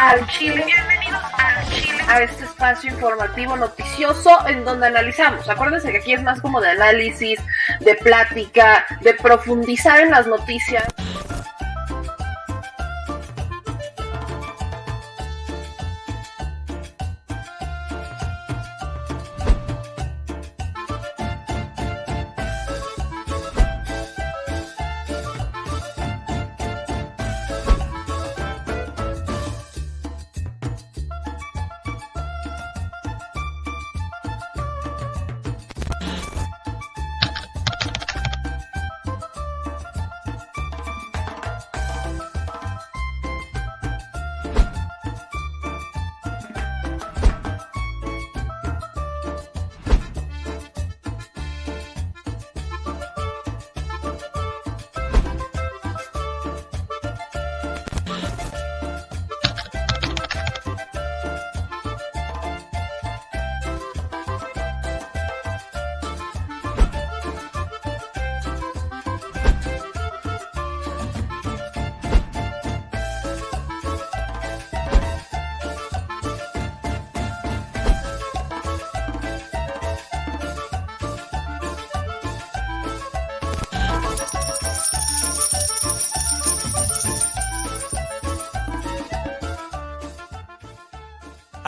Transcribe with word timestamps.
Al 0.00 0.26
Chile. 0.28 0.64
Bienvenidos 0.64 1.22
al 1.36 1.68
Chile. 1.68 1.98
A 2.08 2.22
este 2.22 2.44
espacio 2.44 2.90
informativo 2.90 3.54
noticioso 3.54 4.30
en 4.48 4.64
donde 4.64 4.86
analizamos. 4.86 5.46
Acuérdense 5.46 5.92
que 5.92 5.98
aquí 5.98 6.14
es 6.14 6.22
más 6.22 6.40
como 6.40 6.58
de 6.62 6.70
análisis, 6.70 7.38
de 7.80 7.94
plática, 7.96 8.86
de 9.02 9.12
profundizar 9.12 10.00
en 10.00 10.10
las 10.10 10.26
noticias. 10.26 10.84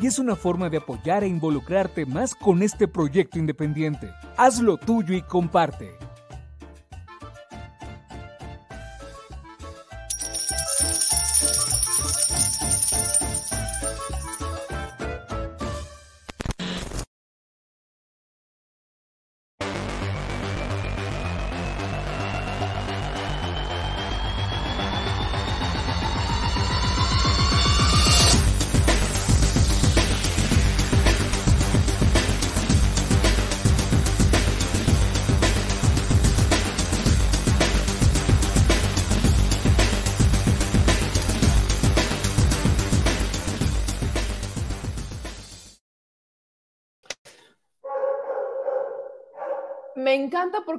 y 0.00 0.06
es 0.06 0.18
una 0.18 0.34
forma 0.34 0.70
de 0.70 0.78
apoyar 0.78 1.24
e 1.24 1.28
involucrarte 1.28 2.06
más 2.06 2.34
con 2.34 2.62
este 2.62 2.88
proyecto 2.88 3.38
independiente. 3.38 4.10
Hazlo 4.36 4.76
tuyo 4.76 5.14
y 5.14 5.22
comparte. 5.22 6.09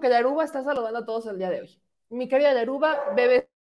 Porque 0.01 0.15
Yaruba 0.15 0.43
está 0.43 0.63
saludando 0.63 0.99
a 0.99 1.05
todos 1.05 1.27
el 1.27 1.37
día 1.37 1.51
de 1.51 1.61
hoy. 1.61 1.81
Mi 2.09 2.27
querida 2.27 2.53
Yaruba, 2.53 3.13
bebecita, 3.15 3.51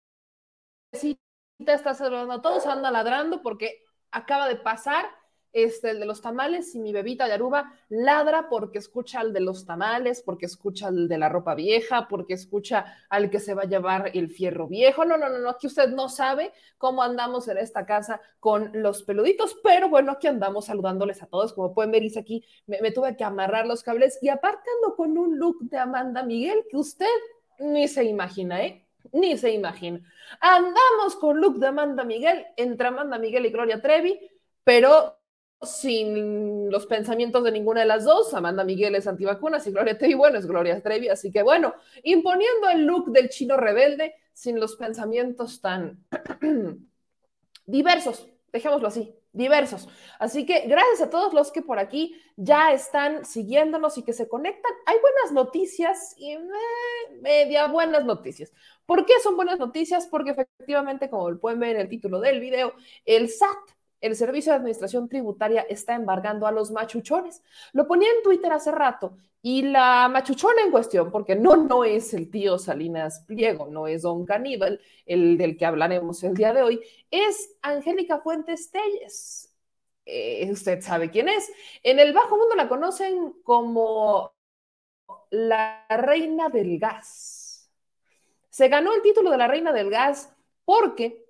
está 1.58 1.92
saludando 1.92 2.32
a 2.32 2.40
todos, 2.40 2.64
anda 2.64 2.90
ladrando 2.90 3.42
porque 3.42 3.84
acaba 4.10 4.48
de 4.48 4.56
pasar 4.56 5.04
este, 5.52 5.90
el 5.90 6.00
de 6.00 6.06
los 6.06 6.20
tamales 6.20 6.74
y 6.74 6.80
mi 6.80 6.92
bebita 6.92 7.28
Yaruba 7.28 7.72
ladra 7.88 8.48
porque 8.48 8.78
escucha 8.78 9.20
al 9.20 9.32
de 9.32 9.40
los 9.40 9.66
tamales, 9.66 10.22
porque 10.22 10.46
escucha 10.46 10.88
al 10.88 11.08
de 11.08 11.18
la 11.18 11.28
ropa 11.28 11.54
vieja, 11.54 12.06
porque 12.08 12.34
escucha 12.34 12.84
al 13.08 13.30
que 13.30 13.40
se 13.40 13.54
va 13.54 13.62
a 13.62 13.68
llevar 13.68 14.10
el 14.14 14.30
fierro 14.30 14.68
viejo. 14.68 15.04
No, 15.04 15.16
no, 15.16 15.28
no, 15.28 15.38
no, 15.38 15.50
aquí 15.50 15.66
usted 15.66 15.88
no 15.88 16.08
sabe 16.08 16.52
cómo 16.78 17.02
andamos 17.02 17.48
en 17.48 17.58
esta 17.58 17.84
casa 17.86 18.20
con 18.38 18.70
los 18.74 19.02
peluditos, 19.02 19.56
pero 19.62 19.88
bueno, 19.88 20.12
aquí 20.12 20.26
andamos 20.26 20.66
saludándoles 20.66 21.22
a 21.22 21.26
todos. 21.26 21.52
Como 21.52 21.74
pueden 21.74 21.90
ver, 21.90 22.02
aquí, 22.18 22.44
me, 22.66 22.80
me 22.80 22.92
tuve 22.92 23.16
que 23.16 23.24
amarrar 23.24 23.66
los 23.66 23.82
cables 23.82 24.18
y 24.22 24.28
aparte 24.28 24.70
ando 24.76 24.96
con 24.96 25.18
un 25.18 25.38
look 25.38 25.58
de 25.62 25.78
Amanda 25.78 26.22
Miguel 26.22 26.64
que 26.70 26.76
usted 26.76 27.06
ni 27.58 27.88
se 27.88 28.04
imagina, 28.04 28.64
¿eh? 28.64 28.86
Ni 29.12 29.36
se 29.36 29.52
imagina. 29.52 30.00
Andamos 30.40 31.16
con 31.16 31.40
look 31.40 31.58
de 31.58 31.66
Amanda 31.66 32.04
Miguel, 32.04 32.46
entre 32.56 32.88
Amanda 32.88 33.18
Miguel 33.18 33.46
y 33.46 33.50
Gloria 33.50 33.80
Trevi, 33.80 34.18
pero 34.64 35.19
sin 35.62 36.70
los 36.70 36.86
pensamientos 36.86 37.44
de 37.44 37.52
ninguna 37.52 37.80
de 37.80 37.86
las 37.86 38.04
dos. 38.04 38.32
Amanda 38.34 38.64
Miguel 38.64 38.94
es 38.94 39.06
antivacunas 39.06 39.66
y 39.66 39.72
Gloria 39.72 39.98
Trevi, 39.98 40.14
bueno, 40.14 40.38
es 40.38 40.46
Gloria 40.46 40.80
Trevi. 40.82 41.08
Así 41.08 41.30
que 41.30 41.42
bueno, 41.42 41.74
imponiendo 42.02 42.70
el 42.70 42.86
look 42.86 43.12
del 43.12 43.28
chino 43.28 43.56
rebelde 43.56 44.14
sin 44.32 44.58
los 44.58 44.76
pensamientos 44.76 45.60
tan 45.60 46.04
diversos, 47.66 48.26
dejémoslo 48.52 48.88
así, 48.88 49.14
diversos. 49.32 49.88
Así 50.18 50.46
que 50.46 50.66
gracias 50.66 51.02
a 51.02 51.10
todos 51.10 51.34
los 51.34 51.52
que 51.52 51.60
por 51.60 51.78
aquí 51.78 52.20
ya 52.36 52.72
están 52.72 53.26
siguiéndonos 53.26 53.98
y 53.98 54.02
que 54.02 54.14
se 54.14 54.28
conectan. 54.28 54.72
Hay 54.86 54.96
buenas 54.98 55.32
noticias 55.32 56.14
y 56.16 56.32
eh, 56.32 56.40
media 57.20 57.66
buenas 57.66 58.04
noticias. 58.06 58.50
¿Por 58.86 59.04
qué 59.04 59.14
son 59.22 59.36
buenas 59.36 59.58
noticias? 59.58 60.06
Porque 60.06 60.30
efectivamente, 60.30 61.10
como 61.10 61.38
pueden 61.38 61.60
ver 61.60 61.76
en 61.76 61.82
el 61.82 61.88
título 61.90 62.18
del 62.18 62.40
video, 62.40 62.72
el 63.04 63.28
SAT 63.28 63.79
el 64.00 64.16
Servicio 64.16 64.52
de 64.52 64.58
Administración 64.58 65.08
Tributaria 65.08 65.62
está 65.62 65.94
embargando 65.94 66.46
a 66.46 66.52
los 66.52 66.70
machuchones. 66.70 67.42
Lo 67.72 67.86
ponía 67.86 68.08
en 68.10 68.22
Twitter 68.22 68.52
hace 68.52 68.70
rato 68.70 69.16
y 69.42 69.62
la 69.62 70.08
machuchona 70.08 70.62
en 70.62 70.70
cuestión, 70.70 71.10
porque 71.10 71.36
no, 71.36 71.56
no 71.56 71.84
es 71.84 72.12
el 72.14 72.30
tío 72.30 72.58
Salinas 72.58 73.24
Pliego, 73.26 73.66
no 73.68 73.86
es 73.86 74.02
Don 74.02 74.26
Caníbal, 74.26 74.80
el 75.06 75.38
del 75.38 75.56
que 75.56 75.66
hablaremos 75.66 76.22
el 76.24 76.34
día 76.34 76.52
de 76.52 76.62
hoy, 76.62 76.80
es 77.10 77.56
Angélica 77.62 78.18
Fuentes 78.20 78.70
Telles. 78.70 79.54
Eh, 80.04 80.50
usted 80.50 80.80
sabe 80.80 81.10
quién 81.10 81.28
es. 81.28 81.50
En 81.82 81.98
el 81.98 82.12
bajo 82.12 82.36
mundo 82.36 82.54
la 82.56 82.68
conocen 82.68 83.34
como 83.42 84.32
la 85.30 85.86
reina 85.88 86.48
del 86.48 86.78
gas. 86.78 87.70
Se 88.48 88.68
ganó 88.68 88.92
el 88.92 89.02
título 89.02 89.30
de 89.30 89.38
la 89.38 89.48
reina 89.48 89.72
del 89.72 89.90
gas 89.90 90.34
porque 90.64 91.29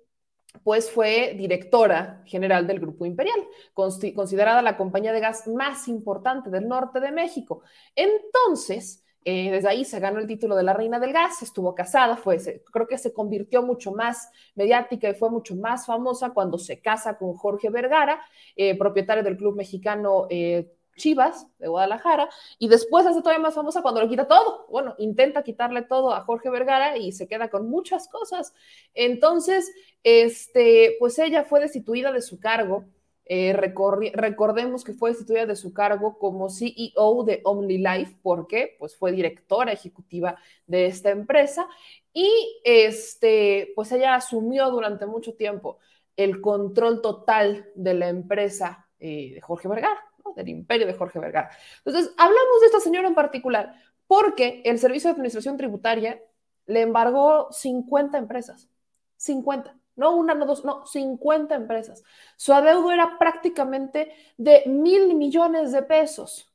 pues 0.63 0.91
fue 0.91 1.33
directora 1.37 2.21
general 2.25 2.67
del 2.67 2.79
Grupo 2.79 3.05
Imperial, 3.05 3.39
considerada 3.73 4.61
la 4.61 4.77
compañía 4.77 5.13
de 5.13 5.19
gas 5.19 5.47
más 5.47 5.87
importante 5.87 6.49
del 6.49 6.67
norte 6.67 6.99
de 6.99 7.11
México. 7.11 7.61
Entonces, 7.95 9.03
eh, 9.23 9.51
desde 9.51 9.69
ahí 9.69 9.85
se 9.85 9.99
ganó 9.99 10.19
el 10.19 10.25
título 10.27 10.55
de 10.55 10.63
la 10.63 10.73
reina 10.73 10.99
del 10.99 11.13
gas, 11.13 11.43
estuvo 11.43 11.75
casada, 11.75 12.17
fue, 12.17 12.37
creo 12.71 12.87
que 12.87 12.97
se 12.97 13.13
convirtió 13.13 13.61
mucho 13.61 13.91
más 13.91 14.29
mediática 14.55 15.09
y 15.09 15.13
fue 15.13 15.29
mucho 15.29 15.55
más 15.55 15.85
famosa 15.85 16.31
cuando 16.31 16.57
se 16.57 16.81
casa 16.81 17.17
con 17.17 17.33
Jorge 17.33 17.69
Vergara, 17.69 18.19
eh, 18.55 18.75
propietario 18.77 19.23
del 19.23 19.37
club 19.37 19.55
mexicano 19.55 20.25
eh, 20.29 20.71
Chivas 21.01 21.47
de 21.57 21.67
Guadalajara, 21.67 22.29
y 22.59 22.67
después 22.67 23.05
hace 23.07 23.21
todavía 23.21 23.41
más 23.41 23.55
famosa 23.55 23.81
cuando 23.81 24.01
lo 24.01 24.07
quita 24.07 24.27
todo. 24.27 24.67
Bueno, 24.69 24.93
intenta 24.99 25.43
quitarle 25.43 25.81
todo 25.81 26.13
a 26.13 26.21
Jorge 26.21 26.49
Vergara 26.51 26.97
y 26.97 27.11
se 27.11 27.27
queda 27.27 27.49
con 27.49 27.69
muchas 27.69 28.07
cosas. 28.07 28.53
Entonces, 28.93 29.71
este, 30.03 30.95
pues 30.99 31.17
ella 31.19 31.43
fue 31.43 31.59
destituida 31.59 32.11
de 32.11 32.21
su 32.21 32.39
cargo. 32.39 32.85
Eh, 33.25 33.53
recordemos 33.53 34.83
que 34.83 34.93
fue 34.93 35.11
destituida 35.11 35.45
de 35.45 35.55
su 35.55 35.73
cargo 35.73 36.19
como 36.19 36.49
CEO 36.49 37.23
de 37.25 37.41
OmniLife, 37.43 38.17
porque 38.21 38.75
pues 38.77 38.95
fue 38.95 39.11
directora 39.11 39.71
ejecutiva 39.71 40.37
de 40.67 40.87
esta 40.87 41.11
empresa 41.11 41.67
y 42.13 42.29
este, 42.63 43.71
pues 43.75 43.91
ella 43.91 44.15
asumió 44.15 44.69
durante 44.69 45.05
mucho 45.05 45.33
tiempo 45.33 45.79
el 46.17 46.41
control 46.41 47.01
total 47.01 47.69
de 47.75 47.93
la 47.93 48.09
empresa 48.09 48.89
eh, 48.99 49.31
de 49.35 49.41
Jorge 49.41 49.67
Vergara 49.67 50.10
del 50.35 50.49
imperio 50.49 50.87
de 50.87 50.93
Jorge 50.93 51.19
Vergara. 51.19 51.49
Entonces, 51.85 52.13
hablamos 52.17 52.59
de 52.61 52.65
esta 52.67 52.79
señora 52.79 53.07
en 53.07 53.15
particular 53.15 53.75
porque 54.07 54.61
el 54.65 54.77
Servicio 54.77 55.07
de 55.07 55.13
Administración 55.13 55.57
Tributaria 55.57 56.21
le 56.65 56.81
embargó 56.81 57.51
50 57.51 58.17
empresas. 58.17 58.69
50. 59.17 59.77
No 59.95 60.15
una, 60.15 60.33
no 60.33 60.45
dos, 60.45 60.65
no, 60.65 60.85
50 60.85 61.55
empresas. 61.55 62.03
Su 62.35 62.53
adeudo 62.53 62.91
era 62.91 63.17
prácticamente 63.19 64.11
de 64.37 64.63
mil 64.65 65.15
millones 65.15 65.71
de 65.71 65.83
pesos. 65.83 66.51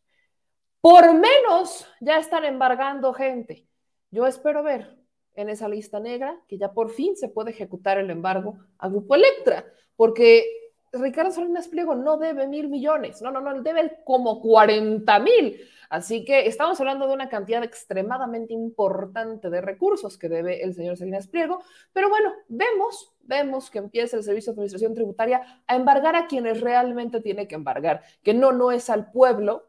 Por 0.80 1.14
menos 1.14 1.86
ya 2.00 2.18
están 2.18 2.44
embargando 2.44 3.12
gente. 3.12 3.66
Yo 4.10 4.26
espero 4.26 4.62
ver 4.62 4.96
en 5.34 5.48
esa 5.48 5.68
lista 5.68 6.00
negra 6.00 6.38
que 6.48 6.58
ya 6.58 6.72
por 6.72 6.90
fin 6.90 7.16
se 7.16 7.28
puede 7.28 7.50
ejecutar 7.50 7.98
el 7.98 8.10
embargo 8.10 8.58
a 8.78 8.88
Grupo 8.88 9.14
Electra, 9.14 9.64
porque 9.96 10.65
Ricardo 11.00 11.30
Salinas 11.30 11.68
Pliego 11.68 11.94
no 11.94 12.16
debe 12.16 12.46
mil 12.46 12.68
millones, 12.68 13.22
no, 13.22 13.30
no, 13.30 13.40
no, 13.40 13.62
debe 13.62 14.00
como 14.04 14.40
40 14.40 15.18
mil. 15.20 15.60
Así 15.88 16.24
que 16.24 16.46
estamos 16.46 16.80
hablando 16.80 17.06
de 17.06 17.14
una 17.14 17.28
cantidad 17.28 17.62
extremadamente 17.62 18.52
importante 18.52 19.50
de 19.50 19.60
recursos 19.60 20.18
que 20.18 20.28
debe 20.28 20.62
el 20.62 20.74
señor 20.74 20.96
Salinas 20.96 21.28
Pliego, 21.28 21.62
pero 21.92 22.08
bueno, 22.08 22.32
vemos, 22.48 23.12
vemos 23.20 23.70
que 23.70 23.78
empieza 23.78 24.16
el 24.16 24.24
Servicio 24.24 24.52
de 24.52 24.54
Administración 24.54 24.94
Tributaria 24.94 25.62
a 25.66 25.76
embargar 25.76 26.16
a 26.16 26.26
quienes 26.26 26.60
realmente 26.60 27.20
tiene 27.20 27.46
que 27.46 27.54
embargar, 27.54 28.02
que 28.22 28.34
no, 28.34 28.52
no 28.52 28.72
es 28.72 28.90
al 28.90 29.10
pueblo 29.12 29.68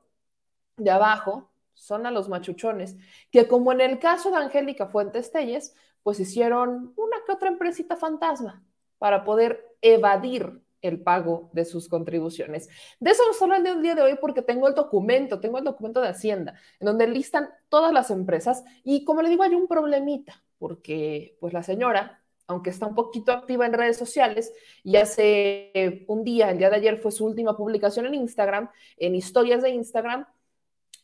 de 0.78 0.90
abajo, 0.90 1.50
son 1.74 2.08
a 2.08 2.12
los 2.12 2.30
machuchones, 2.30 2.98
que 3.32 3.48
como 3.48 3.72
en 3.72 3.82
el 3.82 4.00
caso 4.00 4.32
de 4.32 4.38
Angélica 4.38 4.88
Fuentes 4.88 5.32
Telles, 5.32 5.76
pues 6.02 6.20
hicieron 6.20 6.94
una 6.96 7.18
que 7.26 7.34
otra 7.34 7.50
empresita 7.50 7.96
fantasma 7.96 8.64
para 8.98 9.24
poder 9.24 9.76
evadir 9.82 10.62
el 10.82 11.02
pago 11.02 11.50
de 11.54 11.66
sus 11.66 11.88
contribuciones. 11.90 12.70
De 13.00 13.12
eso 13.12 13.26
nos 13.26 13.42
hablan 13.42 13.66
un 13.68 13.82
día 13.82 13.96
de 13.96 14.02
hoy 14.02 14.18
porque 14.20 14.42
tengo 14.42 14.68
el 14.68 14.76
documento, 14.76 15.40
tengo 15.40 15.58
el 15.58 15.64
documento 15.64 16.02
de 16.02 16.10
Hacienda, 16.10 16.56
en 16.80 16.86
donde 16.86 17.08
listan 17.08 17.50
todas 17.70 17.94
las 17.94 18.12
empresas 18.12 18.64
y 18.84 19.04
como 19.04 19.22
le 19.22 19.30
digo, 19.30 19.44
hay 19.44 19.56
un 19.56 19.68
problemita, 19.68 20.44
porque 20.58 21.38
pues 21.40 21.54
la 21.54 21.64
señora, 21.64 22.24
aunque 22.48 22.70
está 22.70 22.86
un 22.88 22.96
poquito 22.96 23.32
activa 23.32 23.66
en 23.66 23.74
redes 23.74 23.98
sociales 23.98 24.54
y 24.84 24.96
hace 24.98 26.06
un 26.08 26.24
día, 26.24 26.50
el 26.52 26.58
día 26.58 26.70
de 26.70 26.78
ayer 26.78 26.98
fue 26.98 27.12
su 27.12 27.26
última 27.26 27.58
publicación 27.58 28.06
en 28.06 28.16
Instagram, 28.16 28.70
en 28.98 29.16
historias 29.16 29.62
de 29.62 29.72
Instagram, 29.72 30.26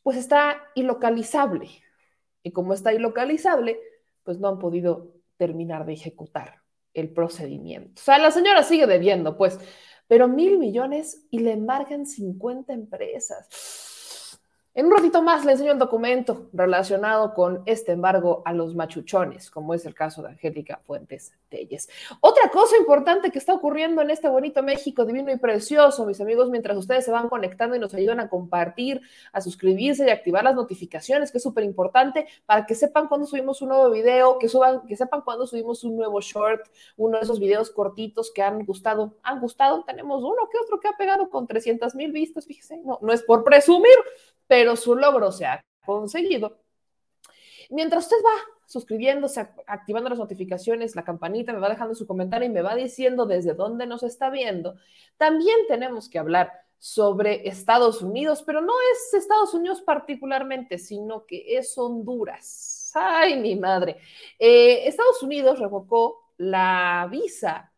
pues 0.03 0.18
está 0.18 0.62
ilocalizable. 0.75 1.70
Y 2.44 2.51
como 2.51 2.74
está 2.74 2.94
ilocalizable, 2.94 3.80
pues 4.24 4.38
no 4.39 4.50
han 4.50 4.60
podido 4.60 5.13
terminar 5.38 5.86
de 5.86 5.94
ejecutar 5.94 6.62
el 6.94 7.10
procedimiento. 7.10 8.02
O 8.02 8.04
sea, 8.04 8.18
la 8.20 8.32
señora 8.32 8.64
sigue 8.64 8.88
debiendo, 8.88 9.38
pues, 9.38 9.60
pero 10.08 10.28
mil 10.28 10.58
millones 10.58 11.26
y 11.32 11.40
le 11.40 11.54
embargan 11.54 12.06
50 12.06 12.74
empresas. 12.74 13.48
En 14.75 14.88
un 14.88 14.92
ratito 14.92 15.22
más 15.22 15.46
le 15.46 15.51
enseño 15.51 15.74
el 15.74 15.77
documento 15.77 16.48
relacionado 16.51 17.36
con 17.36 17.62
este 17.68 17.92
embargo 17.92 18.42
a 18.44 18.53
los 18.53 18.74
machuchones, 18.74 19.51
como 19.51 19.75
es 19.75 19.86
el 19.86 19.94
caso 19.94 20.24
de 20.24 20.30
Angélica 20.30 20.82
Fuentes 20.88 21.32
Telles. 21.48 21.88
Otra 22.22 22.50
cosa 22.50 22.75
importante 22.77 23.30
que 23.30 23.38
está 23.38 23.53
ocurriendo 23.53 24.01
en 24.01 24.10
este 24.10 24.27
bonito 24.30 24.63
México 24.63 25.06
divino 25.06 25.32
y 25.32 25.38
precioso, 25.38 26.08
mis 26.08 26.20
amigos, 26.22 26.50
mientras 26.50 26.75
ustedes 26.75 27.06
se 27.06 27.12
van 27.12 27.30
conectando 27.30 27.75
y 27.75 27.80
nos 27.80 27.94
ayudan 27.94 28.20
a 28.20 28.30
compartir, 28.30 29.01
a 29.32 29.42
suscribirse 29.42 30.08
y 30.08 30.10
activar 30.10 30.44
las 30.44 30.56
notificaciones, 30.56 31.32
que 31.32 31.38
es 31.38 31.44
súper 31.44 31.65
importante 31.65 32.25
para 32.48 32.65
que 32.65 32.74
sepan 32.74 33.08
cuando 33.08 33.27
subimos 33.27 33.62
un 33.62 33.70
nuevo 33.70 33.92
video, 33.92 34.39
que, 34.39 34.50
suban, 34.50 34.88
que 34.88 34.98
sepan 34.98 35.22
cuando 35.22 35.46
subimos 35.46 35.84
un 35.84 35.98
nuevo 35.98 36.20
short, 36.20 36.65
uno 36.98 37.20
de 37.20 37.24
esos 37.25 37.39
videos 37.39 37.70
cortitos 37.70 38.32
que 38.32 38.42
han 38.42 38.65
gustado. 38.65 39.13
¿Han 39.22 39.39
gustado? 39.39 39.84
Tenemos 39.84 40.24
uno 40.24 40.50
que 40.51 40.58
otro 40.58 40.80
que 40.80 40.88
ha 40.88 40.98
pegado 40.98 41.30
con 41.30 41.46
300 41.46 41.94
mil 41.94 42.12
vistas, 42.12 42.48
fíjese, 42.48 42.77
no, 42.77 42.98
no 43.03 43.13
es 43.13 43.22
por 43.22 43.44
presumir, 43.44 43.94
pero 44.48 44.76
su 44.76 44.96
logro 44.96 45.32
se 45.32 45.46
ha 45.46 45.64
conseguido. 45.86 46.60
Mientras 47.70 48.06
usted 48.06 48.18
va 48.26 48.54
suscribiéndose, 48.66 49.48
activando 49.68 50.10
las 50.10 50.20
notificaciones, 50.20 50.96
la 50.96 51.04
campanita, 51.04 51.54
me 51.54 51.60
va 51.60 51.70
dejando 51.70 51.96
su 51.96 52.08
comentario 52.08 52.48
y 52.48 52.52
me 52.52 52.62
va 52.62 52.76
diciendo 52.76 53.26
desde 53.26 53.54
dónde 53.54 53.86
nos 53.86 54.04
está 54.04 54.30
viendo, 54.30 54.76
también 55.18 55.58
tenemos 55.68 56.10
que 56.10 56.20
hablar 56.20 56.52
sobre 56.80 57.48
Estados 57.48 58.02
Unidos, 58.02 58.44
pero 58.46 58.62
no 58.62 58.74
es 58.92 59.14
Estados 59.14 59.54
Unidos 59.54 59.82
particularmente, 59.82 60.78
sino 60.78 61.26
que 61.26 61.58
es 61.58 61.78
Honduras. 61.78 62.92
Ay, 62.94 63.40
mi 63.40 63.56
madre. 63.56 63.98
Eh, 64.38 64.88
Estados 64.88 65.24
Unidos 65.24 65.60
revocó 65.60 66.34
la 66.38 67.08
visa 67.10 67.72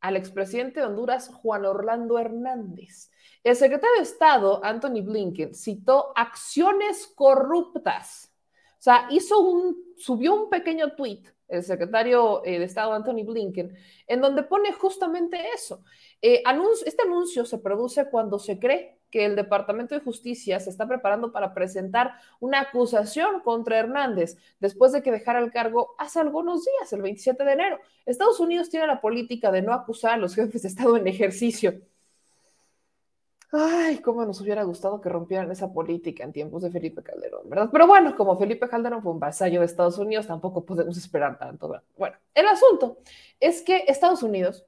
al 0.00 0.16
expresidente 0.16 0.80
de 0.80 0.86
Honduras, 0.86 1.28
Juan 1.28 1.64
Orlando 1.64 2.18
Hernández. 2.18 3.11
El 3.44 3.56
secretario 3.56 3.96
de 3.96 4.02
Estado, 4.02 4.64
Anthony 4.64 5.02
Blinken, 5.02 5.54
citó 5.54 6.12
acciones 6.14 7.08
corruptas. 7.08 8.32
O 8.78 8.82
sea, 8.82 9.08
hizo 9.10 9.40
un, 9.40 9.76
subió 9.96 10.34
un 10.34 10.48
pequeño 10.48 10.94
tweet, 10.94 11.22
el 11.48 11.64
secretario 11.64 12.44
eh, 12.44 12.60
de 12.60 12.64
Estado, 12.64 12.92
Anthony 12.92 13.24
Blinken, 13.24 13.76
en 14.06 14.20
donde 14.20 14.44
pone 14.44 14.72
justamente 14.72 15.40
eso. 15.54 15.82
Eh, 16.20 16.44
este 16.86 17.02
anuncio 17.02 17.44
se 17.44 17.58
produce 17.58 18.08
cuando 18.10 18.38
se 18.38 18.60
cree 18.60 19.00
que 19.10 19.24
el 19.24 19.34
Departamento 19.34 19.94
de 19.96 20.00
Justicia 20.00 20.60
se 20.60 20.70
está 20.70 20.86
preparando 20.86 21.32
para 21.32 21.52
presentar 21.52 22.14
una 22.38 22.60
acusación 22.60 23.40
contra 23.40 23.78
Hernández 23.78 24.38
después 24.60 24.92
de 24.92 25.02
que 25.02 25.10
dejara 25.10 25.40
el 25.40 25.50
cargo 25.50 25.94
hace 25.98 26.20
algunos 26.20 26.64
días, 26.64 26.92
el 26.92 27.02
27 27.02 27.44
de 27.44 27.52
enero. 27.52 27.80
Estados 28.06 28.38
Unidos 28.38 28.70
tiene 28.70 28.86
la 28.86 29.00
política 29.00 29.50
de 29.50 29.62
no 29.62 29.74
acusar 29.74 30.12
a 30.12 30.16
los 30.16 30.34
jefes 30.34 30.62
de 30.62 30.68
Estado 30.68 30.96
en 30.96 31.08
ejercicio 31.08 31.74
Ay, 33.54 33.98
cómo 33.98 34.24
nos 34.24 34.40
hubiera 34.40 34.62
gustado 34.62 34.98
que 35.02 35.10
rompieran 35.10 35.50
esa 35.50 35.70
política 35.70 36.24
en 36.24 36.32
tiempos 36.32 36.62
de 36.62 36.70
Felipe 36.70 37.02
Calderón, 37.02 37.50
¿verdad? 37.50 37.68
Pero 37.70 37.86
bueno, 37.86 38.16
como 38.16 38.38
Felipe 38.38 38.66
Calderón 38.66 39.02
fue 39.02 39.12
un 39.12 39.20
vasallo 39.20 39.60
de 39.60 39.66
Estados 39.66 39.98
Unidos, 39.98 40.26
tampoco 40.26 40.64
podemos 40.64 40.96
esperar 40.96 41.38
tanto. 41.38 41.68
¿verdad? 41.68 41.84
Bueno, 41.98 42.16
el 42.34 42.46
asunto 42.48 42.98
es 43.38 43.60
que 43.60 43.84
Estados 43.88 44.22
Unidos 44.22 44.64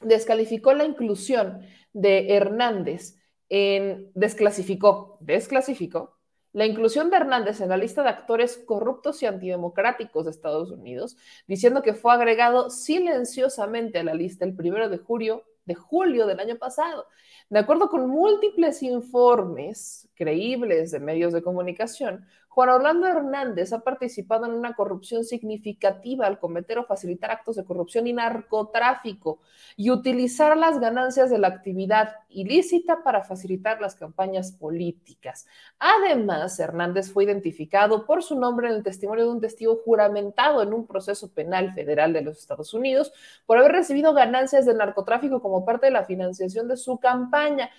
descalificó 0.00 0.72
la 0.72 0.84
inclusión 0.84 1.60
de 1.92 2.34
Hernández 2.34 3.16
en 3.48 4.10
desclasificó, 4.14 5.16
desclasificó 5.20 6.16
la 6.52 6.66
inclusión 6.66 7.10
de 7.10 7.16
Hernández 7.16 7.60
en 7.60 7.68
la 7.68 7.76
lista 7.76 8.02
de 8.02 8.08
actores 8.08 8.58
corruptos 8.58 9.22
y 9.22 9.26
antidemocráticos 9.26 10.24
de 10.24 10.32
Estados 10.32 10.72
Unidos, 10.72 11.16
diciendo 11.46 11.80
que 11.82 11.94
fue 11.94 12.12
agregado 12.12 12.70
silenciosamente 12.70 14.00
a 14.00 14.04
la 14.04 14.14
lista 14.14 14.44
el 14.44 14.56
primero 14.56 14.88
de 14.88 14.98
julio, 14.98 15.44
de 15.70 15.74
julio 15.76 16.26
del 16.26 16.40
año 16.40 16.56
pasado. 16.56 17.06
De 17.48 17.60
acuerdo 17.60 17.88
con 17.88 18.08
múltiples 18.08 18.82
informes 18.82 20.08
creíbles 20.16 20.90
de 20.90 20.98
medios 20.98 21.32
de 21.32 21.42
comunicación, 21.42 22.26
Juan 22.50 22.68
Orlando 22.68 23.06
Hernández 23.06 23.72
ha 23.72 23.78
participado 23.78 24.44
en 24.44 24.52
una 24.52 24.74
corrupción 24.74 25.22
significativa 25.24 26.26
al 26.26 26.40
cometer 26.40 26.80
o 26.80 26.84
facilitar 26.84 27.30
actos 27.30 27.54
de 27.54 27.64
corrupción 27.64 28.08
y 28.08 28.12
narcotráfico 28.12 29.38
y 29.76 29.90
utilizar 29.92 30.56
las 30.56 30.80
ganancias 30.80 31.30
de 31.30 31.38
la 31.38 31.46
actividad 31.46 32.16
ilícita 32.28 33.04
para 33.04 33.22
facilitar 33.22 33.80
las 33.80 33.94
campañas 33.94 34.50
políticas. 34.50 35.46
Además, 35.78 36.58
Hernández 36.58 37.12
fue 37.12 37.22
identificado 37.22 38.04
por 38.04 38.24
su 38.24 38.36
nombre 38.36 38.68
en 38.68 38.74
el 38.74 38.82
testimonio 38.82 39.26
de 39.26 39.30
un 39.30 39.40
testigo 39.40 39.80
juramentado 39.84 40.60
en 40.64 40.74
un 40.74 40.88
proceso 40.88 41.32
penal 41.32 41.72
federal 41.72 42.12
de 42.12 42.22
los 42.22 42.38
Estados 42.38 42.74
Unidos 42.74 43.12
por 43.46 43.58
haber 43.58 43.70
recibido 43.70 44.12
ganancias 44.12 44.66
del 44.66 44.78
narcotráfico 44.78 45.40
como 45.40 45.64
parte 45.64 45.86
de 45.86 45.92
la 45.92 46.04
financiación 46.04 46.66
de 46.66 46.76
su 46.76 46.98
campaña 46.98 47.70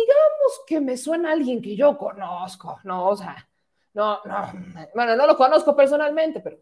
digamos 0.00 0.62
que 0.66 0.80
me 0.80 0.96
suena 0.96 1.32
alguien 1.32 1.62
que 1.62 1.76
yo 1.76 1.96
conozco, 1.96 2.78
¿no? 2.84 3.08
O 3.08 3.16
sea, 3.16 3.48
no, 3.94 4.20
no, 4.24 4.52
bueno, 4.94 5.16
no 5.16 5.26
lo 5.26 5.36
conozco 5.36 5.76
personalmente, 5.76 6.40
pero 6.40 6.58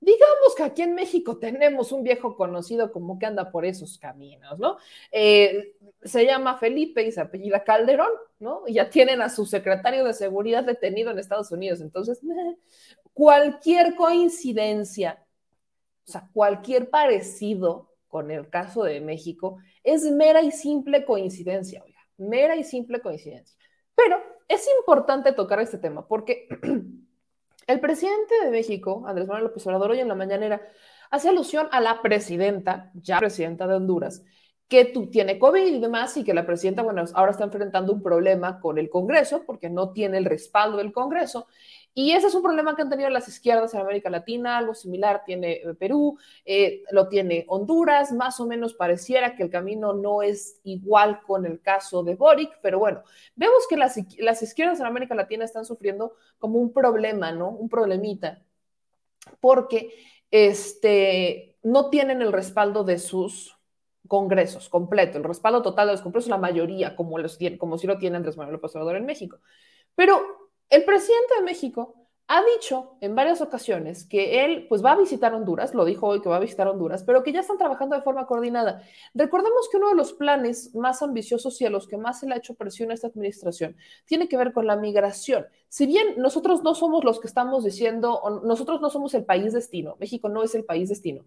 digamos 0.00 0.54
que 0.56 0.62
aquí 0.62 0.82
en 0.82 0.94
México 0.94 1.36
tenemos 1.38 1.92
un 1.92 2.02
viejo 2.02 2.34
conocido 2.36 2.90
como 2.90 3.18
que 3.18 3.26
anda 3.26 3.50
por 3.50 3.66
esos 3.66 3.98
caminos, 3.98 4.58
¿no? 4.58 4.78
Eh, 5.12 5.74
se 6.02 6.24
llama 6.24 6.58
Felipe 6.58 7.02
y 7.02 7.12
se 7.12 7.20
apellida 7.20 7.64
Calderón, 7.64 8.10
¿no? 8.38 8.62
Y 8.66 8.74
ya 8.74 8.88
tienen 8.88 9.20
a 9.20 9.28
su 9.28 9.44
secretario 9.44 10.04
de 10.04 10.14
seguridad 10.14 10.64
detenido 10.64 11.10
en 11.10 11.18
Estados 11.18 11.52
Unidos. 11.52 11.80
Entonces, 11.82 12.20
cualquier 13.12 13.94
coincidencia, 13.94 15.22
o 16.06 16.10
sea, 16.10 16.28
cualquier 16.32 16.88
parecido 16.88 17.90
con 18.08 18.30
el 18.30 18.48
caso 18.48 18.82
de 18.82 19.00
México 19.00 19.58
es 19.84 20.02
mera 20.10 20.42
y 20.42 20.50
simple 20.50 21.04
coincidencia, 21.04 21.84
mera 22.20 22.56
y 22.56 22.64
simple 22.64 23.00
coincidencia. 23.00 23.56
Pero 23.94 24.16
es 24.48 24.66
importante 24.78 25.32
tocar 25.32 25.60
este 25.60 25.78
tema 25.78 26.06
porque 26.06 26.48
el 27.66 27.80
presidente 27.80 28.34
de 28.44 28.50
México, 28.50 29.04
Andrés 29.06 29.26
Manuel 29.26 29.44
López 29.44 29.66
Obrador, 29.66 29.92
hoy 29.92 30.00
en 30.00 30.08
la 30.08 30.14
mañanera, 30.14 30.60
hace 31.10 31.28
alusión 31.28 31.68
a 31.72 31.80
la 31.80 32.02
presidenta, 32.02 32.90
ya 32.94 33.18
presidenta 33.18 33.66
de 33.66 33.74
Honduras, 33.74 34.24
que 34.68 34.84
tú, 34.84 35.10
tiene 35.10 35.38
COVID 35.38 35.66
y 35.66 35.80
demás, 35.80 36.16
y 36.16 36.22
que 36.22 36.32
la 36.32 36.46
presidenta, 36.46 36.82
bueno, 36.82 37.04
ahora 37.14 37.32
está 37.32 37.42
enfrentando 37.42 37.92
un 37.92 38.02
problema 38.02 38.60
con 38.60 38.78
el 38.78 38.88
Congreso, 38.88 39.42
porque 39.44 39.68
no 39.68 39.92
tiene 39.92 40.18
el 40.18 40.24
respaldo 40.24 40.76
del 40.78 40.92
Congreso, 40.92 41.48
y 41.92 42.12
ese 42.12 42.28
es 42.28 42.34
un 42.34 42.42
problema 42.42 42.76
que 42.76 42.82
han 42.82 42.90
tenido 42.90 43.10
las 43.10 43.26
izquierdas 43.26 43.74
en 43.74 43.80
América 43.80 44.10
Latina, 44.10 44.58
algo 44.58 44.74
similar 44.74 45.22
tiene 45.24 45.54
eh, 45.54 45.74
Perú, 45.78 46.16
eh, 46.44 46.84
lo 46.92 47.08
tiene 47.08 47.44
Honduras, 47.48 48.12
más 48.12 48.38
o 48.38 48.46
menos 48.46 48.74
pareciera 48.74 49.34
que 49.34 49.42
el 49.42 49.50
camino 49.50 49.92
no 49.92 50.22
es 50.22 50.60
igual 50.62 51.20
con 51.26 51.46
el 51.46 51.60
caso 51.60 52.04
de 52.04 52.14
Boric, 52.14 52.58
pero 52.62 52.78
bueno, 52.78 53.02
vemos 53.34 53.66
que 53.68 53.76
las, 53.76 53.98
las 54.18 54.42
izquierdas 54.42 54.78
en 54.78 54.86
América 54.86 55.14
Latina 55.14 55.44
están 55.44 55.64
sufriendo 55.64 56.14
como 56.38 56.58
un 56.60 56.72
problema, 56.72 57.32
¿no? 57.32 57.50
Un 57.50 57.68
problemita, 57.68 58.42
porque 59.40 59.92
este, 60.30 61.56
no 61.62 61.90
tienen 61.90 62.22
el 62.22 62.32
respaldo 62.32 62.84
de 62.84 62.98
sus 62.98 63.58
congresos 64.06 64.68
completo, 64.68 65.18
el 65.18 65.24
respaldo 65.24 65.62
total 65.62 65.88
de 65.88 65.92
los 65.94 66.02
congresos, 66.02 66.30
la 66.30 66.38
mayoría, 66.38 66.94
como, 66.94 67.18
los 67.18 67.38
como 67.58 67.78
si 67.78 67.86
lo 67.86 67.98
tiene 67.98 68.16
Andrés 68.16 68.36
Manuel 68.36 68.54
López 68.60 68.74
en 68.74 69.06
México. 69.06 69.38
Pero 69.94 70.39
el 70.70 70.84
presidente 70.84 71.34
de 71.38 71.42
México 71.42 72.00
ha 72.32 72.44
dicho 72.44 72.96
en 73.00 73.16
varias 73.16 73.40
ocasiones 73.40 74.06
que 74.06 74.44
él 74.44 74.66
pues 74.68 74.84
va 74.84 74.92
a 74.92 74.96
visitar 74.96 75.34
Honduras, 75.34 75.74
lo 75.74 75.84
dijo 75.84 76.06
hoy 76.06 76.20
que 76.20 76.28
va 76.28 76.36
a 76.36 76.40
visitar 76.40 76.68
Honduras, 76.68 77.02
pero 77.02 77.24
que 77.24 77.32
ya 77.32 77.40
están 77.40 77.58
trabajando 77.58 77.96
de 77.96 78.02
forma 78.02 78.24
coordinada. 78.28 78.84
Recordemos 79.14 79.68
que 79.68 79.78
uno 79.78 79.88
de 79.88 79.96
los 79.96 80.12
planes 80.12 80.72
más 80.76 81.02
ambiciosos 81.02 81.60
y 81.60 81.66
a 81.66 81.70
los 81.70 81.88
que 81.88 81.96
más 81.96 82.20
se 82.20 82.28
le 82.28 82.34
ha 82.34 82.38
hecho 82.38 82.54
presión 82.54 82.92
a 82.92 82.94
esta 82.94 83.08
administración 83.08 83.76
tiene 84.04 84.28
que 84.28 84.36
ver 84.36 84.52
con 84.52 84.68
la 84.68 84.76
migración. 84.76 85.44
Si 85.68 85.86
bien 85.86 86.14
nosotros 86.18 86.62
no 86.62 86.76
somos 86.76 87.02
los 87.02 87.18
que 87.18 87.26
estamos 87.26 87.64
diciendo, 87.64 88.22
nosotros 88.44 88.80
no 88.80 88.90
somos 88.90 89.12
el 89.14 89.24
país 89.24 89.52
destino, 89.52 89.96
México 89.98 90.28
no 90.28 90.44
es 90.44 90.54
el 90.54 90.64
país 90.64 90.88
destino 90.88 91.24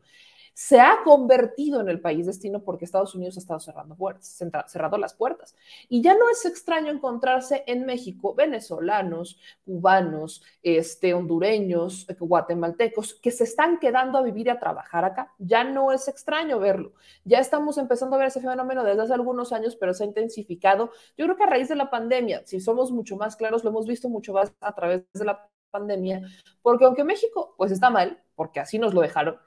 se 0.54 0.80
ha 0.80 1.00
convertido 1.04 1.82
en 1.82 1.90
el 1.90 2.00
país 2.00 2.26
destino 2.26 2.64
porque 2.64 2.86
Estados 2.86 3.16
Unidos 3.16 3.38
ha 3.38 3.40
estado 3.40 3.60
cerrando, 3.60 3.96
puertas, 3.96 4.44
cerrado 4.68 4.98
las 4.98 5.14
puertas. 5.14 5.56
Y 5.90 6.02
ya 6.02 6.14
no 6.14 6.30
es 6.30 6.46
extraño 6.46 6.92
encontrarse 6.92 7.64
en 7.68 7.86
México 7.86 8.36
venezolanos, 8.36 9.40
cubanos, 9.66 10.44
este, 10.62 11.14
hondureños, 11.14 12.06
guatemaltecos, 12.20 13.16
que 13.16 13.32
se 13.32 13.46
están 13.46 13.80
quedando 13.80 14.18
a 14.18 14.22
vivir 14.22 14.48
y 14.48 14.50
a 14.52 14.60
trabajar 14.60 15.06
acá. 15.06 15.34
Ya 15.40 15.64
no 15.64 15.92
es 15.92 16.08
extraño 16.08 16.60
verlo. 16.60 16.94
Ya 17.26 17.40
estamos 17.40 17.78
empezando 17.78 18.16
a 18.16 18.20
ver 18.20 18.28
ese 18.28 18.42
fenómeno 18.42 18.84
desde 18.84 19.02
hace 19.02 19.14
algunos 19.14 19.52
años, 19.54 19.76
pero 19.76 19.94
se 19.94 20.04
ha 20.04 20.08
intensificado. 20.08 20.92
Yo 21.18 21.26
creo 21.26 21.38
que 21.38 21.44
a 21.44 21.48
raíz 21.48 21.70
de 21.70 21.76
la 21.76 21.90
pandemia, 21.90 22.44
si 22.46 22.60
somos 22.60 22.92
mucho 22.92 23.18
más 23.18 23.36
claros, 23.36 23.64
lo 23.64 23.70
hemos 23.72 23.88
visto 23.88 24.10
mucho 24.10 24.34
más 24.34 24.54
a 24.62 24.74
través 24.76 25.04
de 25.14 25.26
la 25.26 25.50
pandemia, 25.72 26.22
porque 26.62 26.86
aunque 26.86 27.04
México 27.04 27.56
pues 27.58 27.72
está 27.72 27.90
mal, 27.90 28.22
porque 28.36 28.60
así 28.60 28.78
nos 28.78 28.94
lo 28.94 29.02
dejaron, 29.02 29.38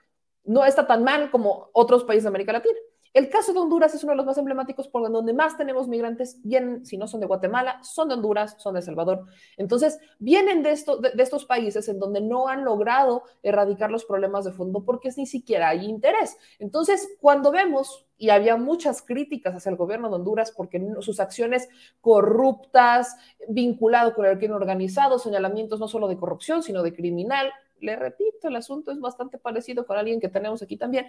no 0.47 0.65
está 0.65 0.87
tan 0.87 1.05
mal 1.05 1.31
como 1.31 1.69
otros 1.73 2.05
países 2.05 2.25
de 2.25 2.29
América 2.29 2.53
Latina. 2.53 2.79
El 3.17 3.31
caso 3.31 3.55
de 3.55 3.61
Honduras 3.61 3.95
es 3.95 4.05
uno 4.05 4.13
de 4.13 4.19
los 4.19 4.27
más 4.27 4.37
emblemáticos 4.37 4.89
por 4.89 5.11
donde 5.11 5.33
más 5.33 5.57
tenemos 5.57 5.89
migrantes, 5.89 6.39
vienen, 6.45 6.85
si 6.85 6.99
no 6.99 7.09
son 7.09 7.21
de 7.21 7.27
Guatemala, 7.27 7.83
son 7.83 8.09
de 8.09 8.15
Honduras, 8.15 8.57
son 8.59 8.75
de 8.75 8.83
Salvador. 8.83 9.25
Entonces, 9.57 9.99
vienen 10.19 10.63
de, 10.63 10.73
esto, 10.73 10.99
de, 10.99 11.15
estos 11.17 11.47
países 11.47 11.89
en 11.89 11.99
donde 11.99 12.21
no 12.21 12.49
han 12.49 12.63
logrado 12.63 13.23
erradicar 13.43 13.91
los 13.91 14.05
problemas 14.05 14.45
de 14.45 14.53
fondo 14.53 14.85
porque 14.85 15.09
ni 15.17 15.25
siquiera 15.25 15.71
hay 15.71 15.87
interés. 15.87 16.37
Entonces, 16.59 17.09
cuando 17.19 17.51
vemos, 17.51 18.07
y 18.19 18.29
había 18.29 18.59
muchas 18.59 19.01
críticas 19.01 19.55
hacia 19.55 19.71
el 19.71 19.77
gobierno 19.77 20.11
de 20.11 20.17
Honduras 20.17 20.53
porque 20.55 20.79
sus 21.01 21.19
acciones 21.19 21.71
corruptas, 22.03 23.17
vinculado 23.49 24.15
con 24.15 24.27
el 24.27 24.37
crimen 24.37 24.57
organizado, 24.57 25.19
señalamientos 25.19 25.81
no 25.81 25.89
solo 25.89 26.07
de 26.09 26.19
corrupción, 26.19 26.63
sino 26.63 26.83
de 26.83 26.95
criminal, 26.95 27.51
le 27.81 27.97
repito, 27.97 28.49
el 28.49 28.57
asunto 28.57 28.93
es 28.93 29.01
bastante 29.01 29.39
parecido 29.39 29.87
con 29.87 29.99
alguien 29.99 30.21
que 30.21 30.29
tenemos 30.29 30.63
aquí 30.63 30.77
también, 30.77 31.07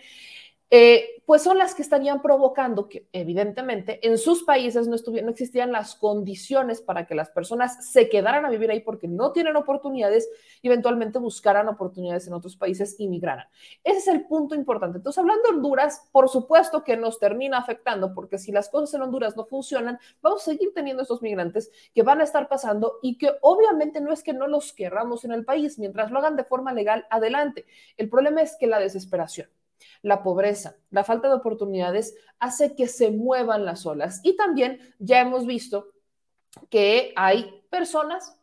eh, 0.69 1.21
pues 1.25 1.43
son 1.43 1.57
las 1.57 1.75
que 1.75 1.81
estarían 1.81 2.21
provocando 2.21 2.87
que 2.87 3.07
evidentemente 3.11 4.05
en 4.07 4.17
sus 4.17 4.43
países 4.43 4.87
no, 4.87 4.95
no 4.95 5.29
existían 5.29 5.71
las 5.73 5.95
condiciones 5.95 6.81
para 6.81 7.05
que 7.05 7.15
las 7.15 7.29
personas 7.31 7.91
se 7.91 8.07
quedaran 8.07 8.45
a 8.45 8.49
vivir 8.49 8.71
ahí 8.71 8.79
porque 8.79 9.07
no 9.07 9.33
tienen 9.33 9.57
oportunidades 9.57 10.29
y 10.61 10.67
eventualmente 10.67 11.19
buscaran 11.19 11.67
oportunidades 11.67 12.27
en 12.27 12.33
otros 12.33 12.55
países 12.55 12.95
y 12.97 13.07
migraran. 13.07 13.45
Ese 13.83 13.97
es 13.99 14.07
el 14.07 14.25
punto 14.25 14.55
importante. 14.55 14.97
Entonces, 14.97 15.19
hablando 15.19 15.43
de 15.43 15.55
Honduras, 15.55 16.07
por 16.11 16.29
supuesto 16.29 16.83
que 16.83 16.95
nos 16.95 17.19
termina 17.19 17.57
afectando 17.57 18.13
porque 18.13 18.37
si 18.37 18.51
las 18.51 18.69
cosas 18.69 18.93
en 18.93 19.01
Honduras 19.01 19.35
no 19.35 19.45
funcionan, 19.45 19.99
vamos 20.21 20.41
a 20.41 20.51
seguir 20.51 20.73
teniendo 20.73 21.03
estos 21.03 21.21
migrantes 21.21 21.71
que 21.93 22.03
van 22.03 22.21
a 22.21 22.23
estar 22.23 22.47
pasando 22.47 22.99
y 23.01 23.17
que 23.17 23.31
obviamente 23.41 24.01
no 24.01 24.13
es 24.13 24.23
que 24.23 24.33
no 24.33 24.47
los 24.47 24.73
querramos 24.73 25.25
en 25.25 25.31
el 25.31 25.45
país, 25.45 25.79
mientras 25.79 26.11
lo 26.11 26.19
hagan 26.19 26.35
de 26.35 26.43
forma 26.43 26.73
legal, 26.73 27.05
adelante. 27.09 27.65
El 27.95 28.09
problema 28.09 28.41
es 28.41 28.55
que 28.57 28.67
la 28.67 28.79
desesperación 28.79 29.49
la 30.01 30.23
pobreza, 30.23 30.75
la 30.89 31.03
falta 31.03 31.27
de 31.27 31.35
oportunidades 31.35 32.15
hace 32.39 32.75
que 32.75 32.87
se 32.87 33.11
muevan 33.11 33.65
las 33.65 33.85
olas. 33.85 34.21
Y 34.23 34.35
también 34.35 34.79
ya 34.99 35.21
hemos 35.21 35.45
visto 35.45 35.87
que 36.69 37.13
hay 37.15 37.63
personas, 37.69 38.39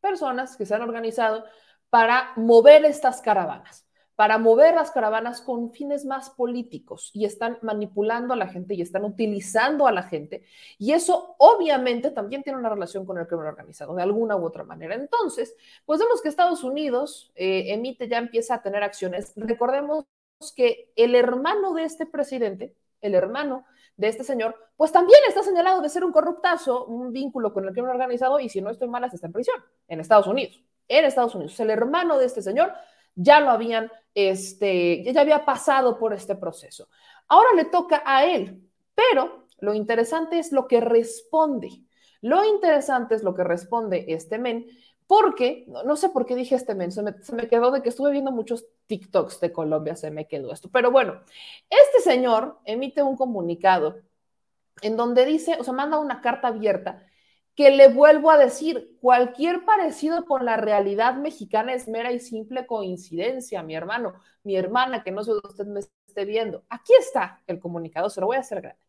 personas 0.00 0.56
que 0.56 0.66
se 0.66 0.74
han 0.74 0.82
organizado 0.82 1.44
para 1.90 2.32
mover 2.36 2.84
estas 2.84 3.20
caravanas, 3.20 3.86
para 4.14 4.36
mover 4.36 4.74
las 4.74 4.90
caravanas 4.90 5.40
con 5.40 5.70
fines 5.72 6.04
más 6.04 6.30
políticos 6.30 7.10
y 7.14 7.24
están 7.24 7.58
manipulando 7.62 8.34
a 8.34 8.36
la 8.36 8.48
gente 8.48 8.74
y 8.74 8.82
están 8.82 9.04
utilizando 9.04 9.86
a 9.86 9.92
la 9.92 10.02
gente. 10.02 10.44
Y 10.76 10.92
eso 10.92 11.36
obviamente 11.38 12.10
también 12.10 12.42
tiene 12.42 12.58
una 12.58 12.68
relación 12.68 13.06
con 13.06 13.18
el 13.18 13.26
crimen 13.26 13.46
organizado, 13.46 13.94
de 13.94 14.02
alguna 14.02 14.36
u 14.36 14.44
otra 14.44 14.64
manera. 14.64 14.94
Entonces, 14.96 15.54
pues 15.86 16.00
vemos 16.00 16.20
que 16.20 16.28
Estados 16.28 16.64
Unidos 16.64 17.32
eh, 17.36 17.72
emite, 17.72 18.08
ya 18.08 18.18
empieza 18.18 18.56
a 18.56 18.62
tener 18.62 18.82
acciones. 18.82 19.32
Recordemos 19.36 20.04
que 20.54 20.92
el 20.96 21.14
hermano 21.14 21.72
de 21.74 21.84
este 21.84 22.06
presidente, 22.06 22.74
el 23.00 23.14
hermano 23.14 23.64
de 23.96 24.08
este 24.08 24.24
señor, 24.24 24.56
pues 24.76 24.92
también 24.92 25.18
está 25.28 25.42
señalado 25.42 25.80
de 25.80 25.88
ser 25.88 26.04
un 26.04 26.12
corruptazo, 26.12 26.86
un 26.86 27.12
vínculo 27.12 27.52
con 27.52 27.66
el 27.66 27.72
crimen 27.72 27.90
organizado 27.90 28.38
y 28.38 28.48
si 28.48 28.60
no 28.60 28.70
estoy 28.70 28.88
mala, 28.88 29.08
está 29.08 29.26
en 29.26 29.32
prisión 29.32 29.56
en 29.88 30.00
Estados 30.00 30.26
Unidos. 30.26 30.62
En 30.86 31.04
Estados 31.04 31.34
Unidos, 31.34 31.58
el 31.60 31.70
hermano 31.70 32.16
de 32.18 32.26
este 32.26 32.40
señor 32.40 32.72
ya 33.14 33.40
lo 33.40 33.50
habían, 33.50 33.90
este, 34.14 35.02
ya 35.04 35.20
había 35.20 35.44
pasado 35.44 35.98
por 35.98 36.14
este 36.14 36.36
proceso. 36.36 36.88
Ahora 37.26 37.50
le 37.54 37.66
toca 37.66 38.02
a 38.06 38.24
él, 38.24 38.62
pero 38.94 39.48
lo 39.58 39.74
interesante 39.74 40.38
es 40.38 40.52
lo 40.52 40.68
que 40.68 40.80
responde. 40.80 41.82
Lo 42.20 42.44
interesante 42.44 43.14
es 43.14 43.22
lo 43.22 43.34
que 43.34 43.44
responde 43.44 44.06
este 44.08 44.38
men, 44.38 44.66
porque, 45.08 45.64
no, 45.68 45.96
sé 45.96 46.10
por 46.10 46.26
qué 46.26 46.36
dije 46.36 46.54
este 46.54 46.74
men, 46.74 46.92
se 46.92 47.02
me, 47.02 47.48
quedó 47.48 47.70
de 47.70 47.82
que 47.82 47.88
estuve 47.88 48.10
viendo 48.12 48.30
muchos 48.30 48.66
TikToks 48.88 49.40
de 49.40 49.52
Colombia, 49.52 49.96
se 49.96 50.10
me 50.10 50.28
quedó 50.28 50.52
esto. 50.52 50.68
Pero 50.70 50.90
bueno, 50.90 51.22
este 51.70 52.00
señor 52.02 52.58
emite 52.66 53.02
un 53.02 53.16
comunicado 53.16 54.02
en 54.82 54.98
donde 54.98 55.24
dice, 55.24 55.56
o 55.58 55.64
sea, 55.64 55.72
manda 55.72 55.98
una 55.98 56.20
carta 56.20 56.48
abierta 56.48 57.06
que 57.54 57.70
le 57.70 57.88
vuelvo 57.88 58.30
a 58.30 58.38
decir, 58.38 58.98
cualquier 59.00 59.64
parecido 59.64 60.26
con 60.26 60.44
la 60.44 60.58
realidad 60.58 61.14
mexicana 61.16 61.72
es 61.72 61.88
mera 61.88 62.12
y 62.12 62.20
simple 62.20 62.66
coincidencia, 62.66 63.62
mi 63.62 63.74
hermano, 63.74 64.12
mi 64.44 64.56
hermana, 64.56 65.02
que 65.02 65.10
no 65.10 65.24
sé 65.24 65.32
si 65.32 65.40
usted 65.42 65.66
me 65.66 65.80
esté 65.80 66.26
viendo. 66.26 66.64
Aquí 66.68 66.92
está 67.00 67.42
el 67.46 67.58
comunicado, 67.58 68.10
se 68.10 68.20
lo 68.20 68.26
voy 68.26 68.36
a 68.36 68.40
hacer 68.40 68.60
grande. 68.60 68.87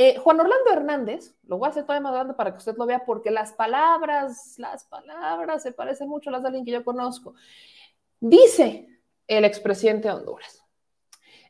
Eh, 0.00 0.16
Juan 0.16 0.38
Orlando 0.38 0.70
Hernández, 0.70 1.34
lo 1.42 1.58
voy 1.58 1.66
a 1.66 1.70
hacer 1.70 1.82
todavía 1.82 2.04
más 2.04 2.12
grande 2.12 2.34
para 2.34 2.52
que 2.52 2.58
usted 2.58 2.76
lo 2.76 2.86
vea, 2.86 3.04
porque 3.04 3.32
las 3.32 3.52
palabras, 3.52 4.54
las 4.56 4.84
palabras 4.84 5.64
se 5.64 5.72
parecen 5.72 6.08
mucho 6.08 6.30
a 6.30 6.34
las 6.34 6.42
de 6.42 6.48
alguien 6.48 6.64
que 6.64 6.70
yo 6.70 6.84
conozco. 6.84 7.34
Dice 8.20 8.88
el 9.26 9.44
expresidente 9.44 10.06
de 10.06 10.14
Honduras. 10.14 10.64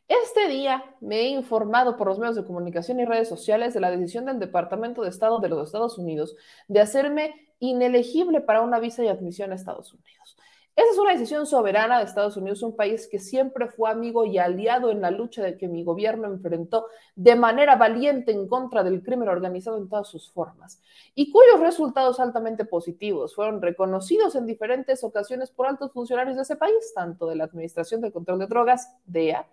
Este 0.09 0.49
día 0.49 0.83
me 1.01 1.17
he 1.21 1.29
informado 1.29 1.99
por 1.99 2.07
los 2.07 2.19
medios 2.19 2.37
de 2.37 2.45
comunicación 2.47 2.99
y 2.99 3.05
redes 3.05 3.29
sociales 3.29 3.75
de 3.75 3.81
la 3.81 3.91
decisión 3.91 4.25
del 4.25 4.39
Departamento 4.39 5.03
de 5.03 5.11
Estado 5.11 5.41
de 5.41 5.51
los 5.51 5.67
Estados 5.67 5.99
Unidos 5.99 6.35
de 6.69 6.81
hacerme 6.81 7.53
inelegible 7.59 8.41
para 8.41 8.63
una 8.63 8.81
visa 8.81 9.03
de 9.03 9.11
admisión 9.11 9.53
a 9.53 9.57
Estados 9.57 9.93
Unidos. 9.93 10.39
Esa 10.79 10.93
es 10.93 10.99
una 10.99 11.11
decisión 11.11 11.45
soberana 11.45 11.99
de 11.99 12.05
Estados 12.05 12.37
Unidos, 12.37 12.63
un 12.63 12.77
país 12.77 13.09
que 13.09 13.19
siempre 13.19 13.67
fue 13.67 13.91
amigo 13.91 14.25
y 14.25 14.39
aliado 14.39 14.93
en 14.93 15.01
la 15.01 15.11
lucha 15.11 15.43
de 15.43 15.59
que 15.59 15.67
mi 15.67 15.83
gobierno 15.83 16.29
enfrentó 16.29 16.87
de 17.17 17.35
manera 17.35 17.75
valiente 17.75 18.31
en 18.31 18.47
contra 18.47 18.85
del 18.85 19.03
crimen 19.03 19.29
organizado 19.29 19.77
en 19.77 19.89
todas 19.89 20.07
sus 20.07 20.31
formas, 20.31 20.81
y 21.17 21.33
cuyos 21.33 21.59
resultados 21.59 22.21
altamente 22.21 22.65
positivos 22.65 23.35
fueron 23.35 23.61
reconocidos 23.61 24.37
en 24.37 24.47
diferentes 24.47 25.03
ocasiones 25.03 25.51
por 25.51 25.67
altos 25.67 25.91
funcionarios 25.91 26.37
de 26.37 26.43
ese 26.43 26.55
país, 26.55 26.93
tanto 26.95 27.27
de 27.27 27.35
la 27.35 27.47
Administración 27.47 28.01
de 28.01 28.13
Control 28.13 28.39
de 28.39 28.47
Drogas, 28.47 28.95
DEA, 29.05 29.49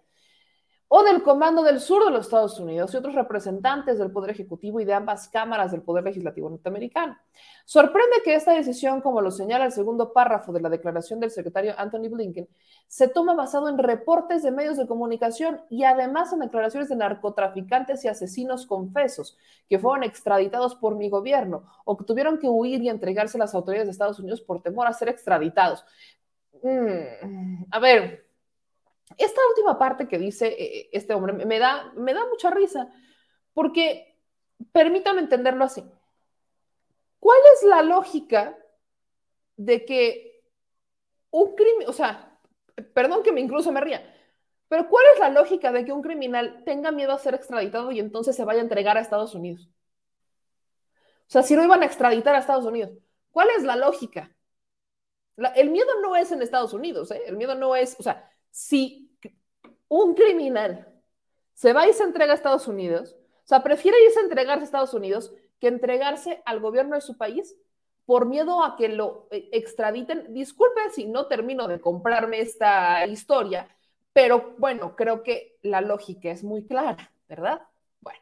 o 0.88 1.04
del 1.04 1.24
Comando 1.24 1.64
del 1.64 1.80
Sur 1.80 2.06
de 2.06 2.12
los 2.12 2.26
Estados 2.26 2.60
Unidos 2.60 2.94
y 2.94 2.98
otros 2.98 3.16
representantes 3.16 3.98
del 3.98 4.12
Poder 4.12 4.32
Ejecutivo 4.32 4.80
y 4.80 4.86
de 4.86 4.94
ambas 4.94 5.28
cámaras 5.28 5.72
del 5.72 5.82
Poder 5.82 6.04
Legislativo 6.04 6.50
norteamericano. 6.50 7.18
Sorprende 7.66 8.18
que 8.24 8.36
esta 8.36 8.54
decisión, 8.54 9.02
como 9.02 9.22
lo 9.22 9.32
señala 9.32 9.66
el 9.66 9.72
segundo 9.72 10.14
párrafo 10.14 10.54
de 10.54 10.62
la 10.62 10.70
declaración 10.70 11.20
del 11.20 11.32
secretario 11.32 11.74
Anthony 11.78 12.10
Blinken, 12.10 12.48
se 12.88 13.08
toma 13.08 13.34
basado 13.34 13.68
en 13.68 13.80
reportes 13.80 14.44
de 14.44 14.52
medios 14.52 14.78
de 14.78 14.86
comunicación 14.86 15.62
y 15.70 15.84
además 15.84 16.32
en 16.32 16.40
declaraciones 16.40 16.90
de 16.90 16.96
narcotraficantes 16.96 18.06
y 18.06 18.08
asesinos 18.08 18.68
confesos 18.68 19.38
que 19.68 19.80
fueron 19.80 20.04
extraditados 20.04 20.76
por 20.76 20.96
mi 20.96 21.10
gobierno 21.10 21.64
o 21.84 21.98
que 21.98 22.06
tuvieron 22.06 22.38
que 22.38 22.48
huir 22.48 22.82
y 22.84 22.90
entregarse 22.90 23.38
a 23.38 23.40
las 23.40 23.56
autoridades 23.56 23.88
de 23.88 23.92
Estados 23.92 24.20
Unidos 24.20 24.42
por 24.42 24.62
temor 24.62 24.86
a 24.86 24.94
ser 24.94 25.10
extraditados. 25.10 25.84
Mm, 26.62 27.66
a 27.72 27.80
ver, 27.80 28.25
esta 29.18 29.42
última 29.50 29.78
parte 29.78 30.08
que 30.08 30.18
dice 30.18 30.48
eh, 30.48 30.90
este 30.92 31.14
hombre 31.14 31.34
me 31.34 31.60
da, 31.60 31.92
me 31.96 32.14
da 32.14 32.26
mucha 32.28 32.50
risa, 32.50 32.92
porque 33.54 34.18
permítame 34.72 35.22
entenderlo 35.22 35.64
así. 35.64 35.84
¿Cuál 37.20 37.40
es 37.56 37.64
la 37.64 37.82
lógica 37.82 38.58
de 39.58 39.86
que 39.86 40.44
un 41.32 41.56
crimen, 41.56 41.90
o 41.90 41.94
sea, 41.94 42.40
perdón 42.94 43.24
que 43.24 43.32
me 43.32 43.42
incluso 43.42 43.72
me 43.72 43.82
ría, 43.82 44.14
pero 44.68 44.88
¿cuál 44.90 45.06
es 45.14 45.20
la 45.20 45.30
lógica 45.30 45.72
de 45.72 45.86
que 45.86 45.92
un 45.92 46.02
criminal 46.02 46.64
tenga 46.66 46.92
miedo 46.92 47.14
a 47.14 47.20
ser 47.20 47.36
extraditado 47.36 47.92
y 47.92 48.00
entonces 48.00 48.36
se 48.36 48.46
vaya 48.46 48.60
a 48.60 48.64
entregar 48.64 48.98
a 48.98 49.02
Estados 49.02 49.36
Unidos? 49.36 49.70
O 51.28 51.32
sea, 51.32 51.44
si 51.44 51.56
no 51.56 51.64
iban 51.64 51.82
a 51.82 51.86
extraditar 51.86 52.36
a 52.36 52.40
Estados 52.40 52.66
Unidos, 52.66 52.92
¿cuál 53.32 53.50
es 53.58 53.64
la 53.64 53.76
lógica? 53.76 54.32
el 55.56 55.70
miedo 55.70 55.90
no 56.02 56.16
es 56.16 56.32
en 56.32 56.42
Estados 56.42 56.72
Unidos, 56.72 57.12
¿eh? 57.12 57.22
el 57.26 57.36
miedo 57.36 57.56
no 57.56 57.76
es, 57.76 57.98
o 58.00 58.04
sea, 58.04 58.32
si 58.56 59.12
un 59.90 60.14
criminal 60.14 60.88
se 61.54 61.74
va 61.74 61.90
y 61.90 61.94
se 61.94 62.04
entrega 62.04 62.32
a 62.32 62.36
Estados 62.36 62.70
Unidos, 62.70 63.18
o 63.20 63.48
sea, 63.48 63.62
prefiere 63.62 64.02
irse 64.06 64.20
a 64.20 64.24
entregarse 64.24 64.62
a 64.62 64.64
Estados 64.64 64.94
Unidos 64.94 65.34
que 65.60 65.68
entregarse 65.68 66.42
al 66.46 66.62
gobierno 66.62 66.96
de 66.96 67.02
su 67.02 67.18
país 67.18 67.58
por 68.06 68.28
miedo 68.28 68.64
a 68.64 68.78
que 68.78 68.88
lo 68.88 69.28
eh, 69.30 69.50
extraditen. 69.52 70.34
Disculpe 70.34 70.80
si 70.94 71.06
no 71.06 71.28
termino 71.28 71.68
de 71.68 71.82
comprarme 71.82 72.40
esta 72.40 73.06
historia, 73.08 73.68
pero 74.14 74.56
bueno, 74.58 74.96
creo 74.96 75.22
que 75.22 75.58
la 75.62 75.82
lógica 75.82 76.32
es 76.32 76.42
muy 76.42 76.66
clara, 76.66 77.12
¿verdad? 77.28 77.62
Bueno, 78.00 78.22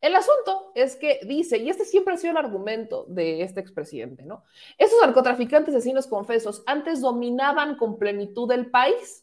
el 0.00 0.14
asunto 0.14 0.72
es 0.74 0.96
que 0.96 1.20
dice, 1.26 1.58
y 1.58 1.68
este 1.68 1.84
siempre 1.84 2.14
ha 2.14 2.16
sido 2.16 2.30
el 2.30 2.38
argumento 2.38 3.04
de 3.06 3.42
este 3.42 3.60
expresidente, 3.60 4.24
¿no? 4.24 4.44
Esos 4.78 4.98
narcotraficantes 5.02 5.74
asesinos 5.74 6.06
confesos 6.06 6.62
antes 6.64 7.02
dominaban 7.02 7.76
con 7.76 7.98
plenitud 7.98 8.50
el 8.50 8.70
país 8.70 9.21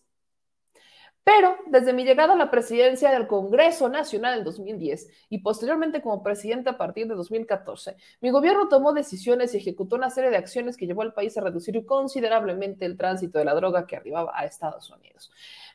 pero 1.31 1.57
desde 1.67 1.93
mi 1.93 2.05
llegada 2.05 2.33
a 2.33 2.35
la 2.35 2.49
presidencia 2.49 3.11
del 3.11 3.27
Congreso 3.27 3.87
Nacional 3.87 4.39
en 4.39 4.43
2010 4.43 5.09
y 5.29 5.37
posteriormente 5.37 6.01
como 6.01 6.23
presidente 6.23 6.71
a 6.71 6.77
partir 6.79 7.07
de 7.07 7.13
2014, 7.13 7.97
mi 8.19 8.31
gobierno 8.31 8.67
tomó 8.67 8.93
decisiones 8.93 9.53
y 9.53 9.57
ejecutó 9.57 9.95
una 9.95 10.09
serie 10.09 10.31
de 10.31 10.37
acciones 10.37 10.75
que 10.75 10.87
llevó 10.87 11.03
al 11.03 11.13
país 11.13 11.37
a 11.37 11.41
reducir 11.41 11.85
considerablemente 11.85 12.83
el 12.83 12.97
tránsito 12.97 13.37
de 13.37 13.45
la 13.45 13.53
droga 13.53 13.85
que 13.85 13.95
arribaba 13.95 14.31
a 14.33 14.45
Estados 14.45 14.89
Unidos. 14.89 15.31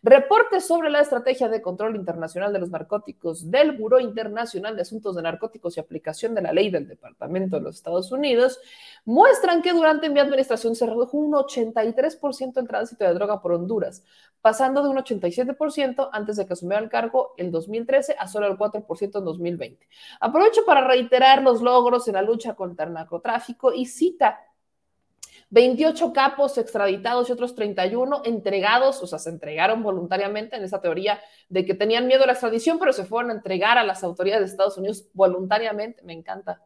Reportes 0.06 0.66
sobre 0.66 0.90
la 0.90 1.00
estrategia 1.00 1.48
de 1.48 1.62
control 1.62 1.96
internacional 1.96 2.52
de 2.52 2.58
los 2.58 2.68
narcóticos 2.68 3.50
del 3.50 3.72
Buró 3.72 4.00
Internacional 4.00 4.76
de 4.76 4.82
Asuntos 4.82 5.16
de 5.16 5.22
Narcóticos 5.22 5.78
y 5.78 5.80
aplicación 5.80 6.34
de 6.34 6.42
la 6.42 6.52
ley 6.52 6.68
del 6.68 6.86
Departamento 6.86 7.56
de 7.56 7.62
los 7.62 7.76
Estados 7.76 8.12
Unidos 8.12 8.60
muestran 9.06 9.62
que 9.62 9.72
durante 9.72 10.10
mi 10.10 10.20
administración 10.20 10.76
se 10.76 10.84
redujo 10.84 11.16
un 11.16 11.32
83% 11.32 12.58
el 12.58 12.68
tránsito 12.68 13.02
de 13.02 13.14
droga 13.14 13.40
por 13.40 13.52
Honduras, 13.52 14.04
pasando 14.42 14.82
de 14.82 14.90
un 14.90 14.98
87% 14.98 16.10
antes 16.12 16.36
de 16.36 16.46
que 16.46 16.52
asumiera 16.52 16.82
el 16.82 16.90
cargo 16.90 17.32
en 17.38 17.50
2013 17.50 18.16
a 18.18 18.28
solo 18.28 18.46
el 18.46 18.58
4% 18.58 19.18
en 19.18 19.24
2020. 19.24 19.88
Aprovecho 20.20 20.66
para 20.66 20.86
reiterar 20.86 21.42
los 21.42 21.62
logros 21.62 22.06
en 22.08 22.14
la 22.16 22.22
lucha 22.22 22.54
contra 22.54 22.84
el 22.84 22.92
narcotráfico 22.92 23.72
y 23.72 23.86
cita 23.86 24.38
28 25.54 26.12
capos 26.12 26.58
extraditados 26.58 27.28
y 27.28 27.32
otros 27.32 27.54
31 27.54 28.22
entregados, 28.24 29.00
o 29.04 29.06
sea, 29.06 29.20
se 29.20 29.30
entregaron 29.30 29.84
voluntariamente 29.84 30.56
en 30.56 30.64
esa 30.64 30.80
teoría 30.80 31.20
de 31.48 31.64
que 31.64 31.74
tenían 31.74 32.08
miedo 32.08 32.24
a 32.24 32.26
la 32.26 32.32
extradición, 32.32 32.80
pero 32.80 32.92
se 32.92 33.04
fueron 33.04 33.30
a 33.30 33.34
entregar 33.34 33.78
a 33.78 33.84
las 33.84 34.02
autoridades 34.02 34.46
de 34.46 34.50
Estados 34.50 34.76
Unidos 34.78 35.06
voluntariamente. 35.12 36.02
Me 36.02 36.12
encanta. 36.12 36.60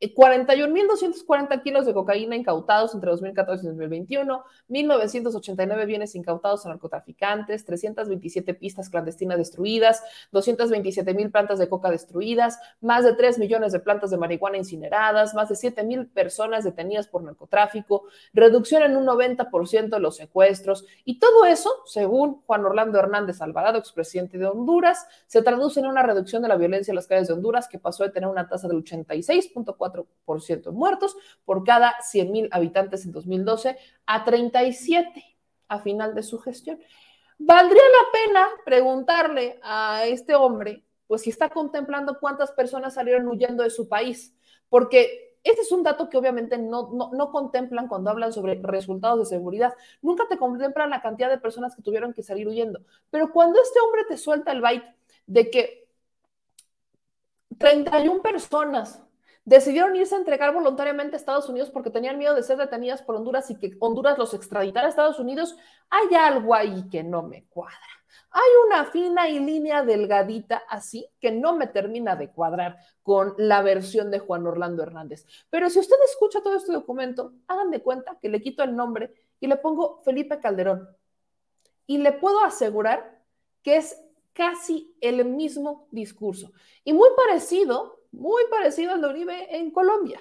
41.240 0.00 1.62
kilos 1.62 1.86
de 1.86 1.94
cocaína 1.94 2.36
incautados 2.36 2.94
entre 2.94 3.10
2014 3.10 3.64
y 3.64 3.68
2021, 3.68 4.44
1.989 4.68 5.86
bienes 5.86 6.14
incautados 6.14 6.66
a 6.66 6.70
narcotraficantes, 6.70 7.64
327 7.64 8.54
pistas 8.54 8.88
clandestinas 8.88 9.38
destruidas, 9.38 10.02
227.000 10.32 11.30
plantas 11.30 11.58
de 11.58 11.68
coca 11.68 11.90
destruidas, 11.90 12.58
más 12.80 13.04
de 13.04 13.14
3 13.14 13.38
millones 13.38 13.72
de 13.72 13.80
plantas 13.80 14.10
de 14.10 14.16
marihuana 14.16 14.58
incineradas, 14.58 15.34
más 15.34 15.48
de 15.48 15.54
7.000 15.54 16.10
personas 16.12 16.64
detenidas 16.64 17.08
por 17.08 17.22
narcotráfico, 17.22 18.04
reducción 18.32 18.82
en 18.82 18.96
un 18.96 19.06
90% 19.06 19.88
de 19.90 20.00
los 20.00 20.16
secuestros. 20.16 20.84
Y 21.04 21.18
todo 21.18 21.44
eso, 21.44 21.70
según 21.86 22.42
Juan 22.46 22.64
Orlando 22.64 22.98
Hernández 22.98 23.40
Alvarado, 23.40 23.78
expresidente 23.78 24.38
de 24.38 24.46
Honduras, 24.46 25.06
se 25.26 25.42
traduce 25.42 25.80
en 25.80 25.86
una 25.86 26.02
reducción 26.02 26.42
de 26.42 26.48
la 26.48 26.56
violencia 26.56 26.92
en 26.92 26.96
las 26.96 27.06
calles 27.06 27.28
de 27.28 27.34
Honduras 27.34 27.68
que 27.68 27.78
pasó 27.78 28.04
de 28.04 28.10
tener 28.10 28.28
una 28.28 28.48
tasa 28.48 28.68
del 28.68 28.82
86.4 28.84 29.69
4% 29.76 30.72
muertos 30.72 31.16
por 31.44 31.64
cada 31.64 32.00
100 32.00 32.48
habitantes 32.50 33.04
en 33.04 33.12
2012 33.12 33.76
a 34.06 34.24
37 34.24 35.24
a 35.68 35.78
final 35.78 36.14
de 36.14 36.22
su 36.22 36.38
gestión. 36.38 36.80
Valdría 37.38 37.82
la 37.82 38.12
pena 38.12 38.48
preguntarle 38.64 39.58
a 39.62 40.04
este 40.06 40.34
hombre, 40.34 40.84
pues 41.06 41.22
si 41.22 41.30
está 41.30 41.48
contemplando 41.48 42.18
cuántas 42.20 42.52
personas 42.52 42.94
salieron 42.94 43.26
huyendo 43.28 43.62
de 43.62 43.70
su 43.70 43.88
país, 43.88 44.36
porque 44.68 45.30
este 45.42 45.62
es 45.62 45.72
un 45.72 45.82
dato 45.82 46.10
que 46.10 46.18
obviamente 46.18 46.58
no, 46.58 46.90
no, 46.92 47.10
no, 47.12 47.30
contemplan 47.30 47.88
cuando 47.88 48.10
hablan 48.10 48.32
sobre 48.32 48.60
resultados 48.62 49.20
de 49.20 49.36
seguridad. 49.36 49.72
Nunca 50.02 50.28
te 50.28 50.36
contemplan 50.36 50.90
la 50.90 51.00
cantidad 51.00 51.30
de 51.30 51.38
personas 51.38 51.74
que 51.74 51.82
tuvieron 51.82 52.12
que 52.12 52.22
salir 52.22 52.46
huyendo. 52.46 52.80
Pero 53.10 53.32
cuando 53.32 53.60
este 53.60 53.80
hombre 53.80 54.04
te 54.04 54.18
suelta 54.18 54.52
el 54.52 54.60
byte 54.60 54.94
de 55.26 55.50
que 55.50 55.88
31 57.56 58.20
personas 58.22 59.02
decidieron 59.50 59.96
irse 59.96 60.14
a 60.14 60.18
entregar 60.18 60.54
voluntariamente 60.54 61.16
a 61.16 61.18
Estados 61.18 61.48
Unidos 61.48 61.70
porque 61.70 61.90
tenían 61.90 62.18
miedo 62.18 62.36
de 62.36 62.42
ser 62.44 62.56
detenidas 62.56 63.02
por 63.02 63.16
Honduras 63.16 63.50
y 63.50 63.56
que 63.56 63.76
Honduras 63.80 64.16
los 64.16 64.32
extraditara 64.32 64.86
a 64.86 64.90
Estados 64.90 65.18
Unidos, 65.18 65.56
hay 65.90 66.14
algo 66.14 66.54
ahí 66.54 66.88
que 66.88 67.02
no 67.02 67.24
me 67.24 67.46
cuadra. 67.46 67.76
Hay 68.30 68.48
una 68.64 68.84
fina 68.84 69.28
y 69.28 69.40
línea 69.40 69.82
delgadita 69.82 70.62
así 70.68 71.08
que 71.18 71.32
no 71.32 71.56
me 71.56 71.66
termina 71.66 72.14
de 72.14 72.30
cuadrar 72.30 72.78
con 73.02 73.34
la 73.38 73.60
versión 73.60 74.12
de 74.12 74.20
Juan 74.20 74.46
Orlando 74.46 74.84
Hernández. 74.84 75.26
Pero 75.50 75.68
si 75.68 75.80
usted 75.80 75.96
escucha 76.04 76.40
todo 76.40 76.54
este 76.54 76.72
documento, 76.72 77.32
hagan 77.48 77.72
de 77.72 77.82
cuenta 77.82 78.20
que 78.22 78.28
le 78.28 78.40
quito 78.40 78.62
el 78.62 78.76
nombre 78.76 79.12
y 79.40 79.48
le 79.48 79.56
pongo 79.56 80.00
Felipe 80.04 80.38
Calderón. 80.38 80.88
Y 81.88 81.98
le 81.98 82.12
puedo 82.12 82.38
asegurar 82.44 83.20
que 83.64 83.78
es 83.78 84.00
casi 84.32 84.94
el 85.00 85.24
mismo 85.24 85.88
discurso. 85.90 86.52
Y 86.84 86.92
muy 86.92 87.08
parecido 87.16 87.99
muy 88.12 88.42
parecido 88.50 88.92
al 88.92 89.00
de 89.02 89.08
Uribe 89.08 89.56
en 89.56 89.70
Colombia. 89.70 90.20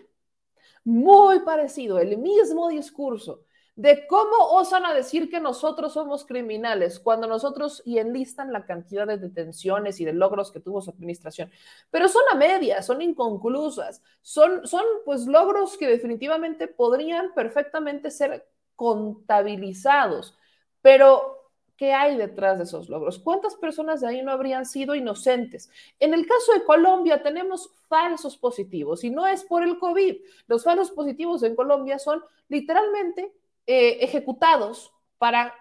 Muy 0.83 1.39
parecido, 1.41 1.99
el 1.99 2.17
mismo 2.17 2.69
discurso 2.69 3.43
de 3.79 4.07
cómo 4.07 4.35
osan 4.51 4.85
a 4.85 4.93
decir 4.93 5.29
que 5.29 5.39
nosotros 5.39 5.93
somos 5.93 6.25
criminales 6.25 6.99
cuando 6.99 7.27
nosotros 7.27 7.81
y 7.85 7.99
enlistan 7.99 8.51
la 8.51 8.65
cantidad 8.65 9.07
de 9.07 9.17
detenciones 9.17 10.01
y 10.01 10.05
de 10.05 10.11
logros 10.11 10.51
que 10.51 10.59
tuvo 10.59 10.81
su 10.81 10.89
administración. 10.89 11.49
Pero 11.89 12.09
son 12.09 12.23
a 12.29 12.35
medias, 12.35 12.85
son 12.85 13.01
inconclusas, 13.01 14.01
son, 14.21 14.67
son 14.67 14.83
pues 15.05 15.27
logros 15.27 15.77
que 15.77 15.87
definitivamente 15.87 16.67
podrían 16.67 17.33
perfectamente 17.33 18.11
ser 18.11 18.45
contabilizados, 18.75 20.37
pero 20.81 21.38
¿Qué 21.79 21.93
hay 21.93 22.17
detrás 22.17 22.57
de 22.57 22.65
esos 22.65 22.89
logros? 22.89 23.19
¿Cuántas 23.19 23.55
personas 23.55 24.01
de 24.01 24.09
ahí 24.09 24.21
no 24.21 24.33
habrían 24.33 24.65
sido 24.65 24.95
inocentes? 24.95 25.71
En 25.97 26.13
el 26.13 26.27
caso 26.27 26.51
de 26.51 26.65
Colombia 26.65 27.23
tenemos 27.23 27.71
falsos 27.87 28.35
positivos 28.35 29.05
y 29.05 29.09
no 29.09 29.25
es 29.25 29.45
por 29.45 29.63
el 29.63 29.79
COVID. 29.79 30.17
Los 30.47 30.65
falsos 30.65 30.91
positivos 30.91 31.41
en 31.43 31.55
Colombia 31.55 31.97
son 31.97 32.21
literalmente 32.49 33.31
eh, 33.65 33.99
ejecutados 34.01 34.91
para 35.17 35.55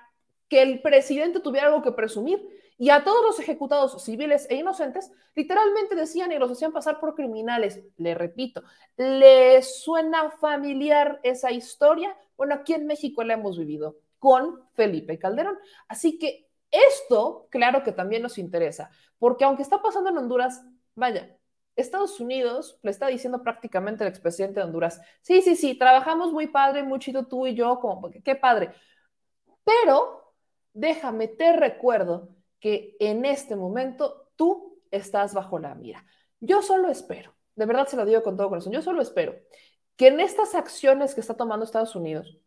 que 0.49 0.61
el 0.61 0.83
presidente 0.83 1.39
tuviera 1.39 1.69
algo 1.69 1.83
que 1.83 1.93
presumir. 1.93 2.45
Y 2.79 2.91
a 2.91 3.05
todos 3.05 3.25
los 3.25 3.39
ejecutados 3.39 4.03
civiles 4.03 4.49
e 4.51 4.57
inocentes, 4.57 5.13
literalmente 5.37 5.95
decían 5.95 6.33
y 6.33 6.39
los 6.39 6.51
hacían 6.51 6.73
pasar 6.73 6.99
por 6.99 7.15
criminales. 7.15 7.81
Le 7.97 8.17
repito, 8.17 8.65
¿le 8.97 9.63
suena 9.63 10.33
familiar 10.33 11.21
esa 11.23 11.53
historia? 11.53 12.17
Bueno, 12.37 12.57
aquí 12.57 12.75
en 12.75 12.89
México 12.89 13.23
la 13.23 13.35
hemos 13.35 13.57
vivido 13.57 13.99
con 14.19 14.69
Felipe 14.75 15.19
Calderón. 15.19 15.59
Así 15.89 16.19
que 16.19 16.49
esto, 16.71 17.49
claro 17.51 17.83
que 17.83 17.93
también 17.93 18.23
nos 18.23 18.39
interesa, 18.39 18.91
porque 19.19 19.45
aunque 19.45 19.63
está 19.63 19.81
pasando 19.81 20.11
en 20.11 20.19
Honduras, 20.19 20.65
vaya, 20.95 21.35
Estados 21.77 22.19
Unidos 22.21 22.79
le 22.83 22.91
está 22.91 23.07
diciendo 23.07 23.43
prácticamente 23.43 24.03
al 24.03 24.11
expresidente 24.11 24.61
de 24.61 24.67
Honduras, 24.67 25.01
sí, 25.23 25.43
sí, 25.43 25.57
sí, 25.57 25.79
trabajamos 25.79 26.33
muy 26.33 26.49
padre, 26.49 26.83
muy 26.83 26.99
chido 26.99 27.27
tú 27.27 27.47
y 27.47 27.55
yo, 27.55 27.79
como, 27.81 28.11
qué 28.11 28.35
padre, 28.35 28.75
pero 29.65 30.35
déjame, 30.73 31.29
te 31.29 31.53
recuerdo 31.53 32.31
que 32.61 32.97
en 32.99 33.25
este 33.25 33.55
momento 33.55 34.31
tú 34.37 34.83
estás 34.91 35.35
bajo 35.35 35.59
la 35.59 35.75
mira. 35.75 36.05
Yo 36.41 36.63
solo 36.63 36.91
espero, 36.91 37.35
de 37.55 37.67
verdad 37.67 37.87
se 37.87 37.97
lo 37.97 38.05
digo 38.05 38.23
con 38.23 38.37
todo 38.37 38.49
corazón, 38.49 38.73
yo 38.73 38.83
solo 38.83 39.01
espero 39.01 39.37
que 39.97 40.09
en 40.09 40.21
estas 40.21 40.55
acciones 40.55 41.15
que 41.15 41.21
está 41.21 41.35
tomando 41.35 41.65
Estados 41.65 41.97
Unidos, 41.97 42.39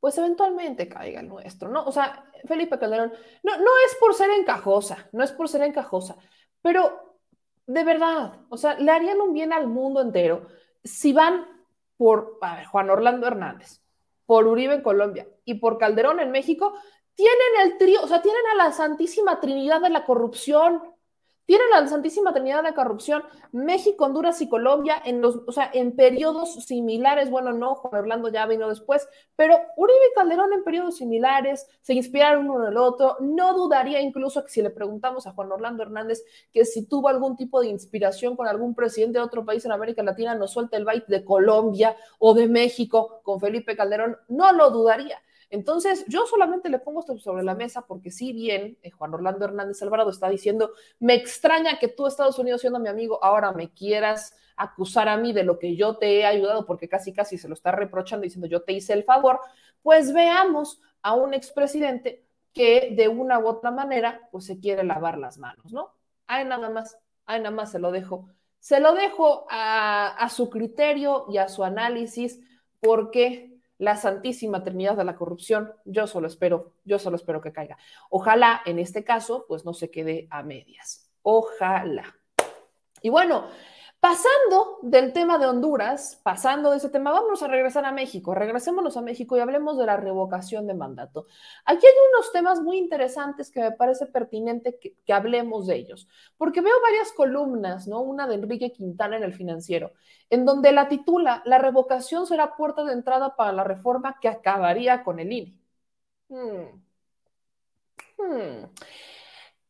pues 0.00 0.16
eventualmente 0.18 0.88
caiga 0.88 1.20
el 1.20 1.28
nuestro, 1.28 1.68
¿no? 1.68 1.84
O 1.84 1.92
sea, 1.92 2.24
Felipe 2.46 2.78
Calderón, 2.78 3.12
no, 3.42 3.56
no 3.58 3.70
es 3.86 3.96
por 4.00 4.14
ser 4.14 4.30
encajosa, 4.30 5.08
no 5.12 5.22
es 5.22 5.30
por 5.32 5.48
ser 5.48 5.62
encajosa, 5.62 6.16
pero 6.62 7.18
de 7.66 7.84
verdad, 7.84 8.40
o 8.48 8.56
sea, 8.56 8.74
le 8.74 8.90
harían 8.90 9.20
un 9.20 9.32
bien 9.32 9.52
al 9.52 9.68
mundo 9.68 10.00
entero 10.00 10.48
si 10.82 11.12
van 11.12 11.46
por 11.96 12.38
Juan 12.70 12.90
Orlando 12.90 13.26
Hernández, 13.26 13.82
por 14.24 14.46
Uribe 14.46 14.74
en 14.74 14.82
Colombia 14.82 15.28
y 15.44 15.54
por 15.54 15.76
Calderón 15.76 16.18
en 16.20 16.30
México, 16.30 16.72
tienen 17.14 17.36
el 17.62 17.76
trío, 17.76 18.02
o 18.02 18.08
sea, 18.08 18.22
tienen 18.22 18.42
a 18.52 18.54
la 18.54 18.72
Santísima 18.72 19.38
Trinidad 19.40 19.82
de 19.82 19.90
la 19.90 20.06
corrupción, 20.06 20.82
tienen 21.50 21.68
la 21.70 21.84
Santísima 21.88 22.32
Trinidad 22.32 22.62
de 22.62 22.74
Corrupción, 22.74 23.24
México, 23.50 24.04
Honduras 24.04 24.40
y 24.40 24.48
Colombia 24.48 25.02
en 25.04 25.20
los, 25.20 25.40
o 25.48 25.50
sea, 25.50 25.68
en 25.74 25.96
periodos 25.96 26.54
similares. 26.64 27.28
Bueno, 27.28 27.52
no, 27.52 27.74
Juan 27.74 28.02
Orlando 28.02 28.28
ya 28.28 28.46
vino 28.46 28.68
después, 28.68 29.08
pero 29.34 29.58
Uribe 29.76 29.98
y 30.12 30.14
Calderón 30.14 30.52
en 30.52 30.62
periodos 30.62 30.98
similares, 30.98 31.66
se 31.80 31.94
inspiraron 31.94 32.48
uno 32.48 32.62
en 32.62 32.70
el 32.70 32.76
otro. 32.76 33.16
No 33.18 33.52
dudaría 33.54 34.00
incluso 34.00 34.44
que 34.44 34.48
si 34.48 34.62
le 34.62 34.70
preguntamos 34.70 35.26
a 35.26 35.32
Juan 35.32 35.50
Orlando 35.50 35.82
Hernández 35.82 36.22
que 36.52 36.64
si 36.64 36.86
tuvo 36.86 37.08
algún 37.08 37.34
tipo 37.34 37.60
de 37.60 37.66
inspiración 37.66 38.36
con 38.36 38.46
algún 38.46 38.76
presidente 38.76 39.18
de 39.18 39.24
otro 39.24 39.44
país 39.44 39.64
en 39.64 39.72
América 39.72 40.04
Latina, 40.04 40.36
nos 40.36 40.52
suelta 40.52 40.76
el 40.76 40.84
byte 40.84 41.08
de 41.08 41.24
Colombia 41.24 41.96
o 42.20 42.32
de 42.32 42.46
México 42.46 43.22
con 43.24 43.40
Felipe 43.40 43.74
Calderón, 43.74 44.16
no 44.28 44.52
lo 44.52 44.70
dudaría. 44.70 45.20
Entonces, 45.50 46.04
yo 46.06 46.26
solamente 46.26 46.68
le 46.68 46.78
pongo 46.78 47.00
esto 47.00 47.18
sobre 47.18 47.42
la 47.42 47.56
mesa 47.56 47.82
porque 47.82 48.12
si 48.12 48.32
bien 48.32 48.78
eh, 48.82 48.90
Juan 48.92 49.12
Orlando 49.12 49.44
Hernández 49.44 49.82
Alvarado 49.82 50.10
está 50.10 50.28
diciendo, 50.28 50.72
me 51.00 51.14
extraña 51.14 51.78
que 51.80 51.88
tú, 51.88 52.06
Estados 52.06 52.38
Unidos, 52.38 52.60
siendo 52.60 52.78
mi 52.78 52.88
amigo, 52.88 53.22
ahora 53.22 53.52
me 53.52 53.72
quieras 53.72 54.36
acusar 54.56 55.08
a 55.08 55.16
mí 55.16 55.32
de 55.32 55.42
lo 55.42 55.58
que 55.58 55.74
yo 55.74 55.96
te 55.96 56.18
he 56.18 56.26
ayudado, 56.26 56.66
porque 56.66 56.88
casi 56.88 57.12
casi 57.12 57.36
se 57.36 57.48
lo 57.48 57.54
está 57.54 57.72
reprochando 57.72 58.24
diciendo 58.24 58.46
yo 58.46 58.62
te 58.62 58.74
hice 58.74 58.92
el 58.92 59.04
favor, 59.04 59.40
pues 59.82 60.12
veamos 60.12 60.80
a 61.02 61.14
un 61.14 61.34
expresidente 61.34 62.24
que 62.52 62.92
de 62.94 63.08
una 63.08 63.38
u 63.38 63.48
otra 63.48 63.70
manera 63.70 64.28
pues 64.30 64.44
se 64.44 64.60
quiere 64.60 64.84
lavar 64.84 65.18
las 65.18 65.38
manos, 65.38 65.72
¿no? 65.72 65.94
Ay, 66.26 66.44
nada 66.44 66.70
más, 66.70 66.98
ay, 67.26 67.40
nada 67.40 67.54
más 67.54 67.72
se 67.72 67.78
lo 67.78 67.90
dejo. 67.90 68.28
Se 68.58 68.78
lo 68.78 68.94
dejo 68.94 69.46
a 69.48 70.28
su 70.28 70.50
criterio 70.50 71.24
y 71.30 71.38
a 71.38 71.48
su 71.48 71.64
análisis 71.64 72.38
porque 72.80 73.59
la 73.80 73.96
Santísima 73.96 74.62
Trinidad 74.62 74.94
de 74.94 75.04
la 75.04 75.16
corrupción, 75.16 75.72
yo 75.86 76.06
solo 76.06 76.26
espero, 76.26 76.74
yo 76.84 76.98
solo 76.98 77.16
espero 77.16 77.40
que 77.40 77.50
caiga. 77.50 77.78
Ojalá 78.10 78.60
en 78.66 78.78
este 78.78 79.04
caso, 79.04 79.46
pues 79.48 79.64
no 79.64 79.72
se 79.72 79.90
quede 79.90 80.28
a 80.30 80.42
medias. 80.42 81.10
Ojalá. 81.22 82.14
Y 83.00 83.08
bueno, 83.08 83.46
Pasando 84.00 84.78
del 84.80 85.12
tema 85.12 85.36
de 85.36 85.44
Honduras, 85.44 86.18
pasando 86.22 86.70
de 86.70 86.78
ese 86.78 86.88
tema, 86.88 87.12
vamos 87.12 87.42
a 87.42 87.48
regresar 87.48 87.84
a 87.84 87.92
México. 87.92 88.34
Regresémonos 88.34 88.96
a 88.96 89.02
México 89.02 89.36
y 89.36 89.40
hablemos 89.40 89.76
de 89.76 89.84
la 89.84 89.98
revocación 89.98 90.66
de 90.66 90.72
mandato. 90.72 91.26
Aquí 91.66 91.86
hay 91.86 91.92
unos 92.14 92.32
temas 92.32 92.62
muy 92.62 92.78
interesantes 92.78 93.50
que 93.50 93.60
me 93.60 93.72
parece 93.72 94.06
pertinente 94.06 94.78
que, 94.78 95.12
hablemos 95.12 95.66
de 95.66 95.76
ellos, 95.76 96.08
porque 96.38 96.62
veo 96.62 96.72
varias 96.82 97.12
columnas, 97.12 97.86
¿no? 97.88 98.00
Una 98.00 98.26
de 98.26 98.36
Enrique 98.36 98.72
Quintana 98.72 99.18
en 99.18 99.22
el 99.22 99.34
financiero, 99.34 99.92
en 100.30 100.46
donde 100.46 100.72
la 100.72 100.88
titula 100.88 101.42
La 101.44 101.58
revocación 101.58 102.26
será 102.26 102.56
puerta 102.56 102.84
de 102.84 102.94
entrada 102.94 103.36
para 103.36 103.52
la 103.52 103.64
reforma 103.64 104.16
que 104.18 104.28
acabaría 104.28 105.04
con 105.04 105.20
el 105.20 105.30
INE. 105.30 105.60
Hmm. 106.28 106.82
Hmm. 108.18 108.64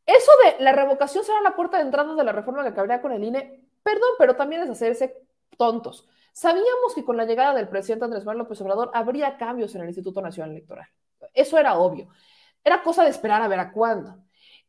Eso 0.07 0.33
de 0.45 0.65
la 0.65 0.73
revocación 0.73 1.25
será 1.25 1.41
la 1.41 1.57
puerta 1.57 1.79
de 1.79 1.85
entrada 1.85 2.15
de 2.15 2.25
la 2.25 2.33
reforma 2.33 2.63
que 2.63 2.69
acabaría 2.69 3.03
con 3.03 3.13
el 3.13 3.25
INE 3.25 3.60
Perdón, 3.91 4.11
pero 4.19 4.37
también 4.37 4.63
es 4.63 4.71
hacerse 4.71 5.17
tontos. 5.59 6.07
Sabíamos 6.33 6.95
que 6.95 7.05
con 7.05 7.17
la 7.17 7.25
llegada 7.25 7.55
del 7.55 7.69
presidente 7.69 8.05
Andrés 8.05 8.25
Manuel 8.25 8.45
López 8.45 8.61
Obrador 8.61 8.93
habría 8.95 9.37
cambios 9.37 9.75
en 9.75 9.81
el 9.81 9.89
Instituto 9.89 10.23
Nacional 10.23 10.53
Electoral. 10.53 10.87
Eso 11.35 11.59
era 11.59 11.77
obvio. 11.77 12.09
Era 12.63 12.85
cosa 12.85 13.03
de 13.03 13.11
esperar 13.11 13.43
a 13.43 13.49
ver 13.49 13.59
a 13.59 13.73
cuándo. 13.73 14.17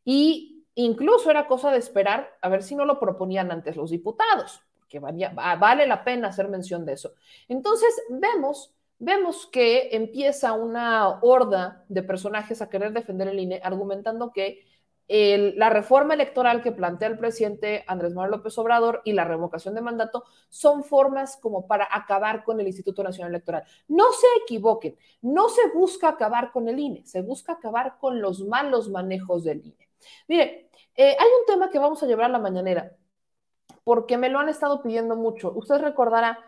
Y 0.04 0.64
incluso 0.74 1.30
era 1.30 1.46
cosa 1.46 1.70
de 1.70 1.78
esperar 1.78 2.36
a 2.40 2.48
ver 2.48 2.64
si 2.64 2.74
no 2.74 2.84
lo 2.84 2.98
proponían 2.98 3.52
antes 3.52 3.76
los 3.76 3.90
diputados, 3.90 4.60
porque 4.76 4.98
vale 4.98 5.86
la 5.86 6.02
pena 6.02 6.28
hacer 6.28 6.48
mención 6.48 6.84
de 6.84 6.94
eso. 6.94 7.14
Entonces, 7.46 7.94
vemos, 8.08 8.74
vemos 8.98 9.46
que 9.46 9.90
empieza 9.92 10.52
una 10.54 11.20
horda 11.20 11.84
de 11.88 12.02
personajes 12.02 12.60
a 12.60 12.68
querer 12.68 12.92
defender 12.92 13.28
el 13.28 13.38
INE 13.38 13.60
argumentando 13.62 14.32
que 14.32 14.66
la 15.08 15.68
reforma 15.68 16.14
electoral 16.14 16.62
que 16.62 16.72
plantea 16.72 17.08
el 17.08 17.18
presidente 17.18 17.84
Andrés 17.86 18.14
Manuel 18.14 18.32
López 18.32 18.56
Obrador 18.58 19.02
y 19.04 19.12
la 19.12 19.24
revocación 19.24 19.74
de 19.74 19.82
mandato 19.82 20.24
son 20.48 20.84
formas 20.84 21.36
como 21.36 21.66
para 21.66 21.86
acabar 21.90 22.44
con 22.44 22.60
el 22.60 22.66
Instituto 22.66 23.02
Nacional 23.02 23.32
Electoral. 23.32 23.64
No 23.88 24.04
se 24.12 24.26
equivoquen, 24.42 24.96
no 25.20 25.48
se 25.48 25.68
busca 25.68 26.08
acabar 26.08 26.52
con 26.52 26.68
el 26.68 26.78
INE, 26.78 27.04
se 27.04 27.20
busca 27.20 27.52
acabar 27.52 27.98
con 27.98 28.20
los 28.20 28.46
malos 28.46 28.88
manejos 28.88 29.44
del 29.44 29.66
INE. 29.66 29.88
Mire, 30.28 30.70
eh, 30.94 31.16
hay 31.18 31.28
un 31.40 31.46
tema 31.46 31.70
que 31.70 31.78
vamos 31.78 32.02
a 32.02 32.06
llevar 32.06 32.26
a 32.26 32.28
la 32.30 32.38
mañanera, 32.38 32.96
porque 33.84 34.18
me 34.18 34.28
lo 34.28 34.38
han 34.38 34.48
estado 34.48 34.82
pidiendo 34.82 35.16
mucho. 35.16 35.52
Usted 35.54 35.78
recordará 35.78 36.38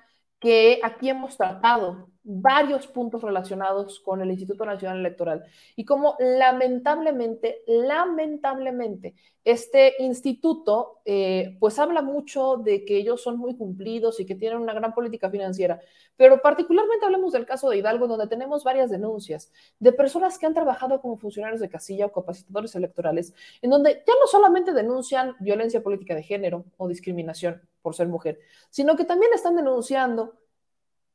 que 0.44 0.78
aquí 0.82 1.08
hemos 1.08 1.38
tratado 1.38 2.10
varios 2.22 2.86
puntos 2.86 3.22
relacionados 3.22 3.98
con 3.98 4.20
el 4.20 4.30
Instituto 4.30 4.66
Nacional 4.66 4.98
Electoral 4.98 5.42
y 5.74 5.86
como 5.86 6.16
lamentablemente, 6.18 7.62
lamentablemente, 7.66 9.14
este 9.42 9.94
instituto 10.00 11.00
eh, 11.06 11.56
pues 11.58 11.78
habla 11.78 12.02
mucho 12.02 12.58
de 12.58 12.84
que 12.84 12.98
ellos 12.98 13.22
son 13.22 13.38
muy 13.38 13.56
cumplidos 13.56 14.20
y 14.20 14.26
que 14.26 14.34
tienen 14.34 14.58
una 14.58 14.74
gran 14.74 14.92
política 14.92 15.30
financiera, 15.30 15.80
pero 16.14 16.42
particularmente 16.42 17.06
hablemos 17.06 17.32
del 17.32 17.46
caso 17.46 17.70
de 17.70 17.78
Hidalgo, 17.78 18.06
donde 18.06 18.26
tenemos 18.26 18.64
varias 18.64 18.90
denuncias 18.90 19.50
de 19.78 19.94
personas 19.94 20.38
que 20.38 20.44
han 20.44 20.52
trabajado 20.52 21.00
como 21.00 21.16
funcionarios 21.16 21.60
de 21.60 21.70
casilla 21.70 22.04
o 22.04 22.12
capacitadores 22.12 22.74
electorales, 22.74 23.32
en 23.62 23.70
donde 23.70 23.94
ya 23.94 24.12
no 24.20 24.26
solamente 24.26 24.74
denuncian 24.74 25.36
violencia 25.40 25.82
política 25.82 26.14
de 26.14 26.22
género 26.22 26.66
o 26.76 26.86
discriminación 26.86 27.62
por 27.84 27.94
ser 27.94 28.08
mujer, 28.08 28.40
sino 28.70 28.96
que 28.96 29.04
también 29.04 29.30
están 29.34 29.56
denunciando 29.56 30.38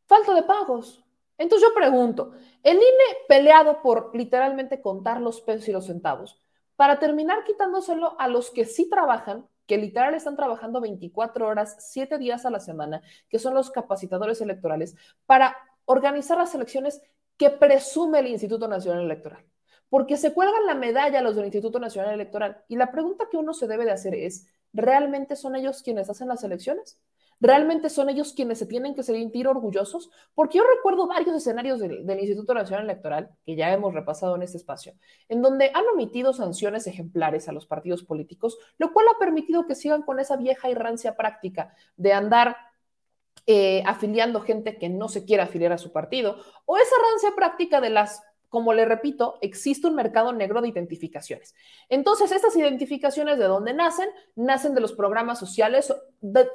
falta 0.05 0.35
de 0.35 0.43
pagos. 0.43 1.03
Entonces 1.35 1.67
yo 1.67 1.73
pregunto, 1.73 2.33
el 2.61 2.77
INE 2.77 3.17
peleado 3.27 3.81
por 3.81 4.15
literalmente 4.15 4.81
contar 4.81 5.19
los 5.19 5.41
pesos 5.41 5.67
y 5.67 5.71
los 5.71 5.87
centavos, 5.87 6.39
para 6.75 6.99
terminar 6.99 7.43
quitándoselo 7.43 8.15
a 8.19 8.27
los 8.27 8.51
que 8.51 8.65
sí 8.65 8.87
trabajan, 8.87 9.47
que 9.65 9.77
literal 9.77 10.13
están 10.13 10.35
trabajando 10.35 10.79
24 10.79 11.47
horas, 11.47 11.75
7 11.91 12.19
días 12.19 12.45
a 12.45 12.51
la 12.51 12.59
semana, 12.59 13.01
que 13.29 13.39
son 13.39 13.55
los 13.55 13.71
capacitadores 13.71 14.41
electorales, 14.41 14.95
para 15.25 15.57
organizar 15.85 16.37
las 16.37 16.53
elecciones 16.53 17.01
que 17.35 17.49
presume 17.49 18.19
el 18.19 18.27
Instituto 18.27 18.67
Nacional 18.67 19.05
Electoral. 19.05 19.43
Porque 19.89 20.17
se 20.17 20.33
cuelgan 20.33 20.67
la 20.67 20.75
medalla 20.75 21.21
los 21.21 21.35
del 21.35 21.45
Instituto 21.45 21.79
Nacional 21.79 22.13
Electoral. 22.13 22.63
Y 22.67 22.75
la 22.75 22.91
pregunta 22.91 23.27
que 23.31 23.37
uno 23.37 23.53
se 23.53 23.67
debe 23.67 23.85
de 23.85 23.91
hacer 23.91 24.13
es, 24.13 24.47
¿realmente 24.73 25.35
son 25.35 25.55
ellos 25.55 25.81
quienes 25.83 26.09
hacen 26.09 26.27
las 26.27 26.43
elecciones? 26.43 26.99
¿Realmente 27.41 27.89
son 27.89 28.09
ellos 28.09 28.33
quienes 28.33 28.59
se 28.59 28.65
tienen 28.65 28.95
que 28.95 29.03
sentir 29.03 29.47
orgullosos? 29.47 30.09
Porque 30.35 30.57
yo 30.57 30.65
recuerdo 30.75 31.07
varios 31.07 31.35
escenarios 31.35 31.79
del, 31.79 32.19
Instituto 32.19 32.53
Nacional 32.53 32.83
Electoral, 32.83 33.29
que 33.45 33.55
ya 33.55 33.71
hemos 33.71 33.93
repasado 33.93 34.35
en 34.35 34.41
este 34.41 34.57
espacio, 34.57 34.93
en 35.29 35.41
donde 35.41 35.71
han 35.73 35.85
omitido 35.93 36.33
sanciones 36.33 36.85
ejemplares 36.85 37.47
a 37.47 37.53
los 37.53 37.65
partidos 37.65 38.03
políticos, 38.03 38.57
lo 38.77 38.91
cual 38.91 39.05
ha 39.07 39.17
permitido 39.19 39.67
que 39.67 39.75
sigan 39.75 40.01
con 40.01 40.19
esa 40.19 40.35
vieja 40.35 40.69
y 40.69 40.73
rancia 40.73 41.15
práctica 41.15 41.73
de 41.95 42.11
andar 42.11 42.57
eh, 43.45 43.83
afiliando 43.85 44.41
gente 44.41 44.77
que 44.77 44.89
no 44.89 45.07
se 45.07 45.23
quiere 45.23 45.43
afiliar 45.43 45.71
a 45.71 45.77
su 45.77 45.93
partido, 45.93 46.37
o 46.65 46.77
esa 46.77 46.95
rancia 47.11 47.31
práctica 47.37 47.79
de 47.79 47.89
las 47.89 48.21
como 48.49 48.73
le 48.73 48.83
repito, 48.85 49.37
existe 49.41 49.87
un 49.87 49.95
mercado 49.95 50.33
negro 50.33 50.61
de 50.61 50.69
identificaciones. 50.69 51.55
Entonces, 51.87 52.31
estas 52.31 52.55
identificaciones 52.55 53.37
de 53.37 53.45
dónde 53.45 53.73
nacen, 53.73 54.09
nacen 54.35 54.73
de 54.73 54.81
los 54.81 54.93
programas 54.93 55.37
sociales, 55.39 55.93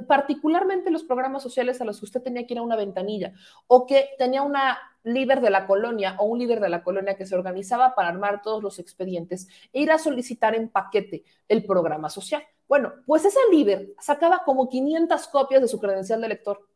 particularmente 0.09 0.91
los 0.91 1.05
programas 1.05 1.43
sociales 1.43 1.81
a 1.81 1.85
los 1.85 2.01
que 2.01 2.07
usted 2.07 2.23
tenía 2.23 2.47
que 2.47 2.55
ir 2.55 2.59
a 2.59 2.63
una 2.63 2.77
ventanilla 2.77 3.33
o 3.69 3.87
que 3.87 4.11
tenía 4.19 4.43
una 4.43 4.79
líder 5.05 5.41
de 5.41 5.51
la 5.51 5.67
colonia 5.67 6.17
o 6.19 6.25
un 6.25 6.39
líder 6.39 6.61
de 6.61 6.69
la 6.69 6.83
colonia 6.83 7.17
que 7.17 7.27
se 7.27 7.35
organizaba 7.37 7.95
para 7.95 8.09
armar 8.09 8.43
todos 8.43 8.63
los 8.63 8.79
expedientes 8.79 9.49
e 9.73 9.83
ir 9.83 9.93
a 9.93 9.99
solicitar 9.99 10.55
en 10.57 10.69
paquete 10.69 11.25
el 11.49 11.65
programa 11.65 12.11
social. 12.11 12.43
Bueno, 12.67 12.93
pues 13.07 13.25
ese 13.25 13.39
líder 13.53 13.95
sacaba 14.01 14.43
como 14.45 14.69
500 14.69 15.29
copias 15.29 15.63
de 15.63 15.69
su 15.69 15.79
credencial 15.79 16.21
de 16.21 16.29
lector. 16.29 16.67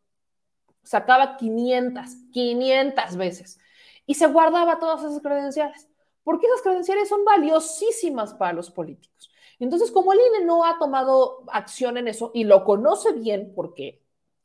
Sacaba 0.83 1.37
500, 1.37 2.05
500 2.33 3.17
veces 3.17 3.59
y 4.09 4.15
se 4.15 4.27
guardaba 4.27 4.79
todas 4.79 5.05
esas 5.05 5.21
credenciales, 5.21 5.87
porque 6.25 6.47
esas 6.47 6.63
credenciales 6.63 7.11
son 7.11 7.27
valiosísimas 7.27 8.33
para 8.33 8.55
los 8.55 8.71
políticos. 8.71 9.31
Entonces, 9.59 9.91
como 9.91 10.15
el 10.15 10.19
INE 10.19 10.47
no 10.47 10.65
ha 10.65 10.79
tomado 10.79 11.45
acción 11.49 11.99
en 11.99 12.09
eso 12.09 12.31
y 12.33 12.45
lo 12.45 12.65
conoce 12.65 13.13
bien 13.13 13.53
porque 13.55 14.03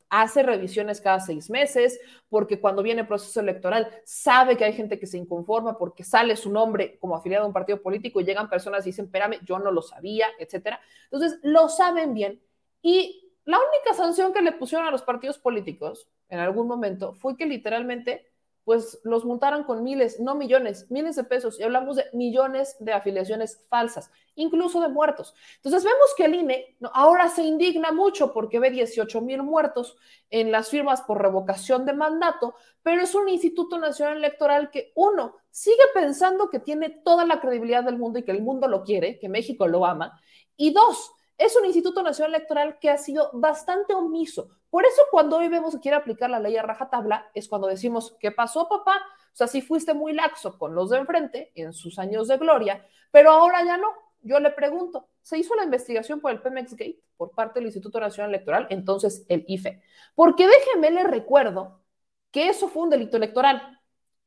hace 0.09 0.43
revisiones 0.43 0.99
cada 0.99 1.21
seis 1.21 1.49
meses, 1.49 1.97
porque 2.27 2.59
cuando 2.59 2.83
viene 2.83 3.01
el 3.01 3.07
proceso 3.07 3.39
electoral 3.39 3.87
sabe 4.03 4.57
que 4.57 4.65
hay 4.65 4.73
gente 4.73 4.99
que 4.99 5.07
se 5.07 5.17
inconforma 5.17 5.77
porque 5.77 6.03
sale 6.03 6.35
su 6.35 6.51
nombre 6.51 6.97
como 6.99 7.15
afiliado 7.15 7.45
a 7.45 7.47
un 7.47 7.53
partido 7.53 7.81
político 7.81 8.19
y 8.19 8.25
llegan 8.25 8.49
personas 8.49 8.85
y 8.85 8.89
dicen, 8.89 9.05
espérame, 9.05 9.39
yo 9.45 9.59
no 9.59 9.71
lo 9.71 9.81
sabía, 9.81 10.27
etcétera. 10.39 10.81
Entonces, 11.05 11.39
lo 11.41 11.69
saben 11.69 12.13
bien 12.13 12.41
y 12.81 13.31
la 13.45 13.57
única 13.57 13.93
sanción 13.95 14.33
que 14.33 14.41
le 14.41 14.51
pusieron 14.51 14.85
a 14.85 14.91
los 14.91 15.03
partidos 15.03 15.39
políticos 15.39 16.09
en 16.27 16.39
algún 16.39 16.67
momento 16.67 17.13
fue 17.13 17.37
que 17.37 17.45
literalmente 17.45 18.32
pues 18.63 18.99
los 19.03 19.25
multaron 19.25 19.63
con 19.63 19.83
miles, 19.83 20.19
no 20.19 20.35
millones, 20.35 20.89
miles 20.89 21.15
de 21.15 21.23
pesos, 21.23 21.59
y 21.59 21.63
hablamos 21.63 21.97
de 21.97 22.05
millones 22.13 22.77
de 22.79 22.93
afiliaciones 22.93 23.65
falsas, 23.69 24.09
incluso 24.35 24.79
de 24.79 24.87
muertos. 24.87 25.33
Entonces 25.57 25.83
vemos 25.83 26.13
que 26.15 26.25
el 26.25 26.35
INE 26.35 26.77
ahora 26.93 27.29
se 27.29 27.43
indigna 27.43 27.91
mucho 27.91 28.33
porque 28.33 28.59
ve 28.59 28.71
18 28.71 29.21
mil 29.21 29.43
muertos 29.43 29.97
en 30.29 30.51
las 30.51 30.69
firmas 30.69 31.01
por 31.01 31.21
revocación 31.21 31.85
de 31.85 31.93
mandato, 31.93 32.55
pero 32.81 33.01
es 33.01 33.13
un 33.15 33.27
Instituto 33.27 33.77
Nacional 33.77 34.17
Electoral 34.17 34.69
que, 34.71 34.91
uno, 34.95 35.35
sigue 35.49 35.83
pensando 35.93 36.49
que 36.49 36.59
tiene 36.59 36.89
toda 36.89 37.25
la 37.25 37.41
credibilidad 37.41 37.83
del 37.83 37.97
mundo 37.97 38.19
y 38.19 38.23
que 38.23 38.31
el 38.31 38.41
mundo 38.41 38.67
lo 38.67 38.83
quiere, 38.83 39.19
que 39.19 39.29
México 39.29 39.67
lo 39.67 39.85
ama, 39.85 40.19
y 40.55 40.71
dos, 40.71 41.11
es 41.37 41.55
un 41.55 41.65
Instituto 41.65 42.03
Nacional 42.03 42.35
Electoral 42.35 42.77
que 42.79 42.89
ha 42.89 42.97
sido 42.97 43.29
bastante 43.33 43.93
omiso 43.93 44.49
por 44.73 44.87
eso 44.87 45.03
cuando 45.11 45.37
hoy 45.37 45.49
vemos 45.49 45.75
que 45.75 45.81
quiere 45.81 45.97
aplicar 45.97 46.31
la 46.31 46.39
ley 46.39 46.57
a 46.57 46.63
rajatabla, 46.63 47.29
es 47.35 47.47
cuando 47.47 47.67
decimos, 47.67 48.17
¿qué 48.19 48.31
pasó, 48.31 48.67
papá? 48.67 48.97
O 49.31 49.35
sea, 49.35 49.45
sí 49.45 49.61
fuiste 49.61 49.93
muy 49.93 50.13
laxo 50.13 50.57
con 50.57 50.73
los 50.73 50.89
de 50.89 50.97
enfrente 50.97 51.51
en 51.53 51.73
sus 51.73 51.99
años 51.99 52.27
de 52.27 52.37
gloria, 52.37 52.83
pero 53.11 53.29
ahora 53.29 53.63
ya 53.63 53.77
no. 53.77 53.89
Yo 54.23 54.39
le 54.39 54.49
pregunto, 54.49 55.09
¿se 55.21 55.37
hizo 55.37 55.53
la 55.53 55.63
investigación 55.63 56.19
por 56.19 56.31
el 56.31 56.41
Pemex 56.41 56.71
Gate 56.71 56.99
por 57.17 57.35
parte 57.35 57.59
del 57.59 57.67
Instituto 57.67 57.99
Nacional 57.99 58.31
Electoral? 58.31 58.65
Entonces, 58.71 59.27
el 59.29 59.45
IFE. 59.47 59.79
Porque 60.15 60.47
déjeme 60.47 60.89
le 60.89 61.03
recuerdo 61.03 61.83
que 62.31 62.49
eso 62.49 62.67
fue 62.67 62.81
un 62.81 62.89
delito 62.89 63.17
electoral. 63.17 63.79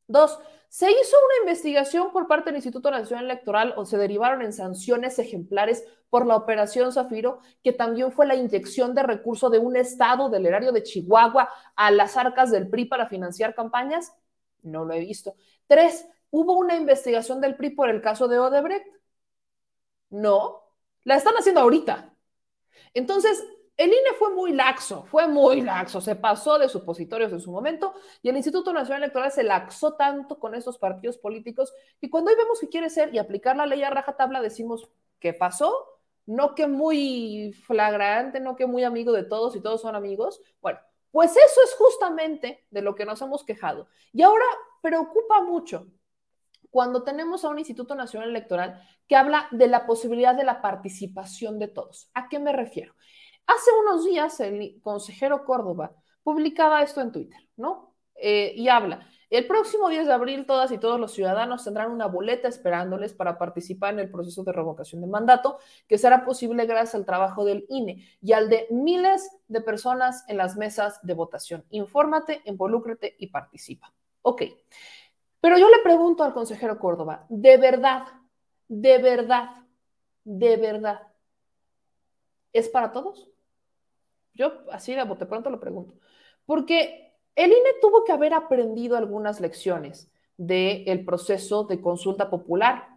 Dos, 0.06 0.38
se 0.76 0.90
hizo 0.90 1.16
una 1.24 1.48
investigación 1.48 2.12
por 2.12 2.28
parte 2.28 2.50
del 2.50 2.56
Instituto 2.56 2.90
Nacional 2.90 3.24
Electoral 3.24 3.72
o 3.78 3.86
se 3.86 3.96
derivaron 3.96 4.42
en 4.42 4.52
sanciones 4.52 5.18
ejemplares 5.18 5.82
por 6.10 6.26
la 6.26 6.36
operación 6.36 6.92
Zafiro, 6.92 7.40
que 7.64 7.72
también 7.72 8.12
fue 8.12 8.26
la 8.26 8.34
inyección 8.34 8.94
de 8.94 9.02
recursos 9.02 9.50
de 9.50 9.58
un 9.58 9.74
estado 9.74 10.28
del 10.28 10.44
erario 10.44 10.72
de 10.72 10.82
Chihuahua 10.82 11.48
a 11.76 11.90
las 11.90 12.18
arcas 12.18 12.50
del 12.50 12.68
PRI 12.68 12.84
para 12.84 13.08
financiar 13.08 13.54
campañas. 13.54 14.12
No 14.62 14.84
lo 14.84 14.92
he 14.92 15.00
visto. 15.00 15.34
Tres, 15.66 16.06
¿hubo 16.28 16.52
una 16.58 16.76
investigación 16.76 17.40
del 17.40 17.56
PRI 17.56 17.70
por 17.70 17.88
el 17.88 18.02
caso 18.02 18.28
de 18.28 18.38
Odebrecht? 18.38 18.86
No, 20.10 20.60
la 21.04 21.16
están 21.16 21.36
haciendo 21.36 21.62
ahorita. 21.62 22.14
Entonces, 22.92 23.42
el 23.76 23.90
INE 23.90 24.14
fue 24.18 24.34
muy 24.34 24.52
laxo, 24.52 25.04
fue 25.04 25.28
muy 25.28 25.60
laxo, 25.60 26.00
se 26.00 26.16
pasó 26.16 26.58
de 26.58 26.68
supositorios 26.68 27.32
en 27.32 27.40
su 27.40 27.50
momento 27.50 27.94
y 28.22 28.30
el 28.30 28.36
Instituto 28.36 28.72
Nacional 28.72 29.02
Electoral 29.02 29.30
se 29.30 29.42
laxó 29.42 29.94
tanto 29.94 30.38
con 30.38 30.54
estos 30.54 30.78
partidos 30.78 31.18
políticos 31.18 31.74
y 32.00 32.08
cuando 32.08 32.30
hoy 32.30 32.36
vemos 32.36 32.58
que 32.58 32.68
quiere 32.68 32.88
ser 32.88 33.14
y 33.14 33.18
aplicar 33.18 33.56
la 33.56 33.66
ley 33.66 33.82
a 33.82 33.90
rajatabla 33.90 34.40
decimos, 34.40 34.88
¿qué 35.20 35.34
pasó? 35.34 35.74
No 36.24 36.54
que 36.54 36.66
muy 36.66 37.52
flagrante, 37.66 38.40
no 38.40 38.56
que 38.56 38.66
muy 38.66 38.82
amigo 38.82 39.12
de 39.12 39.24
todos 39.24 39.54
y 39.56 39.60
todos 39.60 39.82
son 39.82 39.94
amigos. 39.94 40.40
Bueno, 40.60 40.80
pues 41.12 41.30
eso 41.32 41.60
es 41.62 41.74
justamente 41.78 42.66
de 42.70 42.82
lo 42.82 42.94
que 42.94 43.04
nos 43.04 43.20
hemos 43.22 43.44
quejado. 43.44 43.88
Y 44.12 44.22
ahora 44.22 44.44
preocupa 44.82 45.42
mucho 45.42 45.86
cuando 46.70 47.04
tenemos 47.04 47.44
a 47.44 47.48
un 47.48 47.58
Instituto 47.58 47.94
Nacional 47.94 48.30
Electoral 48.30 48.82
que 49.06 49.16
habla 49.16 49.48
de 49.50 49.68
la 49.68 49.86
posibilidad 49.86 50.34
de 50.34 50.44
la 50.44 50.60
participación 50.60 51.58
de 51.58 51.68
todos. 51.68 52.10
¿A 52.12 52.28
qué 52.28 52.38
me 52.38 52.52
refiero? 52.52 52.94
Hace 53.46 53.70
unos 53.80 54.04
días 54.04 54.38
el 54.40 54.80
consejero 54.82 55.44
Córdoba 55.44 55.94
publicaba 56.22 56.82
esto 56.82 57.00
en 57.00 57.12
Twitter, 57.12 57.40
¿no? 57.56 57.94
Eh, 58.14 58.52
y 58.56 58.68
habla, 58.68 59.06
el 59.28 59.46
próximo 59.46 59.88
10 59.88 60.06
de 60.06 60.12
abril 60.12 60.46
todas 60.46 60.70
y 60.70 60.78
todos 60.78 61.00
los 61.00 61.12
ciudadanos 61.12 61.64
tendrán 61.64 61.90
una 61.90 62.06
boleta 62.06 62.48
esperándoles 62.48 63.12
para 63.12 63.38
participar 63.38 63.94
en 63.94 64.00
el 64.00 64.10
proceso 64.10 64.44
de 64.44 64.52
revocación 64.52 65.00
de 65.00 65.08
mandato, 65.08 65.58
que 65.88 65.98
será 65.98 66.24
posible 66.24 66.64
gracias 66.66 66.94
al 66.94 67.04
trabajo 67.04 67.44
del 67.44 67.66
INE 67.68 68.06
y 68.22 68.32
al 68.32 68.48
de 68.48 68.66
miles 68.70 69.30
de 69.48 69.60
personas 69.60 70.24
en 70.28 70.36
las 70.36 70.56
mesas 70.56 71.00
de 71.02 71.14
votación. 71.14 71.64
Infórmate, 71.70 72.42
involúcrate 72.44 73.16
y 73.18 73.26
participa. 73.26 73.92
Ok, 74.22 74.42
pero 75.40 75.58
yo 75.58 75.68
le 75.68 75.78
pregunto 75.82 76.22
al 76.22 76.32
consejero 76.32 76.78
Córdoba, 76.78 77.26
¿de 77.28 77.56
verdad, 77.56 78.06
de 78.68 78.98
verdad, 78.98 79.50
de 80.24 80.56
verdad, 80.56 81.02
es 82.52 82.68
para 82.68 82.92
todos? 82.92 83.28
Yo 84.36 84.52
así 84.70 84.94
de 84.94 85.02
bote 85.04 85.26
pronto 85.26 85.50
lo 85.50 85.58
pregunto. 85.58 85.94
Porque 86.44 87.14
el 87.34 87.50
INE 87.50 87.70
tuvo 87.80 88.04
que 88.04 88.12
haber 88.12 88.34
aprendido 88.34 88.96
algunas 88.96 89.40
lecciones 89.40 90.10
del 90.36 91.04
proceso 91.04 91.64
de 91.64 91.80
consulta 91.80 92.28
popular 92.30 92.88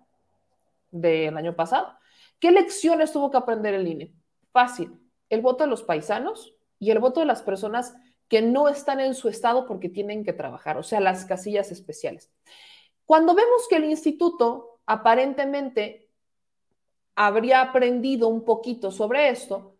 del 0.91 1.35
año 1.37 1.55
pasado. 1.55 1.97
¿Qué 2.39 2.51
lecciones 2.51 3.11
tuvo 3.11 3.31
que 3.31 3.37
aprender 3.37 3.73
el 3.73 3.87
INE? 3.87 4.13
Fácil, 4.51 4.99
el 5.29 5.41
voto 5.41 5.63
de 5.63 5.69
los 5.69 5.83
paisanos 5.83 6.53
y 6.77 6.91
el 6.91 6.99
voto 6.99 7.21
de 7.21 7.25
las 7.25 7.41
personas 7.41 7.95
que 8.27 8.41
no 8.41 8.69
están 8.69 8.99
en 8.99 9.15
su 9.15 9.29
estado 9.29 9.65
porque 9.65 9.89
tienen 9.89 10.23
que 10.23 10.33
trabajar, 10.33 10.77
o 10.77 10.83
sea, 10.83 10.99
las 10.99 11.25
casillas 11.25 11.71
especiales. 11.71 12.31
Cuando 13.05 13.33
vemos 13.33 13.67
que 13.67 13.77
el 13.77 13.85
instituto 13.85 14.79
aparentemente 14.85 16.09
habría 17.15 17.61
aprendido 17.61 18.27
un 18.27 18.45
poquito 18.45 18.91
sobre 18.91 19.29
esto, 19.29 19.78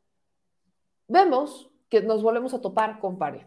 vemos 1.09 1.69
que 1.89 2.01
nos 2.01 2.23
volvemos 2.23 2.53
a 2.53 2.61
topar 2.61 2.99
con 2.99 3.17
pared. 3.17 3.41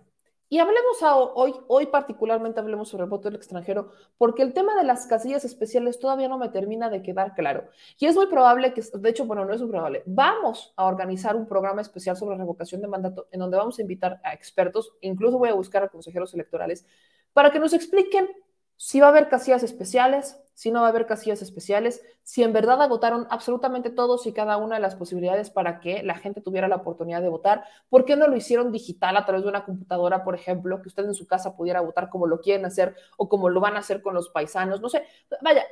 Y 0.52 0.58
hablemos 0.58 0.98
hoy, 1.34 1.54
hoy 1.66 1.86
particularmente 1.86 2.60
hablemos 2.60 2.90
sobre 2.90 3.04
el 3.04 3.08
voto 3.08 3.30
del 3.30 3.36
extranjero, 3.36 3.90
porque 4.18 4.42
el 4.42 4.52
tema 4.52 4.76
de 4.76 4.84
las 4.84 5.06
casillas 5.06 5.46
especiales 5.46 5.98
todavía 5.98 6.28
no 6.28 6.36
me 6.36 6.50
termina 6.50 6.90
de 6.90 7.02
quedar 7.02 7.34
claro. 7.34 7.70
Y 7.98 8.04
es 8.04 8.14
muy 8.14 8.26
probable 8.26 8.74
que, 8.74 8.82
de 8.82 9.08
hecho, 9.08 9.24
bueno, 9.24 9.46
no 9.46 9.54
es 9.54 9.62
muy 9.62 9.70
probable, 9.70 10.02
vamos 10.04 10.74
a 10.76 10.84
organizar 10.84 11.36
un 11.36 11.46
programa 11.46 11.80
especial 11.80 12.18
sobre 12.18 12.36
revocación 12.36 12.82
de 12.82 12.88
mandato 12.88 13.28
en 13.30 13.40
donde 13.40 13.56
vamos 13.56 13.78
a 13.78 13.80
invitar 13.80 14.20
a 14.22 14.34
expertos, 14.34 14.92
incluso 15.00 15.38
voy 15.38 15.48
a 15.48 15.54
buscar 15.54 15.84
a 15.84 15.88
consejeros 15.88 16.34
electorales, 16.34 16.84
para 17.32 17.50
que 17.50 17.58
nos 17.58 17.72
expliquen 17.72 18.28
si 18.76 19.00
va 19.00 19.06
a 19.06 19.10
haber 19.10 19.30
casillas 19.30 19.62
especiales, 19.62 20.38
si 20.54 20.70
no 20.70 20.80
va 20.80 20.86
a 20.86 20.90
haber 20.90 21.06
casillas 21.06 21.42
especiales, 21.42 22.02
si 22.22 22.42
en 22.42 22.52
verdad 22.52 22.80
agotaron 22.82 23.26
absolutamente 23.30 23.90
todos 23.90 24.26
y 24.26 24.32
cada 24.32 24.56
una 24.56 24.76
de 24.76 24.80
las 24.80 24.94
posibilidades 24.94 25.50
para 25.50 25.80
que 25.80 26.02
la 26.02 26.14
gente 26.14 26.40
tuviera 26.40 26.68
la 26.68 26.76
oportunidad 26.76 27.22
de 27.22 27.28
votar, 27.28 27.64
¿por 27.88 28.04
qué 28.04 28.16
no 28.16 28.28
lo 28.28 28.36
hicieron 28.36 28.72
digital 28.72 29.16
a 29.16 29.24
través 29.24 29.42
de 29.42 29.48
una 29.48 29.64
computadora, 29.64 30.24
por 30.24 30.34
ejemplo, 30.34 30.80
que 30.82 30.88
usted 30.88 31.04
en 31.04 31.14
su 31.14 31.26
casa 31.26 31.56
pudiera 31.56 31.80
votar 31.80 32.10
como 32.10 32.26
lo 32.26 32.40
quieren 32.40 32.66
hacer 32.66 32.94
o 33.16 33.28
como 33.28 33.48
lo 33.48 33.60
van 33.60 33.76
a 33.76 33.80
hacer 33.80 34.02
con 34.02 34.14
los 34.14 34.28
paisanos? 34.28 34.80
No 34.80 34.88
sé, 34.88 35.06
vaya, 35.40 35.64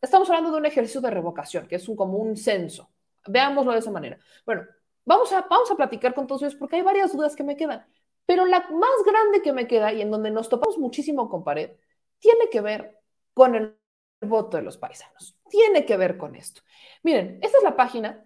estamos 0.00 0.28
hablando 0.28 0.52
de 0.52 0.58
un 0.58 0.66
ejercicio 0.66 1.00
de 1.00 1.10
revocación, 1.10 1.66
que 1.66 1.76
es 1.76 1.88
un, 1.88 1.96
como 1.96 2.18
un 2.18 2.36
censo. 2.36 2.90
Veámoslo 3.26 3.72
de 3.72 3.78
esa 3.78 3.90
manera. 3.90 4.18
Bueno, 4.44 4.62
vamos 5.04 5.32
a, 5.32 5.42
vamos 5.42 5.70
a 5.70 5.76
platicar 5.76 6.14
con 6.14 6.26
todos 6.26 6.42
ellos 6.42 6.54
porque 6.56 6.76
hay 6.76 6.82
varias 6.82 7.12
dudas 7.12 7.34
que 7.36 7.42
me 7.44 7.56
quedan. 7.56 7.86
Pero 8.26 8.44
la 8.44 8.60
más 8.70 9.04
grande 9.04 9.42
que 9.42 9.52
me 9.52 9.66
queda 9.66 9.92
y 9.92 10.02
en 10.02 10.10
donde 10.10 10.30
nos 10.30 10.48
topamos 10.48 10.78
muchísimo 10.78 11.28
con 11.28 11.44
pared, 11.44 11.72
tiene 12.18 12.48
que 12.50 12.60
ver 12.60 13.00
con 13.34 13.54
el 13.54 13.76
voto 14.20 14.56
de 14.56 14.62
los 14.62 14.78
paisanos. 14.78 15.38
Tiene 15.48 15.84
que 15.84 15.96
ver 15.96 16.16
con 16.16 16.34
esto. 16.36 16.62
Miren, 17.02 17.38
esta 17.42 17.58
es 17.58 17.64
la 17.64 17.76
página. 17.76 18.24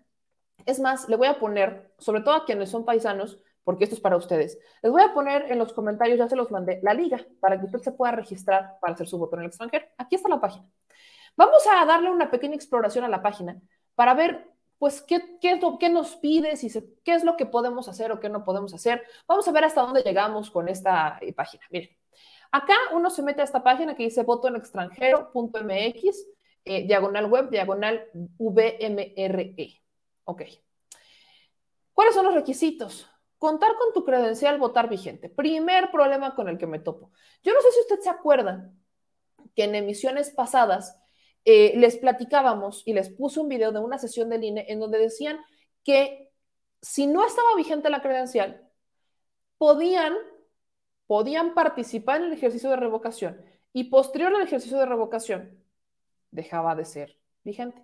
Es 0.67 0.81
más, 0.81 1.09
le 1.09 1.17
voy 1.17 1.29
a 1.29 1.39
poner, 1.39 1.93
sobre 1.99 2.21
todo 2.21 2.35
a 2.35 2.45
quienes 2.45 2.71
son 2.71 2.85
paisanos, 2.85 3.41
porque 3.65 3.85
esto 3.85 3.97
es 3.97 4.01
para 4.01 4.17
ustedes, 4.17 4.59
les 4.83 4.91
voy 4.91 5.03
a 5.03 5.13
poner 5.13 5.51
en 5.51 5.59
los 5.59 5.73
comentarios, 5.73 6.19
ya 6.19 6.29
se 6.29 6.37
los 6.37 6.51
mandé, 6.51 6.81
la 6.83 6.95
liga 6.95 7.25
para 7.41 7.59
que 7.59 7.67
usted 7.67 7.79
se 7.81 7.93
pueda 7.93 8.13
registrar 8.13 8.79
para 8.81 8.95
hacer 8.95 9.07
su 9.07 9.19
voto 9.19 9.37
en 9.37 9.43
el 9.43 9.49
extranjero. 9.49 9.87
Aquí 9.99 10.17
está 10.17 10.29
la 10.29 10.41
página. 10.41 10.67
Vamos 11.37 11.63
a 11.71 11.85
darle 11.85 12.11
una 12.11 12.31
pequeña 12.31 12.55
exploración 12.55 13.05
a 13.05 13.09
la 13.09 13.23
página 13.23 13.61
para 13.95 14.15
ver, 14.15 14.49
pues, 14.79 15.03
qué, 15.03 15.39
qué, 15.41 15.61
qué 15.79 15.89
nos 15.89 16.17
pide, 16.17 16.57
si 16.57 16.69
qué 17.05 17.15
es 17.15 17.25
lo 17.25 17.37
que 17.37 17.47
podemos 17.47 17.89
hacer 17.89 18.13
o 18.13 18.21
qué 18.21 18.29
no 18.29 18.45
podemos 18.45 18.75
hacer. 18.75 19.05
Vamos 19.27 19.47
a 19.47 19.53
ver 19.53 19.65
hasta 19.65 19.83
dónde 19.83 20.03
llegamos 20.03 20.51
con 20.51 20.69
esta 20.69 21.19
eh, 21.21 21.33
página. 21.33 21.65
Miren, 21.71 21.91
Acá 22.53 22.75
uno 22.93 23.11
se 23.11 23.23
mete 23.23 23.41
a 23.41 23.45
esta 23.45 23.63
página 23.63 23.95
que 23.95 24.05
dice 24.05 24.25
votoenextranjero.mx, 24.25 26.27
eh, 26.65 26.87
diagonal 26.87 27.27
web, 27.27 27.51
diagonal 27.51 28.07
VMRE. 28.13 29.83
Ok. 30.25 30.43
¿Cuáles 31.93 32.15
son 32.15 32.25
los 32.25 32.35
requisitos? 32.35 33.09
Contar 33.39 33.77
con 33.77 33.93
tu 33.93 34.05
credencial 34.05 34.59
votar 34.59 34.89
vigente. 34.89 35.29
Primer 35.29 35.91
problema 35.91 36.35
con 36.35 36.49
el 36.49 36.59
que 36.59 36.67
me 36.67 36.79
topo. 36.79 37.11
Yo 37.43 37.55
no 37.55 37.61
sé 37.61 37.73
si 37.73 37.81
usted 37.81 38.01
se 38.01 38.11
acuerda 38.11 38.71
que 39.55 39.65
en 39.65 39.75
emisiones 39.75 40.31
pasadas 40.31 40.99
eh, 41.45 41.73
les 41.77 41.97
platicábamos 41.97 42.83
y 42.85 42.93
les 42.93 43.11
puse 43.11 43.41
un 43.41 43.49
video 43.49 43.73
de 43.73 43.79
una 43.79 43.99
sesión 43.99 44.29
del 44.29 44.45
INE 44.45 44.67
en 44.69 44.79
donde 44.79 44.99
decían 44.99 45.39
que 45.85 46.31
si 46.83 47.07
no 47.07 47.27
estaba 47.27 47.55
vigente 47.57 47.91
la 47.91 48.03
credencial, 48.03 48.69
podían, 49.59 50.15
podían 51.11 51.55
participar 51.55 52.21
en 52.21 52.29
el 52.29 52.35
ejercicio 52.35 52.71
de 52.71 52.77
revocación 52.77 53.43
y 53.73 53.91
posterior 53.91 54.33
al 54.33 54.43
ejercicio 54.43 54.79
de 54.79 54.87
revocación 54.87 55.59
dejaba 56.31 56.77
de 56.77 56.85
ser 56.85 57.19
vigente, 57.43 57.83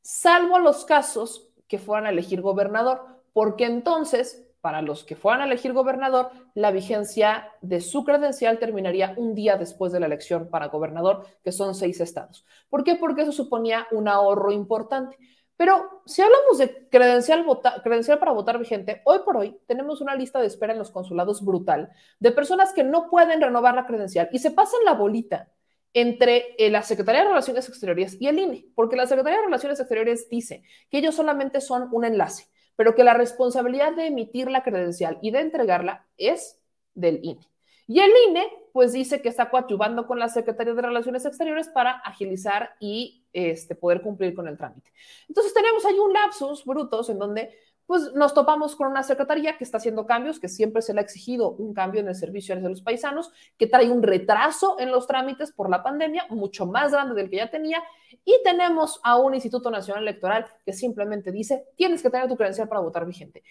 salvo 0.00 0.60
los 0.60 0.84
casos 0.84 1.50
que 1.66 1.80
fueran 1.80 2.06
a 2.06 2.10
elegir 2.10 2.40
gobernador, 2.40 3.04
porque 3.32 3.64
entonces 3.64 4.48
para 4.60 4.80
los 4.80 5.02
que 5.02 5.16
fueran 5.16 5.42
a 5.42 5.46
elegir 5.46 5.72
gobernador, 5.72 6.30
la 6.54 6.70
vigencia 6.70 7.50
de 7.62 7.80
su 7.80 8.04
credencial 8.04 8.60
terminaría 8.60 9.12
un 9.16 9.34
día 9.34 9.56
después 9.56 9.90
de 9.90 9.98
la 9.98 10.06
elección 10.06 10.48
para 10.48 10.68
gobernador, 10.68 11.26
que 11.42 11.50
son 11.50 11.74
seis 11.74 12.00
estados. 12.00 12.44
¿Por 12.68 12.84
qué? 12.84 12.94
Porque 12.94 13.22
eso 13.22 13.32
suponía 13.32 13.88
un 13.90 14.06
ahorro 14.06 14.52
importante. 14.52 15.16
Pero 15.58 16.02
si 16.06 16.22
hablamos 16.22 16.56
de 16.56 16.88
credencial, 16.88 17.44
credencial 17.82 18.18
para 18.18 18.32
votar 18.32 18.58
vigente, 18.58 19.02
hoy 19.04 19.18
por 19.26 19.36
hoy 19.36 19.60
tenemos 19.66 20.00
una 20.00 20.14
lista 20.14 20.40
de 20.40 20.46
espera 20.46 20.72
en 20.72 20.78
los 20.78 20.90
consulados 20.90 21.44
brutal 21.44 21.90
de 22.18 22.32
personas 22.32 22.72
que 22.72 22.84
no 22.84 23.10
pueden 23.10 23.42
renovar 23.42 23.74
la 23.74 23.84
credencial 23.84 24.30
y 24.32 24.38
se 24.38 24.52
pasan 24.52 24.80
la 24.86 24.94
bolita 24.94 25.50
entre 25.92 26.54
eh, 26.56 26.70
la 26.70 26.82
Secretaría 26.82 27.22
de 27.22 27.28
Relaciones 27.28 27.68
Exteriores 27.68 28.16
y 28.18 28.28
el 28.28 28.38
INE, 28.38 28.64
porque 28.74 28.96
la 28.96 29.06
Secretaría 29.06 29.40
de 29.40 29.44
Relaciones 29.44 29.78
Exteriores 29.78 30.30
dice 30.30 30.62
que 30.88 30.98
ellos 30.98 31.14
solamente 31.14 31.60
son 31.60 31.90
un 31.92 32.06
enlace 32.06 32.48
pero 32.78 32.94
que 32.94 33.02
la 33.02 33.12
responsabilidad 33.12 33.92
de 33.96 34.06
emitir 34.06 34.48
la 34.48 34.62
credencial 34.62 35.18
y 35.20 35.32
de 35.32 35.40
entregarla 35.40 36.06
es 36.16 36.60
del 36.94 37.18
INE. 37.24 37.44
Y 37.88 38.00
el 38.00 38.10
INE, 38.28 38.46
pues 38.72 38.92
dice 38.92 39.22
que 39.22 39.30
está 39.30 39.48
coadyuvando 39.48 40.06
con 40.06 40.18
la 40.18 40.28
Secretaría 40.28 40.74
de 40.74 40.82
Relaciones 40.82 41.24
Exteriores 41.24 41.68
para 41.68 41.92
agilizar 41.92 42.76
y 42.78 43.24
este, 43.32 43.74
poder 43.74 44.02
cumplir 44.02 44.34
con 44.34 44.46
el 44.46 44.58
trámite. 44.58 44.92
Entonces 45.26 45.54
tenemos 45.54 45.84
ahí 45.86 45.98
un 45.98 46.12
lapsus 46.12 46.66
brutos 46.66 47.08
en 47.08 47.18
donde 47.18 47.50
pues 47.86 48.12
nos 48.12 48.34
topamos 48.34 48.76
con 48.76 48.88
una 48.88 49.02
secretaría 49.02 49.56
que 49.56 49.64
está 49.64 49.78
haciendo 49.78 50.04
cambios, 50.04 50.38
que 50.38 50.48
siempre 50.48 50.82
se 50.82 50.92
le 50.92 51.00
ha 51.00 51.02
exigido 51.02 51.52
un 51.52 51.72
cambio 51.72 52.02
en 52.02 52.08
el 52.08 52.14
servicio 52.14 52.54
de 52.54 52.68
los 52.68 52.82
paisanos, 52.82 53.32
que 53.56 53.66
trae 53.66 53.90
un 53.90 54.02
retraso 54.02 54.78
en 54.78 54.90
los 54.90 55.06
trámites 55.06 55.52
por 55.52 55.70
la 55.70 55.82
pandemia, 55.82 56.26
mucho 56.28 56.66
más 56.66 56.92
grande 56.92 57.14
del 57.14 57.30
que 57.30 57.36
ya 57.36 57.50
tenía, 57.50 57.82
y 58.26 58.34
tenemos 58.44 59.00
a 59.02 59.16
un 59.16 59.34
Instituto 59.34 59.70
Nacional 59.70 60.02
Electoral 60.02 60.44
que 60.66 60.74
simplemente 60.74 61.32
dice, 61.32 61.64
tienes 61.76 62.02
que 62.02 62.10
tener 62.10 62.28
tu 62.28 62.36
credencial 62.36 62.68
para 62.68 62.82
votar 62.82 63.06
vigente. 63.06 63.42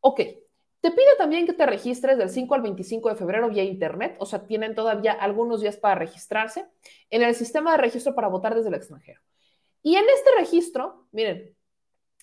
Ok, 0.00 0.20
te 0.82 0.90
pide 0.90 1.14
también 1.16 1.46
que 1.46 1.52
te 1.52 1.64
registres 1.64 2.18
del 2.18 2.28
5 2.28 2.56
al 2.56 2.60
25 2.60 3.08
de 3.08 3.14
febrero 3.14 3.48
vía 3.48 3.62
Internet, 3.62 4.16
o 4.18 4.26
sea, 4.26 4.44
tienen 4.46 4.74
todavía 4.74 5.12
algunos 5.12 5.60
días 5.60 5.76
para 5.76 5.94
registrarse 5.94 6.66
en 7.08 7.22
el 7.22 7.36
sistema 7.36 7.70
de 7.70 7.78
registro 7.78 8.16
para 8.16 8.26
votar 8.26 8.56
desde 8.56 8.68
el 8.68 8.74
extranjero. 8.74 9.20
Y 9.80 9.94
en 9.94 10.04
este 10.08 10.30
registro, 10.36 11.06
miren, 11.12 11.56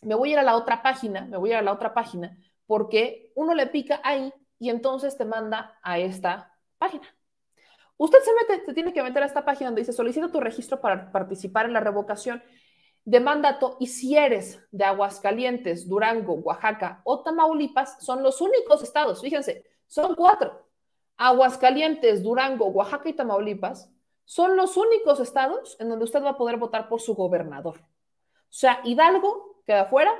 me 0.01 0.13
voy 0.13 0.29
a 0.29 0.33
ir 0.33 0.39
a 0.39 0.43
la 0.43 0.57
otra 0.57 0.81
página, 0.81 1.25
me 1.25 1.37
voy 1.37 1.51
a 1.51 1.53
ir 1.53 1.59
a 1.59 1.61
la 1.61 1.71
otra 1.71 1.93
página, 1.93 2.37
porque 2.67 3.31
uno 3.33 3.55
le 3.55 3.65
pica 3.67 4.01
ahí 4.03 4.33
y 4.59 4.69
entonces 4.69 5.17
te 5.17 5.23
manda 5.23 5.79
a 5.81 5.97
esta 5.97 6.53
página. 6.77 7.07
Usted 7.95 8.19
se 8.19 8.31
mete, 8.33 8.65
se 8.65 8.73
tiene 8.73 8.91
que 8.91 9.01
meter 9.01 9.23
a 9.23 9.25
esta 9.25 9.45
página 9.45 9.69
donde 9.69 9.83
dice 9.83 9.93
solicita 9.93 10.29
tu 10.33 10.41
registro 10.41 10.81
para 10.81 11.13
participar 11.13 11.65
en 11.65 11.73
la 11.73 11.79
revocación 11.79 12.43
de 13.09 13.19
mandato 13.19 13.75
y 13.79 13.87
si 13.87 14.15
eres 14.15 14.59
de 14.71 14.83
Aguascalientes, 14.85 15.89
Durango, 15.89 16.33
Oaxaca 16.35 17.01
o 17.03 17.23
Tamaulipas, 17.23 17.97
son 18.05 18.21
los 18.21 18.39
únicos 18.39 18.83
estados, 18.83 19.19
fíjense, 19.19 19.65
son 19.87 20.13
cuatro. 20.13 20.67
Aguascalientes, 21.17 22.21
Durango, 22.21 22.67
Oaxaca 22.67 23.09
y 23.09 23.13
Tamaulipas 23.13 23.89
son 24.25 24.55
los 24.55 24.77
únicos 24.77 25.19
estados 25.19 25.75
en 25.79 25.89
donde 25.89 26.05
usted 26.05 26.23
va 26.23 26.29
a 26.29 26.37
poder 26.37 26.57
votar 26.57 26.87
por 26.87 27.01
su 27.01 27.15
gobernador. 27.15 27.79
O 27.79 28.51
sea, 28.51 28.79
Hidalgo 28.83 29.63
queda 29.65 29.85
fuera. 29.85 30.11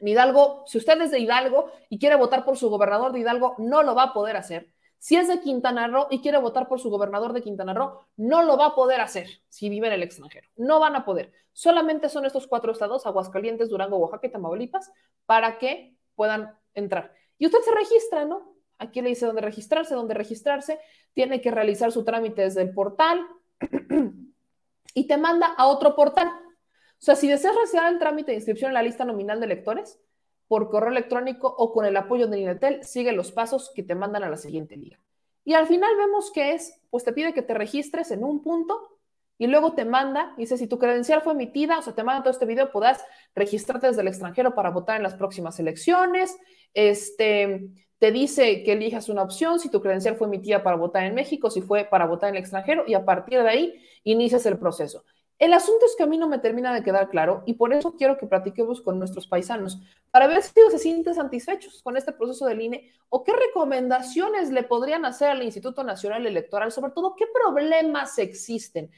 Hidalgo, 0.00 0.64
si 0.66 0.78
usted 0.78 1.00
es 1.00 1.12
de 1.12 1.20
Hidalgo 1.20 1.70
y 1.88 2.00
quiere 2.00 2.16
votar 2.16 2.44
por 2.44 2.56
su 2.56 2.70
gobernador 2.70 3.12
de 3.12 3.20
Hidalgo, 3.20 3.54
no 3.58 3.84
lo 3.84 3.94
va 3.94 4.02
a 4.02 4.12
poder 4.12 4.36
hacer. 4.36 4.66
Si 4.98 5.16
es 5.16 5.28
de 5.28 5.40
Quintana 5.40 5.86
Roo 5.86 6.08
y 6.10 6.20
quiere 6.20 6.38
votar 6.38 6.68
por 6.68 6.80
su 6.80 6.90
gobernador 6.90 7.32
de 7.32 7.42
Quintana 7.42 7.72
Roo, 7.72 8.06
no 8.16 8.42
lo 8.42 8.56
va 8.56 8.66
a 8.66 8.74
poder 8.74 9.00
hacer 9.00 9.28
si 9.48 9.68
vive 9.68 9.86
en 9.86 9.92
el 9.92 10.02
extranjero. 10.02 10.48
No 10.56 10.80
van 10.80 10.96
a 10.96 11.04
poder. 11.04 11.32
Solamente 11.52 12.08
son 12.08 12.26
estos 12.26 12.46
cuatro 12.46 12.72
estados, 12.72 13.06
Aguascalientes, 13.06 13.68
Durango, 13.68 13.98
Oaxaca 13.98 14.26
y 14.26 14.30
Tamaulipas, 14.30 14.92
para 15.26 15.58
que 15.58 15.96
puedan 16.14 16.56
entrar. 16.74 17.14
Y 17.38 17.46
usted 17.46 17.60
se 17.60 17.74
registra, 17.74 18.24
¿no? 18.24 18.56
Aquí 18.78 19.00
le 19.02 19.10
dice 19.10 19.26
dónde 19.26 19.42
registrarse, 19.42 19.94
dónde 19.94 20.14
registrarse. 20.14 20.80
Tiene 21.14 21.40
que 21.40 21.50
realizar 21.50 21.92
su 21.92 22.04
trámite 22.04 22.42
desde 22.42 22.62
el 22.62 22.72
portal 22.72 23.26
y 24.94 25.06
te 25.06 25.16
manda 25.16 25.46
a 25.56 25.66
otro 25.66 25.94
portal. 25.94 26.28
O 26.28 27.00
sea, 27.00 27.14
si 27.14 27.28
deseas 27.28 27.54
realizar 27.54 27.92
el 27.92 27.98
trámite 27.98 28.32
de 28.32 28.36
inscripción 28.36 28.70
en 28.70 28.74
la 28.74 28.82
lista 28.82 29.04
nominal 29.04 29.38
de 29.38 29.46
electores, 29.46 30.00
por 30.48 30.70
correo 30.70 30.90
electrónico 30.90 31.54
o 31.56 31.72
con 31.72 31.84
el 31.84 31.96
apoyo 31.96 32.26
de 32.26 32.40
Inetel, 32.40 32.82
sigue 32.82 33.12
los 33.12 33.30
pasos 33.30 33.70
que 33.74 33.82
te 33.82 33.94
mandan 33.94 34.24
a 34.24 34.30
la 34.30 34.36
siguiente 34.36 34.76
liga. 34.76 34.98
Y 35.44 35.54
al 35.54 35.66
final 35.66 35.96
vemos 35.96 36.32
que 36.32 36.54
es, 36.54 36.80
pues 36.90 37.04
te 37.04 37.12
pide 37.12 37.32
que 37.32 37.42
te 37.42 37.54
registres 37.54 38.10
en 38.10 38.24
un 38.24 38.42
punto 38.42 38.98
y 39.38 39.46
luego 39.46 39.74
te 39.74 39.84
manda, 39.84 40.34
dice, 40.36 40.58
si 40.58 40.66
tu 40.66 40.78
credencial 40.78 41.22
fue 41.22 41.32
emitida, 41.32 41.78
o 41.78 41.82
sea, 41.82 41.94
te 41.94 42.02
manda 42.02 42.22
todo 42.22 42.32
este 42.32 42.44
video, 42.44 42.72
podrás 42.72 43.04
registrarte 43.36 43.86
desde 43.86 44.02
el 44.02 44.08
extranjero 44.08 44.54
para 44.54 44.70
votar 44.70 44.96
en 44.96 45.04
las 45.04 45.14
próximas 45.14 45.60
elecciones. 45.60 46.36
Este, 46.74 47.70
te 47.98 48.10
dice 48.10 48.62
que 48.64 48.72
elijas 48.72 49.08
una 49.08 49.22
opción, 49.22 49.60
si 49.60 49.70
tu 49.70 49.80
credencial 49.80 50.16
fue 50.16 50.26
emitida 50.26 50.62
para 50.62 50.76
votar 50.76 51.04
en 51.04 51.14
México, 51.14 51.50
si 51.50 51.62
fue 51.62 51.84
para 51.84 52.06
votar 52.06 52.30
en 52.30 52.36
el 52.36 52.40
extranjero, 52.40 52.84
y 52.86 52.94
a 52.94 53.04
partir 53.04 53.42
de 53.42 53.48
ahí 53.48 53.74
inicias 54.02 54.44
el 54.46 54.58
proceso. 54.58 55.04
El 55.38 55.52
asunto 55.52 55.86
es 55.86 55.94
que 55.96 56.02
a 56.02 56.06
mí 56.06 56.18
no 56.18 56.28
me 56.28 56.38
termina 56.38 56.74
de 56.74 56.82
quedar 56.82 57.08
claro 57.10 57.44
y 57.46 57.54
por 57.54 57.72
eso 57.72 57.94
quiero 57.94 58.18
que 58.18 58.26
platiquemos 58.26 58.80
con 58.80 58.98
nuestros 58.98 59.28
paisanos 59.28 59.80
para 60.10 60.26
ver 60.26 60.42
si 60.42 60.50
ellos 60.58 60.72
se 60.72 60.80
sienten 60.80 61.14
satisfechos 61.14 61.80
con 61.82 61.96
este 61.96 62.12
proceso 62.12 62.46
del 62.46 62.60
INE 62.60 62.92
o 63.08 63.22
qué 63.22 63.32
recomendaciones 63.32 64.50
le 64.50 64.64
podrían 64.64 65.04
hacer 65.04 65.30
al 65.30 65.42
Instituto 65.44 65.84
Nacional 65.84 66.26
Electoral, 66.26 66.72
sobre 66.72 66.90
todo 66.90 67.14
qué 67.14 67.26
problemas 67.32 68.18
existen 68.18 68.90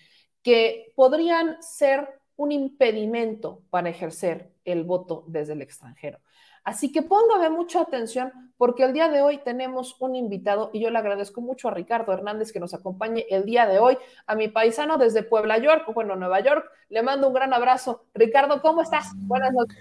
que 0.42 0.92
podrían 0.96 1.62
ser 1.62 2.20
un 2.36 2.52
impedimento 2.52 3.62
para 3.68 3.90
ejercer 3.90 4.50
el 4.64 4.84
voto 4.84 5.24
desde 5.26 5.52
el 5.52 5.60
extranjero. 5.60 6.20
Así 6.64 6.92
que 6.92 7.02
póngame 7.02 7.50
mucha 7.50 7.80
atención 7.80 8.32
porque 8.56 8.84
el 8.84 8.92
día 8.92 9.08
de 9.08 9.22
hoy 9.22 9.38
tenemos 9.38 9.96
un 10.00 10.14
invitado 10.14 10.70
y 10.74 10.80
yo 10.80 10.90
le 10.90 10.98
agradezco 10.98 11.40
mucho 11.40 11.68
a 11.68 11.70
Ricardo 11.70 12.12
Hernández 12.12 12.52
que 12.52 12.60
nos 12.60 12.74
acompañe 12.74 13.24
el 13.30 13.46
día 13.46 13.66
de 13.66 13.78
hoy, 13.78 13.96
a 14.26 14.34
mi 14.34 14.48
paisano 14.48 14.98
desde 14.98 15.22
Puebla, 15.22 15.56
York, 15.58 15.90
bueno, 15.94 16.14
Nueva 16.16 16.40
York. 16.40 16.70
Le 16.90 17.02
mando 17.02 17.28
un 17.28 17.34
gran 17.34 17.54
abrazo. 17.54 18.04
Ricardo, 18.12 18.60
¿cómo 18.60 18.82
estás? 18.82 19.12
Buenas 19.16 19.52
noches. 19.54 19.78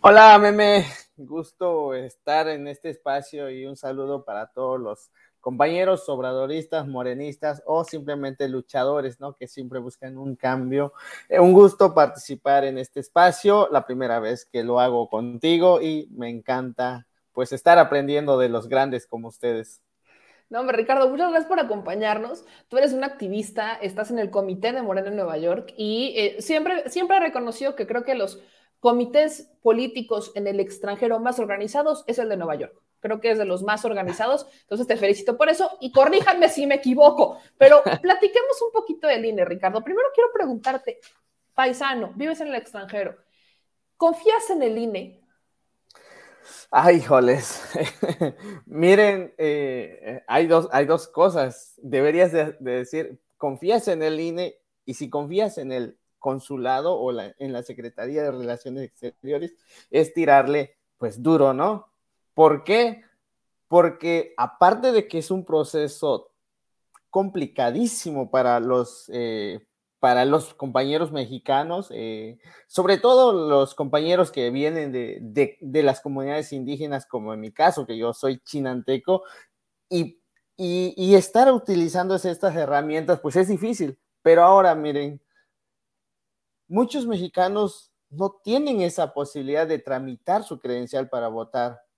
Hola, 0.00 0.38
meme. 0.38 0.86
Gusto 1.14 1.92
estar 1.92 2.48
en 2.48 2.68
este 2.68 2.88
espacio 2.88 3.50
y 3.50 3.66
un 3.66 3.76
saludo 3.76 4.24
para 4.24 4.46
todos 4.46 4.80
los 4.80 5.10
compañeros 5.40 6.08
obradoristas, 6.08 6.86
morenistas 6.86 7.62
o 7.66 7.84
simplemente 7.84 8.48
luchadores, 8.48 9.20
¿no? 9.20 9.34
Que 9.36 9.48
siempre 9.48 9.78
buscan 9.78 10.18
un 10.18 10.36
cambio. 10.36 10.92
Eh, 11.28 11.40
un 11.40 11.52
gusto 11.52 11.94
participar 11.94 12.64
en 12.64 12.78
este 12.78 13.00
espacio, 13.00 13.68
la 13.70 13.86
primera 13.86 14.20
vez 14.20 14.44
que 14.44 14.62
lo 14.62 14.80
hago 14.80 15.08
contigo 15.08 15.80
y 15.80 16.08
me 16.12 16.28
encanta 16.28 17.06
pues 17.32 17.52
estar 17.52 17.78
aprendiendo 17.78 18.38
de 18.38 18.48
los 18.48 18.68
grandes 18.68 19.06
como 19.06 19.28
ustedes. 19.28 19.80
No, 20.50 20.60
hombre, 20.60 20.76
Ricardo, 20.76 21.08
muchas 21.08 21.30
gracias 21.30 21.48
por 21.48 21.60
acompañarnos. 21.60 22.44
Tú 22.68 22.76
eres 22.76 22.92
un 22.92 23.04
activista, 23.04 23.74
estás 23.74 24.10
en 24.10 24.18
el 24.18 24.30
comité 24.30 24.72
de 24.72 24.82
Morena 24.82 25.08
en 25.08 25.16
Nueva 25.16 25.38
York 25.38 25.72
y 25.76 26.12
eh, 26.16 26.42
siempre, 26.42 26.90
siempre 26.90 27.18
he 27.18 27.20
reconocido 27.20 27.76
que 27.76 27.86
creo 27.86 28.02
que 28.02 28.16
los 28.16 28.40
comités 28.80 29.48
políticos 29.62 30.32
en 30.34 30.48
el 30.48 30.58
extranjero 30.58 31.20
más 31.20 31.38
organizados 31.38 32.02
es 32.08 32.18
el 32.18 32.28
de 32.28 32.36
Nueva 32.36 32.56
York 32.56 32.74
creo 33.00 33.20
que 33.20 33.32
es 33.32 33.38
de 33.38 33.44
los 33.44 33.62
más 33.62 33.84
organizados, 33.84 34.46
entonces 34.62 34.86
te 34.86 34.96
felicito 34.96 35.36
por 35.36 35.48
eso 35.48 35.70
y 35.80 35.90
corríjanme 35.92 36.48
si 36.48 36.66
me 36.66 36.76
equivoco, 36.76 37.38
pero 37.58 37.82
platiquemos 37.82 38.62
un 38.62 38.72
poquito 38.72 39.06
del 39.06 39.24
INE, 39.24 39.44
Ricardo. 39.44 39.82
Primero 39.82 40.08
quiero 40.14 40.30
preguntarte, 40.32 41.00
paisano, 41.54 42.12
vives 42.14 42.40
en 42.40 42.48
el 42.48 42.54
extranjero, 42.54 43.16
¿confías 43.96 44.50
en 44.50 44.62
el 44.62 44.78
INE? 44.78 45.20
Ay, 46.70 46.96
híjoles. 46.96 47.62
Miren, 48.66 49.34
eh, 49.38 50.22
hay, 50.26 50.46
dos, 50.46 50.68
hay 50.72 50.86
dos 50.86 51.08
cosas. 51.08 51.74
Deberías 51.82 52.32
de, 52.32 52.56
decir, 52.60 53.20
confías 53.36 53.88
en 53.88 54.02
el 54.02 54.20
INE 54.20 54.56
y 54.84 54.94
si 54.94 55.10
confías 55.10 55.58
en 55.58 55.72
el 55.72 55.98
consulado 56.18 56.94
o 56.94 57.18
en 57.18 57.52
la 57.52 57.62
Secretaría 57.62 58.22
de 58.22 58.30
Relaciones 58.30 58.84
Exteriores, 58.84 59.54
es 59.90 60.12
tirarle 60.12 60.76
pues 60.98 61.22
duro, 61.22 61.54
¿no? 61.54 61.89
¿Por 62.40 62.64
qué? 62.64 63.04
Porque 63.68 64.32
aparte 64.38 64.92
de 64.92 65.06
que 65.08 65.18
es 65.18 65.30
un 65.30 65.44
proceso 65.44 66.32
complicadísimo 67.10 68.30
para 68.30 68.60
los, 68.60 69.10
eh, 69.12 69.66
para 69.98 70.24
los 70.24 70.54
compañeros 70.54 71.12
mexicanos, 71.12 71.90
eh, 71.90 72.38
sobre 72.66 72.96
todo 72.96 73.34
los 73.46 73.74
compañeros 73.74 74.32
que 74.32 74.48
vienen 74.48 74.90
de, 74.90 75.58
las 75.82 76.00
comunidades 76.00 76.54
indígenas, 76.54 77.04
como 77.04 77.34
en 77.34 77.40
mi 77.40 77.52
caso, 77.52 77.86
que 77.86 77.98
yo 77.98 78.14
soy 78.14 78.38
chinanteco, 78.38 79.22
y, 79.90 80.18
y 80.56 81.14
estar 81.16 81.52
utilizando 81.52 82.14
estas 82.14 82.56
herramientas, 82.56 83.20
pues 83.20 83.36
es 83.36 83.48
difícil. 83.48 83.98
Pero 84.22 84.44
ahora, 84.44 84.74
miren, 84.74 85.20
muchos 86.68 87.06
mexicanos 87.06 87.92
no 88.08 88.40
tienen 88.42 88.80
esa 88.80 89.12
posibilidad 89.12 89.66
de 89.66 89.78
tramitar 89.78 90.42
su 90.42 90.58
credencial 90.58 91.10
para 91.10 91.28
votar. 91.28 91.89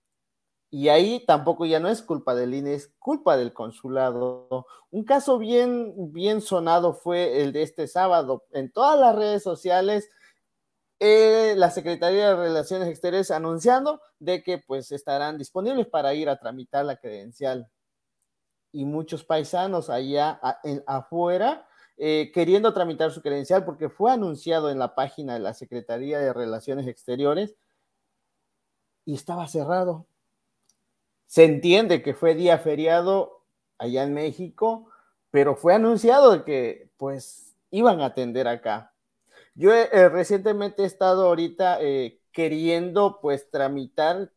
Y 0.74 0.88
ahí 0.88 1.22
tampoco 1.26 1.66
ya 1.66 1.80
no 1.80 1.90
es 1.90 2.00
culpa 2.00 2.34
del 2.34 2.54
INE, 2.54 2.72
es 2.72 2.88
culpa 2.98 3.36
del 3.36 3.52
consulado. 3.52 4.66
Un 4.90 5.04
caso 5.04 5.36
bien, 5.36 5.92
bien 6.14 6.40
sonado 6.40 6.94
fue 6.94 7.42
el 7.42 7.52
de 7.52 7.62
este 7.62 7.86
sábado. 7.86 8.46
En 8.52 8.72
todas 8.72 8.98
las 8.98 9.14
redes 9.14 9.42
sociales, 9.42 10.08
eh, 10.98 11.52
la 11.58 11.70
Secretaría 11.70 12.28
de 12.28 12.36
Relaciones 12.36 12.88
Exteriores 12.88 13.30
anunciando 13.30 14.00
de 14.18 14.42
que 14.42 14.56
pues 14.56 14.92
estarán 14.92 15.36
disponibles 15.36 15.88
para 15.88 16.14
ir 16.14 16.30
a 16.30 16.38
tramitar 16.38 16.86
la 16.86 16.96
credencial. 16.96 17.68
Y 18.72 18.86
muchos 18.86 19.24
paisanos 19.24 19.90
allá 19.90 20.40
afuera 20.86 21.68
eh, 21.98 22.32
queriendo 22.32 22.72
tramitar 22.72 23.10
su 23.12 23.20
credencial 23.20 23.66
porque 23.66 23.90
fue 23.90 24.10
anunciado 24.10 24.70
en 24.70 24.78
la 24.78 24.94
página 24.94 25.34
de 25.34 25.40
la 25.40 25.52
Secretaría 25.52 26.18
de 26.18 26.32
Relaciones 26.32 26.86
Exteriores 26.86 27.56
y 29.04 29.14
estaba 29.14 29.46
cerrado 29.48 30.06
se 31.32 31.44
entiende 31.44 32.02
que 32.02 32.12
fue 32.12 32.34
día 32.34 32.58
feriado 32.58 33.40
allá 33.78 34.02
en 34.02 34.12
México, 34.12 34.90
pero 35.30 35.56
fue 35.56 35.72
anunciado 35.74 36.44
que 36.44 36.90
pues 36.98 37.56
iban 37.70 38.02
a 38.02 38.06
atender 38.06 38.46
acá. 38.46 38.92
Yo 39.54 39.72
eh, 39.72 40.10
recientemente 40.10 40.82
he 40.82 40.84
estado 40.84 41.26
ahorita 41.26 41.78
eh, 41.80 42.20
queriendo 42.32 43.18
pues 43.22 43.50
tramitar 43.50 44.30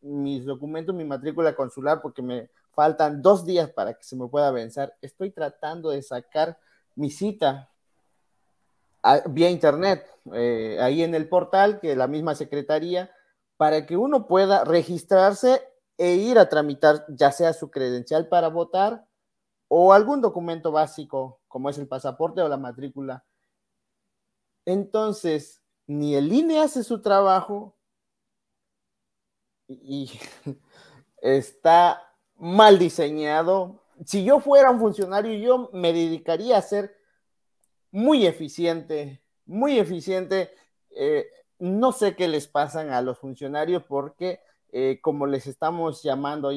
mis 0.00 0.44
documentos, 0.44 0.92
mi 0.92 1.04
matrícula 1.04 1.54
consular, 1.54 2.02
porque 2.02 2.20
me 2.20 2.50
faltan 2.72 3.22
dos 3.22 3.46
días 3.46 3.70
para 3.70 3.94
que 3.94 4.02
se 4.02 4.16
me 4.16 4.26
pueda 4.26 4.50
vencer. 4.50 4.92
Estoy 5.02 5.30
tratando 5.30 5.90
de 5.90 6.02
sacar 6.02 6.58
mi 6.96 7.10
cita 7.10 7.70
vía 9.26 9.50
internet, 9.50 10.04
eh, 10.32 10.78
ahí 10.80 11.04
en 11.04 11.14
el 11.14 11.28
portal 11.28 11.78
que 11.78 11.94
la 11.94 12.08
misma 12.08 12.34
secretaría, 12.34 13.12
para 13.56 13.86
que 13.86 13.96
uno 13.96 14.26
pueda 14.26 14.64
registrarse 14.64 15.62
e 15.96 16.14
ir 16.14 16.38
a 16.38 16.48
tramitar 16.48 17.04
ya 17.08 17.30
sea 17.32 17.52
su 17.52 17.70
credencial 17.70 18.28
para 18.28 18.48
votar 18.48 19.06
o 19.68 19.92
algún 19.92 20.20
documento 20.20 20.72
básico 20.72 21.40
como 21.48 21.70
es 21.70 21.78
el 21.78 21.88
pasaporte 21.88 22.42
o 22.42 22.48
la 22.48 22.56
matrícula. 22.56 23.24
Entonces, 24.64 25.62
ni 25.86 26.14
el 26.14 26.32
INE 26.32 26.60
hace 26.60 26.82
su 26.82 27.00
trabajo 27.02 27.76
y 29.68 30.10
está 31.18 32.02
mal 32.36 32.78
diseñado. 32.78 33.82
Si 34.04 34.24
yo 34.24 34.40
fuera 34.40 34.70
un 34.70 34.80
funcionario, 34.80 35.34
yo 35.34 35.70
me 35.72 35.92
dedicaría 35.92 36.58
a 36.58 36.62
ser 36.62 36.96
muy 37.90 38.26
eficiente, 38.26 39.22
muy 39.46 39.78
eficiente. 39.78 40.50
Eh, 40.90 41.26
no 41.58 41.92
sé 41.92 42.16
qué 42.16 42.28
les 42.28 42.48
pasan 42.48 42.90
a 42.90 43.00
los 43.00 43.18
funcionarios 43.18 43.84
porque 43.84 44.40
eh, 44.76 44.98
como 45.00 45.28
les 45.28 45.46
estamos 45.46 46.02
llamando 46.02 46.50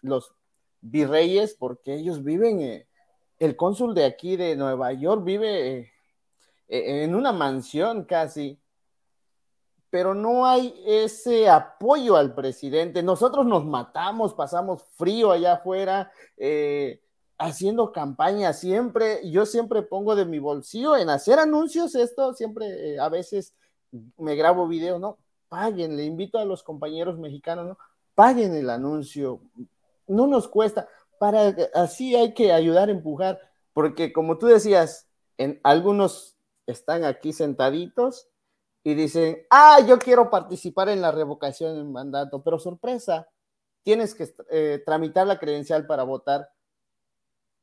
los 0.00 0.32
virreyes, 0.80 1.56
porque 1.56 1.94
ellos 1.94 2.22
viven, 2.22 2.60
eh, 2.60 2.86
el 3.40 3.56
cónsul 3.56 3.96
de 3.96 4.04
aquí 4.04 4.36
de 4.36 4.54
Nueva 4.54 4.92
York 4.92 5.24
vive 5.24 5.78
eh, 6.68 7.02
en 7.02 7.16
una 7.16 7.32
mansión 7.32 8.04
casi, 8.04 8.60
pero 9.90 10.14
no 10.14 10.46
hay 10.46 10.72
ese 10.86 11.48
apoyo 11.50 12.14
al 12.14 12.32
presidente. 12.36 13.02
Nosotros 13.02 13.44
nos 13.44 13.64
matamos, 13.66 14.34
pasamos 14.34 14.84
frío 14.96 15.32
allá 15.32 15.54
afuera, 15.54 16.12
haciendo 17.38 17.90
campaña 17.90 18.52
siempre. 18.52 19.28
Yo 19.28 19.46
siempre 19.46 19.82
pongo 19.82 20.14
de 20.14 20.26
mi 20.26 20.38
bolsillo 20.38 20.96
en 20.96 21.10
hacer 21.10 21.40
anuncios, 21.40 21.96
esto 21.96 22.34
siempre, 22.34 23.00
a 23.00 23.08
veces 23.08 23.52
me 24.16 24.36
grabo 24.36 24.68
video, 24.68 25.00
¿no? 25.00 25.18
Paguen, 25.54 25.96
le 25.96 26.04
invito 26.04 26.38
a 26.38 26.44
los 26.44 26.64
compañeros 26.64 27.16
mexicanos, 27.16 27.64
¿no? 27.64 27.78
Paguen 28.16 28.56
el 28.56 28.70
anuncio, 28.70 29.40
no 30.08 30.26
nos 30.26 30.48
cuesta, 30.48 30.88
para 31.20 31.54
así 31.74 32.16
hay 32.16 32.34
que 32.34 32.52
ayudar 32.52 32.88
a 32.88 32.92
empujar, 32.92 33.38
porque 33.72 34.12
como 34.12 34.36
tú 34.36 34.46
decías, 34.46 35.08
en 35.38 35.60
algunos 35.62 36.36
están 36.66 37.04
aquí 37.04 37.32
sentaditos 37.32 38.28
y 38.82 38.94
dicen, 38.94 39.46
ah, 39.48 39.78
yo 39.86 40.00
quiero 40.00 40.28
participar 40.28 40.88
en 40.88 41.00
la 41.00 41.12
revocación 41.12 41.76
del 41.76 41.84
mandato, 41.84 42.42
pero 42.42 42.58
sorpresa, 42.58 43.28
tienes 43.84 44.12
que 44.16 44.34
eh, 44.50 44.82
tramitar 44.84 45.24
la 45.24 45.38
credencial 45.38 45.86
para 45.86 46.02
votar 46.02 46.50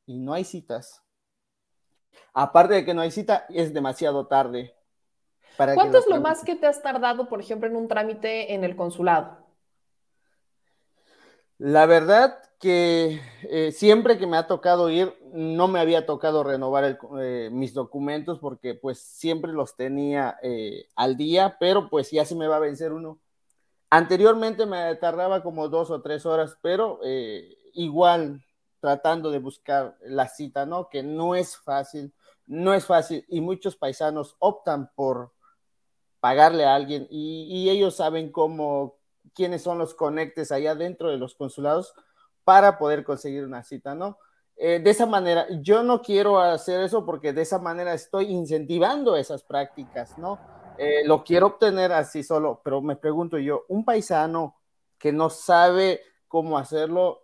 y 0.06 0.18
no 0.18 0.34
hay 0.34 0.46
citas. 0.46 1.04
Aparte 2.34 2.76
de 2.76 2.86
que 2.86 2.94
no 2.94 3.02
hay 3.02 3.12
cita, 3.12 3.46
es 3.50 3.74
demasiado 3.74 4.28
tarde. 4.28 4.74
¿Cuánto 5.58 5.98
es 6.00 6.08
lo 6.08 6.22
más 6.22 6.44
que 6.44 6.56
te 6.56 6.68
has 6.68 6.82
tardado, 6.82 7.28
por 7.30 7.40
ejemplo, 7.40 7.68
en 7.68 7.76
un 7.76 7.88
trámite 7.88 8.54
en 8.54 8.64
el 8.64 8.76
consulado? 8.76 9.38
La 11.58 11.86
verdad 11.86 12.40
que 12.60 13.22
eh, 13.44 13.72
siempre 13.72 14.18
que 14.18 14.26
me 14.26 14.38
ha 14.38 14.48
tocado 14.48 14.90
ir, 14.90 15.16
no 15.32 15.68
me 15.68 15.80
había 15.80 16.08
tocado 16.08 16.44
renovar 16.44 17.00
eh, 17.20 17.50
mis 17.52 17.74
documentos 17.74 18.40
porque 18.40 18.76
pues 18.76 19.00
siempre 19.00 19.52
los 19.52 19.76
tenía 19.76 20.38
eh, 20.42 20.88
al 20.96 21.18
día, 21.18 21.58
pero 21.60 21.88
pues 21.90 22.10
ya 22.10 22.26
se 22.26 22.36
me 22.36 22.48
va 22.48 22.56
a 22.56 22.60
vencer 22.60 22.94
uno. 22.94 23.20
Anteriormente 23.92 24.66
me 24.66 24.96
tardaba 24.96 25.44
como 25.44 25.70
dos 25.70 25.92
o 25.92 26.02
tres 26.02 26.26
horas, 26.26 26.58
pero 26.62 27.00
igual 27.74 28.42
tratando 28.80 29.30
de 29.32 29.40
buscar 29.40 29.98
la 30.02 30.28
cita, 30.28 30.66
¿no? 30.66 30.90
Que 30.90 31.04
no 31.04 31.36
es 31.36 31.58
fácil, 31.58 32.14
no 32.48 32.74
es 32.74 32.86
fácil 32.86 33.26
y 33.28 33.42
muchos 33.42 33.76
paisanos 33.76 34.36
optan 34.40 34.92
por 34.96 35.34
pagarle 36.22 36.66
a 36.66 36.76
alguien 36.76 37.08
y, 37.10 37.70
ellos 37.70 37.98
saben 37.98 38.32
cómo, 38.32 38.96
quiénes 39.34 39.64
son 39.64 39.78
los 39.78 39.94
conectes 39.94 40.52
allá 40.52 40.76
dentro 40.76 41.10
de 41.10 41.18
los 41.18 41.36
consulados 41.36 41.94
para 42.46 42.78
poder 42.78 43.04
conseguir 43.04 43.44
una 43.44 43.64
cita, 43.64 43.96
¿no? 43.96 44.18
Eh, 44.56 44.80
de 44.80 44.90
esa 44.92 45.08
manera, 45.08 45.48
yo 45.62 45.82
no 45.84 46.02
quiero 46.02 46.40
hacer 46.40 46.82
eso 46.82 47.06
porque 47.06 47.34
de 47.34 47.42
esa 47.42 47.58
manera 47.58 47.94
estoy 47.94 48.26
incentivando 48.26 49.18
esas 49.18 49.44
prácticas, 49.44 50.18
¿no? 50.18 50.40
Eh, 50.78 51.04
lo 51.06 51.24
quiero 51.24 51.48
obtener 51.48 51.92
así 51.92 52.24
solo, 52.24 52.62
pero 52.64 52.82
me 52.82 52.96
pregunto 52.96 53.38
yo, 53.40 53.66
un 53.68 53.84
paisano 53.84 54.56
que 55.00 55.12
no 55.12 55.32
sabe 55.32 56.02
cómo 56.28 56.58
hacerlo, 56.58 57.24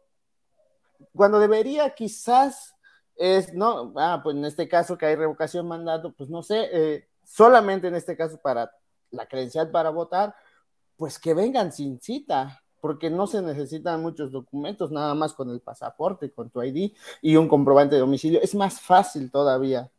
cuando 1.15 1.39
debería 1.39 1.93
quizás 1.93 2.75
es, 3.15 3.53
no, 3.53 3.93
ah, 3.97 4.21
pues 4.23 4.35
en 4.35 4.45
este 4.45 4.67
caso 4.67 4.97
que 4.97 5.05
hay 5.05 5.15
revocación 5.15 5.67
mandato, 5.67 6.13
pues 6.13 6.29
no 6.29 6.41
sé, 6.41 6.69
eh, 6.71 7.07
solamente 7.23 7.87
en 7.87 7.95
este 7.95 8.17
caso 8.17 8.39
para 8.41 8.71
la 9.11 9.27
credencial 9.27 9.71
para 9.71 9.89
votar, 9.89 10.35
pues 10.97 11.19
que 11.19 11.33
vengan 11.33 11.71
sin 11.71 11.99
cita, 12.01 12.63
porque 12.81 13.09
no 13.09 13.27
se 13.27 13.41
necesitan 13.41 14.01
muchos 14.01 14.31
documentos, 14.31 14.91
nada 14.91 15.13
más 15.13 15.33
con 15.33 15.49
el 15.49 15.59
pasaporte, 15.59 16.31
con 16.31 16.49
tu 16.49 16.61
ID 16.63 16.93
y 17.21 17.35
un 17.35 17.47
comprobante 17.47 17.95
de 17.95 18.01
domicilio. 18.01 18.39
Es 18.41 18.55
más 18.55 18.79
fácil 18.79 19.31
todavía. 19.31 19.91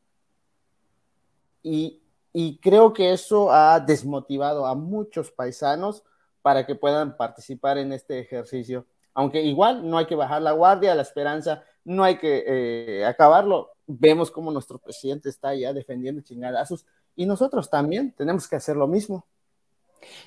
Y, 1.62 2.00
y 2.32 2.59
creo 2.59 2.92
que 2.92 3.12
eso 3.12 3.52
ha 3.52 3.80
desmotivado 3.80 4.66
a 4.66 4.74
muchos 4.74 5.30
paisanos 5.30 6.04
para 6.40 6.64
que 6.64 6.74
puedan 6.74 7.16
participar 7.16 7.78
en 7.78 7.92
este 7.92 8.20
ejercicio. 8.20 8.86
Aunque 9.12 9.42
igual 9.42 9.88
no 9.88 9.98
hay 9.98 10.06
que 10.06 10.14
bajar 10.14 10.40
la 10.42 10.52
guardia, 10.52 10.94
la 10.94 11.02
esperanza, 11.02 11.64
no 11.84 12.04
hay 12.04 12.18
que 12.18 12.44
eh, 12.46 13.04
acabarlo. 13.04 13.72
Vemos 13.86 14.30
como 14.30 14.52
nuestro 14.52 14.78
presidente 14.78 15.28
está 15.28 15.54
ya 15.54 15.72
defendiendo 15.72 16.22
chingadazos 16.22 16.86
y 17.18 17.26
nosotros 17.26 17.68
también 17.68 18.12
tenemos 18.12 18.46
que 18.46 18.54
hacer 18.54 18.76
lo 18.76 18.86
mismo. 18.86 19.26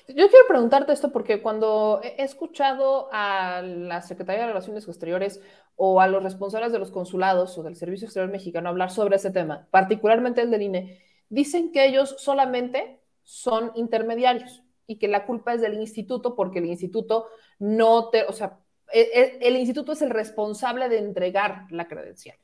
Yo 0.06 0.28
quiero 0.28 0.46
preguntarte 0.46 0.92
esto 0.92 1.10
porque 1.10 1.40
cuando 1.40 2.02
he 2.02 2.22
escuchado 2.22 3.08
a 3.10 3.62
la 3.62 4.02
Secretaría 4.02 4.42
de 4.42 4.48
Relaciones 4.48 4.86
Exteriores 4.86 5.40
o 5.74 6.02
a 6.02 6.06
los 6.06 6.22
responsables 6.22 6.70
de 6.70 6.78
los 6.78 6.90
consulados 6.90 7.56
o 7.56 7.62
del 7.62 7.76
Servicio 7.76 8.04
Exterior 8.04 8.30
Mexicano 8.30 8.68
hablar 8.68 8.90
sobre 8.90 9.16
ese 9.16 9.30
tema, 9.30 9.66
particularmente 9.70 10.42
el 10.42 10.50
del 10.50 10.60
INE, 10.60 11.02
dicen 11.30 11.72
que 11.72 11.86
ellos 11.86 12.14
solamente 12.18 13.00
son 13.22 13.72
intermediarios 13.74 14.62
y 14.86 14.98
que 14.98 15.08
la 15.08 15.24
culpa 15.24 15.54
es 15.54 15.62
del 15.62 15.80
instituto 15.80 16.36
porque 16.36 16.58
el 16.58 16.66
instituto 16.66 17.28
no 17.58 18.10
te, 18.10 18.24
o 18.24 18.32
sea, 18.34 18.58
el, 18.92 19.06
e, 19.14 19.38
el 19.40 19.56
instituto 19.56 19.92
es 19.92 20.02
el 20.02 20.10
responsable 20.10 20.90
de 20.90 20.98
entregar 20.98 21.64
la 21.70 21.88
credencial. 21.88 22.36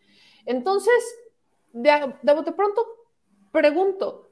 Entonces, 0.47 1.05
de, 1.75 2.15
de 2.23 2.53
pronto 2.53 2.87
pregunto, 3.53 4.28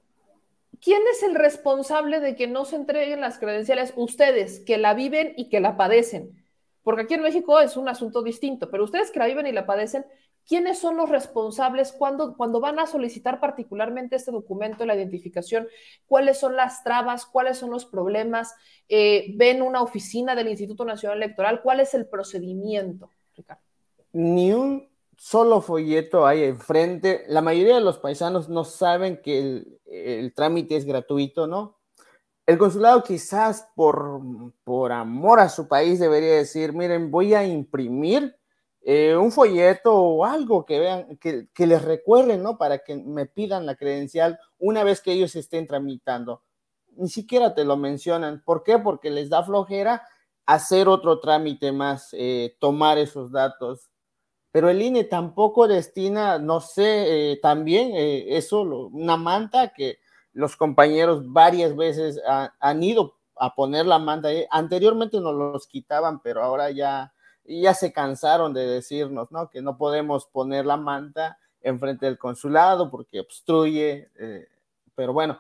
¿quién 0.81 1.03
es 1.11 1.23
el 1.23 1.35
responsable 1.35 2.21
de 2.21 2.37
que 2.37 2.47
no 2.47 2.65
se 2.65 2.77
entreguen 2.77 3.21
las 3.21 3.39
credenciales? 3.39 3.93
Ustedes, 3.97 4.61
que 4.61 4.79
la 4.79 4.95
viven 4.95 5.33
y 5.37 5.49
que 5.49 5.61
la 5.61 5.77
padecen. 5.77 6.43
Porque 6.83 7.03
aquí 7.03 7.15
en 7.15 7.23
México 7.23 7.59
es 7.61 7.77
un 7.77 7.89
asunto 7.89 8.23
distinto, 8.23 8.71
pero 8.71 8.85
ustedes 8.85 9.11
que 9.11 9.19
la 9.19 9.27
viven 9.27 9.47
y 9.47 9.53
la 9.53 9.67
padecen, 9.67 10.07
quiénes 10.47 10.79
son 10.79 10.97
los 10.97 11.09
responsables 11.11 11.93
cuando, 11.93 12.37
cuando 12.37 12.61
van 12.61 12.79
a 12.79 12.87
solicitar 12.87 13.41
particularmente 13.41 14.17
este 14.17 14.31
documento 14.31 14.87
la 14.87 14.95
identificación, 14.95 15.67
cuáles 16.07 16.39
son 16.39 16.57
las 16.57 16.85
trabas, 16.85 17.27
cuáles 17.27 17.59
son 17.59 17.71
los 17.71 17.85
problemas, 17.85 18.55
eh, 18.89 19.33
ven 19.35 19.63
una 19.63 19.83
oficina 19.83 20.35
del 20.35 20.49
Instituto 20.49 20.85
Nacional 20.85 21.19
Electoral, 21.19 21.61
cuál 21.63 21.81
es 21.81 21.95
el 21.95 22.07
procedimiento, 22.07 23.11
Ricardo. 23.35 23.63
Ni 24.13 24.53
un 24.53 24.89
solo 25.29 25.61
folleto 25.61 26.25
hay 26.25 26.45
enfrente. 26.45 27.25
La 27.27 27.43
mayoría 27.43 27.75
de 27.75 27.81
los 27.81 27.99
paisanos 27.99 28.49
no 28.49 28.63
saben 28.63 29.21
que 29.21 29.65
el, 29.85 30.33
trámite 30.35 30.77
es 30.77 30.85
gratuito, 30.85 31.49
¿no? 31.49 31.81
El 32.47 32.59
consulado 32.59 33.03
quizás 33.03 33.69
por, 33.75 34.21
por 34.63 34.93
amor 34.93 35.41
a 35.41 35.49
su 35.49 35.67
país 35.67 35.99
debería 35.99 36.37
decir, 36.37 36.73
miren, 36.73 37.11
voy 37.11 37.35
a 37.35 37.45
imprimir 37.45 38.37
eh, 38.83 39.17
un 39.17 39.33
folleto 39.33 39.93
o 39.93 40.25
algo 40.25 40.65
que 40.65 40.79
vean, 40.79 41.17
que, 41.17 41.49
que, 41.53 41.67
les 41.67 41.83
recuerden, 41.83 42.45
¿no? 42.45 42.57
Para 42.57 42.79
que 42.79 42.95
me 42.95 43.27
pidan 43.27 43.67
la 43.67 43.75
credencial 43.75 44.39
una 44.59 44.85
vez 44.85 45.01
que 45.01 45.11
ellos 45.11 45.35
estén 45.35 45.67
tramitando. 45.67 46.45
Ni 46.93 47.09
siquiera 47.09 47.53
te 47.53 47.65
lo 47.65 47.77
mencionan. 47.77 48.45
¿Por 48.45 48.63
qué? 48.63 48.79
Porque 48.79 49.11
les 49.11 49.29
da 49.29 49.43
flojera 49.43 50.07
hacer 50.47 50.87
otro 50.87 51.19
trámite 51.19 51.73
más, 51.73 52.11
eh, 52.13 52.57
tomar 52.61 52.97
esos 52.99 53.33
datos. 53.33 53.91
Pero 54.57 54.71
el 54.71 54.81
INE 54.81 55.05
tampoco 55.05 55.69
destina, 55.69 56.39
no 56.39 56.63
sé, 56.63 57.33
eh, 57.33 57.37
también 57.43 57.91
eh, 57.93 58.39
eso, 58.39 58.63
una 58.63 59.19
manta 59.19 59.75
que 59.75 59.99
los 60.33 60.57
compañeros 60.57 61.31
varias 61.31 61.77
veces 61.77 62.19
ha, 62.27 62.55
han 62.59 62.83
ido 62.83 63.19
a 63.37 63.55
poner 63.55 63.85
la 63.85 63.99
manta. 63.99 64.31
Anteriormente 64.51 65.21
nos 65.21 65.35
los 65.35 65.67
quitaban, 65.67 66.21
pero 66.23 66.43
ahora 66.43 66.71
ya 66.71 67.13
ya 67.45 67.75
se 67.75 67.93
cansaron 67.93 68.55
de 68.55 68.67
decirnos, 68.67 69.31
¿no? 69.31 69.51
Que 69.51 69.61
no 69.61 69.77
podemos 69.77 70.25
poner 70.25 70.65
la 70.65 70.79
manta 70.79 71.39
enfrente 71.61 72.07
del 72.07 72.17
consulado 72.17 72.91
porque 72.91 73.21
obstruye, 73.21 74.09
eh, 74.19 74.49
pero 74.95 75.13
bueno. 75.13 75.39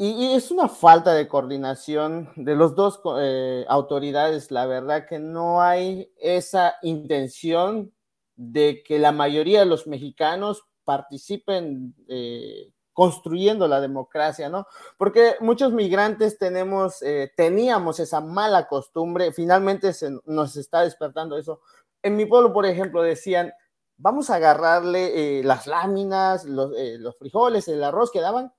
Y, 0.00 0.32
es 0.34 0.52
una 0.52 0.68
falta 0.68 1.12
de 1.12 1.26
coordinación 1.26 2.30
de 2.36 2.54
los 2.54 2.76
dos 2.76 3.00
eh, 3.18 3.64
autoridades, 3.68 4.52
la 4.52 4.64
verdad 4.64 5.08
que 5.08 5.18
no 5.18 5.60
hay 5.60 6.12
esa 6.18 6.76
intención 6.82 7.92
de 8.36 8.84
que 8.84 9.00
la 9.00 9.10
mayoría 9.10 9.58
de 9.58 9.66
los 9.66 9.88
mexicanos 9.88 10.62
participen 10.84 11.96
eh, 12.06 12.70
construyendo 12.92 13.66
la 13.66 13.80
democracia, 13.80 14.48
¿no? 14.48 14.68
Porque 14.98 15.34
muchos 15.40 15.72
migrantes 15.72 16.38
tenemos, 16.38 17.02
eh, 17.02 17.32
teníamos 17.36 17.98
esa 17.98 18.20
mala 18.20 18.68
costumbre, 18.68 19.32
finalmente 19.32 19.92
se 19.92 20.16
nos 20.26 20.56
está 20.56 20.82
despertando 20.82 21.36
eso. 21.36 21.60
En 22.02 22.14
mi 22.14 22.24
pueblo, 22.24 22.52
por 22.52 22.66
ejemplo, 22.66 23.02
decían, 23.02 23.52
vamos 23.96 24.30
a 24.30 24.36
agarrarle 24.36 25.42
las 25.42 25.66
láminas, 25.66 26.44
los 26.44 27.18
frijoles, 27.18 27.66
el 27.66 27.82
arroz 27.82 28.12
que 28.12 28.20
daban, 28.20 28.52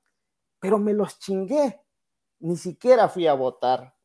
pero 0.59 0.77
me 0.77 0.93
los 0.93 1.19
chingué, 1.19 1.81
ni 2.39 2.57
siquiera 2.57 3.07
fui 3.07 3.27
a 3.27 3.33
votar. 3.33 3.95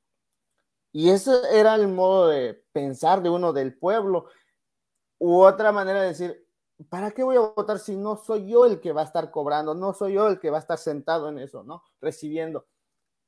Y 0.93 1.11
ese 1.11 1.33
era 1.53 1.75
el 1.75 1.89
modo 1.89 2.29
de 2.29 2.55
pensar 2.73 3.23
de 3.23 3.31
uno 3.31 3.53
del 3.53 3.77
pueblo. 3.77 4.27
U 5.19 5.41
otra 5.41 5.73
manera 5.73 6.03
de 6.03 6.09
decir, 6.09 6.47
¿para 6.89 7.11
qué 7.11 7.25
voy 7.25 7.37
a 7.37 7.41
votar 7.41 7.79
si 7.79 7.97
no 7.97 8.17
soy 8.17 8.49
yo 8.49 8.65
el 8.65 8.81
que 8.81 8.93
va 8.93 9.03
a 9.03 9.05
estar 9.05 9.31
cobrando, 9.31 9.75
no 9.75 9.93
soy 9.93 10.15
yo 10.15 10.29
el 10.29 10.39
que 10.39 10.51
va 10.51 10.59
a 10.59 10.61
estar 10.61 10.79
sentado 10.79 11.29
en 11.29 11.39
eso, 11.39 11.65
¿no? 11.65 11.83
Recibiendo. 12.01 12.67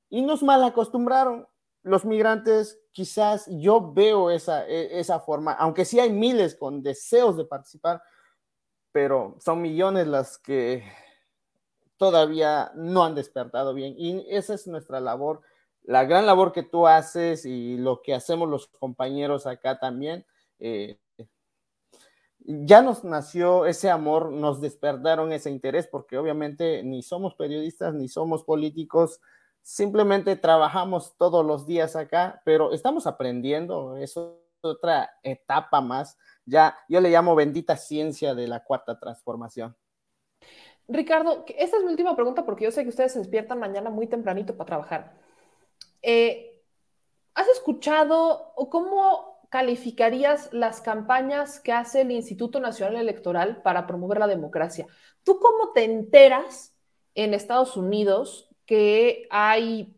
Y 0.09 0.23
nos 0.23 0.43
mal 0.43 0.63
acostumbraron. 0.63 1.49
Los 1.83 2.05
migrantes, 2.05 2.81
quizás 2.91 3.47
yo 3.49 3.93
veo 3.93 4.31
esa, 4.31 4.67
e, 4.67 4.99
esa 4.99 5.21
forma, 5.21 5.53
aunque 5.53 5.85
sí 5.85 6.01
hay 6.01 6.11
miles 6.11 6.57
con 6.57 6.83
deseos 6.83 7.37
de 7.37 7.45
participar, 7.45 8.03
pero 8.91 9.37
son 9.41 9.63
millones 9.63 10.09
las 10.09 10.39
que 10.39 10.83
todavía 11.97 12.73
no 12.75 13.05
han 13.05 13.15
despertado 13.15 13.75
bien. 13.75 13.95
Y 13.97 14.27
esa 14.29 14.55
es 14.55 14.67
nuestra 14.67 15.01
labor, 15.01 15.41
la 15.83 16.05
gran 16.05 16.27
labor 16.27 16.53
que 16.53 16.63
tú 16.63 16.87
haces 16.87 17.45
y 17.45 17.77
lo 17.79 18.03
que 18.03 18.15
hacemos 18.15 18.49
los 18.49 18.67
compañeros 18.69 19.47
acá 19.47 19.79
también. 19.79 20.27
Eh, 20.59 20.99
ya 22.47 22.81
nos 22.81 23.03
nació 23.03 23.67
ese 23.67 23.91
amor, 23.91 24.31
nos 24.31 24.61
despertaron 24.61 25.33
ese 25.33 25.51
interés, 25.51 25.89
porque 25.89 26.17
obviamente 26.17 26.83
ni 26.85 27.03
somos 27.03 27.35
periodistas 27.35 27.93
ni 27.95 28.09
somos 28.09 28.45
políticos, 28.45 29.21
simplemente 29.63 30.37
trabajamos 30.37 31.17
todos 31.17 31.45
los 31.45 31.67
días 31.67 31.97
acá, 31.97 32.41
pero 32.45 32.73
estamos 32.73 33.09
aprendiendo, 33.09 33.97
es 33.97 34.17
otra 34.61 35.11
etapa 35.25 35.81
más, 35.81 36.17
ya 36.45 36.77
yo 36.89 37.01
le 37.01 37.11
llamo 37.11 37.35
bendita 37.35 37.77
ciencia 37.77 38.35
de 38.35 38.47
la 38.47 38.63
cuarta 38.63 38.99
transformación. 39.01 39.77
Ricardo, 40.89 41.45
esta 41.57 41.77
es 41.79 41.85
mi 41.85 41.91
última 41.91 42.15
pregunta 42.15 42.45
porque 42.45 42.65
yo 42.65 42.71
sé 42.71 42.83
que 42.83 42.91
ustedes 42.91 43.13
se 43.13 43.19
despiertan 43.19 43.59
mañana 43.59 43.91
muy 43.91 44.07
tempranito 44.07 44.57
para 44.57 44.67
trabajar. 44.67 45.15
Eh, 46.03 46.63
¿Has 47.35 47.49
escuchado 47.49 48.53
o 48.55 48.71
cómo 48.71 49.41
calificarías 49.51 50.49
las 50.53 50.81
campañas 50.81 51.61
que 51.61 51.73
hace 51.73 52.03
el 52.03 52.13
Instituto 52.13 52.61
Nacional 52.61 52.97
Electoral 52.97 53.63
para 53.63 53.87
promover 53.87 54.19
la 54.19 54.27
democracia? 54.27 54.87
¿Tú 55.25 55.41
cómo 55.41 55.73
te 55.73 55.85
enteras 55.85 56.75
en 57.15 57.35
Estados 57.35 57.77
Unidos 57.77 58.49
que 58.65 59.27
hay 59.31 59.96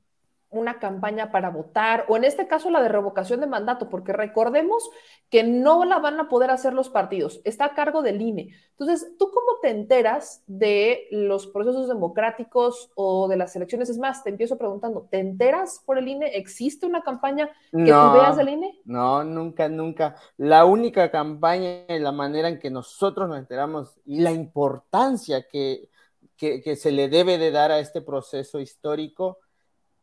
una 0.50 0.78
campaña 0.78 1.30
para 1.30 1.50
votar, 1.50 2.06
o 2.08 2.16
en 2.16 2.24
este 2.24 2.46
caso 2.46 2.70
la 2.70 2.82
de 2.82 2.88
revocación 2.88 3.40
de 3.40 3.46
mandato, 3.46 3.90
porque 3.90 4.12
recordemos 4.12 4.88
que 5.28 5.42
no 5.42 5.84
la 5.84 5.98
van 5.98 6.18
a 6.20 6.28
poder 6.28 6.50
hacer 6.50 6.72
los 6.72 6.88
partidos, 6.88 7.40
está 7.44 7.66
a 7.66 7.74
cargo 7.74 8.00
del 8.02 8.22
INE. 8.22 8.54
Entonces, 8.70 9.12
¿tú 9.18 9.30
cómo 9.30 9.58
te 9.60 9.70
enteras 9.70 10.42
de 10.46 11.06
los 11.10 11.46
procesos 11.48 11.88
democráticos 11.88 12.90
o 12.94 13.28
de 13.28 13.36
las 13.36 13.54
elecciones? 13.56 13.90
Es 13.90 13.98
más, 13.98 14.24
te 14.24 14.30
empiezo 14.30 14.56
preguntando, 14.56 15.06
¿te 15.10 15.18
enteras 15.18 15.82
por 15.84 15.98
el 15.98 16.08
INE? 16.08 16.28
¿Existe 16.36 16.86
una 16.86 17.02
campaña 17.02 17.50
que 17.70 17.84
tú 17.84 18.12
veas 18.12 18.36
del 18.36 18.48
INE? 18.48 18.80
No, 18.84 19.24
nunca, 19.24 19.68
nunca. 19.68 20.16
La 20.36 20.64
única 20.64 21.10
campaña 21.10 21.84
la 21.88 22.12
manera 22.12 22.48
en 22.48 22.58
que 22.58 22.70
nosotros 22.70 23.28
nos 23.28 23.38
enteramos 23.38 23.98
y 24.06 24.20
la 24.20 24.30
importancia 24.30 25.46
que, 25.46 25.90
que, 26.36 26.62
que 26.62 26.76
se 26.76 26.92
le 26.92 27.08
debe 27.08 27.36
de 27.36 27.50
dar 27.50 27.70
a 27.70 27.80
este 27.80 28.00
proceso 28.00 28.60
histórico 28.60 29.38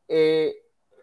eh, 0.07 0.55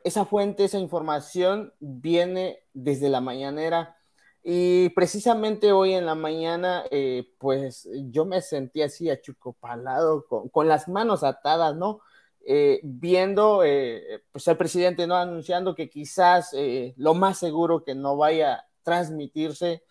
esa 0.04 0.24
fuente, 0.24 0.64
esa 0.64 0.78
información 0.78 1.72
viene 1.80 2.60
desde 2.72 3.08
la 3.08 3.20
mañanera. 3.20 3.96
Y 4.44 4.88
precisamente 4.90 5.72
hoy 5.72 5.92
en 5.94 6.04
la 6.04 6.16
mañana, 6.16 6.84
eh, 6.90 7.32
pues 7.38 7.88
yo 8.10 8.24
me 8.24 8.40
sentí 8.40 8.82
así 8.82 9.08
achucopalado, 9.08 10.26
con, 10.26 10.48
con 10.48 10.66
las 10.66 10.88
manos 10.88 11.22
atadas, 11.22 11.76
¿no? 11.76 12.00
Eh, 12.44 12.80
viendo, 12.82 13.62
eh, 13.62 14.24
pues 14.32 14.48
el 14.48 14.56
presidente, 14.56 15.06
¿no? 15.06 15.14
Anunciando 15.14 15.76
que 15.76 15.88
quizás 15.88 16.56
lo 16.96 17.14
más 17.14 17.38
seguro 17.38 17.84
que 17.84 17.94
no 17.94 18.16
vaya 18.16 18.54
a 18.54 18.66
transmitirse 18.82 19.84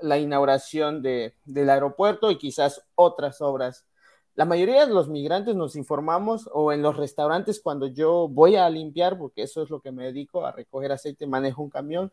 la 0.00 0.18
inauguración 0.18 1.02
de, 1.02 1.34
del 1.44 1.70
aeropuerto 1.70 2.30
y 2.30 2.38
quizás 2.38 2.82
otras 2.94 3.40
obras 3.40 3.86
la 4.34 4.44
mayoría 4.44 4.86
de 4.86 4.94
los 4.94 5.08
migrantes 5.08 5.54
nos 5.54 5.76
informamos 5.76 6.48
o 6.52 6.72
en 6.72 6.82
los 6.82 6.96
restaurantes 6.96 7.60
cuando 7.60 7.86
yo 7.86 8.28
voy 8.28 8.56
a 8.56 8.68
limpiar, 8.70 9.18
porque 9.18 9.42
eso 9.42 9.62
es 9.62 9.70
lo 9.70 9.80
que 9.80 9.92
me 9.92 10.04
dedico, 10.04 10.44
a 10.44 10.52
recoger 10.52 10.92
aceite, 10.92 11.26
manejo 11.26 11.62
un 11.62 11.70
camión, 11.70 12.10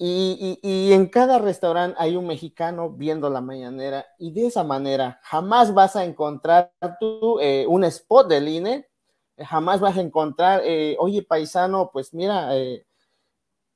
y, 0.00 0.60
y, 0.62 0.92
en 0.92 1.08
cada 1.08 1.40
restaurante 1.40 1.96
hay 1.98 2.14
un 2.14 2.24
mexicano 2.24 2.90
viendo 2.90 3.30
la 3.30 3.40
mañanera 3.40 4.06
y 4.16 4.30
de 4.30 4.46
esa 4.46 4.62
manera 4.62 5.18
jamás 5.24 5.74
vas 5.74 5.96
a 5.96 6.04
encontrar 6.04 6.72
tú 7.00 7.40
eh, 7.40 7.66
un 7.68 7.82
spot 7.82 8.28
del 8.28 8.46
INE, 8.46 8.86
jamás 9.36 9.80
vas 9.80 9.96
a 9.96 10.00
encontrar, 10.00 10.62
eh, 10.64 10.96
oye 11.00 11.24
paisano, 11.24 11.90
pues 11.92 12.14
mira, 12.14 12.56
eh, 12.56 12.86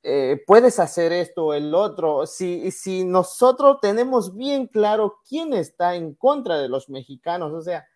eh, 0.05 0.43
puedes 0.45 0.79
hacer 0.81 1.13
esto 1.13 1.45
o 1.47 1.53
el 1.53 1.73
otro. 1.73 2.27
Si, 2.27 2.71
si 2.71 3.05
nosotros 3.05 3.77
tenemos 3.81 4.35
bien 4.35 4.67
claro 4.67 5.21
quién 5.27 5.53
está 5.53 5.95
en 5.95 6.13
contra 6.13 6.57
de 6.57 6.67
los 6.67 6.89
mexicanos, 6.89 7.53
o 7.53 7.61
sea, 7.61 7.87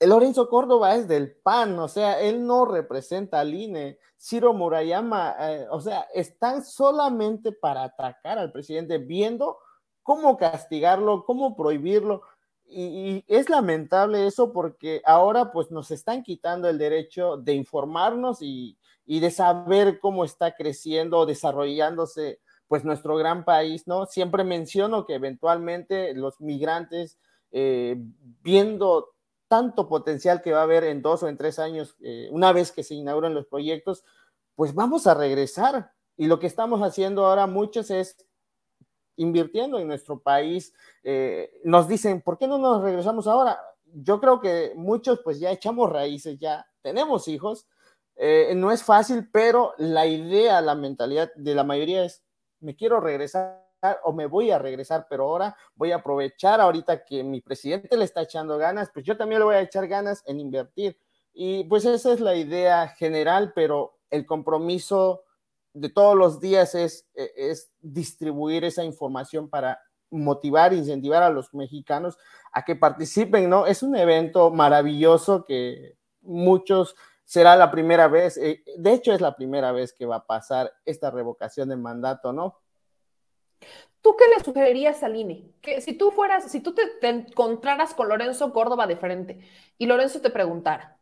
Lorenzo 0.00 0.48
Córdoba 0.48 0.96
es 0.96 1.06
del 1.06 1.36
PAN, 1.36 1.78
o 1.78 1.88
sea, 1.88 2.20
él 2.20 2.46
no 2.46 2.64
representa 2.64 3.40
al 3.40 3.54
INE. 3.54 3.98
Ciro 4.18 4.54
Murayama, 4.54 5.36
eh, 5.40 5.66
o 5.70 5.80
sea, 5.80 6.06
están 6.14 6.64
solamente 6.64 7.52
para 7.52 7.82
atacar 7.84 8.38
al 8.38 8.50
presidente, 8.50 8.98
viendo 8.98 9.58
cómo 10.02 10.36
castigarlo, 10.38 11.24
cómo 11.24 11.54
prohibirlo. 11.54 12.22
Y, 12.64 12.82
y, 12.82 13.24
es 13.28 13.50
lamentable 13.50 14.26
eso 14.26 14.52
porque 14.52 15.02
ahora 15.04 15.52
pues 15.52 15.70
nos 15.70 15.90
están 15.90 16.22
quitando 16.22 16.68
el 16.68 16.78
derecho 16.78 17.36
de 17.36 17.52
informarnos 17.52 18.40
y, 18.40 18.78
y 19.12 19.20
de 19.20 19.30
saber 19.30 20.00
cómo 20.00 20.24
está 20.24 20.54
creciendo, 20.54 21.26
desarrollándose 21.26 22.40
pues 22.66 22.82
nuestro 22.82 23.14
gran 23.16 23.44
país, 23.44 23.86
¿no? 23.86 24.06
Siempre 24.06 24.42
menciono 24.42 25.04
que 25.04 25.16
eventualmente 25.16 26.14
los 26.14 26.40
migrantes, 26.40 27.18
eh, 27.50 27.96
viendo 28.40 29.10
tanto 29.48 29.86
potencial 29.86 30.40
que 30.40 30.52
va 30.52 30.60
a 30.60 30.62
haber 30.62 30.84
en 30.84 31.02
dos 31.02 31.22
o 31.22 31.28
en 31.28 31.36
tres 31.36 31.58
años, 31.58 31.94
eh, 32.00 32.30
una 32.32 32.54
vez 32.54 32.72
que 32.72 32.82
se 32.82 32.94
inauguren 32.94 33.34
los 33.34 33.44
proyectos, 33.44 34.02
pues 34.54 34.74
vamos 34.74 35.06
a 35.06 35.12
regresar. 35.12 35.92
Y 36.16 36.26
lo 36.26 36.40
que 36.40 36.46
estamos 36.46 36.80
haciendo 36.80 37.26
ahora 37.26 37.46
muchos 37.46 37.90
es 37.90 38.16
invirtiendo 39.16 39.78
en 39.78 39.88
nuestro 39.88 40.20
país. 40.20 40.72
Eh, 41.04 41.60
nos 41.64 41.86
dicen, 41.86 42.22
¿por 42.22 42.38
qué 42.38 42.46
no 42.46 42.56
nos 42.56 42.80
regresamos 42.82 43.26
ahora? 43.26 43.60
Yo 43.92 44.18
creo 44.20 44.40
que 44.40 44.72
muchos 44.74 45.20
pues 45.22 45.38
ya 45.38 45.50
echamos 45.50 45.92
raíces, 45.92 46.38
ya 46.38 46.66
tenemos 46.80 47.28
hijos. 47.28 47.66
Eh, 48.16 48.52
no 48.54 48.70
es 48.70 48.82
fácil, 48.82 49.28
pero 49.32 49.74
la 49.78 50.06
idea, 50.06 50.60
la 50.60 50.74
mentalidad 50.74 51.32
de 51.34 51.54
la 51.54 51.64
mayoría 51.64 52.04
es, 52.04 52.22
me 52.60 52.76
quiero 52.76 53.00
regresar 53.00 53.62
o 54.04 54.12
me 54.12 54.26
voy 54.26 54.50
a 54.50 54.58
regresar, 54.58 55.06
pero 55.10 55.24
ahora 55.24 55.56
voy 55.74 55.92
a 55.92 55.96
aprovechar 55.96 56.60
ahorita 56.60 57.04
que 57.04 57.24
mi 57.24 57.40
presidente 57.40 57.96
le 57.96 58.04
está 58.04 58.22
echando 58.22 58.56
ganas, 58.56 58.90
pues 58.92 59.04
yo 59.04 59.16
también 59.16 59.40
le 59.40 59.46
voy 59.46 59.56
a 59.56 59.60
echar 59.60 59.88
ganas 59.88 60.22
en 60.26 60.38
invertir. 60.38 60.96
Y 61.34 61.64
pues 61.64 61.84
esa 61.84 62.12
es 62.12 62.20
la 62.20 62.36
idea 62.36 62.88
general, 62.88 63.52
pero 63.54 63.98
el 64.10 64.26
compromiso 64.26 65.24
de 65.72 65.88
todos 65.88 66.14
los 66.14 66.40
días 66.40 66.74
es, 66.74 67.08
e, 67.14 67.32
es 67.34 67.72
distribuir 67.80 68.64
esa 68.64 68.84
información 68.84 69.48
para 69.48 69.80
motivar, 70.10 70.74
incentivar 70.74 71.22
a 71.22 71.30
los 71.30 71.52
mexicanos 71.54 72.18
a 72.52 72.64
que 72.64 72.76
participen, 72.76 73.48
¿no? 73.48 73.66
Es 73.66 73.82
un 73.82 73.96
evento 73.96 74.50
maravilloso 74.50 75.44
que 75.46 75.96
muchos 76.20 76.94
será 77.32 77.56
la 77.56 77.70
primera 77.70 78.08
vez, 78.08 78.36
eh, 78.36 78.62
de 78.76 78.92
hecho 78.92 79.10
es 79.14 79.22
la 79.22 79.34
primera 79.34 79.72
vez 79.72 79.94
que 79.94 80.04
va 80.04 80.16
a 80.16 80.26
pasar 80.26 80.70
esta 80.84 81.10
revocación 81.10 81.70
de 81.70 81.76
mandato, 81.76 82.30
¿no? 82.30 82.60
¿Tú 84.02 84.14
qué 84.18 84.24
le 84.28 84.44
sugerirías 84.44 85.02
al 85.02 85.16
INE? 85.16 85.50
Que 85.62 85.80
si 85.80 85.94
tú 85.94 86.10
fueras, 86.10 86.52
si 86.52 86.60
tú 86.60 86.74
te, 86.74 86.82
encontraras 87.08 87.94
con 87.94 88.10
Lorenzo 88.10 88.52
Córdoba 88.52 88.86
de 88.86 88.96
frente 88.96 89.40
y 89.78 89.86
Lorenzo 89.86 90.20
te 90.20 90.28
preguntara, 90.28 90.98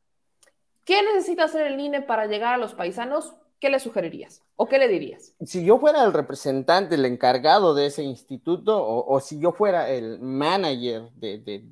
¿qué 0.85 1.03
necesita 1.03 1.43
hacer 1.43 1.67
el 1.67 1.81
INE 1.81 2.01
para 2.01 2.27
llegar 2.27 2.55
a 2.55 2.59
los 2.59 2.75
paisanos? 2.75 3.35
¿Qué 3.59 3.69
le 3.69 3.81
sugerirías 3.81 4.41
o 4.55 4.69
qué 4.69 4.79
le 4.79 4.87
dirías? 4.87 5.35
Si 5.45 5.65
yo 5.65 5.81
fuera 5.81 6.05
el 6.05 6.13
representante, 6.13 6.95
el 6.95 7.07
encargado 7.07 7.75
de 7.75 7.87
ese 7.87 8.05
instituto 8.05 8.81
o, 8.81 9.19
si 9.19 9.41
yo 9.41 9.51
fuera 9.51 9.91
el 9.91 10.21
manager 10.21 11.11
de, 11.15 11.65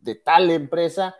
de 0.00 0.14
tal 0.16 0.50
empresa, 0.50 1.14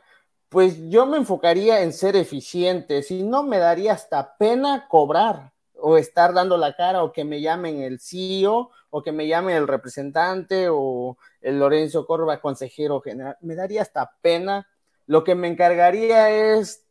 pues 0.53 0.90
yo 0.90 1.07
me 1.07 1.16
enfocaría 1.16 1.80
en 1.80 1.94
ser 1.94 2.14
eficiente, 2.14 3.03
si 3.03 3.22
no 3.22 3.42
me 3.42 3.57
daría 3.57 3.94
hasta 3.94 4.36
pena 4.36 4.86
cobrar 4.86 5.55
o 5.80 5.96
estar 5.96 6.34
dando 6.34 6.59
la 6.59 6.76
cara 6.76 7.03
o 7.03 7.11
que 7.11 7.24
me 7.24 7.40
llamen 7.40 7.80
el 7.80 8.00
CEO 8.00 8.70
o 8.90 9.03
que 9.03 9.12
me 9.12 9.26
llame 9.26 9.57
el 9.57 9.66
representante 9.66 10.68
o 10.70 11.16
el 11.40 11.59
Lorenzo 11.59 12.05
Córdoba, 12.07 12.42
consejero 12.42 13.00
general, 13.00 13.38
me 13.40 13.55
daría 13.55 13.80
hasta 13.80 14.12
pena. 14.20 14.68
Lo 15.07 15.24
que 15.24 15.34
me 15.34 15.48
encargaría 15.48 16.28
es 16.28 16.84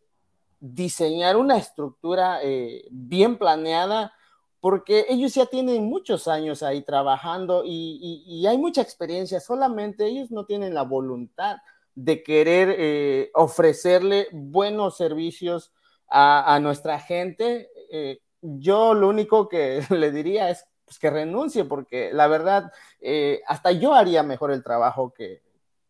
diseñar 0.60 1.38
una 1.38 1.58
estructura 1.58 2.40
eh, 2.42 2.88
bien 2.90 3.38
planeada, 3.38 4.12
porque 4.60 5.06
ellos 5.08 5.36
ya 5.36 5.46
tienen 5.46 5.86
muchos 5.86 6.28
años 6.28 6.64
ahí 6.64 6.82
trabajando 6.82 7.62
y, 7.64 8.44
hay 8.48 8.58
mucha 8.58 8.82
experiencia, 8.82 9.40
solamente 9.40 10.08
ellos 10.08 10.32
no 10.32 10.48
tienen 10.48 10.74
la 10.74 10.82
voluntad 10.82 11.58
de 11.96 12.24
querer 12.24 12.76
eh, 12.78 13.32
ofrecerle 13.34 14.28
buenos 14.32 14.98
servicios 14.98 15.72
a, 16.08 16.60
nuestra 16.62 17.00
gente. 17.00 17.70
Eh, 17.92 18.20
yo 18.42 18.94
lo 18.94 19.08
único 19.08 19.48
que 19.48 19.82
le 19.90 20.12
diría 20.12 20.50
es 20.50 20.66
pues, 20.86 21.00
que 21.00 21.10
renuncie, 21.10 21.66
porque 21.66 22.12
la 22.14 22.28
verdad, 22.28 22.72
eh, 23.00 23.42
hasta 23.48 23.72
yo 23.72 23.94
haría 23.94 24.24
mejor 24.24 24.52
el 24.52 24.64
trabajo 24.64 25.14
que, 25.14 25.42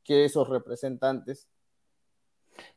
que 0.03 0.25
esos 0.25 0.47
representantes. 0.47 1.47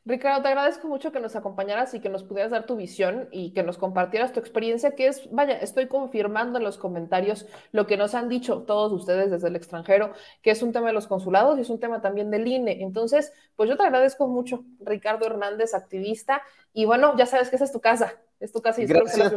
Ricardo, 0.05 0.41
te 0.41 0.49
agradezco 0.49 0.87
mucho 0.87 1.11
que 1.11 1.19
nos 1.19 1.35
acompañaras 1.35 1.93
y 1.93 1.99
que 1.99 2.09
nos 2.09 2.23
pudieras 2.23 2.51
dar 2.51 2.65
tu 2.65 2.75
visión 2.75 3.27
y 3.31 3.53
que 3.53 3.63
nos 3.63 3.77
compartieras 3.77 4.33
tu 4.33 4.39
experiencia, 4.39 4.91
que 4.91 5.07
es, 5.07 5.29
vaya, 5.31 5.57
estoy 5.57 5.87
confirmando 5.87 6.57
en 6.57 6.63
los 6.63 6.77
comentarios 6.77 7.45
lo 7.71 7.87
que 7.87 7.97
nos 7.97 8.15
han 8.15 8.29
dicho 8.29 8.63
todos 8.63 8.91
ustedes 8.91 9.31
desde 9.31 9.47
el 9.47 9.55
extranjero, 9.55 10.13
que 10.41 10.51
es 10.51 10.61
un 10.61 10.71
tema 10.71 10.87
de 10.87 10.93
los 10.93 11.07
consulados 11.07 11.57
y 11.57 11.61
es 11.61 11.69
un 11.69 11.79
tema 11.79 12.01
también 12.01 12.31
del 12.31 12.47
INE. 12.47 12.83
Entonces, 12.83 13.33
pues 13.55 13.69
yo 13.69 13.77
te 13.77 13.83
agradezco 13.83 14.27
mucho, 14.27 14.63
Ricardo 14.79 15.25
Hernández, 15.25 15.73
activista, 15.73 16.41
y 16.73 16.85
bueno, 16.85 17.15
ya 17.17 17.25
sabes 17.25 17.49
que 17.49 17.55
esa 17.55 17.65
es 17.65 17.71
tu 17.71 17.81
casa, 17.81 18.13
es 18.39 18.51
tu 18.51 18.61
casa 18.61 18.81
y 18.81 18.85
Gracias, 18.85 19.33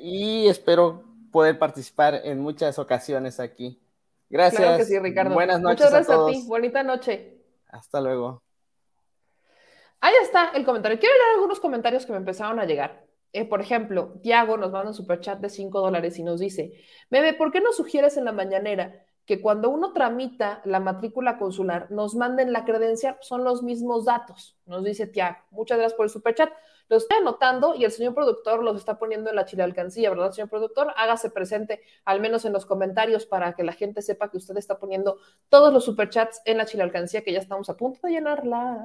Y 0.00 0.48
espero 0.48 1.04
poder 1.30 1.58
participar 1.58 2.20
en 2.24 2.40
muchas 2.40 2.78
ocasiones 2.78 3.40
aquí. 3.40 3.80
Gracias. 4.28 4.60
Claro 4.60 4.78
que 4.78 4.84
sí, 4.84 4.98
Ricardo. 4.98 5.34
Buenas 5.34 5.60
noches. 5.60 5.86
Muchas 5.86 6.06
gracias 6.06 6.18
a, 6.18 6.26
ti. 6.26 6.44
Bonita 6.48 6.82
noche. 6.82 7.42
Hasta 7.68 8.00
luego. 8.00 8.42
Ahí 10.06 10.14
está 10.22 10.52
el 10.54 10.64
comentario. 10.64 11.00
Quiero 11.00 11.16
leer 11.16 11.34
algunos 11.34 11.58
comentarios 11.58 12.06
que 12.06 12.12
me 12.12 12.18
empezaron 12.18 12.60
a 12.60 12.64
llegar. 12.64 13.04
Eh, 13.32 13.44
por 13.44 13.60
ejemplo, 13.60 14.20
Tiago 14.22 14.56
nos 14.56 14.70
manda 14.70 14.90
un 14.90 14.94
superchat 14.94 15.40
de 15.40 15.48
5 15.48 15.80
dólares 15.80 16.16
y 16.20 16.22
nos 16.22 16.38
dice, 16.38 16.74
Bebe, 17.10 17.34
¿por 17.34 17.50
qué 17.50 17.60
no 17.60 17.72
sugieres 17.72 18.16
en 18.16 18.24
la 18.24 18.30
mañanera 18.30 19.04
que 19.24 19.40
cuando 19.40 19.68
uno 19.68 19.92
tramita 19.92 20.62
la 20.64 20.78
matrícula 20.78 21.38
consular 21.38 21.90
nos 21.90 22.14
manden 22.14 22.52
la 22.52 22.64
credencial? 22.64 23.16
Son 23.20 23.42
los 23.42 23.64
mismos 23.64 24.04
datos, 24.04 24.56
nos 24.64 24.84
dice 24.84 25.08
Tiago. 25.08 25.38
Muchas 25.50 25.76
gracias 25.76 25.96
por 25.96 26.06
el 26.06 26.10
superchat. 26.10 26.50
Lo 26.88 26.96
estoy 26.96 27.18
anotando 27.18 27.74
y 27.74 27.84
el 27.84 27.90
señor 27.90 28.14
productor 28.14 28.62
los 28.62 28.76
está 28.76 28.98
poniendo 28.98 29.30
en 29.30 29.36
la 29.36 29.44
chile 29.44 29.62
alcancía, 29.62 30.10
¿verdad, 30.10 30.30
señor 30.30 30.48
productor? 30.48 30.92
Hágase 30.96 31.30
presente, 31.30 31.80
al 32.04 32.20
menos 32.20 32.44
en 32.44 32.52
los 32.52 32.64
comentarios, 32.64 33.26
para 33.26 33.54
que 33.54 33.64
la 33.64 33.72
gente 33.72 34.02
sepa 34.02 34.30
que 34.30 34.36
usted 34.36 34.56
está 34.56 34.78
poniendo 34.78 35.18
todos 35.48 35.72
los 35.72 35.84
superchats 35.84 36.42
en 36.44 36.58
la 36.58 36.66
chile 36.66 36.84
alcancía, 36.84 37.22
que 37.22 37.32
ya 37.32 37.40
estamos 37.40 37.68
a 37.70 37.76
punto 37.76 38.00
de 38.04 38.12
llenarla. 38.12 38.78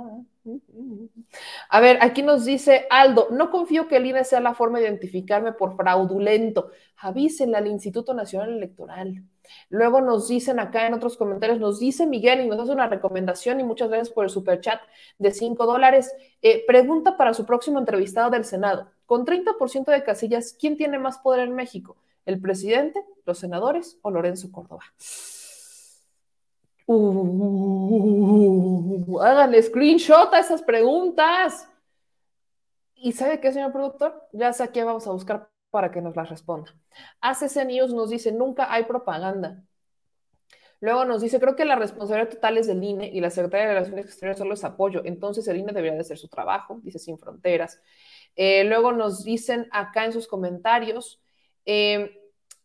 A 1.70 1.80
ver, 1.80 1.99
aquí 2.02 2.24
nos 2.24 2.45
dice 2.45 2.88
Aldo, 2.89 3.28
no 3.30 3.52
confío 3.52 3.88
que 3.88 3.97
el 3.97 4.06
INE 4.08 4.24
sea 4.24 4.39
la 4.39 4.56
forma 4.56 4.80
de 4.80 4.86
identificarme 4.86 5.54
por 5.54 5.76
fraudulento. 5.76 6.72
Avísenle 6.97 7.58
al 7.58 7.68
Instituto 7.68 8.14
Nacional 8.14 8.49
Electoral. 8.49 9.24
Luego 9.70 10.02
nos 10.02 10.28
dicen 10.28 10.60
acá 10.60 10.88
en 10.88 10.93
otros 10.93 11.18
comentarios, 11.18 11.60
nos 11.60 11.80
dice 11.80 12.06
Miguel 12.06 12.41
y 12.41 12.47
nos 12.47 12.60
hace 12.60 12.72
una 12.72 12.88
recomendación 12.88 13.60
y 13.60 13.64
muchas 13.64 13.89
gracias 13.89 14.10
por 14.10 14.26
el 14.26 14.30
super 14.30 14.60
chat 14.62 14.82
de 15.18 15.32
5 15.32 15.66
dólares. 15.66 16.14
Eh, 16.41 16.64
pregunta 16.66 17.18
para 17.18 17.34
su 17.34 17.45
próximo 17.45 17.80
entrevistado 17.80 18.30
del 18.30 18.45
Senado. 18.45 18.89
Con 19.06 19.26
30% 19.26 19.91
de 19.91 20.04
casillas, 20.04 20.56
¿quién 20.60 20.78
tiene 20.78 20.99
más 20.99 21.18
poder 21.18 21.41
en 21.41 21.56
México? 21.56 21.97
¿El 22.26 22.39
presidente, 22.39 23.04
los 23.26 23.39
senadores 23.39 23.97
o 24.02 24.12
Lorenzo 24.12 24.52
Córdoba? 24.52 24.84
Uh, 26.86 27.91
háganle 29.22 29.62
screenshot 29.64 30.34
a 30.34 30.39
esas 30.39 30.62
preguntas. 30.62 31.68
¿Y 32.95 33.14
sabe 33.14 33.39
qué, 33.39 33.52
señor 33.52 33.72
productor? 33.72 34.28
Ya 34.32 34.54
sé 34.54 34.70
que 34.70 34.84
vamos 34.84 35.08
a 35.08 35.12
buscar 35.12 35.49
para 35.72 35.91
que 35.91 36.01
nos 36.01 36.15
las 36.15 36.30
responda. 36.30 36.76
ACC 37.22 37.65
News 37.65 37.93
nos 37.93 38.09
dice, 38.09 38.32
nunca 38.32 38.72
hay 38.72 38.84
propaganda. 38.84 39.63
Luego 40.82 41.05
nos 41.05 41.22
dice, 41.22 41.39
creo 41.39 41.55
que 41.55 41.63
la 41.63 41.76
responsabilidad 41.76 42.32
total 42.32 42.57
es 42.57 42.67
del 42.67 42.84
INE 42.84 43.07
y 43.07 43.22
la 43.22 43.30
Secretaría 43.30 43.67
de 43.67 43.74
Relaciones 43.76 44.05
Exteriores 44.05 44.39
solo 44.39 44.55
es 44.55 44.63
apoyo. 44.63 45.03
Entonces 45.05 45.47
el 45.47 45.57
INE 45.57 45.74
debería 45.74 45.93
de 45.93 46.01
hacer 46.01 46.17
su 46.17 46.28
trabajo, 46.28 46.80
dice 46.84 46.99
Sin 46.99 47.17
Fronteras. 47.19 47.80
Eh, 48.36 48.63
luego 48.63 48.91
nos 48.91 49.24
dicen 49.24 49.67
acá 49.72 50.05
en 50.05 50.11
sus 50.11 50.28
comentarios, 50.28 51.22
eh, 51.65 52.20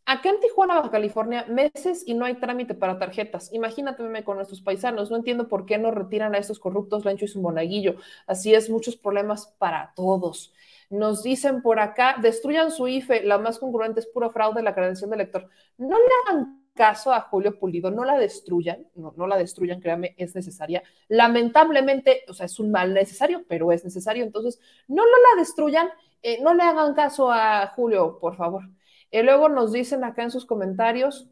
acá 0.07 0.31
en 0.31 0.41
Tijuana, 0.41 0.77
Baja 0.77 0.91
California, 0.91 1.45
meses 1.49 2.05
y 2.07 2.15
no 2.15 2.25
hay 2.25 2.35
trámite 2.37 2.75
para 2.75 2.99
tarjetas. 2.99 3.53
Imagínate 3.53 4.25
con 4.25 4.37
nuestros 4.37 4.63
paisanos. 4.63 5.11
No 5.11 5.17
entiendo 5.17 5.49
por 5.49 5.67
qué 5.67 5.79
no 5.79 5.91
retiran 5.91 6.35
a 6.35 6.39
estos 6.39 6.59
corruptos 6.59 7.05
Lancho 7.05 7.25
y 7.25 7.29
su 7.29 7.41
monaguillo. 7.41 7.97
Así 8.27 8.55
es, 8.55 8.71
muchos 8.71 8.97
problemas 8.97 9.55
para 9.59 9.93
todos. 9.95 10.55
Nos 10.89 11.25
dicen 11.25 11.61
por 11.63 11.81
acá, 11.81 12.17
destruyan 12.23 12.71
su 12.71 12.87
IFE, 12.87 13.25
la 13.25 13.39
más 13.39 13.59
congruente 13.59 14.01
es 14.01 14.07
puro 14.07 14.31
fraude 14.31 14.63
la 14.63 14.75
credencial 14.75 15.11
de 15.11 15.17
elector. 15.17 15.49
No 15.77 15.99
le 15.99 16.05
hagan 16.25 16.63
caso 16.75 17.13
a 17.13 17.23
Julio 17.23 17.59
Pulido, 17.59 17.91
no 17.91 18.05
la 18.05 18.17
destruyan, 18.19 18.87
no, 18.95 19.13
no 19.17 19.27
la 19.27 19.37
destruyan, 19.37 19.81
créame, 19.81 20.15
es 20.17 20.37
necesaria. 20.37 20.85
Lamentablemente, 21.09 22.23
o 22.29 22.35
sea, 22.35 22.47
es 22.47 22.61
un 22.61 22.71
mal 22.71 22.95
necesario, 22.95 23.45
pero 23.49 23.73
es 23.73 23.83
necesario, 23.83 24.23
entonces 24.23 24.61
no, 24.87 25.03
no 25.03 25.11
la 25.11 25.41
destruyan, 25.41 25.89
eh, 26.23 26.41
no 26.43 26.55
le 26.55 26.63
hagan 26.63 26.95
caso 26.95 27.33
a 27.33 27.67
Julio, 27.75 28.19
por 28.21 28.37
favor. 28.37 28.63
Y 29.11 29.19
eh, 29.19 29.23
luego 29.23 29.49
nos 29.49 29.73
dicen 29.73 30.05
acá 30.05 30.23
en 30.23 30.31
sus 30.31 30.47
comentarios, 30.47 31.29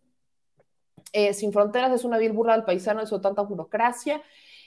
eh, 1.12 1.33
Sin 1.35 1.53
Fronteras 1.53 1.93
es 1.93 2.05
una 2.05 2.18
vil 2.18 2.33
burla 2.33 2.55
al 2.55 2.64
paisano, 2.64 3.01
eso 3.01 3.20
tanta 3.20 3.43
burocracia. 3.43 4.22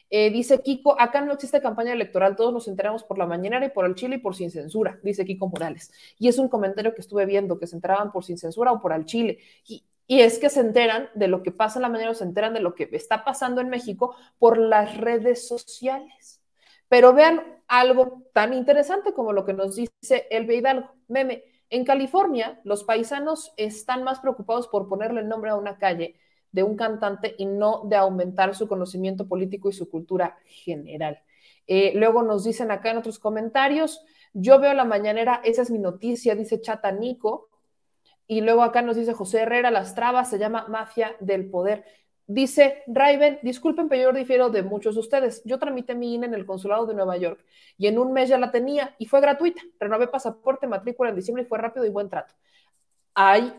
Eh, 0.09 0.29
dice 0.31 0.61
Kiko, 0.61 0.99
acá 0.99 1.19
no 1.21 1.33
existe 1.33 1.61
campaña 1.61 1.91
electoral, 1.91 2.35
todos 2.37 2.53
nos 2.53 2.67
enteramos 2.69 3.03
por 3.03 3.17
la 3.17 3.25
mañanera 3.25 3.65
y 3.65 3.69
por 3.69 3.85
el 3.85 3.95
Chile 3.95 4.15
y 4.15 4.19
por 4.19 4.35
sin 4.35 4.49
censura, 4.51 4.99
dice 5.03 5.25
Kiko 5.25 5.49
Morales. 5.49 5.91
Y 6.17 6.29
es 6.29 6.39
un 6.39 6.47
comentario 6.47 6.95
que 6.95 7.01
estuve 7.01 7.25
viendo, 7.25 7.59
que 7.59 7.67
se 7.67 7.75
enteraban 7.75 8.11
por 8.11 8.23
sin 8.23 8.37
censura 8.37 8.71
o 8.71 8.81
por 8.81 8.93
al 8.93 9.05
Chile. 9.05 9.39
Y, 9.65 9.83
es 10.07 10.39
que 10.39 10.49
se 10.49 10.61
enteran 10.61 11.09
de 11.15 11.27
lo 11.27 11.43
que 11.43 11.51
pasa 11.51 11.79
en 11.79 11.81
la 11.83 11.89
mañana, 11.89 12.13
se 12.13 12.23
enteran 12.23 12.53
de 12.53 12.61
lo 12.61 12.75
que 12.75 12.87
está 12.93 13.25
pasando 13.25 13.59
en 13.59 13.67
México 13.67 14.15
por 14.39 14.57
las 14.57 14.95
redes 14.95 15.45
sociales. 15.45 16.41
Pero 16.87 17.13
vean 17.13 17.41
algo 17.67 18.23
tan 18.33 18.53
interesante 18.53 19.13
como 19.13 19.33
lo 19.33 19.43
que 19.43 19.51
nos 19.51 19.75
dice 19.75 20.27
el 20.29 20.49
Hidalgo. 20.49 20.89
Meme, 21.09 21.43
en 21.69 21.85
California 21.85 22.59
los 22.63 22.83
paisanos 22.83 23.53
están 23.57 24.03
más 24.03 24.19
preocupados 24.19 24.67
por 24.67 24.87
ponerle 24.87 25.21
el 25.21 25.27
nombre 25.27 25.51
a 25.51 25.55
una 25.55 25.77
calle 25.77 26.15
de 26.51 26.63
un 26.63 26.75
cantante 26.75 27.35
y 27.37 27.45
no 27.45 27.83
de 27.85 27.97
aumentar 27.97 28.55
su 28.55 28.67
conocimiento 28.67 29.27
político 29.27 29.69
y 29.69 29.73
su 29.73 29.89
cultura 29.89 30.37
general. 30.45 31.21
Eh, 31.67 31.91
luego 31.95 32.23
nos 32.23 32.45
dicen 32.45 32.71
acá 32.71 32.91
en 32.91 32.97
otros 32.97 33.19
comentarios, 33.19 34.03
yo 34.33 34.59
veo 34.59 34.73
la 34.73 34.85
mañanera, 34.85 35.41
esa 35.43 35.61
es 35.61 35.71
mi 35.71 35.79
noticia, 35.79 36.35
dice 36.35 36.61
Chata 36.61 36.91
Nico. 36.91 37.49
Y 38.27 38.41
luego 38.41 38.63
acá 38.63 38.81
nos 38.81 38.97
dice 38.97 39.13
José 39.13 39.41
Herrera, 39.41 39.71
las 39.71 39.95
trabas 39.95 40.29
se 40.29 40.37
llama 40.37 40.67
mafia 40.67 41.15
del 41.19 41.49
poder. 41.49 41.85
Dice 42.29 42.83
Raven, 42.87 43.39
disculpen, 43.41 43.87
pero 43.87 44.11
yo 44.11 44.17
difiero 44.17 44.49
de 44.49 44.61
muchos 44.61 44.95
de 44.95 44.99
ustedes. 44.99 45.41
Yo 45.45 45.57
tramité 45.57 45.95
mi 45.95 46.13
INE 46.13 46.27
en 46.27 46.33
el 46.33 46.45
consulado 46.45 46.85
de 46.85 46.93
Nueva 46.93 47.15
York 47.15 47.39
y 47.77 47.87
en 47.87 47.97
un 47.97 48.11
mes 48.11 48.27
ya 48.27 48.37
la 48.37 48.51
tenía 48.51 48.93
y 48.99 49.05
fue 49.05 49.21
gratuita. 49.21 49.61
Renové 49.79 50.07
pasaporte, 50.07 50.67
matrícula 50.67 51.09
en 51.09 51.15
diciembre 51.15 51.43
y 51.43 51.45
fue 51.45 51.57
rápido 51.57 51.85
y 51.85 51.89
buen 51.89 52.09
trato. 52.09 52.33
Hay, 53.13 53.53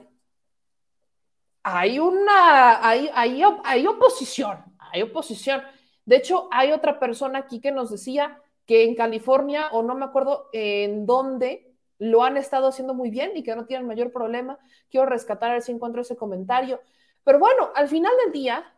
hay 1.63 1.99
una, 1.99 2.87
hay, 2.87 3.09
hay, 3.15 3.43
hay 3.65 3.87
oposición, 3.87 4.59
hay 4.79 5.01
oposición. 5.01 5.63
De 6.05 6.17
hecho, 6.17 6.49
hay 6.53 6.73
otra 6.73 7.01
persona 7.01 7.39
aquí 7.39 7.61
que 7.61 7.73
nos 7.73 7.91
decía 7.91 8.39
que 8.67 8.85
en 8.85 8.95
California, 8.95 9.69
o 9.73 9.83
no 9.83 9.95
me 9.95 10.05
acuerdo 10.05 10.51
en 10.53 11.07
dónde, 11.07 11.75
lo 11.99 12.23
han 12.23 12.37
estado 12.37 12.69
haciendo 12.69 12.93
muy 12.93 13.09
bien 13.09 13.33
y 13.35 13.43
que 13.43 13.57
no 13.57 13.65
tienen 13.65 13.87
mayor 13.87 14.13
problema. 14.13 14.59
Quiero 14.91 15.07
rescatar 15.07 15.51
a 15.51 15.55
ver 15.55 15.63
si 15.63 15.73
encuentro 15.73 16.03
ese 16.03 16.17
comentario. 16.17 16.81
Pero 17.29 17.41
bueno, 17.41 17.73
al 17.75 17.89
final 17.89 18.15
del 18.25 18.33
día, 18.33 18.75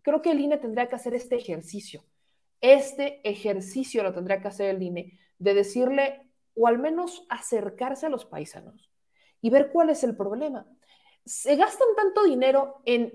creo 0.00 0.22
que 0.22 0.30
el 0.30 0.40
INE 0.40 0.56
tendría 0.56 0.88
que 0.88 0.94
hacer 0.94 1.14
este 1.14 1.36
ejercicio. 1.36 2.02
Este 2.62 3.20
ejercicio 3.28 4.02
lo 4.02 4.14
tendría 4.14 4.40
que 4.40 4.48
hacer 4.48 4.74
el 4.74 4.82
INE, 4.82 5.20
de 5.38 5.52
decirle, 5.52 6.30
o 6.54 6.66
al 6.66 6.78
menos 6.78 7.26
acercarse 7.28 8.06
a 8.06 8.08
los 8.08 8.24
paisanos 8.24 8.90
y 9.42 9.50
ver 9.50 9.70
cuál 9.70 9.90
es 9.90 10.02
el 10.02 10.16
problema. 10.16 10.66
Se 11.26 11.56
gastan 11.56 11.88
tanto 11.94 12.24
dinero 12.24 12.80
en 12.86 13.12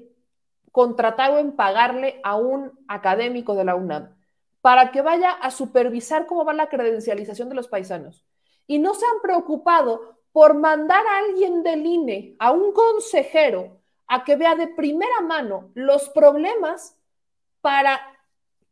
contratar 0.71 1.31
o 1.31 1.39
en 1.39 1.55
pagarle 1.55 2.21
a 2.23 2.35
un 2.35 2.71
académico 2.87 3.55
de 3.55 3.63
la 3.63 3.73
UNAM 3.73 4.19
para 4.61 4.91
que 4.91 5.01
vaya 5.01 5.31
a 5.31 5.49
supervisar 5.49 6.27
cómo 6.27 6.45
va 6.45 6.53
la 6.53 6.69
credencialización 6.69 7.49
de 7.49 7.55
los 7.55 7.69
paisanos. 7.69 8.23
Y 8.67 8.77
no 8.77 8.93
se 8.93 9.07
han 9.07 9.19
preocupado 9.23 10.19
por 10.31 10.53
mandar 10.53 11.07
a 11.07 11.17
alguien 11.25 11.63
del 11.63 11.83
INE, 11.87 12.35
a 12.37 12.51
un 12.51 12.71
consejero, 12.71 13.78
a 14.09 14.23
que 14.23 14.35
vea 14.35 14.55
de 14.55 14.67
primera 14.67 15.21
mano 15.21 15.69
los 15.75 16.09
problemas 16.09 16.97
para 17.61 18.01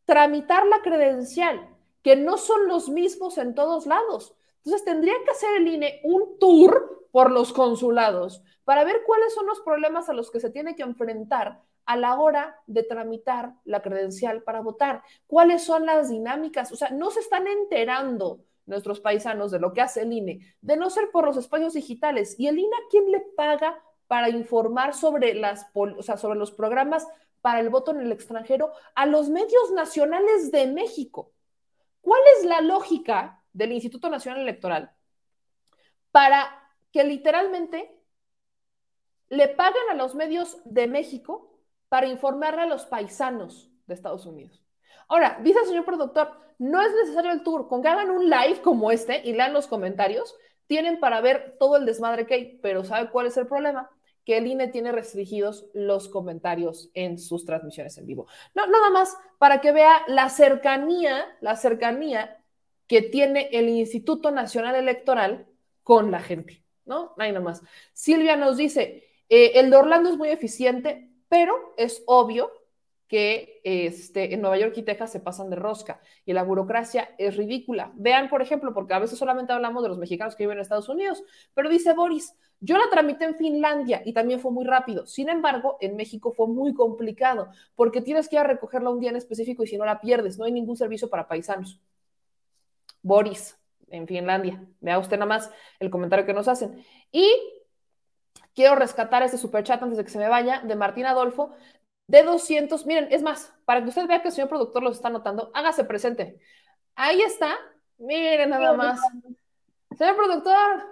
tramitar 0.05 0.65
la 0.65 0.81
credencial, 0.81 1.69
que 2.01 2.15
no 2.15 2.37
son 2.37 2.67
los 2.67 2.89
mismos 2.89 3.37
en 3.37 3.53
todos 3.53 3.85
lados. 3.85 4.35
Entonces 4.57 4.83
tendría 4.83 5.13
que 5.23 5.31
hacer 5.31 5.57
el 5.57 5.67
INE 5.67 6.01
un 6.03 6.39
tour 6.39 7.07
por 7.11 7.31
los 7.31 7.53
consulados 7.53 8.41
para 8.63 8.83
ver 8.83 9.03
cuáles 9.05 9.33
son 9.33 9.45
los 9.45 9.61
problemas 9.61 10.09
a 10.09 10.13
los 10.13 10.31
que 10.31 10.39
se 10.39 10.49
tiene 10.49 10.75
que 10.75 10.83
enfrentar 10.83 11.61
a 11.85 11.95
la 11.95 12.19
hora 12.19 12.59
de 12.65 12.83
tramitar 12.83 13.53
la 13.63 13.81
credencial 13.81 14.43
para 14.43 14.61
votar. 14.61 15.03
¿Cuáles 15.27 15.63
son 15.63 15.85
las 15.85 16.09
dinámicas? 16.09 16.71
O 16.71 16.75
sea, 16.75 16.89
no 16.89 17.11
se 17.11 17.21
están 17.21 17.47
enterando 17.47 18.41
nuestros 18.65 18.99
paisanos 18.99 19.51
de 19.51 19.59
lo 19.59 19.71
que 19.71 19.81
hace 19.81 20.01
el 20.01 20.11
INE, 20.11 20.39
de 20.61 20.77
no 20.77 20.89
ser 20.89 21.11
por 21.11 21.25
los 21.25 21.37
espacios 21.37 21.73
digitales. 21.73 22.37
¿Y 22.37 22.47
el 22.47 22.59
INE 22.59 22.75
quién 22.89 23.09
le 23.11 23.21
paga 23.21 23.81
para 24.07 24.29
informar 24.29 24.93
sobre, 24.93 25.33
las, 25.33 25.67
o 25.73 26.01
sea, 26.01 26.17
sobre 26.17 26.39
los 26.39 26.51
programas 26.51 27.07
para 27.41 27.59
el 27.59 27.69
voto 27.69 27.91
en 27.91 28.01
el 28.01 28.11
extranjero? 28.11 28.71
A 28.95 29.05
los 29.05 29.29
medios 29.29 29.71
nacionales 29.73 30.51
de 30.51 30.67
México. 30.67 31.31
¿Cuál 32.01 32.21
es 32.37 32.45
la 32.45 32.61
lógica 32.61 33.43
del 33.53 33.71
Instituto 33.71 34.09
Nacional 34.09 34.41
Electoral 34.41 34.91
para 36.11 36.71
que 36.91 37.03
literalmente 37.03 37.97
le 39.29 39.47
paguen 39.49 39.83
a 39.91 39.95
los 39.95 40.15
medios 40.15 40.57
de 40.65 40.87
México 40.87 41.59
para 41.89 42.07
informarle 42.07 42.61
a 42.61 42.65
los 42.65 42.85
paisanos 42.85 43.69
de 43.85 43.93
Estados 43.93 44.25
Unidos. 44.25 44.63
Ahora, 45.07 45.39
dice 45.41 45.59
el 45.59 45.67
señor 45.67 45.85
productor, 45.85 46.31
no 46.59 46.81
es 46.81 46.91
necesario 46.93 47.31
el 47.31 47.43
tour, 47.43 47.67
con 47.67 47.81
que 47.81 47.87
hagan 47.87 48.09
un 48.09 48.29
live 48.29 48.61
como 48.61 48.91
este 48.91 49.21
y 49.25 49.33
lean 49.33 49.53
los 49.53 49.67
comentarios, 49.67 50.35
tienen 50.67 50.99
para 50.99 51.21
ver 51.21 51.55
todo 51.59 51.77
el 51.77 51.85
desmadre 51.85 52.25
que 52.25 52.33
hay, 52.33 52.59
pero 52.61 52.83
¿sabe 52.83 53.09
cuál 53.09 53.27
es 53.27 53.37
el 53.37 53.47
problema? 53.47 53.89
Que 54.27 54.39
el 54.39 54.47
INE 54.47 54.67
tiene 54.67 54.91
restringidos 54.91 55.67
los 55.73 56.09
comentarios 56.09 56.91
en 56.93 57.17
sus 57.17 57.45
transmisiones 57.45 57.97
en 57.97 58.05
vivo. 58.05 58.27
No, 58.53 58.67
nada 58.67 58.89
más 58.89 59.15
para 59.39 59.61
que 59.61 59.71
vea 59.71 60.01
la 60.09 60.27
cercanía, 60.29 61.25
la 61.39 61.55
cercanía 61.55 62.43
que 62.87 63.01
tiene 63.01 63.47
el 63.53 63.69
Instituto 63.69 64.31
Nacional 64.31 64.75
Electoral 64.75 65.47
con 65.81 66.11
la 66.11 66.19
gente, 66.19 66.61
¿no? 66.83 67.13
Ahí 67.17 67.31
nomás. 67.31 67.61
Silvia 67.93 68.35
nos 68.35 68.57
dice, 68.57 69.05
eh, 69.29 69.53
el 69.55 69.69
de 69.69 69.77
Orlando 69.77 70.09
es 70.09 70.17
muy 70.17 70.27
eficiente, 70.27 71.09
pero 71.29 71.73
es 71.77 72.03
obvio 72.05 72.51
que 73.07 73.61
este, 73.63 74.33
en 74.33 74.41
Nueva 74.41 74.57
York 74.57 74.73
y 74.77 74.83
Texas 74.83 75.11
se 75.11 75.19
pasan 75.19 75.49
de 75.49 75.55
rosca 75.55 76.01
y 76.25 76.33
la 76.33 76.43
burocracia 76.43 77.09
es 77.17 77.37
ridícula. 77.37 77.91
Vean, 77.95 78.29
por 78.29 78.41
ejemplo, 78.41 78.73
porque 78.73 78.93
a 78.93 78.99
veces 78.99 79.17
solamente 79.17 79.53
hablamos 79.53 79.83
de 79.83 79.89
los 79.89 79.97
mexicanos 79.97 80.35
que 80.35 80.43
viven 80.43 80.57
en 80.57 80.61
Estados 80.61 80.89
Unidos, 80.89 81.23
pero 81.53 81.69
dice 81.69 81.93
Boris, 81.93 82.35
yo 82.59 82.77
la 82.77 82.89
tramité 82.89 83.25
en 83.25 83.35
Finlandia 83.35 84.01
y 84.03 84.13
también 84.13 84.39
fue 84.39 84.51
muy 84.51 84.65
rápido. 84.65 85.05
Sin 85.05 85.29
embargo, 85.29 85.77
en 85.79 85.95
México 85.95 86.33
fue 86.33 86.47
muy 86.47 86.73
complicado 86.73 87.49
porque 87.75 88.01
tienes 88.01 88.27
que 88.27 88.35
ir 88.35 88.41
a 88.41 88.43
recogerla 88.43 88.89
un 88.89 88.99
día 88.99 89.11
en 89.11 89.15
específico 89.15 89.63
y 89.63 89.67
si 89.67 89.77
no 89.77 89.85
la 89.85 90.01
pierdes, 90.01 90.37
no 90.37 90.45
hay 90.45 90.51
ningún 90.51 90.75
servicio 90.75 91.09
para 91.09 91.27
paisanos. 91.27 91.79
Boris, 93.01 93.57
en 93.89 94.07
Finlandia. 94.07 94.65
Vea 94.81 94.99
usted 94.99 95.17
nada 95.17 95.27
más 95.27 95.51
el 95.79 95.89
comentario 95.89 96.25
que 96.25 96.33
nos 96.33 96.47
hacen. 96.47 96.83
Y 97.11 97.29
quiero 98.53 98.75
rescatar 98.75 99.23
ese 99.23 99.37
superchat 99.37 99.81
antes 99.81 99.97
de 99.97 100.03
que 100.03 100.09
se 100.09 100.17
me 100.17 100.27
vaya 100.27 100.61
de 100.61 100.75
Martín 100.75 101.05
Adolfo 101.05 101.51
de 102.07 102.23
200. 102.23 102.85
Miren, 102.85 103.07
es 103.11 103.21
más, 103.21 103.53
para 103.65 103.83
que 103.83 103.89
usted 103.89 104.07
vea 104.07 104.21
que 104.21 104.29
el 104.29 104.33
señor 104.33 104.49
productor 104.49 104.81
los 104.83 104.95
está 104.95 105.09
notando, 105.09 105.51
hágase 105.53 105.83
presente. 105.83 106.39
Ahí 106.95 107.21
está. 107.21 107.55
Miren 107.97 108.49
nada 108.49 108.73
más. 108.73 108.99
Señor 109.97 110.15
productor, 110.15 110.85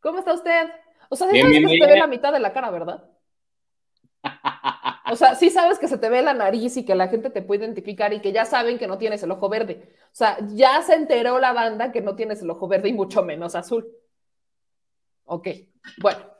¿cómo 0.00 0.18
está 0.18 0.34
usted? 0.34 0.70
O 1.08 1.16
sea, 1.16 1.30
sí 1.30 1.40
sabes 1.40 1.60
que 1.60 1.68
se 1.68 1.78
te 1.78 1.86
ve 1.86 1.98
la 1.98 2.06
mitad 2.06 2.32
de 2.32 2.40
la 2.40 2.52
cara, 2.52 2.70
¿verdad? 2.70 3.08
O 5.08 5.14
sea, 5.14 5.36
sí 5.36 5.50
sabes 5.50 5.78
que 5.78 5.86
se 5.86 5.98
te 5.98 6.08
ve 6.08 6.20
la 6.20 6.34
nariz 6.34 6.76
y 6.76 6.84
que 6.84 6.96
la 6.96 7.06
gente 7.06 7.30
te 7.30 7.42
puede 7.42 7.64
identificar 7.64 8.12
y 8.12 8.20
que 8.20 8.32
ya 8.32 8.44
saben 8.44 8.76
que 8.76 8.88
no 8.88 8.98
tienes 8.98 9.22
el 9.22 9.30
ojo 9.30 9.48
verde. 9.48 9.94
O 10.06 10.14
sea, 10.14 10.36
ya 10.48 10.82
se 10.82 10.94
enteró 10.94 11.38
la 11.38 11.52
banda 11.52 11.92
que 11.92 12.00
no 12.00 12.16
tienes 12.16 12.42
el 12.42 12.50
ojo 12.50 12.66
verde 12.66 12.88
y 12.88 12.92
mucho 12.92 13.22
menos 13.22 13.54
azul. 13.54 13.86
Ok, 15.24 15.48
bueno. 15.98 16.35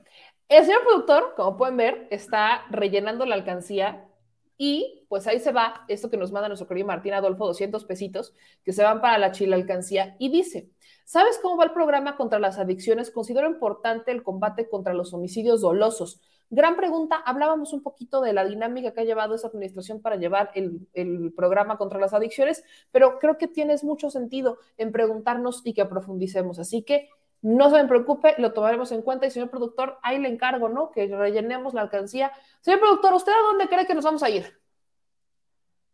El 0.49 0.65
señor 0.65 0.83
productor, 0.85 1.35
como 1.37 1.57
pueden 1.57 1.77
ver, 1.77 2.07
está 2.11 2.67
rellenando 2.71 3.27
la 3.27 3.35
alcancía 3.35 4.09
y 4.57 5.05
pues 5.09 5.27
ahí 5.27 5.41
se 5.41 5.51
va 5.51 5.85
esto 5.89 6.09
que 6.09 6.17
nos 6.17 6.31
manda 6.31 6.49
nuestro 6.49 6.69
querido 6.69 6.87
Martín 6.87 7.15
Adolfo, 7.15 7.47
200 7.47 7.85
pesitos, 7.85 8.33
que 8.65 8.73
se 8.73 8.85
van 8.85 9.01
para 9.01 9.19
la 9.19 9.33
chila 9.33 9.57
alcancía 9.57 10.15
y 10.21 10.31
dice, 10.31 10.71
¿sabes 11.05 11.39
cómo 11.43 11.57
va 11.57 11.65
el 11.65 11.73
programa 11.73 12.17
contra 12.17 12.39
las 12.39 12.59
adicciones? 12.59 13.11
Considero 13.11 13.49
importante 13.49 14.13
el 14.13 14.23
combate 14.23 14.69
contra 14.69 14.95
los 14.95 15.13
homicidios 15.13 15.63
dolosos. 15.63 16.21
Gran 16.49 16.77
pregunta, 16.77 17.17
hablábamos 17.17 17.73
un 17.73 17.83
poquito 17.83 18.21
de 18.21 18.33
la 18.33 18.45
dinámica 18.45 18.93
que 18.93 19.01
ha 19.01 19.05
llevado 19.05 19.35
esa 19.35 19.49
administración 19.49 20.01
para 20.01 20.15
llevar 20.15 20.53
el, 20.55 20.87
el 20.95 21.33
programa 21.37 21.77
contra 21.77 21.99
las 21.99 22.15
adicciones, 22.15 22.63
pero 22.93 23.19
creo 23.19 23.37
que 23.37 23.49
tienes 23.49 23.83
mucho 23.83 24.11
sentido 24.11 24.59
en 24.79 24.93
preguntarnos 24.93 25.63
y 25.65 25.75
que 25.75 25.85
profundicemos. 25.87 26.61
Así 26.61 26.85
que 26.85 27.09
no 27.43 27.71
se 27.71 27.83
me 27.83 27.89
preocupe, 27.89 28.35
lo 28.39 28.53
tomaremos 28.53 28.93
en 28.93 29.03
cuenta. 29.03 29.27
Y 29.27 29.31
señor 29.31 29.51
productor, 29.51 29.99
ahí 30.03 30.19
le 30.19 30.29
encargo, 30.29 30.69
¿no? 30.69 30.91
Que 30.91 31.07
rellenemos 31.07 31.75
la 31.75 31.83
alcancía. 31.83 32.33
Señor 32.61 32.81
productor, 32.81 33.15
¿usted 33.15 33.33
a 33.33 33.47
dónde 33.47 33.69
cree 33.69 33.87
que 33.87 33.95
nos 33.95 34.05
vamos 34.05 34.23
a 34.23 34.31
ir? 34.31 34.61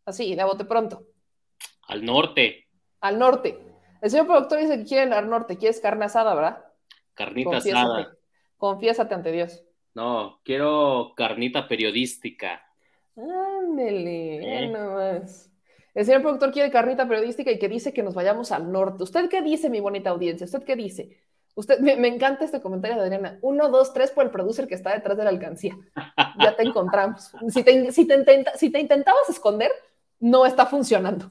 Así, 0.04 0.34
de 0.34 0.44
bote 0.44 0.64
pronto. 0.64 1.04
Al 1.88 2.04
norte. 2.04 2.68
Al 3.00 3.18
norte. 3.18 3.58
El 4.00 4.10
señor 4.10 4.26
productor 4.26 4.58
dice 4.58 4.78
que 4.78 4.84
quiere 4.84 5.14
al 5.14 5.28
norte, 5.28 5.56
quieres 5.56 5.80
carne 5.80 6.06
asada, 6.06 6.34
¿verdad? 6.34 6.64
Carnita 7.14 7.58
asada. 7.58 8.16
Confiésate 8.56 9.14
ante 9.14 9.32
Dios. 9.32 9.62
No, 9.94 10.40
quiero 10.44 11.12
carnita 11.16 11.68
periodística. 11.68 12.62
Ándele, 13.16 14.64
¿Eh? 14.64 14.68
más. 14.70 15.50
El 15.94 16.06
señor 16.06 16.22
productor 16.22 16.52
quiere 16.52 16.70
carnita 16.70 17.06
periodística 17.06 17.50
y 17.50 17.58
que 17.58 17.68
dice 17.68 17.92
que 17.92 18.02
nos 18.02 18.14
vayamos 18.14 18.50
al 18.50 18.72
norte. 18.72 19.02
¿Usted 19.02 19.28
qué 19.28 19.42
dice, 19.42 19.68
mi 19.68 19.80
bonita 19.80 20.10
audiencia? 20.10 20.46
¿Usted 20.46 20.64
qué 20.64 20.74
dice? 20.74 21.20
Usted, 21.54 21.80
me, 21.80 22.08
encanta 22.08 22.44
este 22.44 22.60
comentario 22.60 22.96
de 22.96 23.02
Adriana. 23.02 23.38
Uno, 23.42 23.68
dos, 23.68 23.92
tres 23.92 24.10
por 24.10 24.24
el 24.24 24.30
producer 24.30 24.66
que 24.66 24.74
está 24.74 24.94
detrás 24.94 25.16
de 25.16 25.24
la 25.24 25.30
alcancía. 25.30 25.76
Ya 26.38 26.56
te 26.56 26.62
encontramos. 26.62 27.32
Si 27.48 27.62
te, 27.62 27.92
si 27.92 28.06
te 28.70 28.80
intentabas 28.80 29.28
esconder, 29.28 29.70
no 30.18 30.46
está 30.46 30.66
funcionando. 30.66 31.30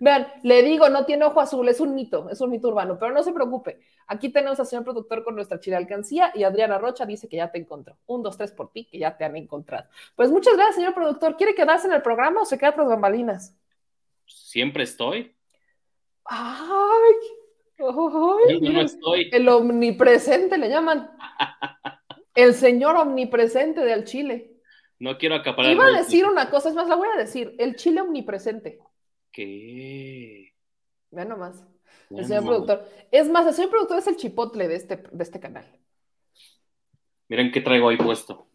Vean, 0.00 0.28
le 0.42 0.62
digo, 0.62 0.88
no 0.88 1.04
tiene 1.04 1.24
ojo 1.24 1.40
azul, 1.40 1.68
es 1.68 1.80
un 1.80 1.94
mito, 1.94 2.28
es 2.30 2.40
un 2.40 2.50
mito 2.50 2.68
urbano, 2.68 2.98
pero 2.98 3.12
no 3.12 3.22
se 3.22 3.32
preocupe. 3.32 3.80
Aquí 4.06 4.28
tenemos 4.28 4.60
al 4.60 4.66
señor 4.66 4.84
productor 4.84 5.24
con 5.24 5.34
nuestra 5.34 5.58
chile 5.58 5.76
alcancía 5.76 6.30
y 6.34 6.44
Adriana 6.44 6.78
Rocha 6.78 7.06
dice 7.06 7.28
que 7.28 7.36
ya 7.36 7.50
te 7.50 7.58
encontró. 7.58 7.96
Un, 8.06 8.22
dos, 8.22 8.36
tres 8.36 8.52
por 8.52 8.70
ti, 8.70 8.84
que 8.84 8.98
ya 8.98 9.16
te 9.16 9.24
han 9.24 9.36
encontrado. 9.36 9.88
Pues 10.14 10.30
muchas 10.30 10.54
gracias, 10.54 10.76
señor 10.76 10.94
productor. 10.94 11.36
¿Quiere 11.36 11.54
quedarse 11.54 11.86
en 11.86 11.94
el 11.94 12.02
programa 12.02 12.42
o 12.42 12.44
se 12.44 12.58
queda 12.58 12.72
tras 12.72 12.88
bambalinas? 12.88 13.56
Siempre 14.26 14.84
estoy. 14.84 15.34
Ay, 16.24 17.14
El 17.76 19.48
omnipresente 19.48 20.58
le 20.58 20.68
llaman. 20.68 21.10
El 22.34 22.54
señor 22.54 22.96
omnipresente 22.96 23.80
del 23.80 24.04
Chile. 24.04 24.50
No 24.98 25.18
quiero 25.18 25.34
acaparar. 25.34 25.72
Iba 25.72 25.86
a 25.86 25.98
decir 25.98 26.24
una 26.24 26.50
cosa, 26.50 26.68
es 26.68 26.74
más, 26.74 26.88
la 26.88 26.96
voy 26.96 27.08
a 27.14 27.18
decir. 27.18 27.54
El 27.58 27.76
Chile 27.76 28.00
omnipresente. 28.00 28.78
¿Qué? 29.30 30.52
Vean 31.10 31.28
nomás. 31.28 31.64
El 32.10 32.24
señor 32.24 32.44
productor. 32.44 32.88
Es 33.10 33.28
más, 33.28 33.46
el 33.46 33.54
señor 33.54 33.70
productor 33.70 33.98
es 33.98 34.06
el 34.06 34.16
chipotle 34.16 34.68
de 34.68 34.76
este, 34.76 34.96
de 34.96 35.22
este 35.22 35.40
canal. 35.40 35.64
Miren 37.28 37.50
qué 37.52 37.60
traigo 37.60 37.88
ahí 37.88 37.96
puesto. 37.96 38.48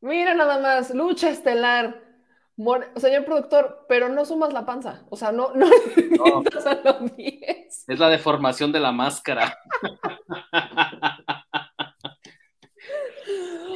Mira 0.00 0.34
nada 0.34 0.58
más, 0.58 0.94
lucha 0.94 1.30
estelar. 1.30 2.11
Señor 2.96 3.24
productor, 3.24 3.86
pero 3.88 4.08
no 4.08 4.24
sumas 4.24 4.52
la 4.52 4.66
panza. 4.66 5.04
O 5.10 5.16
sea, 5.16 5.32
no, 5.32 5.52
no, 5.54 5.66
no. 5.66 6.42
Es 7.88 7.98
la 7.98 8.08
deformación 8.08 8.72
de 8.72 8.80
la 8.80 8.92
máscara. 8.92 9.58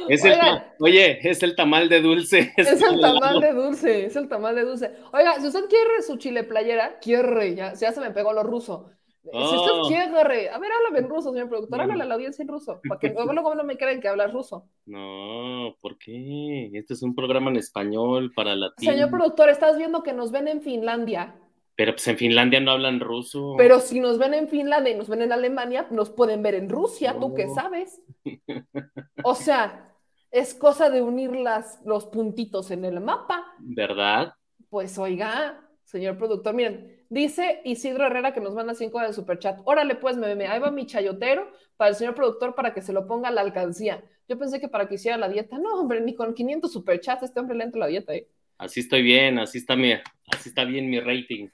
Es 0.09 0.23
el, 0.23 0.39
oye, 0.79 1.19
es 1.29 1.43
el 1.43 1.55
tamal 1.55 1.89
de 1.89 2.01
dulce. 2.01 2.53
Es, 2.57 2.81
el 2.81 2.99
tamal 2.99 3.41
de 3.41 3.53
dulce, 3.53 4.05
es 4.05 4.15
el 4.15 4.27
tamal 4.29 4.55
de 4.55 4.63
dulce. 4.63 4.91
Oiga, 5.11 5.39
si 5.39 5.47
usted 5.47 5.65
quiere 5.67 6.01
su 6.05 6.17
chile 6.17 6.43
playera, 6.43 6.99
quiere, 6.99 7.55
ya, 7.55 7.73
ya 7.73 7.91
se 7.91 7.99
me 7.99 8.11
pegó 8.11 8.33
lo 8.33 8.43
ruso. 8.43 8.89
Si 9.31 9.37
oh. 9.39 9.87
quiere, 9.87 10.05
a 10.05 10.23
ver, 10.23 10.71
háblame 10.71 10.99
en 10.99 11.09
ruso, 11.09 11.31
señor 11.31 11.49
productor, 11.49 11.81
háblale 11.81 12.03
a 12.03 12.05
la 12.05 12.15
audiencia 12.15 12.43
en 12.43 12.47
ruso, 12.47 12.79
para 12.87 12.99
que 12.99 13.09
luego 13.43 13.55
no 13.55 13.63
me 13.63 13.77
creen 13.77 13.99
que 13.99 14.07
habla 14.07 14.27
ruso. 14.27 14.69
No, 14.85 15.75
¿por 15.81 15.97
qué? 15.97 16.69
Este 16.73 16.93
es 16.93 17.03
un 17.03 17.13
programa 17.13 17.49
en 17.49 17.57
español 17.57 18.31
para 18.33 18.55
latinos. 18.55 18.93
Señor 18.93 19.09
productor, 19.09 19.49
estás 19.49 19.77
viendo 19.77 20.03
que 20.03 20.13
nos 20.13 20.31
ven 20.31 20.47
en 20.47 20.61
Finlandia. 20.61 21.35
Pero 21.75 21.91
pues 21.91 22.07
en 22.07 22.17
Finlandia 22.17 22.59
no 22.59 22.71
hablan 22.71 22.99
ruso. 22.99 23.53
Pero 23.57 23.79
si 23.79 23.99
nos 23.99 24.17
ven 24.17 24.33
en 24.33 24.47
Finlandia 24.47 24.93
y 24.93 24.97
nos 24.97 25.09
ven 25.09 25.21
en 25.21 25.31
Alemania, 25.31 25.87
nos 25.91 26.09
pueden 26.09 26.41
ver 26.41 26.55
en 26.55 26.69
Rusia, 26.69 27.17
tú 27.19 27.33
qué 27.33 27.47
sabes. 27.49 28.01
O 29.23 29.35
sea, 29.35 29.93
es 30.31 30.53
cosa 30.53 30.89
de 30.89 31.01
unir 31.01 31.35
las, 31.35 31.81
los 31.85 32.05
puntitos 32.05 32.71
en 32.71 32.85
el 32.85 32.99
mapa. 32.99 33.45
¿Verdad? 33.59 34.33
Pues 34.69 34.97
oiga, 34.97 35.66
señor 35.87 36.17
productor, 36.17 36.53
miren, 36.53 37.05
dice 37.09 37.61
Isidro 37.63 38.05
Herrera 38.05 38.33
que 38.33 38.41
nos 38.41 38.53
manda 38.53 38.75
cinco 38.75 38.99
de 38.99 39.13
superchat. 39.13 39.61
Órale, 39.63 39.95
pues, 39.95 40.17
me, 40.17 40.47
ahí 40.47 40.59
va 40.59 40.69
mi 40.69 40.85
chayotero 40.85 41.49
para 41.77 41.89
el 41.89 41.95
señor 41.95 42.13
productor 42.13 42.55
para 42.55 42.73
que 42.73 42.81
se 42.81 42.91
lo 42.91 43.07
ponga 43.07 43.29
a 43.29 43.31
la 43.31 43.41
alcancía. 43.41 44.03
Yo 44.27 44.37
pensé 44.37 44.59
que 44.59 44.67
para 44.67 44.87
que 44.87 44.95
hiciera 44.95 45.17
la 45.17 45.29
dieta. 45.29 45.57
No, 45.57 45.79
hombre, 45.79 46.01
ni 46.01 46.13
con 46.13 46.33
500 46.33 46.71
superchats 46.71 47.23
este 47.23 47.39
hombre 47.39 47.57
le 47.57 47.63
entra 47.63 47.79
la 47.79 47.87
dieta, 47.87 48.13
¿eh? 48.13 48.27
Así 48.57 48.81
estoy 48.81 49.01
bien, 49.01 49.39
así 49.39 49.59
está, 49.59 49.75
mi, 49.75 49.93
así 49.93 50.49
está 50.49 50.65
bien 50.65 50.89
mi 50.89 50.99
rating. 50.99 51.47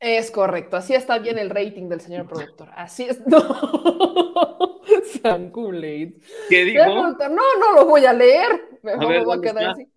Es 0.00 0.30
correcto, 0.30 0.76
así 0.76 0.94
está 0.94 1.18
bien 1.18 1.38
el 1.38 1.50
rating 1.50 1.88
del 1.88 2.00
señor 2.00 2.26
productor. 2.26 2.70
Así 2.74 3.04
es. 3.04 3.22
No. 3.26 4.80
San 5.22 5.50
¿Qué 6.48 6.64
dijo? 6.64 6.84
No, 6.86 7.12
no 7.12 7.72
lo 7.74 7.86
voy 7.86 8.04
a 8.04 8.12
leer. 8.12 8.78
Me, 8.82 8.96
voy 8.96 9.38
a 9.38 9.40
quedar 9.40 9.70
así. 9.70 9.88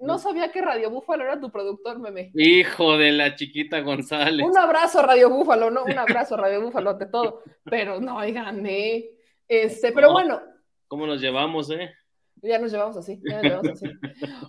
No 0.00 0.18
sabía 0.18 0.50
que 0.50 0.62
Radio 0.62 0.90
Búfalo 0.90 1.24
era 1.24 1.40
tu 1.40 1.50
productor, 1.50 1.98
meme. 1.98 2.30
Hijo 2.34 2.96
de 2.96 3.12
la 3.12 3.34
chiquita 3.34 3.80
González. 3.80 4.46
Un 4.46 4.56
abrazo, 4.58 5.02
Radio 5.02 5.30
Búfalo, 5.30 5.70
no, 5.70 5.84
un 5.84 5.98
abrazo, 5.98 6.36
Radio 6.36 6.60
Búfalo, 6.60 6.90
ante 6.90 7.06
todo. 7.06 7.42
Pero 7.64 8.00
no, 8.00 8.16
gané. 8.16 9.10
Este, 9.48 9.92
pero 9.92 10.12
bueno. 10.12 10.40
¿Cómo 10.88 11.06
nos 11.06 11.20
llevamos, 11.20 11.70
eh? 11.70 11.92
Ya 12.42 12.58
nos 12.58 12.70
llevamos 12.70 12.96
así, 12.98 13.18
ya 13.24 13.36
nos 13.36 13.42
llevamos 13.42 13.70
así. 13.70 13.86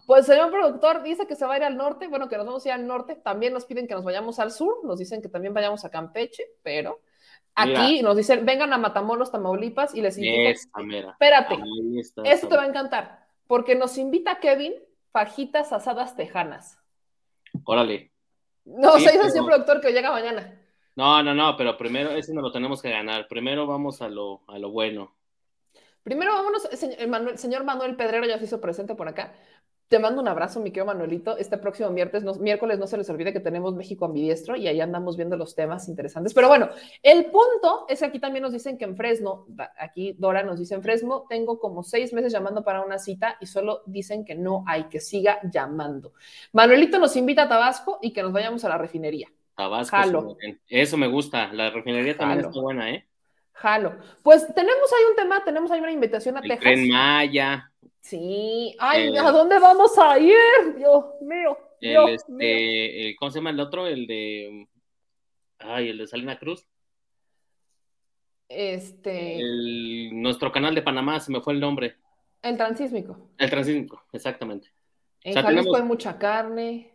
Pues 0.05 0.27
el 0.27 0.35
señor 0.35 0.51
productor 0.51 1.01
dice 1.01 1.25
que 1.27 1.35
se 1.35 1.45
va 1.45 1.53
a 1.53 1.57
ir 1.57 1.63
al 1.63 1.77
norte, 1.77 2.09
bueno, 2.09 2.27
que 2.27 2.35
nos 2.35 2.45
vamos 2.45 2.65
a 2.65 2.69
ir 2.69 2.73
al 2.73 2.85
norte, 2.85 3.15
también 3.15 3.53
nos 3.53 3.65
piden 3.65 3.87
que 3.87 3.93
nos 3.93 4.03
vayamos 4.03 4.37
al 4.39 4.51
sur, 4.51 4.83
nos 4.83 4.99
dicen 4.99 5.21
que 5.21 5.29
también 5.29 5.53
vayamos 5.53 5.85
a 5.85 5.89
Campeche, 5.89 6.43
pero 6.61 6.99
aquí 7.53 8.01
nos 8.01 8.17
dicen, 8.17 8.45
vengan 8.45 8.73
a 8.73 8.77
Matamoros, 8.77 9.31
Tamaulipas, 9.31 9.95
y 9.95 10.01
les 10.01 10.17
invito. 10.17 10.59
Espérate, 11.09 11.57
esto 12.25 12.47
te 12.49 12.55
va 12.57 12.63
a 12.63 12.67
encantar, 12.67 13.27
porque 13.47 13.75
nos 13.75 13.97
invita 13.97 14.39
Kevin 14.39 14.73
fajitas 15.15 15.71
asadas 15.71 16.13
tejanas. 16.17 16.77
Órale. 17.63 18.11
No, 18.65 18.99
se 18.99 19.13
dice 19.13 19.27
el 19.27 19.31
señor 19.31 19.45
productor 19.45 19.79
que 19.79 19.93
llega 19.93 20.11
mañana. 20.11 20.61
No, 20.97 21.23
no, 21.23 21.33
no, 21.33 21.55
pero 21.55 21.77
primero, 21.77 22.11
ese 22.11 22.33
no 22.33 22.41
lo 22.41 22.51
tenemos 22.51 22.81
que 22.81 22.89
ganar. 22.89 23.29
Primero 23.29 23.65
vamos 23.65 24.01
a 24.01 24.09
lo, 24.09 24.41
a 24.49 24.59
lo 24.59 24.71
bueno. 24.71 25.15
Primero 26.03 26.33
vámonos, 26.33 26.67
el, 26.69 27.37
señor 27.37 27.63
Manuel 27.63 27.95
Pedrero 27.95 28.25
ya 28.27 28.37
se 28.37 28.43
hizo 28.43 28.59
presente 28.59 28.93
por 28.93 29.07
acá. 29.07 29.33
Te 29.87 29.99
mando 29.99 30.19
un 30.19 30.27
abrazo, 30.27 30.59
mi 30.59 30.71
querido 30.71 30.87
Manuelito. 30.87 31.37
Este 31.37 31.59
próximo 31.59 31.91
miércoles, 31.91 32.39
miércoles 32.39 32.79
no 32.79 32.87
se 32.87 32.97
les 32.97 33.07
olvide 33.09 33.31
que 33.31 33.39
tenemos 33.39 33.75
México 33.75 34.05
ambidiestro 34.05 34.55
y 34.55 34.67
ahí 34.67 34.81
andamos 34.81 35.15
viendo 35.15 35.37
los 35.37 35.53
temas 35.53 35.87
interesantes. 35.87 36.33
Pero 36.33 36.47
bueno, 36.47 36.69
el 37.03 37.25
punto 37.25 37.85
es 37.87 37.99
que 37.99 38.05
aquí 38.05 38.19
también 38.19 38.41
nos 38.41 38.51
dicen 38.51 38.79
que 38.79 38.85
en 38.85 38.97
Fresno, 38.97 39.45
aquí 39.77 40.15
Dora 40.17 40.41
nos 40.41 40.57
dice 40.57 40.73
en 40.73 40.81
Fresno, 40.81 41.25
tengo 41.29 41.59
como 41.59 41.83
seis 41.83 42.13
meses 42.13 42.33
llamando 42.33 42.63
para 42.63 42.81
una 42.81 42.97
cita 42.97 43.37
y 43.39 43.45
solo 43.45 43.83
dicen 43.85 44.25
que 44.25 44.33
no 44.33 44.63
hay, 44.67 44.85
que 44.85 44.99
siga 44.99 45.39
llamando. 45.43 46.13
Manuelito 46.51 46.97
nos 46.97 47.15
invita 47.15 47.43
a 47.43 47.49
Tabasco 47.49 47.99
y 48.01 48.11
que 48.11 48.23
nos 48.23 48.31
vayamos 48.31 48.65
a 48.65 48.69
la 48.69 48.79
refinería. 48.79 49.27
Tabasco. 49.55 50.35
Eso 50.67 50.97
me 50.97 51.07
gusta. 51.07 51.53
La 51.53 51.69
refinería 51.69 52.17
también 52.17 52.39
está 52.39 52.59
buena, 52.59 52.91
¿eh? 52.91 53.05
Jalo. 53.53 53.95
Pues 54.21 54.47
tenemos 54.53 54.91
ahí 54.91 55.09
un 55.09 55.15
tema, 55.15 55.43
tenemos 55.43 55.71
ahí 55.71 55.79
una 55.79 55.91
invitación 55.91 56.37
a 56.37 56.39
el 56.41 56.49
Texas. 56.49 56.63
Tren 56.63 56.89
Maya. 56.89 57.71
Sí. 58.05 58.75
Ay, 58.77 59.17
¿a 59.17 59.31
dónde 59.31 59.57
vamos 59.57 59.97
a 59.97 60.19
ir? 60.19 60.35
Dios 60.77 61.05
mío. 61.21 61.57
El, 61.81 62.09
este, 62.09 63.15
¿Cómo 63.17 63.31
se 63.31 63.39
llama 63.39 63.49
el 63.49 63.59
otro? 63.59 63.87
El 63.87 64.05
de. 64.05 64.67
Ay, 65.57 65.89
el 65.89 65.97
de 65.97 66.05
Salina 66.05 66.37
Cruz. 66.37 66.67
Este. 68.47 69.39
nuestro 70.11 70.51
canal 70.51 70.75
de 70.75 70.83
Panamá, 70.83 71.19
se 71.19 71.31
me 71.31 71.41
fue 71.41 71.53
el 71.53 71.59
nombre. 71.59 71.95
El 72.43 72.57
transísmico. 72.57 73.31
El 73.39 73.49
transísmico, 73.49 74.03
exactamente. 74.13 74.69
En 75.23 75.33
Jalisco 75.33 75.75
hay 75.75 75.83
mucha 75.83 76.19
carne. 76.19 76.93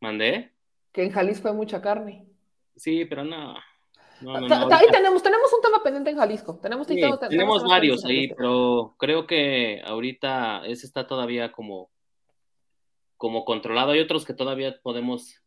¿Mandé? 0.00 0.52
Que 0.92 1.02
en 1.02 1.10
Jalisco 1.10 1.48
hay 1.48 1.54
mucha 1.54 1.82
carne. 1.82 2.24
Sí, 2.76 3.04
pero 3.04 3.24
no. 3.24 3.56
Ahí 4.28 4.86
tenemos, 4.90 5.22
tenemos 5.22 5.52
un 5.52 5.60
tema 5.60 5.82
pendiente 5.82 6.10
en 6.10 6.16
Jalisco. 6.16 6.58
Tenemos, 6.60 6.86
tenemos, 6.86 7.64
varios 7.64 8.04
ahí, 8.04 8.28
pero 8.28 8.94
creo 8.98 9.26
que 9.26 9.82
ahorita 9.84 10.62
ese 10.66 10.86
está 10.86 11.06
todavía 11.06 11.52
como, 11.52 11.90
como 13.16 13.44
controlado. 13.44 13.92
Hay 13.92 14.00
otros 14.00 14.24
que 14.24 14.34
todavía 14.34 14.78
podemos. 14.82 15.40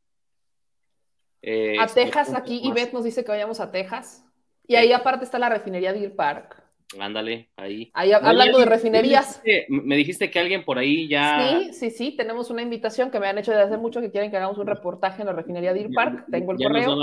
Eh, 1.42 1.78
a 1.80 1.88
Texas, 1.88 2.34
aquí 2.34 2.62
Ivette 2.64 2.94
nos 2.94 3.04
dice 3.04 3.24
que 3.24 3.32
vayamos 3.32 3.60
a 3.60 3.72
Texas. 3.72 4.26
Y 4.68 4.76
ahí 4.76 4.92
aparte 4.92 5.26
está 5.26 5.38
la 5.38 5.50
refinería 5.50 5.94
Deer 5.94 6.16
Park. 6.16 6.64
Ándale, 7.00 7.50
ahí. 7.58 7.92
Ahí 7.94 8.12
hablando 8.12 8.60
de 8.60 8.66
refinerías. 8.66 9.42
Me 9.68 9.96
dijiste, 9.96 10.30
que 10.30 10.40
alguien 10.40 10.64
por 10.64 10.78
ahí 10.78 11.08
ya. 11.08 11.50
Sí, 11.50 11.74
sí, 11.74 11.90
sí, 11.90 12.12
tenemos 12.16 12.50
una 12.50 12.62
invitación 12.62 13.12
que 13.12 13.20
me 13.20 13.28
han 13.28 13.38
hecho 13.38 13.52
desde 13.52 13.64
hace 13.64 13.78
mucho 13.78 14.02
que 14.02 14.12
quieren 14.12 14.32
que 14.32 14.38
hagamos 14.38 14.58
un 14.58 14.68
reportaje 14.68 15.22
en 15.22 15.28
la 15.28 15.34
refinería 15.34 15.74
Deer 15.74 15.90
Park. 15.94 16.26
Tengo 16.30 16.52
el 16.52 16.58
correo. 16.58 16.96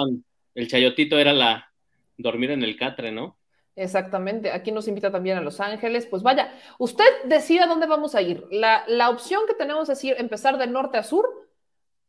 El 0.54 0.68
chayotito 0.68 1.18
era 1.18 1.32
la 1.32 1.72
dormir 2.16 2.50
en 2.50 2.62
el 2.62 2.76
catre, 2.76 3.12
¿no? 3.12 3.38
Exactamente. 3.74 4.50
Aquí 4.50 4.70
nos 4.70 4.86
invita 4.88 5.10
también 5.10 5.38
a 5.38 5.40
Los 5.40 5.60
Ángeles. 5.60 6.06
Pues 6.06 6.22
vaya, 6.22 6.52
usted 6.78 7.04
decide 7.24 7.60
a 7.60 7.66
dónde 7.66 7.86
vamos 7.86 8.14
a 8.14 8.22
ir. 8.22 8.44
La, 8.50 8.84
la 8.86 9.08
opción 9.08 9.42
que 9.46 9.54
tenemos 9.54 9.88
es 9.88 10.04
ir, 10.04 10.14
empezar 10.18 10.58
de 10.58 10.66
norte 10.66 10.98
a 10.98 11.02
sur 11.02 11.26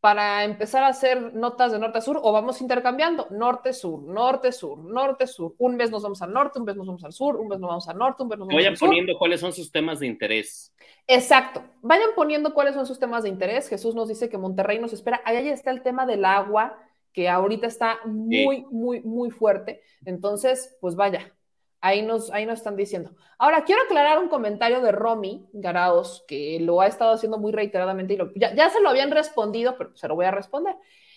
para 0.01 0.43
empezar 0.43 0.83
a 0.83 0.87
hacer 0.87 1.33
notas 1.33 1.71
de 1.71 1.79
norte 1.79 1.99
a 1.99 2.01
sur 2.01 2.19
o 2.21 2.33
vamos 2.33 2.59
intercambiando 2.59 3.27
norte-sur, 3.31 4.03
norte-sur, 4.03 4.77
norte-sur. 4.79 5.55
Un 5.57 5.77
mes 5.77 5.91
nos 5.91 6.03
vamos 6.03 6.21
al 6.21 6.33
norte, 6.33 6.59
un 6.59 6.65
mes 6.65 6.75
nos 6.75 6.87
vamos 6.87 7.05
al 7.05 7.13
sur, 7.13 7.37
un 7.37 7.47
mes 7.47 7.57
nos 7.57 7.69
vamos 7.69 7.87
al 7.87 7.97
norte, 7.97 8.21
un 8.21 8.27
mes 8.27 8.37
nos 8.37 8.49
vamos 8.49 8.61
Vayan 8.61 8.75
poniendo 8.77 9.17
cuáles 9.17 9.39
son 9.39 9.53
sus 9.53 9.71
temas 9.71 10.01
de 10.01 10.07
interés. 10.07 10.73
Exacto. 11.07 11.63
Vayan 11.81 12.09
poniendo 12.17 12.53
cuáles 12.53 12.75
son 12.75 12.85
sus 12.85 12.99
temas 12.99 13.23
de 13.23 13.29
interés. 13.29 13.69
Jesús 13.69 13.95
nos 13.95 14.09
dice 14.09 14.27
que 14.27 14.37
Monterrey 14.37 14.77
nos 14.77 14.91
espera. 14.91 15.21
Ahí 15.23 15.47
está 15.47 15.71
el 15.71 15.81
tema 15.81 16.05
del 16.05 16.25
agua 16.25 16.77
que 17.13 17.29
ahorita 17.29 17.67
está 17.67 17.99
muy, 18.05 18.65
muy, 18.71 19.01
muy 19.01 19.29
fuerte. 19.29 19.81
Entonces, 20.03 20.75
pues 20.81 20.95
vaya, 20.95 21.33
ahí 21.83 22.01
nos, 22.01 22.31
ahí 22.31 22.45
nos 22.45 22.59
están 22.59 22.75
diciendo. 22.77 23.11
Ahora, 23.37 23.65
quiero 23.65 23.81
aclarar 23.83 24.17
un 24.17 24.29
comentario 24.29 24.81
de 24.81 24.93
Romy 24.93 25.45
Garaos, 25.51 26.23
que 26.27 26.57
lo 26.61 26.79
ha 26.79 26.87
estado 26.87 27.11
haciendo 27.11 27.37
muy 27.37 27.51
reiteradamente 27.51 28.13
y 28.13 28.39
ya, 28.39 28.69
se 28.69 28.81
lo 28.81 28.89
habían 28.89 29.11
respondido, 29.11 29.77
pero 29.77 29.95
se 29.95 30.07
lo 30.07 30.15
voy 30.15 30.25
a 30.25 30.31
responder. 30.31 30.75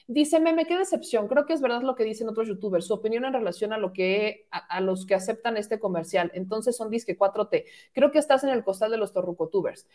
Dice, 0.09 0.41
meme, 0.41 0.67
qué 0.67 0.77
decepción. 0.77 1.29
Creo 1.29 1.47
que 1.47 1.53
es 1.53 1.61
verdad 1.61 1.83
lo 1.83 1.95
que 1.95 2.05
dicen 2.05 2.29
otros 2.29 2.49
youtubers. 2.49 2.87
Su 2.87 2.95
opinión 2.95 3.25
en 3.25 3.33
relación 3.33 3.73
a 3.73 3.79
lo 3.79 3.93
que 3.93 4.49
a, 4.51 4.81
los 4.81 5.07
que 5.07 5.15
aceptan 5.15 5.57
este 5.57 5.79
comercial. 5.79 6.31
Entonces 6.35 6.77
son 6.77 6.91
disque 6.91 7.17
4T. 7.17 7.65
Creo 7.93 8.11
que 8.11 8.19
estás 8.19 8.43
en 8.43 8.51
el 8.51 8.65
costal 8.65 8.91
de 8.91 8.99
los 8.99 9.13
torrucotubers. 9.13 9.87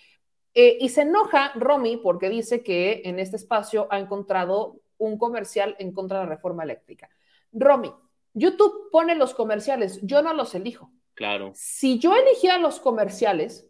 Eh, 0.53 0.77
y 0.81 0.89
se 0.89 1.03
enoja 1.03 1.51
Romy 1.55 1.97
porque 1.97 2.29
dice 2.29 2.61
que 2.61 3.01
en 3.05 3.19
este 3.19 3.37
espacio 3.37 3.87
ha 3.89 3.99
encontrado 3.99 4.79
un 5.01 5.17
comercial 5.17 5.75
en 5.79 5.91
contra 5.91 6.19
de 6.19 6.25
la 6.25 6.29
reforma 6.29 6.63
eléctrica. 6.63 7.09
Romy, 7.51 7.91
YouTube 8.33 8.89
pone 8.91 9.15
los 9.15 9.33
comerciales, 9.33 9.99
yo 10.03 10.21
no 10.21 10.33
los 10.33 10.55
elijo. 10.55 10.91
Claro. 11.15 11.51
Si 11.53 11.99
yo 11.99 12.15
eligiera 12.15 12.57
los 12.57 12.79
comerciales, 12.79 13.69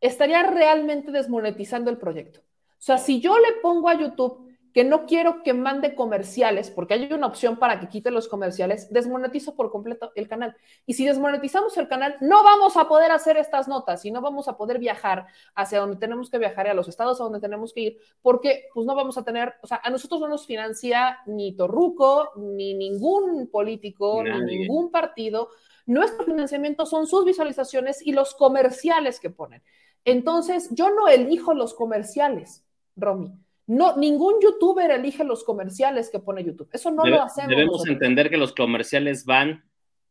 estaría 0.00 0.42
realmente 0.44 1.10
desmonetizando 1.10 1.90
el 1.90 1.98
proyecto. 1.98 2.40
O 2.40 2.80
sea, 2.80 2.98
si 2.98 3.20
yo 3.20 3.36
le 3.38 3.60
pongo 3.60 3.88
a 3.88 3.98
YouTube 3.98 4.47
que 4.72 4.84
no 4.84 5.06
quiero 5.06 5.42
que 5.42 5.54
mande 5.54 5.94
comerciales, 5.94 6.70
porque 6.70 6.94
hay 6.94 7.12
una 7.12 7.26
opción 7.26 7.58
para 7.58 7.80
que 7.80 7.88
quite 7.88 8.10
los 8.10 8.28
comerciales, 8.28 8.92
desmonetizo 8.92 9.54
por 9.54 9.70
completo 9.70 10.12
el 10.14 10.28
canal. 10.28 10.56
Y 10.86 10.94
si 10.94 11.06
desmonetizamos 11.06 11.76
el 11.78 11.88
canal, 11.88 12.16
no 12.20 12.42
vamos 12.44 12.76
a 12.76 12.88
poder 12.88 13.10
hacer 13.10 13.36
estas 13.36 13.68
notas 13.68 14.04
y 14.04 14.10
no 14.10 14.20
vamos 14.20 14.48
a 14.48 14.56
poder 14.56 14.78
viajar 14.78 15.26
hacia 15.54 15.80
donde 15.80 15.96
tenemos 15.96 16.30
que 16.30 16.38
viajar 16.38 16.66
y 16.66 16.70
a 16.70 16.74
los 16.74 16.88
estados 16.88 17.20
a 17.20 17.24
donde 17.24 17.40
tenemos 17.40 17.72
que 17.72 17.80
ir, 17.80 17.98
porque 18.22 18.66
pues 18.74 18.86
no 18.86 18.94
vamos 18.94 19.16
a 19.18 19.24
tener, 19.24 19.54
o 19.62 19.66
sea, 19.66 19.80
a 19.82 19.90
nosotros 19.90 20.20
no 20.20 20.28
nos 20.28 20.46
financia 20.46 21.18
ni 21.26 21.56
Torruco, 21.56 22.30
ni 22.36 22.74
ningún 22.74 23.48
político, 23.48 24.22
ni 24.22 24.58
ningún 24.58 24.90
partido. 24.90 25.48
Nuestro 25.86 26.26
financiamiento 26.26 26.84
son 26.84 27.06
sus 27.06 27.24
visualizaciones 27.24 28.06
y 28.06 28.12
los 28.12 28.34
comerciales 28.34 29.20
que 29.20 29.30
ponen. 29.30 29.62
Entonces, 30.04 30.68
yo 30.70 30.90
no 30.90 31.08
elijo 31.08 31.54
los 31.54 31.74
comerciales, 31.74 32.64
Romy 32.96 33.32
no, 33.68 33.98
ningún 33.98 34.36
youtuber 34.42 34.90
elige 34.90 35.24
los 35.24 35.44
comerciales 35.44 36.08
que 36.10 36.18
pone 36.18 36.42
YouTube. 36.42 36.70
Eso 36.72 36.90
no 36.90 37.04
lo 37.04 37.22
hacemos. 37.22 37.50
Debemos 37.50 37.86
entender 37.86 38.30
que 38.30 38.38
los 38.38 38.54
comerciales 38.54 39.26
van, 39.26 39.62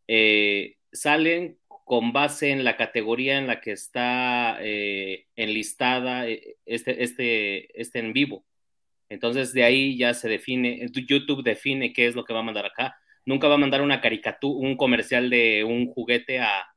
eh, 0.07 0.75
salen 0.91 1.57
con 1.83 2.13
base 2.13 2.51
en 2.51 2.63
la 2.63 2.77
categoría 2.77 3.39
en 3.39 3.47
la 3.47 3.59
que 3.59 3.71
está 3.71 4.57
eh, 4.61 5.25
enlistada 5.35 6.27
eh, 6.27 6.57
este, 6.67 7.03
este, 7.03 7.81
este 7.81 7.97
en 7.97 8.13
vivo. 8.13 8.45
Entonces 9.09 9.53
de 9.53 9.63
ahí 9.63 9.97
ya 9.97 10.13
se 10.13 10.29
define, 10.29 10.85
YouTube 10.91 11.43
define 11.43 11.93
qué 11.93 12.05
es 12.05 12.13
lo 12.13 12.25
que 12.25 12.33
va 12.33 12.41
a 12.41 12.43
mandar 12.43 12.67
acá. 12.67 12.95
Nunca 13.25 13.47
va 13.47 13.55
a 13.55 13.59
mandar 13.59 13.81
una 13.81 14.01
caricatura, 14.01 14.67
un 14.67 14.77
comercial 14.77 15.31
de 15.31 15.63
un 15.63 15.87
juguete 15.87 16.39
a, 16.39 16.67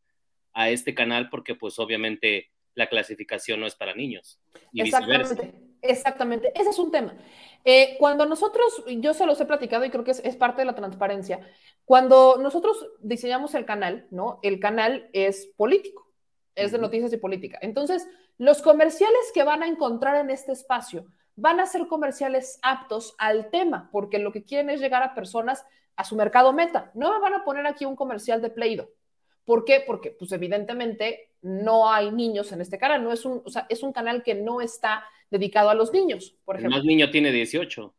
a 0.55 0.71
este 0.71 0.95
canal 0.95 1.29
porque 1.29 1.55
pues 1.55 1.79
obviamente 1.79 2.51
la 2.75 2.89
clasificación 2.89 3.61
no 3.61 3.67
es 3.67 3.75
para 3.75 3.95
niños. 3.95 4.41
Exactamente, 4.73 5.53
exactamente. 5.83 6.53
Ese 6.55 6.71
es 6.71 6.79
un 6.79 6.91
tema. 6.91 7.15
Eh, 7.65 7.97
cuando 7.99 8.27
nosotros, 8.27 8.85
yo 8.87 9.15
se 9.15 9.27
los 9.27 9.41
he 9.41 9.47
platicado 9.47 9.85
y 9.85 9.91
creo 9.91 10.05
que 10.05 10.13
es, 10.13 10.37
parte 10.37 10.63
de 10.63 10.67
la 10.67 10.75
transparencia, 10.75 11.41
cuando 11.85 12.39
nosotros 12.39 12.89
diseñamos 13.01 13.55
el 13.55 13.67
canal, 13.67 14.07
¿no? 14.11 14.39
El 14.43 14.61
canal 14.61 15.09
es 15.13 15.47
político, 15.57 16.07
es 16.55 16.73
de 16.73 16.79
noticias 16.79 17.13
y 17.13 17.19
política. 17.19 17.59
Entonces, 17.61 18.09
los 18.39 18.63
comerciales 18.63 19.21
que 19.35 19.43
van 19.43 19.63
a 19.63 19.69
encontrar 19.69 20.17
en 20.17 20.31
este 20.31 20.53
espacio 20.53 21.07
van 21.37 21.61
a 21.61 21.67
ser 21.67 21.87
comerciales 21.87 22.59
aptos 22.63 23.15
al 23.19 23.51
tema, 23.51 23.89
porque 23.93 24.19
lo 24.19 24.33
que 24.33 24.45
quieren 24.45 24.71
es 24.71 24.81
llegar 24.81 25.03
a 25.03 25.15
personas 25.15 25.65
a 25.97 26.05
su 26.05 26.17
mercado 26.17 26.53
meta. 26.53 26.91
No 26.95 27.13
me 27.13 27.21
van 27.21 27.35
a 27.35 27.45
poner 27.45 27.67
aquí 27.67 27.85
un 27.85 27.97
comercial 27.97 28.41
de 28.41 28.51
Play-Doh. 28.51 28.89
¿Por 29.45 29.65
qué? 29.65 29.83
Porque, 29.87 30.11
pues 30.11 30.33
evidentemente, 30.33 31.31
no 31.43 31.91
hay 31.91 32.11
niños 32.11 32.53
en 32.53 32.61
este 32.61 32.79
canal, 32.79 33.03
no 33.03 33.13
es 33.13 33.25
un, 33.25 33.43
o 33.45 33.51
sea, 33.51 33.67
es 33.69 33.83
un 33.83 33.93
canal 33.93 34.23
que 34.23 34.35
no 34.35 34.61
está 34.61 35.05
dedicado 35.31 35.71
a 35.71 35.75
los 35.75 35.93
niños, 35.93 36.37
por 36.45 36.57
ejemplo. 36.57 36.77
El 36.77 36.83
más 36.83 36.87
niño 36.87 37.11
tiene 37.11 37.33
18. 37.33 37.95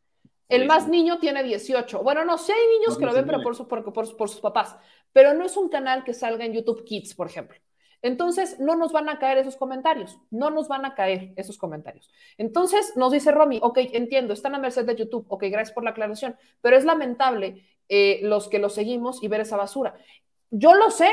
El 0.48 0.66
más 0.66 0.86
niño 0.88 1.18
tiene 1.18 1.42
18. 1.42 2.02
Bueno, 2.02 2.24
no, 2.24 2.36
sí 2.36 2.52
hay 2.52 2.78
niños 2.78 2.98
que 2.98 3.06
lo 3.06 3.14
ven, 3.14 3.24
pero 3.24 3.42
por, 3.42 3.66
por, 3.66 4.16
por, 4.16 4.28
sus 4.28 4.40
papás. 4.40 4.76
Pero 5.12 5.32
no 5.32 5.46
es 5.46 5.56
un 5.56 5.70
canal 5.70 6.04
que 6.04 6.12
salga 6.12 6.44
en 6.44 6.52
YouTube 6.52 6.84
Kids, 6.84 7.14
por 7.14 7.26
ejemplo. 7.26 7.56
Entonces, 8.02 8.58
no 8.58 8.76
nos 8.76 8.92
van 8.92 9.08
a 9.08 9.18
caer 9.18 9.38
esos 9.38 9.56
comentarios, 9.56 10.18
no 10.30 10.50
nos 10.50 10.66
van 10.66 10.84
a 10.84 10.94
caer 10.94 11.32
esos 11.36 11.56
comentarios. 11.56 12.10
Entonces, 12.36 12.92
nos 12.96 13.12
dice 13.12 13.30
Romy, 13.30 13.60
ok, 13.62 13.78
entiendo, 13.92 14.34
están 14.34 14.56
a 14.56 14.58
merced 14.58 14.84
de 14.84 14.96
YouTube, 14.96 15.24
ok, 15.28 15.44
gracias 15.44 15.72
por 15.72 15.84
la 15.84 15.90
aclaración, 15.90 16.36
pero 16.60 16.76
es 16.76 16.84
lamentable 16.84 17.64
eh, 17.88 18.18
los 18.22 18.48
que 18.48 18.58
lo 18.58 18.70
seguimos 18.70 19.22
y 19.22 19.28
ver 19.28 19.42
esa 19.42 19.56
basura. 19.56 19.94
Yo 20.54 20.74
lo 20.74 20.90
sé, 20.90 21.10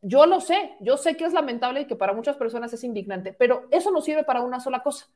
yo 0.00 0.24
lo 0.24 0.40
sé, 0.40 0.76
yo 0.80 0.96
sé 0.96 1.14
que 1.14 1.26
es 1.26 1.34
lamentable 1.34 1.82
y 1.82 1.84
que 1.84 1.94
para 1.94 2.14
muchas 2.14 2.36
personas 2.36 2.72
es 2.72 2.82
indignante, 2.84 3.34
pero 3.34 3.68
eso 3.70 3.90
no 3.90 4.00
sirve 4.00 4.24
para 4.24 4.40
una 4.40 4.60
sola 4.60 4.82
cosa. 4.82 5.06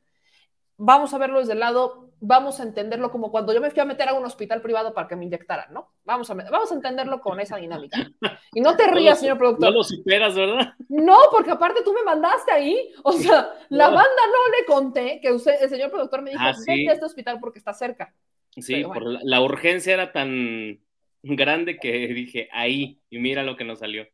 Vamos 0.76 1.14
a 1.14 1.18
verlo 1.18 1.38
desde 1.38 1.54
el 1.54 1.60
lado, 1.60 2.10
vamos 2.20 2.60
a 2.60 2.64
entenderlo 2.64 3.10
como 3.10 3.30
cuando 3.30 3.54
yo 3.54 3.62
me 3.62 3.70
fui 3.70 3.80
a 3.80 3.86
meter 3.86 4.10
a 4.10 4.14
un 4.14 4.26
hospital 4.26 4.60
privado 4.60 4.92
para 4.92 5.08
que 5.08 5.16
me 5.16 5.24
inyectaran, 5.24 5.72
¿no? 5.72 5.94
Vamos 6.04 6.30
a, 6.30 6.34
vamos 6.34 6.70
a 6.70 6.74
entenderlo 6.74 7.22
con 7.22 7.40
esa 7.40 7.56
dinámica. 7.56 8.10
Y 8.52 8.60
no 8.60 8.76
te 8.76 8.86
rías, 8.90 9.20
señor 9.20 9.38
productor. 9.38 9.70
No 9.70 9.76
lo 9.78 9.84
superas, 9.84 10.34
¿verdad? 10.34 10.74
No, 10.90 11.16
porque 11.30 11.52
aparte 11.52 11.82
tú 11.82 11.94
me 11.94 12.02
mandaste 12.02 12.52
ahí, 12.52 12.92
o 13.04 13.12
sea, 13.12 13.54
la 13.70 13.88
banda 13.88 14.02
no 14.04 14.58
le 14.58 14.66
conté 14.66 15.18
que 15.22 15.32
usted, 15.32 15.62
el 15.62 15.70
señor 15.70 15.90
productor 15.90 16.20
me 16.20 16.30
dijo, 16.30 16.42
ah, 16.44 16.52
vete 16.66 16.90
a 16.90 16.92
este 16.92 17.06
hospital 17.06 17.38
porque 17.40 17.58
está 17.58 17.72
cerca. 17.72 18.14
Sí, 18.54 18.84
por 18.84 19.02
la 19.02 19.40
urgencia 19.40 19.94
era 19.94 20.12
tan 20.12 20.78
grande 21.22 21.78
que 21.78 22.08
dije, 22.08 22.48
ahí, 22.52 23.00
y 23.10 23.18
mira 23.18 23.42
lo 23.42 23.56
que 23.56 23.64
nos 23.64 23.78
salió. 23.78 24.06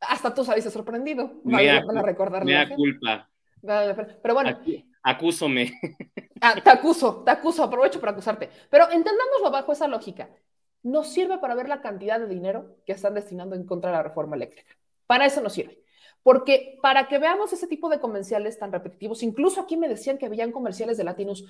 Hasta 0.00 0.34
tú 0.34 0.44
saliste 0.44 0.70
sorprendido. 0.70 1.40
Vaya, 1.44 1.78
a 1.78 2.02
recordarlo. 2.02 2.46
Me 2.46 2.54
da 2.54 2.68
culpa. 2.68 3.30
Pero 4.22 4.34
bueno. 4.34 4.60
acúsome. 5.02 5.72
Ah, 6.38 6.54
te 6.62 6.68
acuso, 6.68 7.22
te 7.24 7.30
acuso, 7.30 7.64
aprovecho 7.64 7.98
para 7.98 8.12
acusarte. 8.12 8.50
Pero 8.68 8.84
entendámoslo 8.90 9.50
bajo 9.50 9.72
esa 9.72 9.88
lógica. 9.88 10.28
No 10.82 11.02
sirve 11.02 11.38
para 11.38 11.54
ver 11.54 11.66
la 11.66 11.80
cantidad 11.80 12.20
de 12.20 12.28
dinero 12.28 12.76
que 12.84 12.92
están 12.92 13.14
destinando 13.14 13.56
en 13.56 13.64
contra 13.64 13.90
de 13.90 13.96
la 13.96 14.02
reforma 14.02 14.36
eléctrica. 14.36 14.76
Para 15.06 15.24
eso 15.24 15.40
no 15.40 15.48
sirve. 15.48 15.80
Porque 16.26 16.76
para 16.82 17.06
que 17.06 17.20
veamos 17.20 17.52
ese 17.52 17.68
tipo 17.68 17.88
de 17.88 18.00
comerciales 18.00 18.58
tan 18.58 18.72
repetitivos, 18.72 19.22
incluso 19.22 19.60
aquí 19.60 19.76
me 19.76 19.86
decían 19.86 20.18
que 20.18 20.28
veían 20.28 20.50
comerciales 20.50 20.96
de 20.96 21.04
Latinos. 21.04 21.44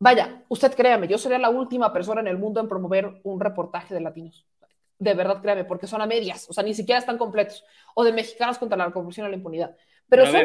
Vaya, 0.00 0.42
usted 0.48 0.74
créame, 0.74 1.06
yo 1.06 1.16
sería 1.16 1.38
la 1.38 1.48
última 1.48 1.92
persona 1.92 2.22
en 2.22 2.26
el 2.26 2.36
mundo 2.36 2.60
en 2.60 2.66
promover 2.66 3.20
un 3.22 3.38
reportaje 3.38 3.94
de 3.94 4.00
Latinos 4.00 4.44
de 4.98 5.12
verdad 5.12 5.42
créame, 5.42 5.64
porque 5.66 5.86
son 5.86 6.00
a 6.00 6.06
medias, 6.06 6.48
o 6.48 6.54
sea, 6.54 6.64
ni 6.64 6.72
siquiera 6.72 6.98
están 6.98 7.18
completos, 7.18 7.62
o 7.94 8.02
de 8.02 8.14
mexicanos 8.14 8.56
contra 8.56 8.78
la 8.78 8.90
corrupción 8.90 9.26
y 9.26 9.30
la 9.30 9.36
impunidad. 9.36 9.76
Pero, 10.08 10.24
son... 10.24 10.42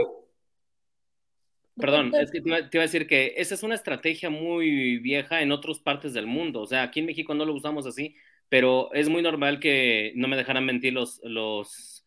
Perdón, 1.78 2.12
es 2.14 2.30
que 2.30 2.42
te 2.42 2.50
iba, 2.50 2.58
a 2.58 2.82
decir 2.82 3.08
que 3.08 3.34
esa 3.38 3.56
es 3.56 3.64
una 3.64 3.76
estrategia 3.76 4.30
muy 4.30 5.00
vieja 5.00 5.42
en 5.42 5.54
otras 5.54 5.80
partes 5.80 6.14
del 6.14 6.28
mundo, 6.28 6.60
o 6.60 6.68
sea, 6.68 6.84
aquí 6.84 7.00
en 7.00 7.06
México 7.06 7.34
no 7.34 7.46
lo 7.46 7.54
usamos 7.54 7.88
así, 7.88 8.14
pero 8.50 8.94
es 8.94 9.08
muy 9.08 9.22
normal 9.22 9.62
que, 9.62 10.12
no 10.16 10.28
me 10.28 10.36
dejarán 10.36 10.66
mentir 10.66 10.92
los, 10.92 11.22
los 11.24 12.01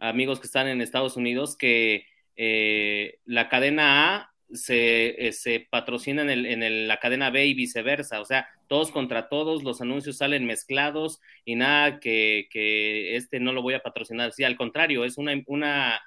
amigos 0.00 0.40
que 0.40 0.46
están 0.46 0.66
en 0.66 0.80
Estados 0.80 1.16
Unidos, 1.16 1.56
que 1.56 2.06
eh, 2.36 3.18
la 3.24 3.48
cadena 3.48 4.16
A 4.16 4.30
se, 4.52 5.28
eh, 5.28 5.32
se 5.32 5.68
patrocina 5.70 6.22
en, 6.22 6.30
el, 6.30 6.46
en 6.46 6.88
la 6.88 6.98
cadena 6.98 7.30
B 7.30 7.46
y 7.46 7.54
viceversa, 7.54 8.20
o 8.20 8.24
sea, 8.24 8.48
todos 8.66 8.90
contra 8.90 9.28
todos, 9.28 9.62
los 9.62 9.80
anuncios 9.80 10.18
salen 10.18 10.46
mezclados 10.46 11.20
y 11.44 11.54
nada 11.54 12.00
que, 12.00 12.48
que 12.50 13.16
este 13.16 13.40
no 13.40 13.52
lo 13.52 13.62
voy 13.62 13.74
a 13.74 13.82
patrocinar, 13.82 14.32
sí, 14.32 14.44
al 14.44 14.56
contrario, 14.56 15.04
es 15.04 15.18
una, 15.18 15.40
una 15.46 16.00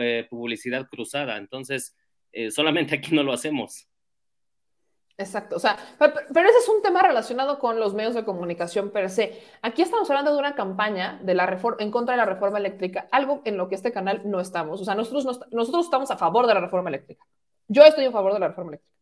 eh, 0.00 0.26
publicidad 0.30 0.88
cruzada, 0.88 1.36
entonces 1.36 1.96
eh, 2.32 2.50
solamente 2.50 2.94
aquí 2.94 3.14
no 3.14 3.22
lo 3.22 3.32
hacemos. 3.32 3.88
Exacto, 5.18 5.56
o 5.56 5.58
sea, 5.58 5.78
pero 5.98 6.48
ese 6.48 6.58
es 6.58 6.68
un 6.68 6.82
tema 6.82 7.00
relacionado 7.00 7.58
con 7.58 7.80
los 7.80 7.94
medios 7.94 8.14
de 8.14 8.26
comunicación 8.26 8.90
per 8.90 9.08
se. 9.08 9.42
Aquí 9.62 9.80
estamos 9.80 10.10
hablando 10.10 10.34
de 10.34 10.38
una 10.38 10.54
campaña 10.54 11.18
de 11.22 11.34
la 11.34 11.46
reforma, 11.46 11.78
en 11.80 11.90
contra 11.90 12.12
de 12.14 12.18
la 12.18 12.26
reforma 12.26 12.58
eléctrica, 12.58 13.08
algo 13.10 13.40
en 13.46 13.56
lo 13.56 13.66
que 13.68 13.76
este 13.76 13.92
canal 13.92 14.20
no 14.26 14.40
estamos. 14.40 14.78
O 14.82 14.84
sea, 14.84 14.94
nosotros, 14.94 15.40
nosotros 15.50 15.86
estamos 15.86 16.10
a 16.10 16.18
favor 16.18 16.46
de 16.46 16.52
la 16.52 16.60
reforma 16.60 16.90
eléctrica. 16.90 17.24
Yo 17.66 17.82
estoy 17.84 18.04
a 18.04 18.12
favor 18.12 18.34
de 18.34 18.40
la 18.40 18.48
reforma 18.48 18.72
eléctrica. 18.72 18.94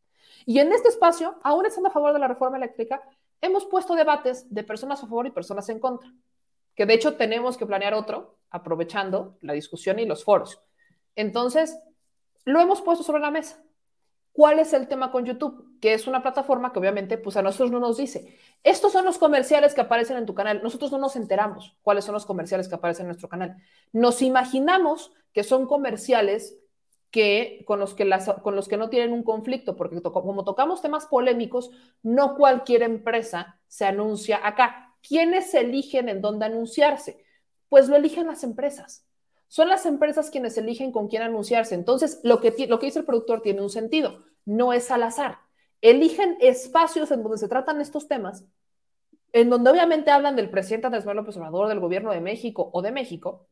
Y 0.47 0.61
en 0.61 0.73
este 0.73 0.89
espacio, 0.89 1.35
aún 1.43 1.67
estando 1.67 1.89
a 1.89 1.93
favor 1.93 2.13
de 2.13 2.21
la 2.21 2.29
reforma 2.29 2.59
eléctrica, 2.59 3.03
hemos 3.41 3.67
puesto 3.67 3.97
debates 3.97 4.47
de 4.55 4.63
personas 4.63 5.03
a 5.03 5.09
favor 5.09 5.27
y 5.27 5.33
personas 5.33 5.69
en 5.69 5.81
contra, 5.81 6.13
que 6.77 6.87
de 6.87 6.95
hecho 6.95 7.17
tenemos 7.17 7.57
que 7.57 7.67
planear 7.67 7.93
otro, 7.93 8.37
aprovechando 8.51 9.37
la 9.41 9.53
discusión 9.53 9.99
y 9.99 10.07
los 10.07 10.23
foros. 10.23 10.61
Entonces, 11.17 11.77
lo 12.45 12.61
hemos 12.61 12.83
puesto 12.83 13.03
sobre 13.03 13.21
la 13.21 13.33
mesa. 13.33 13.61
¿Cuál 14.35 14.59
es 14.59 14.73
el 14.73 14.89
tema 14.89 15.13
con 15.13 15.25
YouTube? 15.25 15.79
Que 15.81 15.95
es 15.95 16.09
una 16.09 16.21
plataforma 16.21 16.73
que 16.73 16.81
obviamente 16.81 17.19
pues 17.19 17.37
a 17.37 17.43
nosotros 17.43 17.71
no 17.71 17.79
nos 17.79 17.99
dice, 17.99 18.37
estos 18.65 18.91
son 18.91 19.05
los 19.05 19.17
comerciales 19.17 19.75
que 19.75 19.81
aparecen 19.81 20.17
en 20.17 20.27
tu 20.27 20.35
canal. 20.35 20.61
Nosotros 20.61 20.91
no 20.91 20.99
nos 20.99 21.15
enteramos 21.15 21.77
cuáles 21.83 22.05
son 22.05 22.15
los 22.15 22.27
comerciales 22.27 22.69
que 22.69 22.75
aparecen 22.75 23.05
en 23.05 23.11
nuestro 23.11 23.29
canal. 23.29 23.57
Nos 23.93 24.23
imaginamos 24.23 25.13
que 25.33 25.45
son 25.45 25.69
comerciales 25.69 26.59
que, 27.13 27.63
con, 27.65 27.79
los 27.79 27.95
que 27.95 28.05
las, 28.05 28.29
con 28.43 28.57
los 28.57 28.67
que 28.67 28.77
no 28.77 28.91
tienen 28.91 29.13
un 29.13 29.23
conflicto, 29.23 29.77
porque 29.77 30.03
como 30.03 30.43
tocamos 30.43 30.83
temas 30.83 31.07
polémicos, 31.07 31.71
no 32.03 32.35
cualquier 32.35 32.83
empresa 32.83 33.61
se 33.69 33.85
anuncia 33.85 34.45
acá. 34.45 34.97
¿Quiénes 35.01 35.55
eligen 35.55 36.09
en 36.09 36.21
dónde 36.21 36.47
anunciarse? 36.47 37.25
Pues 37.69 37.89
lo 37.89 37.95
eligen 37.95 38.27
las 38.27 38.43
empresas. 38.43 39.07
Son 39.55 39.69
las 39.69 39.87
empresas 39.87 40.31
quienes 40.31 40.59
eligen 40.59 40.91
con 40.91 41.07
quién 41.07 41.23
anunciarse. 41.23 41.77
Entonces, 41.77 42.19
lo 42.25 42.41
que, 42.41 42.67
lo 42.67 42.81
que 42.81 42.87
dice 42.87 42.99
el 42.99 43.05
productor 43.05 43.41
tiene 43.41 43.63
un 43.63 43.71
sentido, 43.71 44.25
no 44.45 44.73
es 44.73 44.91
al 44.91 45.05
azar. 45.05 45.39
Eligen 45.81 46.37
espacios 46.41 47.13
en 47.13 47.23
donde 47.23 47.39
se 47.39 47.47
tratan 47.47 47.81
estos 47.81 48.09
temas, 48.09 48.45
en 49.33 49.51
donde 49.51 49.71
obviamente 49.71 50.11
hablan 50.11 50.35
del 50.35 50.51
presidente 50.51 50.89
Andrés 50.89 51.05
Manuel 51.05 51.19
López 51.19 51.37
Obrador, 51.37 51.69
del 51.69 51.79
gobierno 51.79 52.11
de 52.11 52.21
México 52.21 52.69
o 52.73 52.83
de 52.83 52.91
México, 52.91 53.47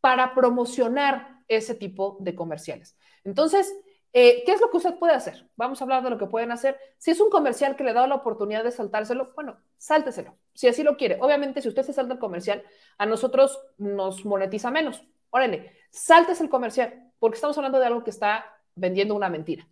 para 0.00 0.36
promocionar 0.36 1.40
ese 1.48 1.74
tipo 1.74 2.16
de 2.20 2.36
comerciales. 2.36 2.96
Entonces, 3.24 3.74
eh, 4.12 4.44
¿qué 4.46 4.52
es 4.52 4.60
lo 4.60 4.70
que 4.70 4.76
usted 4.76 5.00
puede 5.00 5.14
hacer? 5.14 5.50
Vamos 5.56 5.80
a 5.80 5.84
hablar 5.84 6.04
de 6.04 6.10
lo 6.10 6.18
que 6.18 6.26
pueden 6.26 6.52
hacer. 6.52 6.78
Si 6.96 7.10
es 7.10 7.20
un 7.20 7.28
comercial 7.28 7.74
que 7.74 7.82
le 7.82 7.92
da 7.92 8.06
la 8.06 8.14
oportunidad 8.14 8.62
de 8.62 8.70
saltárselo, 8.70 9.32
bueno, 9.34 9.58
sálteselo, 9.78 10.38
si 10.54 10.68
así 10.68 10.84
lo 10.84 10.96
quiere. 10.96 11.18
Obviamente, 11.20 11.60
si 11.60 11.66
usted 11.66 11.82
se 11.82 11.92
salta 11.92 12.14
el 12.14 12.20
comercial, 12.20 12.62
a 12.98 13.06
nosotros 13.06 13.60
nos 13.78 14.24
monetiza 14.24 14.70
menos. 14.70 15.04
Órale, 15.30 15.72
saltes 15.90 16.40
el 16.40 16.48
comercial, 16.48 17.12
porque 17.18 17.36
estamos 17.36 17.56
hablando 17.56 17.78
de 17.78 17.86
algo 17.86 18.04
que 18.04 18.10
está 18.10 18.44
vendiendo 18.74 19.14
una 19.14 19.28
mentira. 19.28 19.66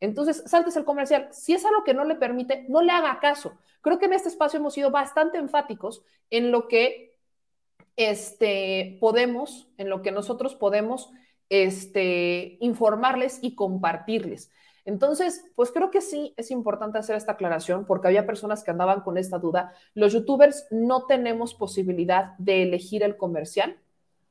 Entonces, 0.00 0.44
saltes 0.46 0.76
el 0.76 0.84
comercial. 0.84 1.28
Si 1.32 1.54
es 1.54 1.64
algo 1.64 1.82
que 1.84 1.94
no 1.94 2.04
le 2.04 2.14
permite, 2.14 2.64
no 2.68 2.82
le 2.82 2.92
haga 2.92 3.18
caso. 3.20 3.58
Creo 3.80 3.98
que 3.98 4.06
en 4.06 4.12
este 4.12 4.28
espacio 4.28 4.58
hemos 4.58 4.74
sido 4.74 4.90
bastante 4.90 5.38
enfáticos 5.38 6.04
en 6.30 6.52
lo 6.52 6.68
que 6.68 7.16
este, 7.96 8.96
podemos, 9.00 9.68
en 9.76 9.90
lo 9.90 10.02
que 10.02 10.12
nosotros 10.12 10.54
podemos 10.54 11.10
este, 11.48 12.58
informarles 12.60 13.38
y 13.42 13.54
compartirles. 13.56 14.52
Entonces, 14.84 15.44
pues 15.54 15.70
creo 15.70 15.90
que 15.90 16.00
sí 16.00 16.32
es 16.36 16.50
importante 16.50 16.96
hacer 16.96 17.16
esta 17.16 17.32
aclaración 17.32 17.84
porque 17.84 18.08
había 18.08 18.26
personas 18.26 18.64
que 18.64 18.70
andaban 18.70 19.02
con 19.02 19.18
esta 19.18 19.38
duda. 19.38 19.74
Los 19.94 20.12
youtubers 20.12 20.66
no 20.70 21.04
tenemos 21.06 21.54
posibilidad 21.54 22.36
de 22.38 22.62
elegir 22.62 23.02
el 23.02 23.16
comercial. 23.16 23.76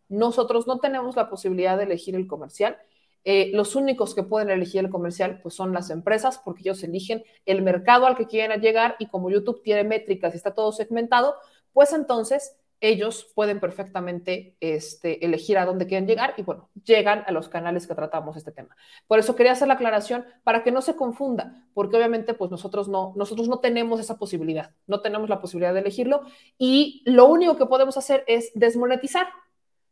Nosotros 0.09 0.67
no 0.67 0.79
tenemos 0.79 1.15
la 1.15 1.29
posibilidad 1.29 1.77
de 1.77 1.83
elegir 1.83 2.15
el 2.15 2.27
comercial. 2.27 2.77
Eh, 3.23 3.51
los 3.53 3.75
únicos 3.75 4.15
que 4.15 4.23
pueden 4.23 4.49
elegir 4.49 4.83
el 4.85 4.89
comercial 4.89 5.41
pues 5.41 5.53
son 5.53 5.73
las 5.73 5.89
empresas 5.89 6.39
porque 6.43 6.61
ellos 6.61 6.81
eligen 6.83 7.23
el 7.45 7.61
mercado 7.61 8.05
al 8.05 8.15
que 8.15 8.25
quieren 8.25 8.61
llegar 8.61 8.95
y 8.99 9.07
como 9.07 9.29
YouTube 9.29 9.61
tiene 9.63 9.83
métricas 9.83 10.33
y 10.33 10.37
está 10.37 10.53
todo 10.53 10.71
segmentado, 10.71 11.35
pues 11.73 11.91
entonces 11.91 12.55
ellos 12.79 13.31
pueden 13.33 13.59
perfectamente 13.59 14.55
este, 14.59 15.25
elegir 15.25 15.57
a 15.57 15.65
dónde 15.65 15.87
quieren 15.87 16.07
llegar 16.07 16.35
y 16.37 16.43
bueno, 16.43 16.69
llegan 16.83 17.23
a 17.25 17.31
los 17.31 17.49
canales 17.49 17.87
que 17.87 17.95
tratamos 17.95 18.37
este 18.37 18.51
tema. 18.51 18.75
Por 19.07 19.19
eso 19.19 19.35
quería 19.35 19.53
hacer 19.53 19.67
la 19.67 19.75
aclaración 19.75 20.25
para 20.43 20.63
que 20.63 20.71
no 20.71 20.81
se 20.81 20.95
confunda, 20.95 21.65
porque 21.73 21.97
obviamente 21.97 22.33
pues 22.33 22.51
nosotros 22.51 22.87
no, 22.87 23.13
nosotros 23.15 23.47
no 23.47 23.59
tenemos 23.59 23.99
esa 23.99 24.17
posibilidad, 24.17 24.71
no 24.85 25.01
tenemos 25.01 25.29
la 25.29 25.41
posibilidad 25.41 25.73
de 25.73 25.79
elegirlo 25.79 26.21
y 26.57 27.01
lo 27.05 27.25
único 27.25 27.57
que 27.57 27.65
podemos 27.65 27.97
hacer 27.97 28.23
es 28.27 28.51
desmonetizar. 28.53 29.27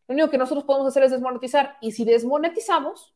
Lo 0.08 0.14
único 0.14 0.30
que 0.30 0.38
nosotros 0.38 0.66
podemos 0.66 0.88
hacer 0.88 1.04
es 1.04 1.12
desmonetizar 1.12 1.78
y 1.82 1.92
si 1.92 2.06
desmonetizamos, 2.06 3.16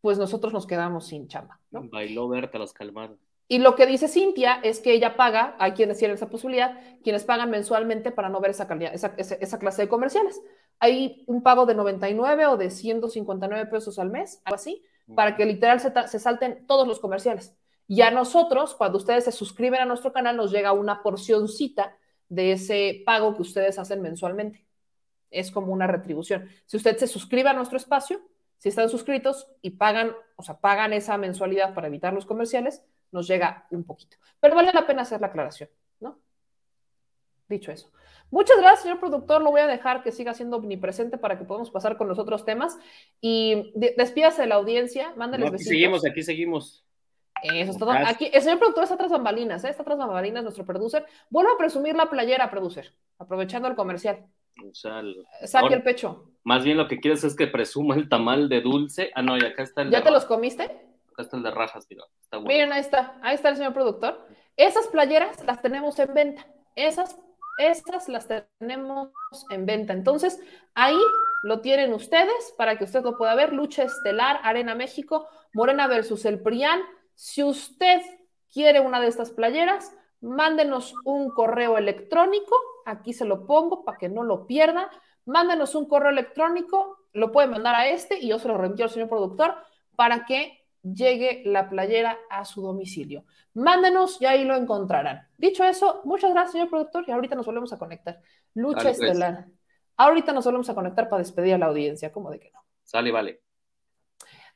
pues 0.00 0.18
nosotros 0.18 0.52
nos 0.52 0.66
quedamos 0.66 1.06
sin 1.06 1.28
chamba. 1.28 1.60
¿no? 1.70 1.88
Bailó 1.88 2.28
Berta 2.28 2.58
los 2.58 2.72
calmados. 2.72 3.18
Y 3.48 3.58
lo 3.58 3.74
que 3.74 3.86
dice 3.86 4.08
Cintia 4.08 4.60
es 4.62 4.80
que 4.80 4.92
ella 4.92 5.16
paga, 5.16 5.56
hay 5.58 5.72
quienes 5.72 5.98
tienen 5.98 6.14
esa 6.14 6.30
posibilidad, 6.30 6.80
quienes 7.02 7.24
pagan 7.24 7.50
mensualmente 7.50 8.10
para 8.10 8.28
no 8.28 8.40
ver 8.40 8.52
esa, 8.52 8.66
calidad, 8.66 8.94
esa, 8.94 9.14
esa, 9.18 9.58
clase 9.58 9.82
de 9.82 9.88
comerciales. 9.88 10.40
Hay 10.78 11.22
un 11.26 11.42
pago 11.42 11.66
de 11.66 11.74
99 11.74 12.46
o 12.46 12.56
de 12.56 12.70
159 12.70 13.66
pesos 13.66 13.98
al 13.98 14.10
mes, 14.10 14.40
algo 14.44 14.54
así, 14.54 14.82
para 15.14 15.36
que 15.36 15.44
literal 15.44 15.80
se, 15.80 15.92
se 16.08 16.18
salten 16.18 16.66
todos 16.66 16.88
los 16.88 16.98
comerciales. 16.98 17.54
Y 17.86 18.00
a 18.00 18.10
nosotros, 18.10 18.74
cuando 18.74 18.96
ustedes 18.96 19.24
se 19.24 19.32
suscriben 19.32 19.82
a 19.82 19.84
nuestro 19.84 20.12
canal, 20.12 20.36
nos 20.36 20.50
llega 20.50 20.72
una 20.72 21.02
porcioncita 21.02 21.94
de 22.30 22.52
ese 22.52 23.02
pago 23.04 23.34
que 23.36 23.42
ustedes 23.42 23.78
hacen 23.78 24.00
mensualmente. 24.00 24.64
Es 25.32 25.50
como 25.50 25.72
una 25.72 25.86
retribución. 25.86 26.48
Si 26.66 26.76
usted 26.76 26.96
se 26.98 27.06
suscribe 27.06 27.48
a 27.48 27.54
nuestro 27.54 27.76
espacio, 27.76 28.20
si 28.58 28.68
están 28.68 28.88
suscritos 28.88 29.48
y 29.60 29.70
pagan, 29.70 30.12
o 30.36 30.42
sea, 30.42 30.60
pagan 30.60 30.92
esa 30.92 31.18
mensualidad 31.18 31.74
para 31.74 31.88
evitar 31.88 32.12
los 32.12 32.26
comerciales, 32.26 32.84
nos 33.10 33.26
llega 33.26 33.66
un 33.70 33.84
poquito. 33.84 34.16
Pero 34.38 34.54
vale 34.54 34.72
la 34.72 34.86
pena 34.86 35.02
hacer 35.02 35.20
la 35.20 35.26
aclaración, 35.28 35.68
¿no? 35.98 36.18
Dicho 37.48 37.72
eso. 37.72 37.90
Muchas 38.30 38.56
gracias, 38.58 38.82
señor 38.82 39.00
productor. 39.00 39.42
Lo 39.42 39.50
voy 39.50 39.60
a 39.60 39.66
dejar 39.66 40.02
que 40.02 40.12
siga 40.12 40.32
siendo 40.32 40.56
omnipresente 40.56 41.18
para 41.18 41.38
que 41.38 41.44
podamos 41.44 41.70
pasar 41.70 41.98
con 41.98 42.08
los 42.08 42.18
otros 42.18 42.44
temas. 42.44 42.78
Y 43.20 43.72
despídase 43.74 44.42
de 44.42 44.48
la 44.48 44.54
audiencia, 44.54 45.12
mándales 45.16 45.50
no, 45.50 45.54
aquí 45.56 45.64
seguimos, 45.64 46.06
aquí 46.06 46.22
seguimos. 46.22 46.84
Eso 47.42 47.72
es 47.72 47.78
todo. 47.78 47.90
Aquí, 47.90 48.30
el 48.32 48.40
señor 48.40 48.58
productor 48.58 48.84
está 48.84 48.96
tras 48.96 49.10
bambalinas, 49.10 49.64
¿eh? 49.64 49.70
está 49.70 49.84
tras 49.84 49.98
bambalinas, 49.98 50.44
nuestro 50.44 50.64
producer. 50.64 51.04
Vuelvo 51.28 51.52
a 51.52 51.58
presumir 51.58 51.94
la 51.94 52.08
playera, 52.08 52.50
producer, 52.50 52.94
aprovechando 53.18 53.68
el 53.68 53.74
comercial. 53.74 54.24
O 54.60 54.74
sea, 54.74 55.00
el, 55.00 55.26
Saque 55.44 55.74
el 55.74 55.82
pecho. 55.82 56.28
Más 56.44 56.64
bien 56.64 56.76
lo 56.76 56.88
que 56.88 57.00
quieres 57.00 57.24
es 57.24 57.36
que 57.36 57.46
presuma 57.46 57.94
el 57.94 58.08
tamal 58.08 58.48
de 58.48 58.60
dulce. 58.60 59.10
Ah, 59.14 59.22
no, 59.22 59.36
y 59.36 59.44
acá 59.44 59.62
está 59.62 59.82
el. 59.82 59.90
¿Ya 59.90 60.02
te 60.02 60.10
los 60.10 60.24
comiste? 60.24 60.64
Acá 60.64 61.22
está 61.22 61.36
el 61.36 61.42
de 61.42 61.50
rajas, 61.50 61.86
mira. 61.88 62.04
Está 62.22 62.40
Miren, 62.40 62.72
ahí 62.72 62.80
está. 62.80 63.18
Ahí 63.22 63.34
está 63.34 63.48
el 63.48 63.56
señor 63.56 63.74
productor. 63.74 64.26
Esas 64.56 64.86
playeras 64.88 65.44
las 65.44 65.62
tenemos 65.62 65.98
en 65.98 66.14
venta. 66.14 66.46
Esas, 66.76 67.18
esas 67.58 68.08
las 68.08 68.28
tenemos 68.58 69.10
en 69.50 69.66
venta. 69.66 69.92
Entonces, 69.92 70.40
ahí 70.74 70.98
lo 71.42 71.60
tienen 71.60 71.92
ustedes 71.92 72.54
para 72.56 72.76
que 72.76 72.84
usted 72.84 73.02
lo 73.02 73.16
pueda 73.16 73.34
ver. 73.34 73.52
Lucha 73.52 73.84
Estelar, 73.84 74.40
Arena 74.42 74.74
México, 74.74 75.28
Morena 75.52 75.86
versus 75.86 76.24
el 76.24 76.40
PRIAN. 76.40 76.80
Si 77.14 77.42
usted 77.42 78.00
quiere 78.52 78.80
una 78.80 79.00
de 79.00 79.08
estas 79.08 79.30
playeras, 79.30 79.94
mándenos 80.20 80.94
un 81.04 81.30
correo 81.30 81.78
electrónico. 81.78 82.56
Aquí 82.86 83.12
se 83.12 83.24
lo 83.24 83.46
pongo 83.46 83.84
para 83.84 83.98
que 83.98 84.08
no 84.08 84.22
lo 84.22 84.46
pierda. 84.46 84.90
Mándenos 85.24 85.74
un 85.74 85.86
correo 85.86 86.10
electrónico. 86.10 86.98
Lo 87.12 87.32
puede 87.32 87.48
mandar 87.48 87.74
a 87.74 87.88
este 87.88 88.18
y 88.18 88.28
yo 88.28 88.38
se 88.38 88.48
lo 88.48 88.56
reenvío 88.56 88.84
al 88.84 88.90
señor 88.90 89.08
productor 89.08 89.54
para 89.96 90.24
que 90.24 90.62
llegue 90.82 91.42
la 91.44 91.68
playera 91.68 92.18
a 92.30 92.44
su 92.44 92.62
domicilio. 92.62 93.24
Mándenos 93.54 94.20
y 94.20 94.26
ahí 94.26 94.44
lo 94.44 94.56
encontrarán. 94.56 95.28
Dicho 95.36 95.64
eso, 95.64 96.00
muchas 96.04 96.32
gracias, 96.32 96.52
señor 96.52 96.70
productor, 96.70 97.04
y 97.06 97.12
ahorita 97.12 97.34
nos 97.34 97.46
volvemos 97.46 97.72
a 97.72 97.78
conectar. 97.78 98.20
Lucha 98.54 98.82
pues. 98.82 99.00
estelar. 99.00 99.46
Ahorita 99.96 100.32
nos 100.32 100.44
volvemos 100.44 100.68
a 100.70 100.74
conectar 100.74 101.08
para 101.08 101.22
despedir 101.22 101.54
a 101.54 101.58
la 101.58 101.66
audiencia, 101.66 102.10
¿cómo 102.10 102.30
de 102.30 102.40
que 102.40 102.50
no? 102.50 102.60
Sale, 102.82 103.12
vale. 103.12 103.42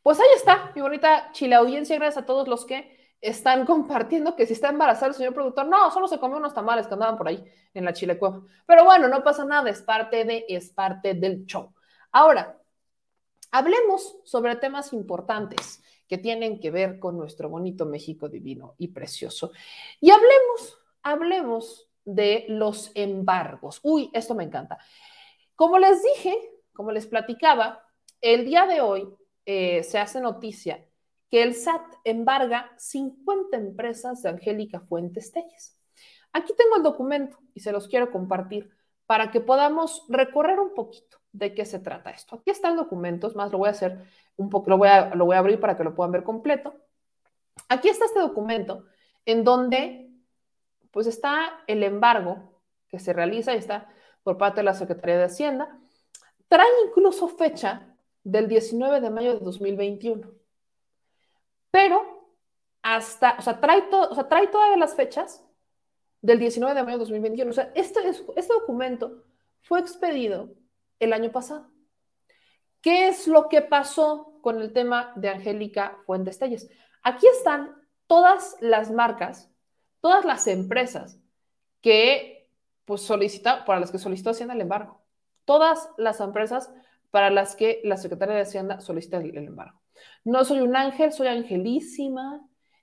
Pues 0.03 0.18
ahí 0.20 0.29
está, 0.35 0.72
mi 0.74 0.81
bonita 0.81 1.31
chile 1.33 1.57
audiencia, 1.57 1.97
gracias 1.97 2.22
a 2.22 2.27
todos 2.27 2.49
los 2.49 2.64
que 2.64 2.95
están 3.20 3.66
compartiendo 3.66 4.36
que 4.36 4.46
si 4.46 4.52
está 4.52 4.68
embarazado 4.68 5.08
el 5.08 5.14
señor 5.14 5.34
productor, 5.34 5.66
no, 5.66 5.90
solo 5.90 6.08
se 6.08 6.18
comió 6.18 6.36
unos 6.36 6.54
tamales 6.54 6.86
que 6.86 6.94
andaban 6.94 7.16
por 7.16 7.28
ahí 7.28 7.44
en 7.74 7.84
la 7.84 7.92
chile 7.92 8.18
cueva. 8.18 8.42
Pero 8.66 8.84
bueno, 8.84 9.08
no 9.08 9.22
pasa 9.22 9.44
nada, 9.44 9.70
es 9.70 9.82
parte 9.82 10.24
de, 10.24 10.44
es 10.48 10.70
parte 10.70 11.14
del 11.14 11.44
show. 11.46 11.72
Ahora, 12.12 12.60
hablemos 13.50 14.18
sobre 14.24 14.56
temas 14.56 14.92
importantes 14.92 15.82
que 16.08 16.18
tienen 16.18 16.60
que 16.60 16.70
ver 16.70 16.98
con 16.98 17.18
nuestro 17.18 17.48
bonito 17.48 17.86
México 17.86 18.28
divino 18.28 18.74
y 18.78 18.88
precioso. 18.88 19.50
Y 20.00 20.10
hablemos, 20.10 20.78
hablemos 21.02 21.88
de 22.04 22.44
los 22.48 22.92
embargos. 22.94 23.80
Uy, 23.82 24.10
esto 24.12 24.34
me 24.34 24.44
encanta. 24.44 24.78
Como 25.56 25.78
les 25.78 26.02
dije, 26.02 26.36
como 26.72 26.92
les 26.92 27.06
platicaba, 27.06 27.82
el 28.20 28.44
día 28.44 28.66
de 28.66 28.80
hoy 28.80 29.08
eh, 29.44 29.82
se 29.82 29.98
hace 29.98 30.20
noticia 30.20 30.85
que 31.31 31.43
el 31.43 31.55
SAT 31.55 31.82
embarga 32.05 32.73
50 32.78 33.57
empresas 33.57 34.23
de 34.23 34.31
Angélica 34.31 34.81
Fuentes 34.81 35.32
Telles. 35.32 35.78
Aquí 36.32 36.53
tengo 36.57 36.77
el 36.77 36.82
documento 36.82 37.39
y 37.55 37.61
se 37.61 37.73
los 37.73 37.89
quiero 37.89 38.11
compartir 38.11 38.70
para 39.07 39.31
que 39.31 39.40
podamos 39.40 40.05
recorrer 40.09 40.61
un 40.61 40.74
poquito 40.74 41.19
de 41.32 41.55
qué 41.55 41.65
se 41.65 41.78
trata 41.78 42.11
esto. 42.11 42.36
Aquí 42.36 42.51
está 42.51 42.69
el 42.69 42.77
documento, 42.77 43.31
más 43.35 43.53
lo 43.53 43.59
voy 43.59 43.69
a 43.69 43.73
hacer 43.73 44.05
un 44.36 44.51
poco, 44.51 44.70
lo 44.70 44.78
voy 44.78 44.89
a, 44.89 45.15
lo 45.15 45.24
voy 45.24 45.36
a 45.36 45.39
abrir 45.39 45.61
para 45.61 45.77
que 45.77 45.85
lo 45.85 45.94
puedan 45.94 46.12
ver 46.12 46.24
completo. 46.24 46.74
Aquí 47.69 47.89
está 47.89 48.05
este 48.05 48.20
documento 48.20 48.85
en 49.24 49.44
donde 49.44 50.11
pues 50.90 51.07
está 51.07 51.61
el 51.66 51.82
embargo 51.82 52.61
que 52.89 52.98
se 52.98 53.12
realiza 53.12 53.55
y 53.55 53.59
está 53.59 53.89
por 54.23 54.39
parte 54.39 54.61
de 54.61 54.65
la 54.65 54.74
Secretaría 54.74 55.19
de 55.19 55.24
Hacienda. 55.24 55.78
Trae 56.48 56.66
incluso 56.86 57.28
fecha 57.28 57.97
del 58.24 58.48
19 58.48 59.01
de 59.01 59.11
mayo 59.11 59.35
de 59.35 59.40
2021. 59.40 60.35
Pero 61.77 62.32
hasta, 62.81 63.36
o 63.39 63.43
sea, 63.43 63.61
trae, 63.61 63.85
o 63.93 64.15
sea, 64.15 64.27
trae 64.28 64.47
todas 64.47 64.78
las 64.78 64.94
fechas 64.94 65.44
del 66.23 66.39
19 66.39 66.74
de 66.74 66.82
mayo 66.82 66.97
de 66.97 67.01
2021. 67.01 67.51
O 67.51 67.53
sea, 67.53 67.70
este, 67.74 68.01
este 68.09 68.55
documento 68.55 69.24
fue 69.61 69.81
expedido 69.81 70.55
el 71.01 71.12
año 71.12 71.31
pasado. 71.31 71.70
¿Qué 72.81 73.09
es 73.09 73.28
lo 73.28 73.51
que 73.51 73.61
pasó 73.61 74.39
con 74.40 74.62
el 74.62 74.73
tema 74.73 75.12
de 75.16 75.28
Angélica 75.28 75.98
Fuentes 76.07 76.39
Telles? 76.39 76.66
Aquí 77.03 77.27
están 77.27 77.77
todas 78.07 78.57
las 78.61 78.90
marcas, 78.90 79.51
todas 80.01 80.24
las 80.24 80.47
empresas 80.47 81.20
que 81.82 82.48
pues 82.86 83.07
para 83.66 83.81
las 83.81 83.93
que 83.93 83.98
solicitó 83.98 84.31
Hacienda 84.31 84.55
el 84.55 84.62
embargo. 84.62 85.05
Todas 85.44 85.90
las 85.98 86.20
empresas 86.20 86.73
para 87.11 87.28
las 87.28 87.55
que 87.55 87.82
la 87.85 87.98
Secretaría 87.98 88.35
de 88.35 88.40
Hacienda 88.40 88.81
solicita 88.81 89.19
el, 89.19 89.36
embargo. 89.36 89.85
No 90.24 90.44
soy 90.44 90.60
un 90.60 90.77
ángel, 90.77 91.12
soy 91.12 91.28
angelísima, 91.28 92.40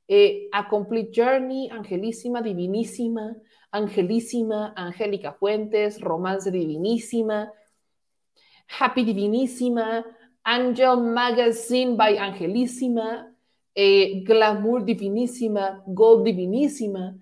eh, 0.07 0.49
A 0.51 0.67
Complete 0.67 1.11
Journey, 1.13 1.69
angelísima, 1.69 2.41
divinísima, 2.41 3.35
angelísima, 3.71 4.73
Angélica 4.75 5.33
Fuentes, 5.33 5.99
Romance 5.99 6.51
Divinísima, 6.51 7.51
Happy 8.79 9.03
Divinísima, 9.03 10.05
Angel 10.43 10.97
Magazine 10.97 11.95
by 11.95 12.17
Angelísima, 12.17 13.33
eh, 13.73 14.23
Glamour 14.23 14.83
Divinísima, 14.83 15.81
Gold 15.87 16.25
Divinísima, 16.25 17.15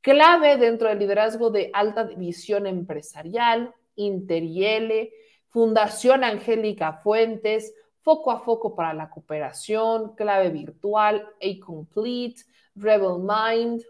clave 0.00 0.56
dentro 0.56 0.88
del 0.88 0.98
liderazgo 0.98 1.50
de 1.50 1.70
alta 1.72 2.04
división 2.04 2.66
empresarial, 2.66 3.74
Interiele, 3.96 5.12
Fundación 5.48 6.24
Angélica 6.24 7.00
Fuentes, 7.02 7.74
Foco 8.08 8.30
a 8.30 8.40
Foco 8.40 8.74
para 8.74 8.94
la 8.94 9.10
Cooperación, 9.10 10.14
Clave 10.14 10.48
Virtual, 10.48 11.28
A 11.42 11.66
Complete, 11.66 12.40
Rebel 12.74 13.18
Mind. 13.18 13.82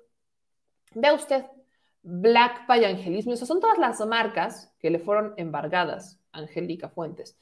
Vea 0.92 1.14
usted, 1.14 1.46
Black 2.02 2.66
Pie 2.66 2.84
Angelismo, 2.84 3.32
esas 3.32 3.46
son 3.46 3.60
todas 3.60 3.78
las 3.78 4.04
marcas 4.04 4.74
que 4.80 4.90
le 4.90 4.98
fueron 4.98 5.34
embargadas 5.36 6.18
Angélica 6.32 6.88
Fuentes. 6.88 7.38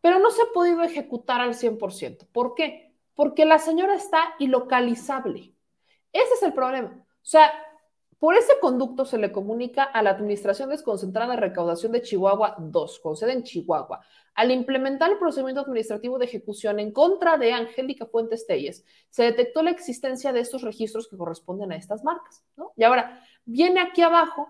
Pero 0.00 0.20
no 0.20 0.30
se 0.30 0.42
ha 0.42 0.52
podido 0.54 0.84
ejecutar 0.84 1.40
al 1.40 1.54
100%. 1.54 2.28
¿Por 2.30 2.54
qué? 2.54 2.94
Porque 3.16 3.44
la 3.44 3.58
señora 3.58 3.96
está 3.96 4.36
ilocalizable. 4.38 5.56
Ese 6.12 6.34
es 6.34 6.42
el 6.44 6.52
problema. 6.52 7.04
O 7.04 7.24
sea, 7.24 7.52
por 8.22 8.36
ese 8.36 8.52
conducto 8.60 9.04
se 9.04 9.18
le 9.18 9.32
comunica 9.32 9.82
a 9.82 10.00
la 10.00 10.10
Administración 10.10 10.70
Desconcentrada 10.70 11.34
de 11.34 11.40
Recaudación 11.40 11.90
de 11.90 12.02
Chihuahua 12.02 12.54
2, 12.56 13.00
con 13.00 13.16
sede 13.16 13.32
en 13.32 13.42
Chihuahua, 13.42 14.00
al 14.36 14.52
implementar 14.52 15.10
el 15.10 15.18
procedimiento 15.18 15.62
administrativo 15.62 16.20
de 16.20 16.26
ejecución 16.26 16.78
en 16.78 16.92
contra 16.92 17.36
de 17.36 17.52
Angélica 17.52 18.06
Fuentes 18.06 18.46
Telles, 18.46 18.84
se 19.10 19.24
detectó 19.24 19.64
la 19.64 19.72
existencia 19.72 20.32
de 20.32 20.38
estos 20.38 20.62
registros 20.62 21.08
que 21.08 21.16
corresponden 21.16 21.72
a 21.72 21.76
estas 21.76 22.04
marcas. 22.04 22.44
Y 22.76 22.84
ahora, 22.84 23.24
viene 23.44 23.80
aquí 23.80 24.02
abajo, 24.02 24.46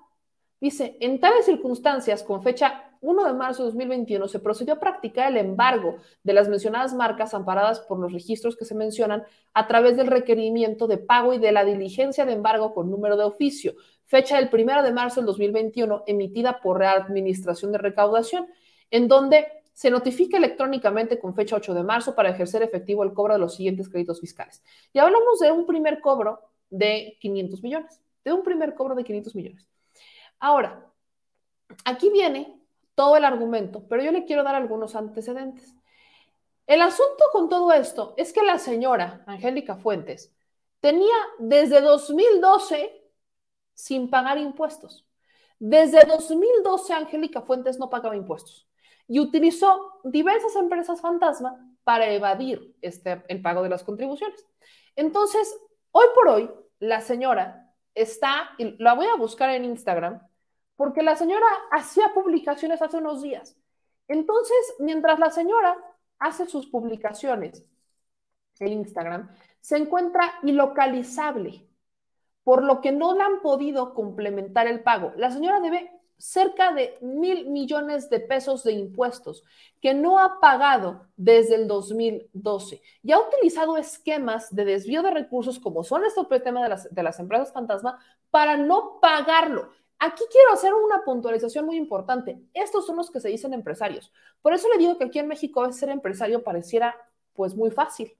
dice, 0.61 0.99
en 1.01 1.19
tales 1.19 1.47
circunstancias, 1.47 2.23
con 2.23 2.43
fecha 2.43 2.92
1 3.03 3.25
de 3.25 3.33
marzo 3.35 3.65
de 3.65 3.67
2021 3.67 4.29
se 4.29 4.39
procedió 4.39 4.75
a 4.75 4.81
practicar 4.81 5.31
el 5.31 5.37
embargo 5.37 5.97
de 6.23 6.33
las 6.33 6.49
mencionadas 6.49 6.95
marcas 6.95 7.35
amparadas 7.35 7.81
por 7.81 7.99
los 7.99 8.13
registros 8.13 8.57
que 8.57 8.65
se 8.65 8.77
mencionan 8.77 9.25
a 9.53 9.67
través 9.67 9.97
del 9.97 10.07
requerimiento 10.07 10.87
de 10.87 10.99
pago 10.99 11.35
y 11.35 11.39
de 11.39 11.53
la 11.53 11.65
diligencia 11.65 12.25
de 12.25 12.33
embargo 12.33 12.73
con 12.73 12.91
número 12.91 13.17
de 13.17 13.25
oficio, 13.25 13.75
fecha 14.07 14.37
del 14.37 14.49
1 14.53 14.85
de 14.85 14.93
marzo 14.93 15.21
del 15.21 15.27
2021, 15.27 16.05
emitida 16.07 16.61
por 16.61 16.81
la 16.81 16.93
Administración 16.93 17.73
de 17.73 17.79
Recaudación, 17.79 18.47
en 18.91 19.09
donde 19.09 19.47
se 19.73 19.91
notifica 19.91 20.37
electrónicamente 20.37 21.19
con 21.19 21.35
fecha 21.35 21.57
8 21.57 21.75
de 21.75 21.83
marzo 21.83 22.15
para 22.15 22.31
ejercer 22.31 22.63
efectivo 22.63 23.03
el 23.03 23.13
cobro 23.13 23.35
de 23.35 23.41
los 23.41 23.57
siguientes 23.57 23.89
créditos 23.89 24.21
fiscales. 24.21 24.63
Y 24.93 25.01
hablamos 25.01 25.41
de 25.41 25.51
un 25.51 25.67
primer 25.67 26.01
cobro 26.01 26.41
de 26.71 27.17
500 27.21 27.63
millones, 27.65 28.01
de 28.25 28.33
un 28.33 28.45
primer 28.45 28.75
cobro 28.75 28.95
de 28.95 29.03
500 29.03 29.35
millones. 29.35 29.67
Ahora, 30.39 30.87
aquí 31.85 32.11
viene 32.11 32.62
todo 33.03 33.17
el 33.17 33.25
argumento, 33.25 33.85
pero 33.89 34.01
yo 34.01 34.13
le 34.13 34.25
quiero 34.25 34.45
dar 34.45 34.55
algunos 34.55 34.95
antecedentes. 34.95 35.75
El 36.69 36.81
asunto 36.83 37.25
con 37.33 37.49
todo 37.49 37.73
esto 37.73 38.15
es 38.17 38.33
que 38.33 38.45
la 38.45 38.61
señora 38.61 39.25
Angélica 39.27 39.75
Fuentes 39.75 40.33
tenía 40.79 41.17
desde 41.41 41.81
2012 41.81 43.03
sin 43.75 44.09
pagar 44.09 44.39
impuestos. 44.39 45.05
Desde 45.59 46.05
2012 46.05 46.93
Angélica 46.93 47.43
Fuentes 47.43 47.81
no 47.81 47.91
pagaba 47.91 48.15
impuestos 48.15 48.69
y 49.09 49.19
utilizó 49.19 49.99
diversas 50.05 50.55
empresas 50.55 51.01
fantasma 51.01 51.59
para 51.83 52.09
evadir 52.09 52.77
este, 52.83 53.25
el 53.27 53.43
pago 53.43 53.65
de 53.65 53.69
las 53.69 53.83
contribuciones. 53.83 54.47
Entonces, 54.95 55.53
hoy 55.91 56.07
por 56.15 56.29
hoy, 56.29 56.49
la 56.79 57.01
señora 57.01 57.75
está, 57.97 58.51
y 58.59 58.81
la 58.81 58.95
voy 58.95 59.07
a 59.07 59.17
buscar 59.17 59.51
en 59.51 59.65
Instagram, 59.65 60.23
porque 60.83 61.05
la 61.05 61.15
señora 61.15 61.47
hacía 61.71 62.13
publicaciones 62.13 62.83
hace 62.83 62.97
unos 62.97 63.23
días. 63.23 63.57
Entonces, 64.09 64.75
mientras 64.81 65.21
la 65.21 65.31
señora 65.31 65.77
hace 66.19 66.45
sus 66.47 66.67
publicaciones 66.67 67.65
en 68.59 68.73
Instagram, 68.73 69.31
se 69.61 69.77
encuentra 69.77 70.41
ilocalizable, 70.43 71.69
por 72.43 72.65
lo 72.65 72.81
que 72.81 72.91
no 72.91 73.15
le 73.15 73.23
han 73.23 73.43
podido 73.43 73.95
complementar 73.95 74.67
el 74.67 74.83
pago. 74.83 75.13
La 75.17 75.31
señora 75.31 75.61
debe 75.61 75.89
cerca 76.19 76.73
de 76.73 76.99
mil 77.01 77.49
millones 77.49 78.11
de 78.11 78.19
pesos 78.19 78.65
de 78.65 78.73
impuestos 78.73 79.45
que 79.81 79.95
no 79.95 80.19
ha 80.19 80.41
pagado 80.41 81.07
desde 81.17 81.55
el 81.55 81.69
2012 81.69 82.83
y 83.05 83.13
ha 83.13 83.21
utilizado 83.21 83.77
esquemas 83.77 84.53
de 84.53 84.65
desvío 84.65 85.03
de 85.03 85.13
recursos 85.13 85.61
como 85.61 85.85
son 85.85 86.05
este 86.05 86.41
tema 86.41 86.61
de 86.63 86.71
las, 86.71 86.93
de 86.93 87.03
las 87.05 87.21
empresas 87.21 87.53
fantasma 87.53 88.01
para 88.31 88.57
no 88.57 88.99
pagarlo. 89.01 89.71
Aquí 90.05 90.25
quiero 90.33 90.53
hacer 90.53 90.75
una 90.75 91.05
puntualización 91.05 91.65
muy 91.65 91.77
importante. 91.77 92.43
Estos 92.55 92.87
son 92.87 92.97
los 92.97 93.09
que 93.09 93.21
se 93.21 93.29
dicen 93.29 93.55
empresarios. 93.55 94.13
Por 94.43 94.53
eso 94.53 94.69
le 94.69 94.77
digo 94.77 94.99
que 94.99 95.05
aquí 95.05 95.21
en 95.21 95.29
México 95.29 95.73
ser 95.73 95.91
empresario 95.91 96.43
pareciera 96.43 96.97
pues 97.35 97.55
muy 97.55 97.71
fácil, 97.71 98.13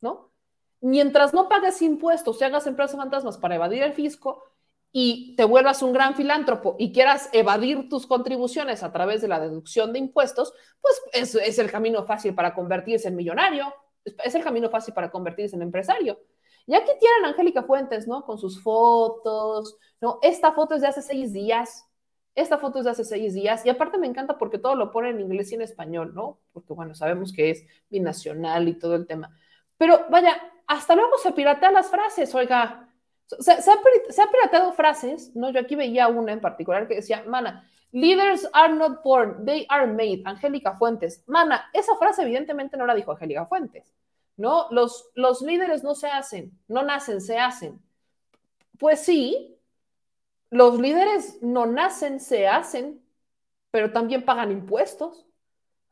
¿no? 0.00 0.32
Mientras 0.80 1.32
no 1.32 1.48
pagues 1.48 1.82
impuestos 1.82 2.40
y 2.40 2.44
hagas 2.44 2.66
empresas 2.66 2.96
fantasmas 2.96 3.38
para 3.38 3.54
evadir 3.54 3.84
el 3.84 3.92
fisco 3.92 4.42
y 4.90 5.36
te 5.36 5.44
vuelvas 5.44 5.82
un 5.82 5.92
gran 5.92 6.16
filántropo 6.16 6.74
y 6.80 6.92
quieras 6.92 7.30
evadir 7.32 7.88
tus 7.88 8.08
contribuciones 8.08 8.82
a 8.82 8.90
través 8.90 9.22
de 9.22 9.28
la 9.28 9.38
deducción 9.38 9.92
de 9.92 10.00
impuestos, 10.00 10.52
pues 10.80 11.00
es, 11.12 11.36
es 11.36 11.60
el 11.60 11.70
camino 11.70 12.04
fácil 12.06 12.34
para 12.34 12.54
convertirse 12.54 13.06
en 13.06 13.14
millonario, 13.14 13.72
es 14.04 14.34
el 14.34 14.42
camino 14.42 14.68
fácil 14.68 14.94
para 14.94 15.12
convertirse 15.12 15.54
en 15.54 15.62
empresario. 15.62 16.18
Y 16.70 16.74
aquí 16.76 16.92
tienen 17.00 17.24
Angélica 17.24 17.64
Fuentes, 17.64 18.06
¿no? 18.06 18.24
Con 18.24 18.38
sus 18.38 18.62
fotos, 18.62 19.76
¿no? 20.00 20.20
Esta 20.22 20.52
foto 20.52 20.76
es 20.76 20.82
de 20.82 20.86
hace 20.86 21.02
seis 21.02 21.32
días. 21.32 21.84
Esta 22.36 22.58
foto 22.58 22.78
es 22.78 22.84
de 22.84 22.92
hace 22.92 23.04
seis 23.04 23.34
días. 23.34 23.66
Y 23.66 23.70
aparte 23.70 23.98
me 23.98 24.06
encanta 24.06 24.38
porque 24.38 24.56
todo 24.56 24.76
lo 24.76 24.92
pone 24.92 25.10
en 25.10 25.18
inglés 25.18 25.50
y 25.50 25.56
en 25.56 25.62
español, 25.62 26.14
¿no? 26.14 26.38
Porque, 26.52 26.72
bueno, 26.72 26.94
sabemos 26.94 27.32
que 27.32 27.50
es 27.50 27.64
binacional 27.88 28.68
y 28.68 28.78
todo 28.78 28.94
el 28.94 29.08
tema. 29.08 29.36
Pero 29.78 30.06
vaya, 30.10 30.40
hasta 30.68 30.94
luego 30.94 31.18
se 31.18 31.32
piratean 31.32 31.74
las 31.74 31.90
frases, 31.90 32.32
oiga. 32.36 32.88
Se, 33.26 33.60
se, 33.60 33.72
ha, 33.72 34.30
pirateado 34.30 34.72
frases, 34.72 35.34
¿no? 35.34 35.50
Yo 35.50 35.58
aquí 35.58 35.74
veía 35.74 36.06
una 36.06 36.32
en 36.32 36.40
particular 36.40 36.86
que 36.86 36.94
decía, 36.94 37.24
mana, 37.26 37.68
leaders 37.90 38.48
are 38.52 38.72
not 38.72 39.02
born, 39.02 39.44
they 39.44 39.66
are 39.70 39.88
made. 39.88 40.22
Angélica 40.24 40.76
Fuentes. 40.76 41.24
Mana, 41.26 41.68
esa 41.72 41.96
frase 41.96 42.22
evidentemente 42.22 42.76
no 42.76 42.86
la 42.86 42.94
dijo 42.94 43.10
Angélica 43.10 43.46
Fuentes. 43.46 43.92
¿No? 44.40 44.68
Los, 44.70 45.10
los 45.14 45.42
líderes 45.42 45.84
no 45.84 45.94
se 45.94 46.08
hacen, 46.08 46.58
no 46.66 46.82
nacen, 46.82 47.20
se 47.20 47.38
hacen. 47.38 47.78
Pues 48.78 49.00
sí, 49.00 49.58
los 50.48 50.80
líderes 50.80 51.42
no 51.42 51.66
nacen, 51.66 52.20
se 52.20 52.48
hacen, 52.48 53.04
pero 53.70 53.92
también 53.92 54.24
pagan 54.24 54.50
impuestos. 54.50 55.26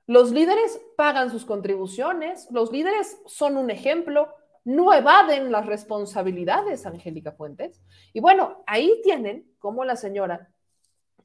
Los 0.07 0.31
líderes 0.31 0.81
pagan 0.97 1.31
sus 1.31 1.45
contribuciones, 1.45 2.49
los 2.51 2.73
líderes 2.73 3.20
son 3.27 3.59
un 3.59 3.69
ejemplo, 3.69 4.35
no 4.65 4.95
evaden 4.95 5.53
las 5.53 5.66
responsabilidades, 5.66 6.87
Angélica 6.87 7.33
Fuentes. 7.33 7.83
Y 8.15 8.20
bueno, 8.20 8.65
ahí 8.66 8.99
tienen 9.05 9.47
como 9.59 9.85
la 9.85 9.97
señora, 9.97 10.49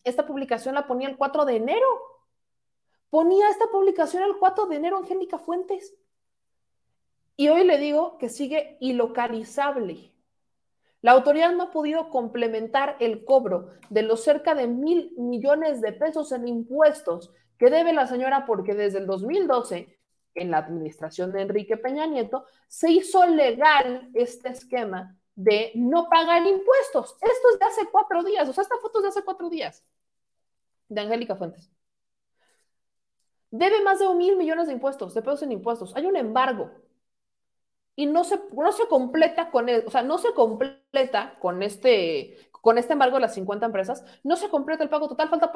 esta 0.03 0.27
publicación 0.27 0.75
la 0.75 0.85
ponía 0.85 1.07
el 1.07 1.15
4 1.15 1.45
de 1.45 1.55
enero. 1.55 1.87
Ponía 3.09 3.49
esta 3.49 3.67
publicación 3.67 4.23
el 4.23 4.35
4 4.37 4.65
de 4.65 4.75
enero, 4.75 4.97
Angélica 4.97 5.37
Fuentes. 5.37 5.95
Y 7.35 7.49
hoy 7.49 7.63
le 7.63 7.77
digo 7.77 8.17
que 8.17 8.29
sigue 8.29 8.77
ilocalizable. 8.79 10.13
La 11.01 11.11
autoridad 11.11 11.51
no 11.51 11.63
ha 11.63 11.71
podido 11.71 12.09
complementar 12.09 12.95
el 12.99 13.25
cobro 13.25 13.71
de 13.89 14.03
los 14.03 14.23
cerca 14.23 14.55
de 14.55 14.67
mil 14.67 15.11
millones 15.17 15.81
de 15.81 15.91
pesos 15.91 16.31
en 16.31 16.47
impuestos 16.47 17.33
que 17.57 17.69
debe 17.69 17.91
la 17.91 18.07
señora 18.07 18.45
porque 18.45 18.73
desde 18.73 18.99
el 18.99 19.07
2012, 19.07 19.99
en 20.35 20.51
la 20.51 20.59
administración 20.59 21.31
de 21.31 21.41
Enrique 21.41 21.77
Peña 21.77 22.05
Nieto, 22.05 22.45
se 22.67 22.91
hizo 22.91 23.25
legal 23.25 24.09
este 24.13 24.49
esquema 24.49 25.17
de 25.35 25.71
no 25.75 26.07
pagar 26.09 26.45
impuestos. 26.45 27.17
Esto 27.21 27.47
es 27.53 27.59
de 27.59 27.65
hace 27.65 27.81
cuatro 27.91 28.23
días, 28.23 28.47
o 28.47 28.53
sea, 28.53 28.61
esta 28.61 28.77
foto 28.77 28.99
es 28.99 29.03
de 29.03 29.09
hace 29.09 29.23
cuatro 29.23 29.49
días, 29.49 29.83
de 30.87 31.01
Angélica 31.01 31.35
Fuentes. 31.35 31.69
Debe 33.51 33.83
más 33.83 33.99
de 33.99 34.07
un 34.07 34.17
mil 34.17 34.37
millones 34.37 34.67
de 34.67 34.73
impuestos, 34.73 35.13
de 35.13 35.21
pesos 35.21 35.43
en 35.43 35.51
impuestos. 35.51 35.95
Hay 35.95 36.05
un 36.05 36.15
embargo 36.15 36.71
y 37.95 38.05
no 38.05 38.23
se, 38.23 38.39
no 38.53 38.71
se 38.71 38.87
completa 38.87 39.51
con, 39.51 39.69
el, 39.69 39.83
o 39.85 39.91
sea, 39.91 40.01
no 40.01 40.17
se 40.17 40.33
completa 40.33 41.37
con 41.39 41.61
este, 41.61 42.49
con 42.51 42.77
este 42.77 42.93
embargo 42.93 43.17
de 43.17 43.21
las 43.21 43.35
50 43.35 43.65
empresas, 43.65 44.03
no 44.23 44.35
se 44.35 44.49
completa 44.49 44.83
el 44.83 44.89
pago 44.89 45.07
total, 45.07 45.29
falta 45.29 45.51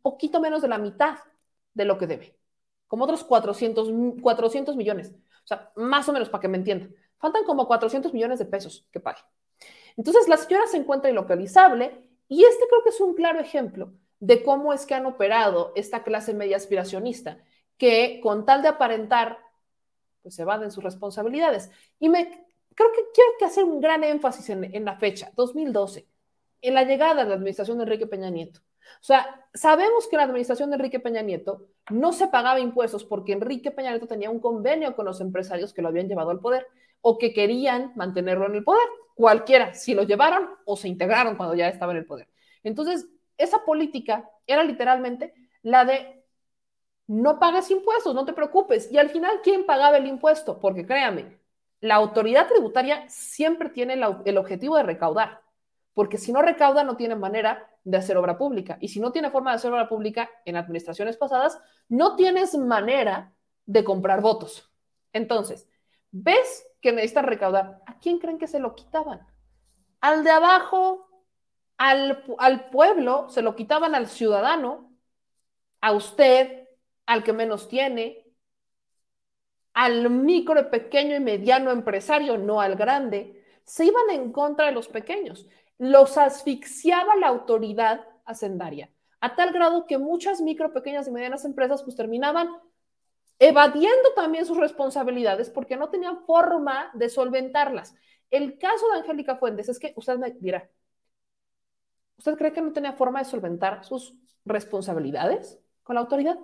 poquito 0.00 0.40
menos 0.40 0.62
de 0.62 0.68
la 0.68 0.78
mitad 0.78 1.18
de 1.74 1.84
lo 1.84 1.98
que 1.98 2.06
debe, 2.06 2.38
como 2.86 3.04
otros 3.04 3.24
400, 3.24 3.90
400 4.22 4.76
millones, 4.76 5.12
o 5.44 5.46
sea, 5.46 5.72
más 5.76 6.08
o 6.08 6.12
menos 6.12 6.28
para 6.28 6.40
que 6.40 6.48
me 6.48 6.58
entiendan, 6.58 6.94
faltan 7.18 7.44
como 7.44 7.66
400 7.66 8.12
millones 8.12 8.38
de 8.38 8.46
pesos 8.46 8.86
que 8.90 9.00
pague. 9.00 9.20
Entonces, 9.96 10.28
la 10.28 10.36
señora 10.36 10.66
se 10.66 10.78
encuentra 10.78 11.10
ilocalizable 11.10 12.08
y 12.28 12.44
este 12.44 12.64
creo 12.68 12.82
que 12.82 12.88
es 12.90 13.00
un 13.00 13.14
claro 13.14 13.40
ejemplo 13.40 13.92
de 14.20 14.42
cómo 14.42 14.72
es 14.72 14.86
que 14.86 14.94
han 14.94 15.06
operado 15.06 15.72
esta 15.74 16.04
clase 16.04 16.32
media 16.32 16.56
aspiracionista, 16.56 17.38
que 17.76 18.20
con 18.22 18.46
tal 18.46 18.62
de 18.62 18.68
aparentar 18.68 19.38
pues 20.22 20.38
evaden 20.38 20.70
sus 20.70 20.84
responsabilidades. 20.84 21.70
Y 21.98 22.08
me 22.08 22.46
creo 22.74 22.92
que 22.92 23.02
quiero 23.14 23.30
hacer 23.50 23.64
un 23.64 23.80
gran 23.80 24.04
énfasis 24.04 24.48
en, 24.50 24.84
la 24.84 24.96
fecha, 24.96 25.30
2012, 25.36 26.06
en 26.62 26.74
la 26.74 26.84
llegada 26.84 27.22
de 27.22 27.28
la 27.28 27.34
administración 27.34 27.78
de 27.78 27.84
Enrique 27.84 28.06
Peña 28.06 28.30
Nieto. 28.30 28.60
O 29.00 29.04
sea, 29.04 29.46
sabemos 29.54 30.08
que 30.08 30.16
la 30.16 30.24
administración 30.24 30.70
de 30.70 30.76
Enrique 30.76 31.00
Peña 31.00 31.22
Nieto 31.22 31.68
no 31.90 32.12
se 32.12 32.28
pagaba 32.28 32.60
impuestos 32.60 33.04
porque 33.04 33.32
Enrique 33.32 33.70
Peña 33.70 33.90
Nieto 33.90 34.06
tenía 34.06 34.30
un 34.30 34.40
convenio 34.40 34.94
con 34.94 35.06
los 35.06 35.20
empresarios 35.20 35.72
que 35.72 35.82
lo 35.82 35.88
habían 35.88 36.08
llevado 36.08 36.30
al 36.30 36.40
poder 36.40 36.66
o 37.00 37.18
que 37.18 37.32
querían 37.32 37.92
mantenerlo 37.96 38.46
en 38.46 38.56
el 38.56 38.64
poder. 38.64 38.86
Cualquiera, 39.14 39.74
si 39.74 39.94
lo 39.94 40.04
llevaron 40.04 40.48
o 40.64 40.76
se 40.76 40.88
integraron 40.88 41.36
cuando 41.36 41.54
ya 41.54 41.68
estaba 41.68 41.92
en 41.92 41.98
el 41.98 42.06
poder. 42.06 42.28
Entonces, 42.62 43.08
esa 43.36 43.64
política 43.64 44.28
era 44.46 44.62
literalmente 44.62 45.34
la 45.62 45.84
de 45.84 46.21
no 47.06 47.38
pagas 47.38 47.70
impuestos, 47.70 48.14
no 48.14 48.24
te 48.24 48.32
preocupes. 48.32 48.90
Y 48.90 48.98
al 48.98 49.10
final, 49.10 49.40
¿quién 49.42 49.66
pagaba 49.66 49.96
el 49.96 50.06
impuesto? 50.06 50.58
Porque 50.60 50.86
créame, 50.86 51.38
la 51.80 51.96
autoridad 51.96 52.48
tributaria 52.48 53.04
siempre 53.08 53.68
tiene 53.68 53.94
el 54.24 54.38
objetivo 54.38 54.76
de 54.76 54.84
recaudar, 54.84 55.42
porque 55.94 56.16
si 56.18 56.32
no 56.32 56.40
recauda, 56.40 56.84
no 56.84 56.96
tiene 56.96 57.16
manera 57.16 57.68
de 57.84 57.98
hacer 57.98 58.16
obra 58.16 58.38
pública. 58.38 58.78
Y 58.80 58.88
si 58.88 59.00
no 59.00 59.12
tiene 59.12 59.30
forma 59.30 59.50
de 59.50 59.56
hacer 59.56 59.72
obra 59.72 59.88
pública 59.88 60.30
en 60.44 60.56
administraciones 60.56 61.16
pasadas, 61.16 61.60
no 61.88 62.16
tienes 62.16 62.56
manera 62.56 63.32
de 63.66 63.84
comprar 63.84 64.20
votos. 64.20 64.70
Entonces, 65.12 65.68
ves 66.10 66.66
que 66.80 66.92
necesitan 66.92 67.24
recaudar, 67.24 67.82
¿a 67.86 67.98
quién 67.98 68.18
creen 68.18 68.38
que 68.38 68.46
se 68.46 68.60
lo 68.60 68.74
quitaban? 68.74 69.26
Al 70.00 70.24
de 70.24 70.30
abajo, 70.30 71.08
al, 71.76 72.24
al 72.38 72.70
pueblo, 72.70 73.28
se 73.28 73.42
lo 73.42 73.56
quitaban 73.56 73.94
al 73.94 74.06
ciudadano, 74.06 74.92
a 75.80 75.92
usted, 75.92 76.61
al 77.12 77.24
que 77.24 77.32
menos 77.32 77.68
tiene, 77.68 78.24
al 79.74 80.08
micro, 80.10 80.70
pequeño 80.70 81.16
y 81.16 81.20
mediano 81.20 81.70
empresario, 81.70 82.38
no 82.38 82.60
al 82.60 82.76
grande. 82.76 83.42
Se 83.64 83.84
iban 83.84 84.10
en 84.10 84.32
contra 84.32 84.66
de 84.66 84.72
los 84.72 84.88
pequeños. 84.88 85.46
Los 85.78 86.18
asfixiaba 86.18 87.16
la 87.16 87.28
autoridad 87.28 88.06
hacendaria, 88.24 88.90
a 89.20 89.34
tal 89.34 89.52
grado 89.52 89.86
que 89.86 89.98
muchas 89.98 90.40
micro, 90.40 90.72
pequeñas 90.72 91.08
y 91.08 91.10
medianas 91.10 91.44
empresas 91.44 91.82
pues 91.82 91.96
terminaban 91.96 92.48
evadiendo 93.38 94.12
también 94.14 94.46
sus 94.46 94.56
responsabilidades 94.56 95.50
porque 95.50 95.76
no 95.76 95.88
tenían 95.88 96.24
forma 96.24 96.90
de 96.94 97.08
solventarlas. 97.08 97.94
El 98.30 98.58
caso 98.58 98.88
de 98.90 98.98
Angélica 98.98 99.36
Fuentes 99.36 99.68
es 99.68 99.78
que 99.78 99.92
usted 99.96 100.16
me 100.16 100.30
dirá, 100.30 100.70
¿usted 102.16 102.36
cree 102.36 102.52
que 102.52 102.62
no 102.62 102.72
tenía 102.72 102.92
forma 102.92 103.18
de 103.18 103.24
solventar 103.24 103.84
sus 103.84 104.14
responsabilidades 104.44 105.58
con 105.82 105.94
la 105.94 106.02
autoridad? 106.02 106.38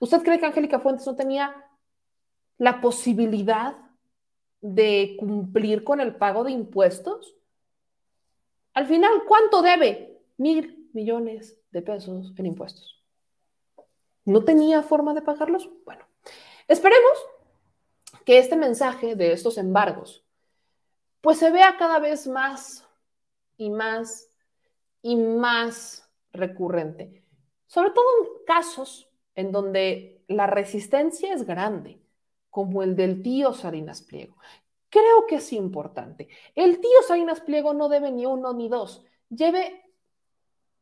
¿Usted 0.00 0.22
cree 0.22 0.38
que 0.38 0.46
Angélica 0.46 0.80
Fuentes 0.80 1.06
no 1.06 1.16
tenía 1.16 1.68
la 2.58 2.80
posibilidad 2.80 3.76
de 4.60 5.16
cumplir 5.18 5.84
con 5.84 6.00
el 6.00 6.14
pago 6.16 6.44
de 6.44 6.52
impuestos? 6.52 7.34
Al 8.74 8.86
final, 8.86 9.24
¿cuánto 9.26 9.62
debe? 9.62 10.22
Mil 10.36 10.88
millones 10.92 11.58
de 11.70 11.82
pesos 11.82 12.32
en 12.36 12.46
impuestos. 12.46 13.02
¿No 14.24 14.44
tenía 14.44 14.82
forma 14.82 15.14
de 15.14 15.22
pagarlos? 15.22 15.68
Bueno, 15.84 16.06
esperemos 16.68 17.12
que 18.24 18.38
este 18.38 18.56
mensaje 18.56 19.16
de 19.16 19.32
estos 19.32 19.58
embargos 19.58 20.24
pues 21.20 21.38
se 21.38 21.50
vea 21.50 21.76
cada 21.78 21.98
vez 21.98 22.26
más 22.26 22.86
y 23.56 23.70
más 23.70 24.28
y 25.02 25.16
más 25.16 26.08
recurrente, 26.32 27.24
sobre 27.66 27.90
todo 27.90 28.04
en 28.20 28.44
casos 28.44 29.08
en 29.34 29.52
donde 29.52 30.22
la 30.28 30.46
resistencia 30.46 31.32
es 31.34 31.44
grande, 31.44 32.00
como 32.50 32.82
el 32.82 32.96
del 32.96 33.22
tío 33.22 33.52
Salinas 33.54 34.02
Pliego. 34.02 34.36
Creo 34.88 35.26
que 35.26 35.36
es 35.36 35.52
importante. 35.52 36.28
El 36.54 36.80
tío 36.80 37.02
Salinas 37.06 37.40
Pliego 37.40 37.72
no 37.72 37.88
debe 37.88 38.10
ni 38.10 38.26
uno 38.26 38.52
ni 38.52 38.68
dos, 38.68 39.04
lleve 39.30 39.82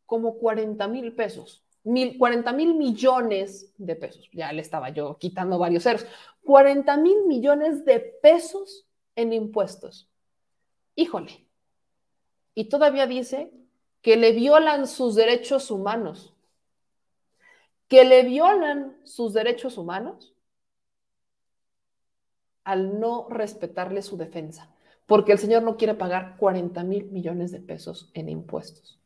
como 0.07 0.39
40 0.39 0.89
mil 0.89 1.15
pesos, 1.15 1.65
mil, 1.85 2.19
40 2.19 2.53
mil 2.53 2.75
millones 2.75 3.73
de 3.79 3.95
pesos. 3.95 4.29
Ya 4.33 4.53
le 4.53 4.63
estaba 4.63 4.91
yo 4.91 5.17
quitando 5.19 5.59
varios 5.59 5.85
ceros. 5.85 6.05
40 6.43 6.97
mil 6.97 7.27
millones 7.27 7.85
de 7.85 8.01
pesos 8.01 8.89
en 9.15 9.33
impuestos. 9.33 10.09
Híjole. 10.97 11.47
Y 12.55 12.65
todavía 12.65 13.07
dice 13.07 13.53
que 14.03 14.17
le 14.17 14.33
violan 14.33 14.89
sus 14.89 15.15
derechos 15.15 15.71
humanos. 15.71 16.35
Que 17.91 18.07
le 18.07 18.23
violan 18.23 18.97
sus 19.05 19.35
derechos 19.35 19.77
humanos 19.77 20.35
al 22.65 23.01
no 23.01 23.29
respetarle 23.29 24.01
su 24.01 24.17
defensa, 24.17 24.73
porque 25.07 25.33
el 25.33 25.39
señor 25.39 25.63
no 25.63 25.77
quiere 25.77 25.95
pagar 25.95 26.37
40 26.39 26.85
mil 26.85 27.11
millones 27.11 27.51
de 27.51 27.61
pesos 27.61 28.11
en 28.15 28.29
impuestos. 28.29 29.01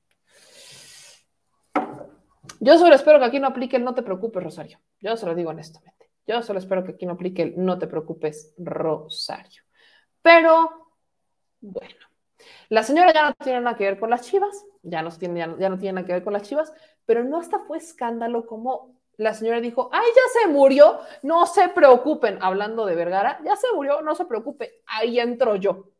Yo 2.60 2.78
solo 2.78 2.94
espero 2.94 3.18
que 3.18 3.24
aquí 3.24 3.40
no 3.40 3.48
aplique 3.48 3.76
el 3.76 3.84
no 3.84 3.94
te 3.94 4.02
preocupes, 4.02 4.42
Rosario. 4.42 4.78
Yo 5.00 5.16
se 5.16 5.26
lo 5.26 5.34
digo 5.34 5.50
honestamente. 5.50 6.10
Yo 6.26 6.42
solo 6.42 6.58
espero 6.58 6.84
que 6.84 6.92
aquí 6.92 7.06
no 7.06 7.12
aplique 7.12 7.42
el 7.42 7.54
no 7.56 7.78
te 7.78 7.86
preocupes, 7.86 8.54
Rosario. 8.58 9.62
Pero, 10.22 10.90
bueno, 11.60 11.94
la 12.68 12.82
señora 12.82 13.12
ya 13.12 13.28
no 13.28 13.34
tiene 13.34 13.60
nada 13.60 13.76
que 13.76 13.84
ver 13.84 13.98
con 13.98 14.10
las 14.10 14.22
chivas, 14.22 14.64
ya 14.82 15.02
no, 15.02 15.10
tiene, 15.10 15.40
ya 15.40 15.68
no 15.68 15.78
tiene 15.78 15.92
nada 15.92 16.06
que 16.06 16.12
ver 16.12 16.24
con 16.24 16.32
las 16.32 16.42
chivas, 16.42 16.72
pero 17.06 17.24
no 17.24 17.38
hasta 17.38 17.60
fue 17.60 17.78
escándalo 17.78 18.46
como 18.46 18.94
la 19.16 19.34
señora 19.34 19.60
dijo, 19.60 19.90
ay, 19.92 20.06
ya 20.14 20.40
se 20.40 20.48
murió, 20.48 20.98
no 21.22 21.46
se 21.46 21.68
preocupen, 21.68 22.38
hablando 22.42 22.86
de 22.86 22.94
Vergara, 22.96 23.40
ya 23.44 23.56
se 23.56 23.72
murió, 23.74 24.02
no 24.02 24.14
se 24.14 24.24
preocupe, 24.24 24.82
ahí 24.86 25.20
entro 25.20 25.56
yo. 25.56 25.90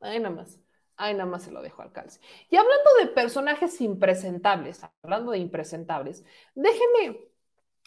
Ahí 0.00 0.20
nada 0.20 0.34
más, 0.34 0.60
ahí 0.96 1.14
nada 1.14 1.26
más 1.26 1.42
se 1.42 1.50
lo 1.50 1.62
dejo 1.62 1.82
al 1.82 1.92
calce. 1.92 2.20
Y 2.50 2.56
hablando 2.56 2.90
de 3.00 3.06
personajes 3.08 3.80
impresentables, 3.80 4.82
hablando 5.02 5.32
de 5.32 5.38
impresentables, 5.38 6.24
déjeme, 6.54 7.28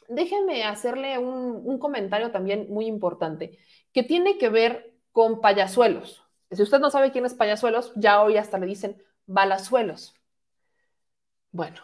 déjeme 0.08 0.64
hacerle 0.64 1.18
un, 1.18 1.62
un 1.66 1.80
comentario 1.80 2.32
también 2.32 2.68
muy 2.70 2.86
importante 2.88 3.58
que 3.94 4.04
tiene 4.04 4.38
que 4.38 4.50
ver 4.50 4.94
con 5.12 5.42
payasuelos. 5.42 6.24
Si 6.52 6.62
usted 6.62 6.80
no 6.80 6.90
sabe 6.90 7.12
quién 7.12 7.26
es 7.26 7.34
payasuelos, 7.34 7.94
ya 7.96 8.22
hoy 8.22 8.38
hasta 8.38 8.58
le 8.58 8.66
dicen 8.66 9.02
balazuelos. 9.30 10.14
Bueno, 11.52 11.82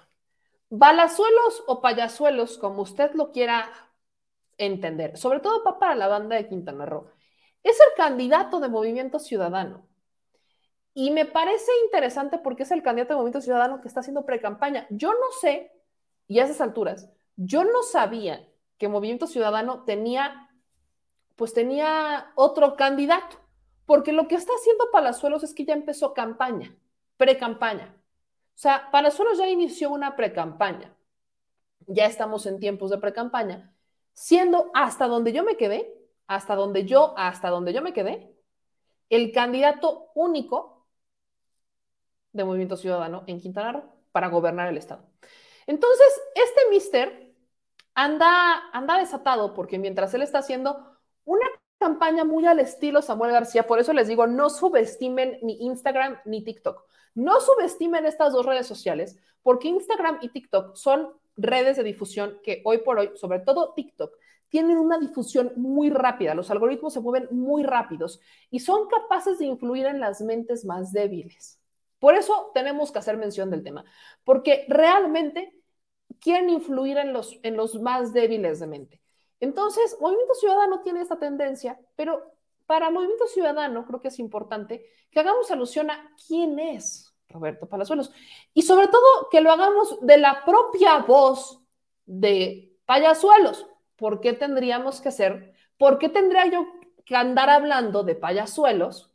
Balazuelos 0.69 1.63
o 1.67 1.81
payasuelos, 1.81 2.57
como 2.57 2.81
usted 2.81 3.13
lo 3.13 3.31
quiera 3.31 3.71
entender, 4.57 5.17
sobre 5.17 5.39
todo 5.39 5.63
para 5.79 5.95
la 5.95 6.07
banda 6.07 6.35
de 6.35 6.47
Quintana 6.47 6.85
Roo, 6.85 7.07
es 7.63 7.79
el 7.79 7.95
candidato 7.95 8.59
de 8.59 8.67
Movimiento 8.67 9.19
Ciudadano. 9.19 9.87
Y 10.93 11.11
me 11.11 11.25
parece 11.25 11.71
interesante 11.85 12.39
porque 12.39 12.63
es 12.63 12.71
el 12.71 12.81
candidato 12.81 13.13
de 13.13 13.17
Movimiento 13.17 13.41
Ciudadano 13.41 13.81
que 13.81 13.87
está 13.87 13.99
haciendo 13.99 14.25
pre-campaña. 14.25 14.87
Yo 14.89 15.11
no 15.13 15.31
sé, 15.39 15.71
y 16.27 16.39
a 16.39 16.45
esas 16.45 16.61
alturas, 16.61 17.09
yo 17.35 17.63
no 17.63 17.83
sabía 17.83 18.47
que 18.77 18.87
Movimiento 18.87 19.27
Ciudadano 19.27 19.83
tenía, 19.83 20.49
pues 21.35 21.53
tenía 21.53 22.31
otro 22.35 22.75
candidato, 22.75 23.37
porque 23.85 24.13
lo 24.13 24.27
que 24.27 24.35
está 24.35 24.53
haciendo 24.53 24.89
Palazuelos 24.91 25.43
es 25.43 25.53
que 25.53 25.65
ya 25.65 25.73
empezó 25.73 26.13
campaña, 26.13 26.75
pre-campaña. 27.17 27.95
O 28.55 28.57
sea, 28.57 28.89
Palazuelos 28.91 29.37
ya 29.37 29.47
inició 29.49 29.89
una 29.89 30.15
precampaña. 30.15 30.95
Ya 31.87 32.05
estamos 32.05 32.45
en 32.45 32.59
tiempos 32.59 32.89
de 32.89 32.97
precampaña, 32.97 33.73
siendo 34.13 34.71
hasta 34.73 35.07
donde 35.07 35.33
yo 35.33 35.43
me 35.43 35.57
quedé, 35.57 35.93
hasta 36.27 36.55
donde 36.55 36.85
yo, 36.85 37.13
hasta 37.17 37.49
donde 37.49 37.73
yo 37.73 37.81
me 37.81 37.93
quedé, 37.93 38.35
el 39.09 39.31
candidato 39.31 40.11
único 40.15 40.87
de 42.31 42.43
Movimiento 42.43 42.77
Ciudadano 42.77 43.23
en 43.27 43.39
Quintana 43.39 43.71
Roo 43.71 43.83
para 44.11 44.29
gobernar 44.29 44.67
el 44.67 44.77
estado. 44.77 45.05
Entonces, 45.67 46.07
este 46.35 46.61
mister 46.69 47.33
anda, 47.93 48.69
anda 48.71 48.97
desatado 48.97 49.53
porque 49.53 49.77
mientras 49.77 50.13
él 50.13 50.21
está 50.21 50.39
haciendo 50.39 50.97
una 51.23 51.45
campaña 51.77 52.23
muy 52.23 52.45
al 52.45 52.59
estilo 52.59 53.01
Samuel 53.01 53.31
García, 53.31 53.67
por 53.67 53.79
eso 53.79 53.93
les 53.93 54.07
digo, 54.07 54.27
no 54.27 54.49
subestimen 54.49 55.39
ni 55.41 55.65
Instagram 55.65 56.19
ni 56.25 56.43
TikTok. 56.43 56.83
No 57.15 57.39
subestimen 57.39 58.05
estas 58.05 58.33
dos 58.33 58.45
redes 58.45 58.67
sociales, 58.67 59.17
porque 59.41 59.69
Instagram 59.69 60.19
y 60.21 60.29
TikTok 60.29 60.75
son 60.75 61.13
redes 61.37 61.77
de 61.77 61.83
difusión 61.83 62.39
que 62.43 62.61
hoy 62.65 62.79
por 62.79 62.99
hoy, 62.99 63.11
sobre 63.15 63.39
todo 63.39 63.73
TikTok, 63.73 64.13
tienen 64.49 64.77
una 64.77 64.97
difusión 64.97 65.51
muy 65.55 65.89
rápida, 65.89 66.35
los 66.35 66.51
algoritmos 66.51 66.93
se 66.93 67.01
mueven 67.01 67.27
muy 67.31 67.63
rápidos 67.63 68.21
y 68.49 68.59
son 68.59 68.87
capaces 68.87 69.39
de 69.39 69.45
influir 69.45 69.85
en 69.85 69.99
las 69.99 70.21
mentes 70.21 70.65
más 70.65 70.91
débiles. 70.91 71.59
Por 71.99 72.15
eso 72.15 72.51
tenemos 72.53 72.91
que 72.91 72.99
hacer 72.99 73.17
mención 73.17 73.49
del 73.49 73.63
tema, 73.63 73.83
porque 74.23 74.65
realmente 74.67 75.59
quieren 76.19 76.49
influir 76.49 76.97
en 76.97 77.13
los, 77.13 77.39
en 77.43 77.57
los 77.57 77.81
más 77.81 78.13
débiles 78.13 78.59
de 78.59 78.67
mente. 78.67 79.01
Entonces, 79.39 79.97
Movimiento 79.99 80.33
Ciudadano 80.35 80.81
tiene 80.81 81.01
esta 81.01 81.19
tendencia, 81.19 81.79
pero 81.95 82.34
para 82.65 82.89
Movimiento 82.89 83.27
Ciudadano 83.27 83.85
creo 83.85 84.01
que 84.01 84.07
es 84.09 84.19
importante 84.19 84.85
que 85.11 85.19
hagamos 85.19 85.51
alusión 85.51 85.89
a 85.91 86.11
quién 86.27 86.59
es 86.59 87.13
Roberto 87.29 87.67
Palazuelos 87.67 88.11
y 88.53 88.61
sobre 88.61 88.87
todo 88.87 89.29
que 89.29 89.41
lo 89.41 89.51
hagamos 89.51 89.99
de 90.01 90.17
la 90.17 90.43
propia 90.45 90.97
voz 90.99 91.61
de 92.05 92.75
Payasuelos. 92.85 93.67
¿Por 93.95 94.19
qué 94.19 94.33
tendríamos 94.33 95.01
que 95.01 95.09
hacer? 95.09 95.53
¿Por 95.77 95.97
qué 95.97 96.09
tendría 96.09 96.45
yo 96.47 96.67
que 97.05 97.15
andar 97.15 97.49
hablando 97.49 98.03
de 98.03 98.15
Payasuelos? 98.15 99.11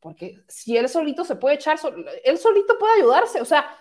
Porque 0.00 0.44
si 0.46 0.76
él 0.76 0.88
solito 0.88 1.24
se 1.24 1.36
puede 1.36 1.56
echar, 1.56 1.78
él 2.24 2.38
solito 2.38 2.78
puede 2.78 3.00
ayudarse. 3.00 3.40
O 3.40 3.44
sea, 3.44 3.76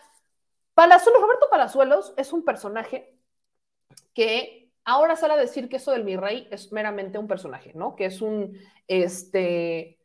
Palazuelos, 0.74 1.22
Roberto 1.22 1.48
Palazuelos 1.50 2.14
es 2.18 2.34
un 2.34 2.44
personaje 2.44 3.16
que 4.14 4.65
Ahora 4.86 5.16
sale 5.16 5.34
a 5.34 5.38
decir 5.38 5.68
que 5.68 5.78
eso 5.78 5.92
del 5.92 6.04
mi 6.04 6.16
rey 6.16 6.48
es 6.52 6.72
meramente 6.72 7.18
un 7.18 7.28
personaje, 7.28 7.74
¿no? 7.74 7.96
Que 7.96 8.06
es 8.06 8.22
un, 8.22 8.58
este, 8.88 10.00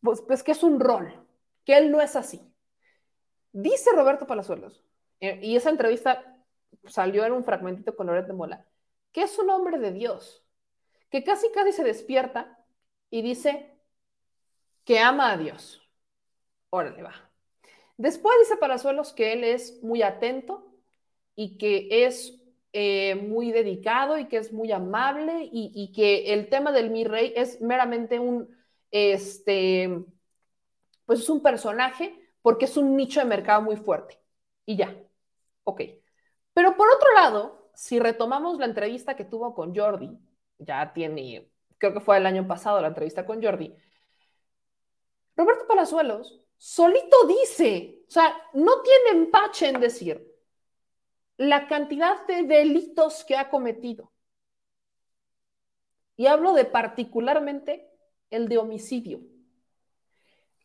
pues, 0.00 0.22
pues 0.22 0.42
que 0.42 0.52
es 0.52 0.62
un 0.62 0.78
rol, 0.78 1.12
que 1.64 1.76
él 1.76 1.90
no 1.90 2.00
es 2.00 2.14
así. 2.14 2.40
Dice 3.52 3.90
Roberto 3.92 4.26
Palazuelos, 4.28 4.84
eh, 5.18 5.40
y 5.42 5.56
esa 5.56 5.70
entrevista 5.70 6.38
salió 6.86 7.24
en 7.24 7.32
un 7.32 7.44
fragmentito 7.44 7.96
con 7.96 8.06
Loret 8.06 8.26
de 8.26 8.32
Mola, 8.32 8.64
que 9.12 9.22
es 9.22 9.38
un 9.38 9.50
hombre 9.50 9.78
de 9.78 9.92
Dios, 9.92 10.44
que 11.10 11.24
casi 11.24 11.50
casi 11.50 11.72
se 11.72 11.82
despierta 11.84 12.58
y 13.10 13.22
dice 13.22 13.76
que 14.84 15.00
ama 15.00 15.32
a 15.32 15.36
Dios. 15.36 15.82
Órale, 16.70 17.02
va. 17.02 17.30
Después 17.96 18.36
dice 18.38 18.56
Palazuelos 18.56 19.12
que 19.12 19.32
él 19.32 19.44
es 19.44 19.82
muy 19.82 20.02
atento 20.02 20.72
y 21.34 21.58
que 21.58 22.06
es 22.06 22.39
eh, 22.72 23.16
muy 23.16 23.50
dedicado 23.50 24.18
y 24.18 24.28
que 24.28 24.36
es 24.36 24.52
muy 24.52 24.70
amable 24.70 25.48
y, 25.52 25.92
que 25.92 26.32
el 26.32 26.48
tema 26.48 26.70
del 26.70 26.90
mi 26.90 27.04
rey 27.04 27.32
es 27.34 27.60
meramente 27.60 28.18
un, 28.20 28.48
este, 28.90 30.04
pues 31.04 31.20
es 31.20 31.28
un 31.28 31.42
personaje 31.42 32.16
porque 32.42 32.66
es 32.66 32.76
un 32.76 32.96
nicho 32.96 33.20
de 33.20 33.26
mercado 33.26 33.62
muy 33.62 33.76
fuerte. 33.76 34.20
Y 34.66 34.76
ya, 34.76 34.96
ok. 35.64 35.82
Pero 36.54 36.76
por 36.76 36.88
otro 36.88 37.12
lado, 37.14 37.70
si 37.74 37.98
retomamos 37.98 38.58
la 38.58 38.66
entrevista 38.66 39.16
que 39.16 39.24
tuvo 39.24 39.54
con 39.54 39.74
Jordi, 39.74 40.16
ya 40.58 40.92
tiene, 40.92 41.50
creo 41.78 41.92
que 41.92 42.00
fue 42.00 42.18
el 42.18 42.26
año 42.26 42.46
pasado 42.46 42.80
la 42.80 42.88
entrevista 42.88 43.26
con 43.26 43.42
Jordi, 43.42 43.74
Roberto 45.36 45.66
Palazuelos 45.66 46.40
solito 46.56 47.16
dice, 47.26 48.04
o 48.06 48.10
sea, 48.10 48.36
no 48.52 48.82
tiene 48.82 49.22
empache 49.22 49.68
en 49.68 49.80
decir 49.80 50.29
la 51.40 51.68
cantidad 51.68 52.26
de 52.26 52.42
delitos 52.42 53.24
que 53.24 53.34
ha 53.34 53.48
cometido. 53.48 54.12
Y 56.14 56.26
hablo 56.26 56.52
de 56.52 56.66
particularmente 56.66 57.88
el 58.28 58.46
de 58.46 58.58
homicidio. 58.58 59.22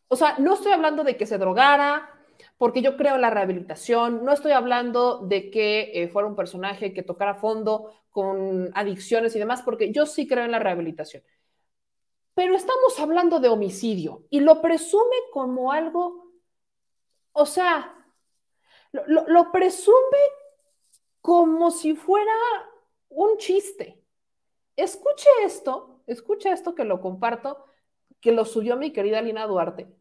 O 0.08 0.16
sea, 0.16 0.36
no 0.38 0.52
estoy 0.52 0.72
hablando 0.72 1.02
de 1.02 1.16
que 1.16 1.24
se 1.24 1.38
drogara, 1.38 2.10
porque 2.58 2.82
yo 2.82 2.98
creo 2.98 3.14
en 3.14 3.22
la 3.22 3.30
rehabilitación, 3.30 4.22
no 4.22 4.34
estoy 4.34 4.52
hablando 4.52 5.20
de 5.26 5.50
que 5.50 5.92
eh, 5.94 6.08
fuera 6.08 6.28
un 6.28 6.36
personaje 6.36 6.92
que 6.92 7.02
tocara 7.02 7.36
fondo 7.36 7.94
con 8.10 8.70
adicciones 8.74 9.34
y 9.34 9.38
demás, 9.38 9.62
porque 9.62 9.92
yo 9.92 10.04
sí 10.04 10.28
creo 10.28 10.44
en 10.44 10.50
la 10.50 10.58
rehabilitación. 10.58 11.22
Pero 12.34 12.54
estamos 12.54 13.00
hablando 13.00 13.40
de 13.40 13.48
homicidio 13.48 14.26
y 14.28 14.40
lo 14.40 14.60
presume 14.60 15.16
como 15.32 15.72
algo, 15.72 16.32
o 17.32 17.46
sea, 17.46 17.94
lo, 18.92 19.52
presume 19.52 20.18
como 21.26 21.72
si 21.72 21.96
fuera 21.96 22.30
un 23.08 23.36
chiste. 23.38 24.00
Escuche 24.76 25.28
esto, 25.42 26.04
escuche 26.06 26.52
esto 26.52 26.76
que 26.76 26.84
lo 26.84 27.00
comparto, 27.00 27.64
que 28.20 28.30
lo 28.30 28.44
subió 28.44 28.76
mi 28.76 28.92
querida 28.92 29.20
Lina 29.20 29.44
Duarte. 29.44 29.92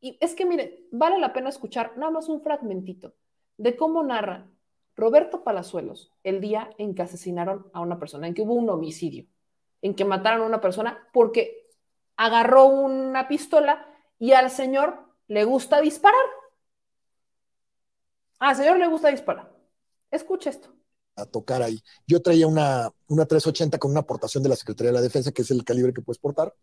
Y 0.00 0.16
es 0.18 0.34
que, 0.34 0.46
mire, 0.46 0.86
vale 0.90 1.18
la 1.18 1.34
pena 1.34 1.50
escuchar 1.50 1.98
nada 1.98 2.10
más 2.10 2.30
un 2.30 2.40
fragmentito 2.40 3.12
de 3.58 3.76
cómo 3.76 4.02
narra 4.02 4.48
Roberto 4.96 5.44
Palazuelos 5.44 6.10
el 6.22 6.40
día 6.40 6.70
en 6.78 6.94
que 6.94 7.02
asesinaron 7.02 7.70
a 7.74 7.82
una 7.82 7.98
persona, 7.98 8.26
en 8.26 8.32
que 8.32 8.40
hubo 8.40 8.54
un 8.54 8.70
homicidio, 8.70 9.26
en 9.82 9.94
que 9.94 10.06
mataron 10.06 10.40
a 10.40 10.46
una 10.46 10.62
persona 10.62 11.06
porque 11.12 11.68
agarró 12.16 12.64
una 12.64 13.28
pistola 13.28 13.86
y 14.18 14.32
al 14.32 14.50
señor 14.50 15.04
le 15.26 15.44
gusta 15.44 15.82
disparar. 15.82 16.24
Al 18.38 18.56
señor 18.56 18.78
le 18.78 18.86
gusta 18.86 19.08
disparar. 19.08 19.52
Escucha 20.12 20.50
esto. 20.50 20.72
A 21.16 21.26
tocar 21.26 21.60
ahí. 21.60 21.82
Yo 22.06 22.22
traía 22.22 22.46
una, 22.46 22.88
una 23.08 23.26
380 23.26 23.78
con 23.78 23.90
una 23.90 24.00
aportación 24.00 24.44
de 24.44 24.48
la 24.48 24.56
Secretaría 24.56 24.90
de 24.90 24.94
la 24.94 25.02
Defensa, 25.02 25.32
que 25.32 25.42
es 25.42 25.50
el 25.50 25.64
calibre 25.64 25.92
que 25.92 26.02
puedes 26.02 26.18
portar. 26.18 26.54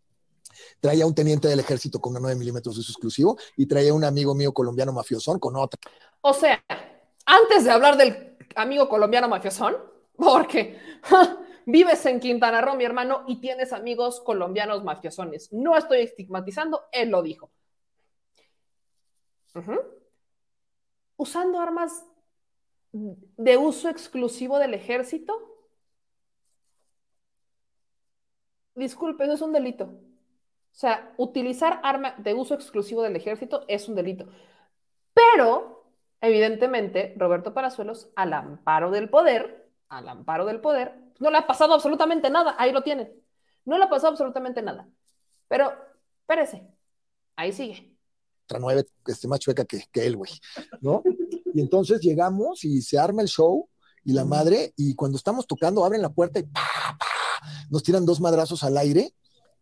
Traía 0.80 1.04
un 1.04 1.14
teniente 1.14 1.46
del 1.46 1.60
ejército 1.60 2.00
con 2.00 2.12
una 2.12 2.20
9 2.20 2.38
milímetros 2.38 2.74
de 2.76 2.80
uso 2.80 2.92
exclusivo 2.92 3.36
y 3.58 3.66
traía 3.66 3.92
un 3.92 4.04
amigo 4.04 4.34
mío 4.34 4.54
colombiano 4.54 4.94
mafiosón 4.94 5.38
con 5.38 5.54
otra. 5.56 5.78
O 6.22 6.32
sea, 6.32 6.64
antes 7.26 7.64
de 7.64 7.70
hablar 7.70 7.98
del 7.98 8.38
amigo 8.56 8.88
colombiano 8.88 9.28
mafiosón, 9.28 9.76
porque 10.16 10.78
Vives 11.66 12.04
en 12.06 12.20
Quintana 12.20 12.60
Roo, 12.60 12.74
mi 12.74 12.84
hermano, 12.84 13.24
y 13.26 13.40
tienes 13.40 13.72
amigos 13.72 14.20
colombianos 14.20 14.82
mafiosones. 14.82 15.52
No 15.52 15.76
estoy 15.76 16.00
estigmatizando, 16.00 16.82
él 16.90 17.10
lo 17.10 17.22
dijo. 17.22 17.50
Usando 21.16 21.60
armas 21.60 22.04
de 22.92 23.56
uso 23.56 23.88
exclusivo 23.88 24.58
del 24.58 24.74
ejército. 24.74 25.32
Disculpe, 28.74 29.24
eso 29.24 29.34
es 29.34 29.42
un 29.42 29.52
delito. 29.52 29.84
O 29.84 30.78
sea, 30.80 31.12
utilizar 31.16 31.80
arma 31.82 32.14
de 32.18 32.34
uso 32.34 32.54
exclusivo 32.54 33.02
del 33.02 33.16
ejército 33.16 33.64
es 33.68 33.88
un 33.88 33.94
delito. 33.94 34.28
Pero, 35.12 35.92
evidentemente, 36.20 37.14
Roberto 37.16 37.52
Parazuelos, 37.52 38.10
al 38.16 38.32
amparo 38.32 38.90
del 38.90 39.10
poder, 39.10 39.68
al 39.88 40.08
amparo 40.08 40.46
del 40.46 40.60
poder, 40.60 40.94
no 41.18 41.30
le 41.30 41.38
ha 41.38 41.46
pasado 41.46 41.74
absolutamente 41.74 42.30
nada. 42.30 42.54
Ahí 42.58 42.72
lo 42.72 42.82
tienen. 42.82 43.12
No 43.64 43.76
le 43.78 43.84
ha 43.84 43.90
pasado 43.90 44.12
absolutamente 44.12 44.62
nada. 44.62 44.88
Pero, 45.48 45.72
espérese. 46.22 46.66
Ahí 47.36 47.52
sigue. 47.52 47.94
Otra 48.44 48.58
nueve, 48.58 48.86
este, 49.06 49.28
más 49.28 49.40
chueca 49.40 49.64
que, 49.64 49.84
que 49.92 50.06
él, 50.06 50.16
güey. 50.16 50.30
¿No? 50.80 51.02
Y 51.54 51.60
entonces 51.60 52.00
llegamos 52.00 52.64
y 52.64 52.82
se 52.82 52.98
arma 52.98 53.22
el 53.22 53.28
show 53.28 53.68
y 54.04 54.12
la 54.12 54.24
madre, 54.24 54.72
y 54.76 54.94
cuando 54.94 55.18
estamos 55.18 55.46
tocando, 55.46 55.84
abren 55.84 56.00
la 56.00 56.08
puerta 56.08 56.38
y 56.38 56.44
pa, 56.44 56.66
nos 57.68 57.82
tiran 57.82 58.06
dos 58.06 58.20
madrazos 58.20 58.64
al 58.64 58.76
aire 58.78 59.14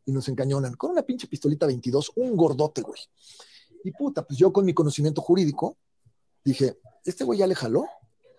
y 0.04 0.12
nos 0.12 0.28
encañonan 0.28 0.74
con 0.74 0.92
una 0.92 1.02
pinche 1.02 1.26
pistolita 1.26 1.66
22, 1.66 2.12
un 2.16 2.36
gordote, 2.36 2.82
güey. 2.82 3.00
Y 3.84 3.90
puta, 3.92 4.24
pues 4.24 4.38
yo 4.38 4.52
con 4.52 4.64
mi 4.64 4.74
conocimiento 4.74 5.20
jurídico 5.20 5.76
dije, 6.44 6.78
este 7.04 7.24
güey 7.24 7.40
ya 7.40 7.46
le 7.46 7.54
jaló, 7.54 7.86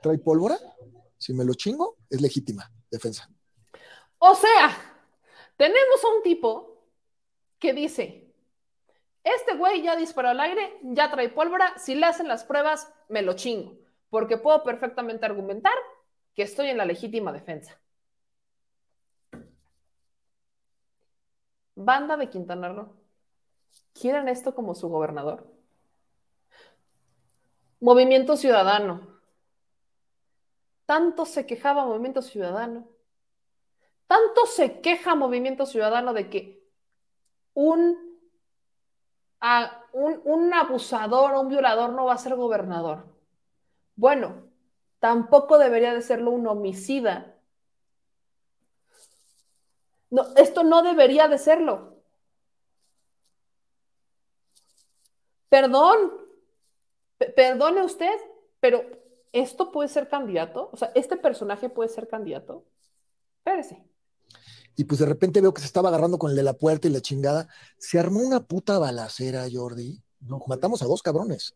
trae 0.02 0.18
pólvora, 0.18 0.58
si 1.18 1.34
me 1.34 1.44
lo 1.44 1.54
chingo, 1.54 1.98
es 2.10 2.22
legítima 2.22 2.72
defensa. 2.90 3.30
O 4.18 4.36
sea, 4.36 5.06
tenemos 5.58 6.04
a 6.04 6.16
un 6.16 6.24
tipo 6.24 6.88
que 7.60 7.74
dice, 7.74 8.29
este 9.24 9.56
güey 9.56 9.82
ya 9.82 9.96
disparó 9.96 10.30
al 10.30 10.40
aire, 10.40 10.78
ya 10.82 11.12
trae 11.12 11.30
pólvora, 11.30 11.78
si 11.78 11.96
le 11.96 12.06
hacen 12.06 12.28
las 12.28 12.44
pruebas, 12.44 12.92
me 13.10 13.22
lo 13.22 13.34
chingo, 13.34 13.78
porque 14.10 14.38
puedo 14.38 14.64
perfectamente 14.64 15.26
argumentar 15.26 15.74
que 16.34 16.44
estoy 16.44 16.70
en 16.70 16.78
la 16.78 16.86
legítima 16.86 17.32
defensa. 17.32 17.80
Banda 21.76 22.18
de 22.18 22.30
Quintana 22.30 22.70
Roo, 22.70 22.94
¿quieren 23.94 24.28
esto 24.28 24.54
como 24.54 24.76
su 24.76 24.90
gobernador? 24.90 25.48
Movimiento 27.80 28.36
Ciudadano, 28.36 29.22
tanto 30.86 31.26
se 31.26 31.46
quejaba 31.46 31.86
Movimiento 31.86 32.22
Ciudadano, 32.22 32.90
tanto 34.08 34.46
se 34.46 34.82
queja 34.82 35.16
Movimiento 35.16 35.66
Ciudadano 35.66 36.14
de 36.14 36.30
que 36.30 36.68
un, 37.54 38.09
un, 39.94 40.22
un 40.26 40.54
abusador 40.54 41.34
o 41.34 41.42
un 41.42 41.50
violador 41.50 41.92
no 41.92 42.06
va 42.06 42.14
a 42.14 42.18
ser 42.18 42.36
gobernador. 42.36 43.06
Bueno, 43.96 44.44
tampoco 45.00 45.58
debería 45.58 45.94
de 45.94 46.02
serlo 46.02 46.32
un 46.32 46.48
homicida. 46.48 47.36
No, 50.10 50.26
esto 50.38 50.64
no 50.64 50.82
debería 50.82 51.28
de 51.28 51.38
serlo. 51.38 51.98
Perdón, 55.50 56.12
perdone 57.36 57.84
usted, 57.84 58.16
pero 58.60 58.84
¿esto 59.32 59.72
puede 59.72 59.90
ser 59.90 60.08
candidato? 60.08 60.70
O 60.72 60.78
sea, 60.78 60.92
¿este 60.96 61.18
personaje 61.18 61.70
puede 61.70 61.90
ser 61.90 62.08
candidato? 62.08 62.66
Espérese. 63.40 63.89
Y 64.80 64.86
pues 64.86 65.02
de 65.02 65.06
repente 65.06 65.42
veo 65.42 65.54
que 65.54 65.60
se 65.60 65.68
estaba 65.68 65.90
agarrando 65.90 66.18
con 66.18 66.32
el 66.32 66.38
de 66.38 66.44
la 66.44 66.54
puerta 66.54 66.88
y 66.88 66.92
la 66.92 67.02
chingada. 67.02 67.50
Se 67.78 68.00
armó 68.00 68.22
una 68.22 68.46
puta 68.48 68.80
balacera, 68.80 69.46
Jordi. 69.52 70.02
No, 70.22 70.42
matamos 70.48 70.82
a 70.82 70.86
dos 70.86 71.04
cabrones. 71.04 71.54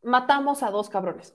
Matamos 0.00 0.62
a 0.62 0.70
dos 0.70 0.88
cabrones. 0.88 1.34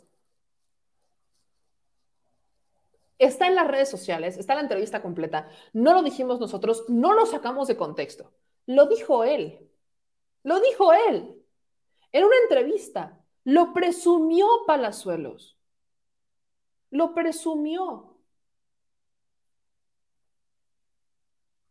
Está 3.17 3.47
en 3.47 3.55
las 3.55 3.67
redes 3.67 3.89
sociales, 3.89 4.37
está 4.37 4.55
la 4.55 4.61
entrevista 4.61 5.01
completa. 5.01 5.49
No 5.73 5.93
lo 5.93 6.01
dijimos 6.01 6.39
nosotros, 6.39 6.85
no 6.87 7.13
lo 7.13 7.25
sacamos 7.25 7.67
de 7.67 7.75
contexto. 7.75 8.31
Lo 8.67 8.85
dijo 8.85 9.25
él. 9.25 9.69
Lo 10.43 10.61
dijo 10.61 10.93
él 10.93 11.43
en 12.13 12.23
una 12.23 12.37
entrevista. 12.43 13.19
Lo 13.43 13.73
presumió 13.73 14.47
Palazuelos. 14.65 15.57
Lo 16.97 17.13
presumió. 17.13 17.85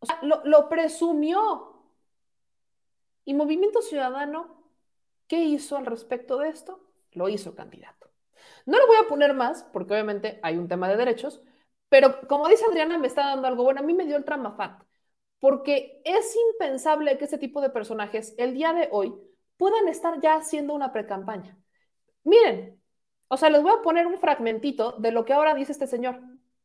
O 0.00 0.06
sea, 0.06 0.18
lo, 0.22 0.42
lo 0.44 0.68
presumió. 0.68 1.40
¿Y 3.24 3.34
Movimiento 3.34 3.82
Ciudadano 3.82 4.64
qué 5.28 5.44
hizo 5.44 5.76
al 5.76 5.86
respecto 5.86 6.38
de 6.38 6.48
esto? 6.48 6.80
Lo 7.12 7.28
hizo 7.28 7.54
candidato. 7.54 8.10
No 8.66 8.78
lo 8.78 8.86
voy 8.86 8.96
a 8.96 9.08
poner 9.08 9.34
más, 9.34 9.64
porque 9.72 9.94
obviamente 9.94 10.40
hay 10.42 10.56
un 10.58 10.68
tema 10.68 10.88
de 10.88 10.96
derechos, 10.96 11.42
pero 11.88 12.26
como 12.28 12.48
dice 12.48 12.64
Adriana, 12.66 12.98
me 12.98 13.06
está 13.06 13.26
dando 13.26 13.48
algo 13.48 13.64
bueno. 13.64 13.80
A 13.80 13.84
mí 13.84 13.94
me 13.94 14.06
dio 14.06 14.16
el 14.16 14.24
tramafat 14.24 14.82
porque 15.40 16.02
es 16.04 16.36
impensable 16.52 17.18
que 17.18 17.26
este 17.26 17.38
tipo 17.38 17.60
de 17.60 17.70
personajes 17.70 18.34
el 18.38 18.54
día 18.54 18.72
de 18.74 18.88
hoy 18.92 19.14
puedan 19.58 19.88
estar 19.88 20.20
ya 20.20 20.36
haciendo 20.36 20.74
una 20.74 20.92
precampaña. 20.92 21.58
Miren, 22.24 22.81
o 23.32 23.36
sea, 23.38 23.48
les 23.48 23.62
voy 23.62 23.72
a 23.72 23.80
poner 23.80 24.06
un 24.06 24.18
fragmentito 24.18 24.92
de 24.98 25.10
lo 25.10 25.24
que 25.24 25.32
ahora 25.32 25.54
dice 25.54 25.72
este 25.72 25.86
señor. 25.86 26.20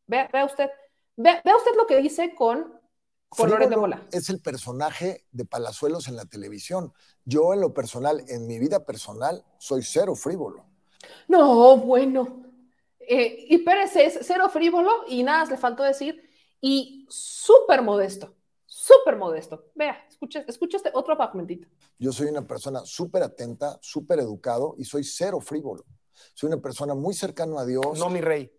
Vea, 0.06 0.28
usted, 0.44 0.70
vea, 1.16 1.42
usted 1.56 1.72
lo 1.78 1.88
que 1.88 1.96
dice 1.96 2.36
con 2.36 2.78
Loret 3.38 3.70
de 3.70 3.78
Mola. 3.78 4.06
es 4.12 4.30
el 4.30 4.42
personaje 4.42 5.26
de 5.32 5.46
Palazuelos 5.46 6.10
en 6.10 6.18
la 6.18 6.26
televisión. 6.26 6.92
Yo 7.24 7.54
en 7.54 7.62
lo 7.62 7.74
personal, 7.74 8.22
en 8.28 8.48
mi 8.48 8.60
vida 8.60 8.86
personal, 8.86 9.46
soy 9.58 9.82
cero 9.82 10.14
frívolo. 10.14 10.66
No, 11.30 11.78
bueno. 11.78 12.44
Eh, 13.00 13.46
y 13.48 13.60
Pérez 13.60 13.96
es 13.96 14.20
cero 14.24 14.50
frívolo 14.50 14.92
y 15.08 15.24
nada, 15.24 15.46
le 15.46 15.56
faltó 15.56 15.84
decir, 15.84 16.22
y 16.60 17.06
súper 17.08 17.82
modesto, 17.82 18.36
súper 18.66 19.16
modesto. 19.16 19.72
Vea, 19.74 20.06
escucha, 20.10 20.44
escucha 20.46 20.76
este 20.76 20.92
otro 20.94 21.16
fragmentito. 21.16 21.70
Yo 21.98 22.12
soy 22.12 22.28
una 22.28 22.46
persona 22.46 22.82
súper 22.84 23.24
atenta, 23.24 23.80
súper 23.82 24.20
educado 24.20 24.76
y 24.78 24.84
soy 24.84 25.06
cero 25.06 25.40
frívolo. 25.40 25.86
Soy 26.34 26.48
una 26.48 26.62
persona 26.62 26.94
muy 26.96 27.14
cercano 27.14 27.58
a 27.60 27.66
Dios. 27.66 27.98
No, 28.00 28.10
mi 28.10 28.22
rey. 28.22 28.52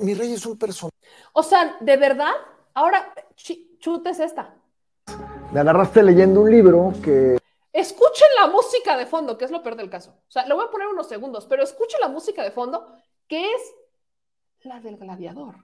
Mi 0.00 0.14
rey 0.14 0.32
es 0.32 0.46
un 0.46 0.58
personaje. 0.58 0.94
O 1.32 1.42
sea, 1.42 1.76
de 1.80 1.96
verdad, 1.96 2.32
ahora 2.74 3.12
chi- 3.34 3.76
chutes 3.78 4.20
esta. 4.20 4.54
Me 5.52 5.60
agarraste 5.60 6.02
leyendo 6.02 6.40
un 6.40 6.50
libro 6.50 6.92
que 7.02 7.38
Escuchen 7.72 8.26
la 8.40 8.48
música 8.48 8.96
de 8.96 9.06
fondo, 9.06 9.38
que 9.38 9.44
es 9.44 9.50
lo 9.52 9.62
peor 9.62 9.76
del 9.76 9.88
caso. 9.90 10.10
O 10.28 10.30
sea, 10.30 10.44
le 10.46 10.54
voy 10.54 10.64
a 10.64 10.70
poner 10.70 10.88
unos 10.88 11.08
segundos, 11.08 11.46
pero 11.46 11.62
escuchen 11.62 12.00
la 12.00 12.08
música 12.08 12.42
de 12.42 12.50
fondo, 12.50 12.96
que 13.28 13.52
es 13.52 13.62
la 14.62 14.80
del 14.80 14.96
gladiador. 14.96 15.54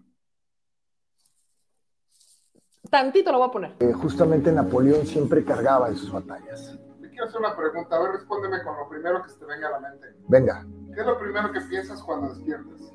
Tantito 2.90 3.32
lo 3.32 3.38
voy 3.38 3.48
a 3.48 3.50
poner. 3.50 3.74
eh, 3.80 3.92
justamente 3.92 4.52
Napoleón 4.52 5.04
siempre 5.06 5.44
cargaba 5.44 5.88
en 5.88 5.96
sus 5.96 6.12
batallas. 6.12 6.78
Te 7.00 7.08
quiero 7.10 7.24
hacer 7.26 7.40
una 7.40 7.56
pregunta. 7.56 7.96
A 7.96 8.00
ver, 8.00 8.12
respóndeme 8.12 8.62
con 8.62 8.76
lo 8.76 8.88
primero 8.88 9.22
que 9.24 9.28
se 9.30 9.38
te 9.38 9.44
venga 9.44 9.66
a 9.68 9.70
la 9.72 9.80
mente. 9.80 10.06
Venga, 10.28 10.64
¿Qué 10.97 11.02
es 11.02 11.06
lo 11.06 11.18
primero 11.18 11.52
que 11.52 11.60
piensas 11.60 12.02
cuando 12.02 12.31
despiertas? 12.31 12.90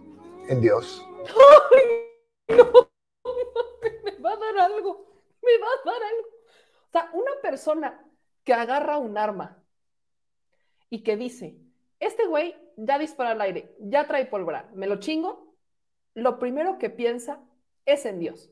en 0.47 0.59
Dios. 0.59 1.07
¡Ay, 1.69 2.57
no! 2.57 2.89
Me 4.03 4.17
va 4.17 4.31
a 4.31 4.37
dar 4.37 4.57
algo. 4.71 5.05
Me 5.43 5.57
va 5.59 5.67
a 5.67 5.85
dar 5.85 6.01
algo. 6.01 6.27
O 6.87 6.91
sea, 6.91 7.11
una 7.13 7.31
persona 7.43 8.03
que 8.43 8.55
agarra 8.55 8.97
un 8.97 9.19
arma 9.19 9.63
y 10.89 11.03
que 11.03 11.15
dice, 11.15 11.59
este 11.99 12.25
güey 12.25 12.55
ya 12.75 12.97
dispara 12.97 13.31
al 13.31 13.41
aire, 13.41 13.75
ya 13.79 14.07
trae 14.07 14.25
pólvora, 14.25 14.67
me 14.73 14.87
lo 14.87 14.99
chingo, 14.99 15.55
lo 16.15 16.39
primero 16.39 16.79
que 16.79 16.89
piensa 16.89 17.39
es 17.85 18.07
en 18.07 18.17
Dios. 18.17 18.49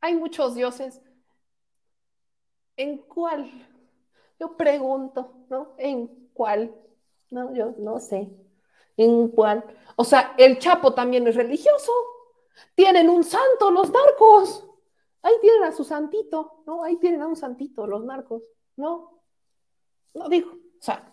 Hay 0.00 0.16
muchos 0.16 0.56
dioses. 0.56 1.00
¿En 2.76 2.98
cuál? 2.98 3.50
Yo 4.40 4.56
pregunto, 4.56 5.46
¿no? 5.48 5.76
¿En 5.78 6.25
cuál? 6.36 6.74
No, 7.30 7.54
yo 7.54 7.74
no 7.78 7.98
sé. 7.98 8.28
¿En 8.96 9.28
cuál? 9.28 9.64
O 9.96 10.04
sea, 10.04 10.34
el 10.38 10.58
Chapo 10.58 10.94
también 10.94 11.26
es 11.26 11.34
religioso. 11.34 11.92
Tienen 12.74 13.08
un 13.10 13.24
santo 13.24 13.70
los 13.70 13.90
narcos. 13.90 14.64
Ahí 15.22 15.34
tienen 15.40 15.64
a 15.64 15.72
su 15.72 15.84
santito, 15.84 16.62
¿no? 16.66 16.84
Ahí 16.84 16.96
tienen 16.96 17.20
a 17.22 17.26
un 17.26 17.36
santito 17.36 17.86
los 17.86 18.04
narcos, 18.04 18.44
¿no? 18.76 19.20
No 20.14 20.28
digo, 20.28 20.52
o 20.52 20.82
sea, 20.82 21.12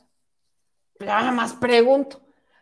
nada 1.00 1.32
más 1.32 1.54
pregunto. 1.54 2.20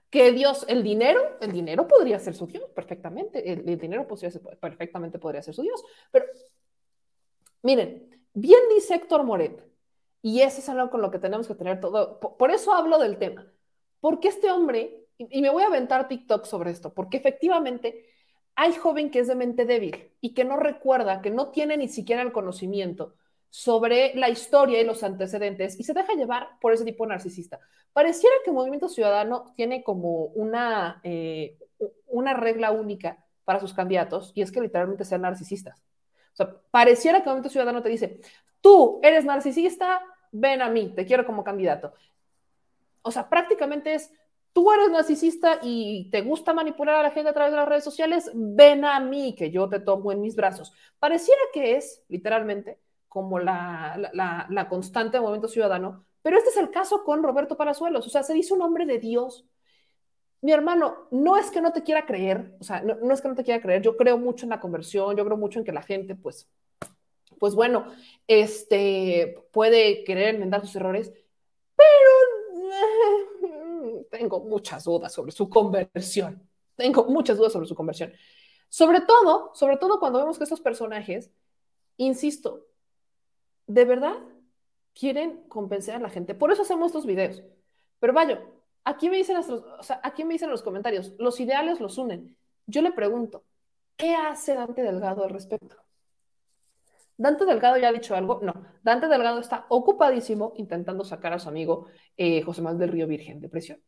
Que 0.09 0.33
Dios, 0.33 0.65
el 0.67 0.83
dinero, 0.83 1.37
el 1.39 1.53
dinero 1.53 1.87
podría 1.87 2.19
ser 2.19 2.35
su 2.35 2.45
Dios 2.45 2.69
perfectamente. 2.75 3.49
El, 3.49 3.79
dinero 3.79 4.05
podría 4.05 4.29
ser- 4.29 4.41
perfectamente 4.59 5.19
podría 5.19 5.41
ser 5.41 5.53
su 5.53 5.61
Dios. 5.61 5.81
Pero, 6.11 6.25
miren, 7.61 8.21
bien 8.33 8.59
dice 8.75 8.95
Héctor 8.95 9.23
Moret, 9.23 9.63
y 10.21 10.41
eso 10.41 10.59
es 10.59 10.69
algo 10.69 10.89
con 10.89 11.01
lo 11.01 11.11
que 11.11 11.19
tenemos 11.19 11.47
que 11.47 11.55
tener 11.55 11.79
todo. 11.79 12.19
Por, 12.19 12.51
eso 12.51 12.73
hablo 12.73 12.99
del 12.99 13.17
tema. 13.17 13.45
Porque 13.99 14.27
este 14.27 14.51
hombre, 14.51 15.07
y, 15.17 15.39
y 15.39 15.41
me 15.41 15.49
voy 15.49 15.63
a 15.63 15.67
aventar 15.67 16.07
TikTok 16.07 16.45
sobre 16.45 16.71
esto, 16.71 16.93
porque 16.93 17.17
efectivamente 17.17 18.05
hay 18.55 18.73
joven 18.73 19.11
que 19.11 19.19
es 19.19 19.27
de 19.27 19.35
mente 19.35 19.65
débil 19.65 20.11
y 20.21 20.33
que 20.33 20.43
no 20.43 20.57
recuerda, 20.57 21.21
que 21.21 21.31
no 21.31 21.49
tiene 21.49 21.77
ni 21.77 21.87
siquiera 21.87 22.21
el 22.21 22.31
conocimiento 22.31 23.15
sobre 23.51 24.15
la 24.15 24.29
historia 24.29 24.79
y 24.79 24.85
los 24.85 25.03
antecedentes 25.03 25.79
y 25.79 25.83
se 25.83 25.93
deja 25.93 26.13
llevar 26.13 26.57
por 26.59 26.73
ese 26.73 26.85
tipo 26.85 27.05
narcisista. 27.05 27.59
Pareciera 27.93 28.33
que 28.43 28.51
Movimiento 28.51 28.87
Ciudadano 28.87 29.53
tiene 29.55 29.83
como 29.83 30.25
una, 30.27 31.01
eh, 31.03 31.57
una 32.07 32.33
regla 32.33 32.71
única 32.71 33.23
para 33.43 33.59
sus 33.59 33.73
candidatos 33.73 34.31
y 34.35 34.41
es 34.41 34.51
que 34.51 34.61
literalmente 34.61 35.03
sean 35.03 35.23
narcisistas. 35.23 35.83
O 36.33 36.35
sea, 36.35 36.55
pareciera 36.71 37.19
que 37.19 37.25
Movimiento 37.25 37.49
Ciudadano 37.49 37.83
te 37.83 37.89
dice, 37.89 38.21
tú 38.61 39.01
eres 39.03 39.25
narcisista, 39.25 40.01
ven 40.31 40.61
a 40.61 40.69
mí, 40.69 40.93
te 40.95 41.05
quiero 41.05 41.25
como 41.25 41.43
candidato. 41.43 41.93
O 43.01 43.11
sea, 43.11 43.29
prácticamente 43.29 43.93
es, 43.93 44.11
tú 44.53 44.71
eres 44.71 44.89
narcisista 44.89 45.59
y 45.61 46.09
te 46.11 46.21
gusta 46.21 46.53
manipular 46.53 46.95
a 46.95 47.03
la 47.03 47.11
gente 47.11 47.29
a 47.29 47.33
través 47.33 47.51
de 47.51 47.57
las 47.57 47.67
redes 47.67 47.83
sociales, 47.83 48.31
ven 48.33 48.85
a 48.85 48.99
mí, 48.99 49.35
que 49.35 49.51
yo 49.51 49.69
te 49.69 49.79
tomo 49.79 50.11
en 50.11 50.21
mis 50.21 50.35
brazos. 50.35 50.73
Pareciera 50.99 51.41
que 51.53 51.75
es, 51.75 52.03
literalmente, 52.07 52.79
como 53.07 53.39
la, 53.39 53.97
la, 54.13 54.69
constante 54.69 55.17
del 55.17 55.23
movimiento 55.23 55.49
ciudadano, 55.49 56.05
pero 56.21 56.37
este 56.37 56.49
es 56.49 56.57
el 56.57 56.69
caso 56.71 57.03
con 57.03 57.23
Roberto 57.23 57.57
Palazuelos, 57.57 58.07
o 58.07 58.09
sea, 58.09 58.23
se 58.23 58.33
dice 58.33 58.53
un 58.53 58.61
hombre 58.61 58.85
de 58.85 58.99
Dios. 58.99 59.45
Mi 60.41 60.53
hermano, 60.53 61.07
no 61.11 61.37
es 61.37 61.51
que 61.51 61.61
no 61.61 61.73
te 61.73 61.83
quiera 61.83 62.05
creer, 62.05 62.55
o 62.59 62.63
sea, 62.63 62.81
no, 62.81 62.95
no, 62.95 63.13
es 63.13 63.21
que 63.21 63.27
no 63.27 63.35
te 63.35 63.43
quiera 63.43 63.61
creer, 63.61 63.81
yo 63.81 63.97
creo 63.97 64.17
mucho 64.17 64.45
en 64.45 64.51
la 64.51 64.59
conversión, 64.59 65.15
yo 65.15 65.25
creo 65.25 65.37
mucho 65.37 65.59
en 65.59 65.65
que 65.65 65.71
la 65.71 65.81
gente, 65.81 66.15
pues, 66.15 66.49
pues 67.41 67.55
bueno, 67.55 67.87
este, 68.27 69.47
puede 69.51 70.03
querer 70.03 70.35
enmendar 70.35 70.61
sus 70.61 70.75
errores, 70.75 71.11
pero 71.75 71.89
tengo 74.11 74.41
muchas 74.41 74.83
dudas 74.83 75.11
sobre 75.11 75.31
su 75.31 75.49
conversión. 75.49 76.47
Tengo 76.75 77.05
muchas 77.05 77.39
dudas 77.39 77.51
sobre 77.51 77.65
su 77.65 77.73
conversión. 77.73 78.13
Sobre 78.69 79.01
todo, 79.01 79.49
sobre 79.55 79.77
todo 79.77 79.99
cuando 79.99 80.19
vemos 80.19 80.37
que 80.37 80.43
estos 80.43 80.61
personajes, 80.61 81.31
insisto, 81.97 82.67
de 83.65 83.85
verdad 83.85 84.19
quieren 84.93 85.41
convencer 85.47 85.95
a 85.95 85.99
la 85.99 86.11
gente. 86.11 86.35
Por 86.35 86.51
eso 86.51 86.61
hacemos 86.61 86.89
estos 86.89 87.07
videos. 87.07 87.41
Pero 87.99 88.13
vaya, 88.13 88.39
aquí 88.83 89.09
me 89.09 89.17
dicen, 89.17 89.37
o 89.37 89.81
sea, 89.81 89.99
aquí 90.03 90.23
me 90.25 90.33
dicen 90.33 90.49
en 90.49 90.51
los 90.51 90.61
comentarios, 90.61 91.13
los 91.17 91.39
ideales 91.39 91.79
los 91.79 91.97
unen. 91.97 92.37
Yo 92.67 92.83
le 92.83 92.91
pregunto, 92.91 93.43
¿qué 93.95 94.13
hace 94.13 94.53
Dante 94.53 94.83
Delgado 94.83 95.23
al 95.23 95.31
respecto? 95.31 95.80
Dante 97.21 97.45
Delgado 97.45 97.77
ya 97.77 97.89
ha 97.89 97.91
dicho 97.91 98.15
algo. 98.15 98.39
No, 98.41 98.53
Dante 98.81 99.07
Delgado 99.07 99.39
está 99.39 99.65
ocupadísimo 99.69 100.53
intentando 100.55 101.03
sacar 101.03 101.33
a 101.33 101.39
su 101.39 101.49
amigo 101.49 101.85
eh, 102.17 102.41
José 102.41 102.63
Manuel 102.63 102.79
del 102.79 102.89
Río 102.89 103.05
Virgen 103.07 103.39
de 103.39 103.47
prisión. 103.47 103.79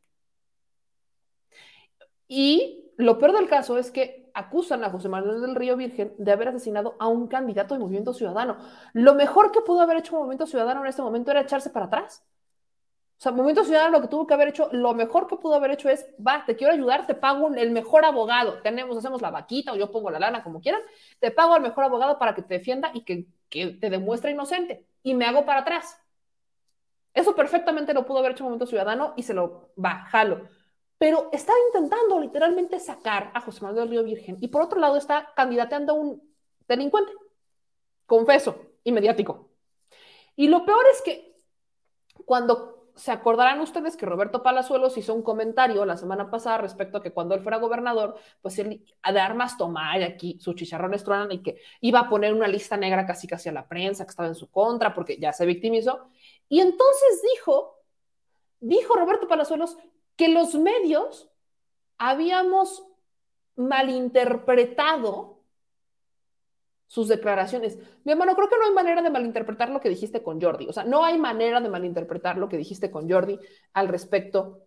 Y 2.28 2.94
lo 2.98 3.18
peor 3.18 3.34
del 3.34 3.50
caso 3.50 3.80
es 3.80 3.90
que 3.90 4.30
acusan 4.36 4.84
a 4.84 4.92
José 4.92 5.10
Manuel 5.10 5.42
del 5.42 5.56
Río 5.56 5.76
Virgen 5.76 6.14
de 6.20 6.32
haber 6.32 6.50
asesinado 6.50 6.96
a 7.00 7.08
un 7.08 7.28
candidato 7.28 7.74
del 7.74 7.82
Movimiento 7.82 8.14
Ciudadano. 8.14 8.58
Lo 8.94 9.16
mejor 9.16 9.52
que 9.52 9.62
pudo 9.62 9.82
haber 9.82 9.98
hecho 9.98 10.16
Movimiento 10.16 10.46
Ciudadano 10.46 10.82
en 10.82 10.88
este 10.88 11.02
momento 11.02 11.32
era 11.32 11.42
echarse 11.42 11.72
para 11.72 11.88
atrás. 11.88 12.24
O 13.24 13.28
sea, 13.30 13.32
Movimiento 13.32 13.64
Ciudadano 13.64 13.94
lo 13.94 14.02
que 14.02 14.10
tuvo 14.10 14.28
que 14.28 14.34
haber 14.34 14.50
hecho, 14.50 14.68
lo 14.74 14.94
mejor 14.94 15.28
que 15.28 15.38
pudo 15.38 15.56
haber 15.56 15.72
hecho 15.72 15.88
es, 15.88 16.06
va, 16.20 16.44
te 16.46 16.58
quiero 16.58 16.74
ayudar, 16.74 17.08
te 17.08 17.16
pago 17.16 17.48
el 17.56 17.72
mejor 17.72 18.04
abogado. 18.04 18.62
Tenemos, 18.62 18.98
hacemos 18.98 19.22
la 19.22 19.32
vaquita 19.32 19.72
o 19.72 19.78
yo 19.78 19.90
pongo 19.90 20.12
la 20.12 20.20
lana, 20.20 20.44
como 20.44 20.60
quieran. 20.60 20.82
Te 21.22 21.32
pago 21.32 21.54
al 21.54 21.62
mejor 21.62 21.86
abogado 21.86 22.20
para 22.20 22.36
que 22.36 22.42
te 22.42 22.56
defienda 22.56 22.92
y 22.94 23.06
que, 23.06 23.26
que 23.48 23.68
te 23.68 23.90
demuestre 23.90 24.32
inocente. 24.32 24.86
Y 25.04 25.14
me 25.14 25.24
hago 25.24 25.46
para 25.46 25.62
atrás. 25.62 25.98
Eso 27.14 27.34
perfectamente 27.34 27.94
lo 27.94 28.06
pudo 28.06 28.18
haber 28.18 28.34
hecho 28.34 28.44
Movimiento 28.44 28.66
Ciudadano 28.66 29.14
y 29.16 29.24
se 29.24 29.34
lo 29.34 29.70
va, 29.82 30.04
jalo 30.10 30.42
pero 30.98 31.28
está 31.34 31.52
intentando 31.68 32.18
literalmente 32.18 32.80
sacar 32.80 33.30
a 33.34 33.42
José 33.42 33.62
Manuel 33.62 33.82
del 33.82 33.90
Río 33.90 34.04
Virgen 34.06 34.38
y 34.40 34.48
por 34.48 34.62
otro 34.62 34.80
lado 34.80 34.96
está 34.96 35.34
candidateando 35.36 35.92
a 35.92 35.96
un 35.96 36.34
delincuente, 36.66 37.12
confeso 38.06 38.56
y 38.86 38.94
mediático. 38.94 39.50
Y 40.38 40.48
lo 40.48 40.64
peor 40.64 40.86
es 40.94 41.02
que 41.02 41.36
cuando 42.26 42.83
se 42.96 43.12
acordarán 43.12 43.60
ustedes 43.60 43.98
que 43.98 44.06
Roberto 44.06 44.44
Palazuelos 44.44 44.98
hizo 44.98 45.14
un 45.14 45.24
comentario 45.24 45.84
la 45.86 45.98
semana 45.98 46.30
pasada 46.30 46.60
respecto 46.60 46.98
a 46.98 47.02
que 47.02 47.12
cuando 47.12 47.34
él 47.34 47.42
fuera 47.42 47.58
gobernador, 47.58 48.16
pues 48.42 48.60
él 48.60 48.86
de 49.04 49.20
armas 49.20 49.58
tomar 49.58 50.02
aquí 50.04 50.38
sus 50.40 50.56
chicharrones 50.56 51.04
truenan 51.04 51.32
y 51.32 51.42
que 51.42 51.58
iba 51.82 52.02
a 52.02 52.10
poner 52.10 52.34
una 52.34 52.48
lista 52.48 52.78
negra 52.78 53.06
casi 53.06 53.28
casi 53.28 53.50
a 53.50 53.52
la 53.52 53.68
prensa 53.68 54.06
que 54.06 54.12
estaba 54.12 54.28
en 54.28 54.36
su 54.36 54.50
contra 54.52 54.94
porque 54.94 55.18
ya 55.18 55.34
se 55.34 55.46
victimizó. 55.46 56.08
Y 56.48 56.60
entonces 56.60 57.22
dijo, 57.34 57.80
dijo 58.60 58.96
Roberto 58.96 59.28
Palazuelos 59.28 59.78
que 60.16 60.28
los 60.28 60.54
medios 60.56 61.30
habíamos 61.98 62.86
malinterpretado 63.56 65.33
sus 66.94 67.08
declaraciones. 67.08 67.80
Mi 68.04 68.12
hermano, 68.12 68.36
creo 68.36 68.48
que 68.48 68.56
no 68.56 68.66
hay 68.66 68.72
manera 68.72 69.02
de 69.02 69.10
malinterpretar 69.10 69.72
lo 69.72 69.82
que 69.82 69.90
dijiste 69.90 70.22
con 70.22 70.40
Jordi. 70.40 70.68
O 70.68 70.74
sea, 70.74 70.84
no 70.84 71.04
hay 71.04 71.18
manera 71.18 71.60
de 71.60 71.68
malinterpretar 71.68 72.38
lo 72.38 72.50
que 72.50 72.56
dijiste 72.56 72.92
con 72.92 73.10
Jordi 73.10 73.40
al 73.74 73.88
respecto 73.88 74.60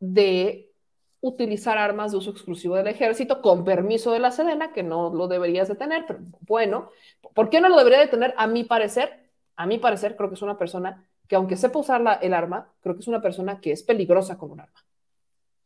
de 0.00 0.72
utilizar 1.20 1.76
armas 1.76 2.12
de 2.12 2.16
uso 2.16 2.30
exclusivo 2.30 2.76
del 2.76 2.86
ejército 2.86 3.42
con 3.42 3.62
permiso 3.62 4.10
de 4.12 4.20
la 4.20 4.30
Sedena, 4.30 4.72
que 4.72 4.82
no 4.82 5.12
lo 5.12 5.28
deberías 5.28 5.68
de 5.68 5.74
tener, 5.74 6.06
pero 6.06 6.20
bueno, 6.40 6.88
¿por 7.34 7.50
qué 7.50 7.60
no 7.60 7.68
lo 7.68 7.76
debería 7.76 7.98
de 7.98 8.08
tener? 8.08 8.32
A 8.38 8.46
mi 8.46 8.64
parecer, 8.64 9.28
a 9.54 9.66
mi 9.66 9.76
parecer, 9.76 10.16
creo 10.16 10.30
que 10.30 10.36
es 10.36 10.42
una 10.42 10.56
persona 10.56 11.06
que 11.28 11.36
aunque 11.36 11.58
sepa 11.58 11.78
usar 11.78 12.20
el 12.22 12.32
arma, 12.32 12.72
creo 12.80 12.94
que 12.94 13.02
es 13.02 13.08
una 13.08 13.20
persona 13.20 13.60
que 13.60 13.72
es 13.72 13.82
peligrosa 13.82 14.38
con 14.38 14.50
un 14.50 14.60
arma. 14.60 14.82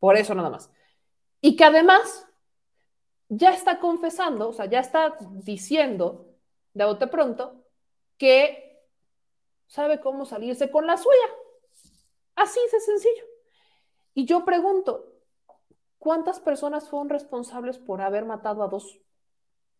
Por 0.00 0.16
eso 0.16 0.34
nada 0.34 0.50
más. 0.50 0.72
Y 1.40 1.54
que 1.54 1.62
además 1.62 2.26
ya 3.30 3.54
está 3.54 3.78
confesando, 3.78 4.48
o 4.48 4.52
sea, 4.52 4.66
ya 4.66 4.80
está 4.80 5.16
diciendo 5.44 6.26
de 6.74 6.84
bote 6.84 7.06
pronto 7.06 7.64
que 8.18 8.84
sabe 9.66 10.00
cómo 10.00 10.26
salirse 10.26 10.70
con 10.70 10.86
la 10.86 10.96
suya. 10.96 11.28
Así 12.34 12.60
de 12.72 12.80
sencillo. 12.80 13.24
Y 14.14 14.24
yo 14.24 14.44
pregunto, 14.44 15.14
¿cuántas 15.98 16.40
personas 16.40 16.88
fueron 16.88 17.08
responsables 17.08 17.78
por 17.78 18.02
haber 18.02 18.24
matado 18.24 18.64
a 18.64 18.68
dos 18.68 18.98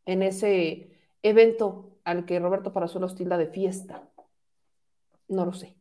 en 0.07 0.23
ese 0.23 0.97
evento 1.23 1.99
al 2.05 2.27
que 2.27 2.39
Roberto 2.39 2.73
Parazuelos 2.73 3.17
tilda 3.17 3.37
de 3.37 3.49
fiesta? 3.49 4.09
No 5.27 5.45
lo 5.45 5.53
sé. 5.53 5.77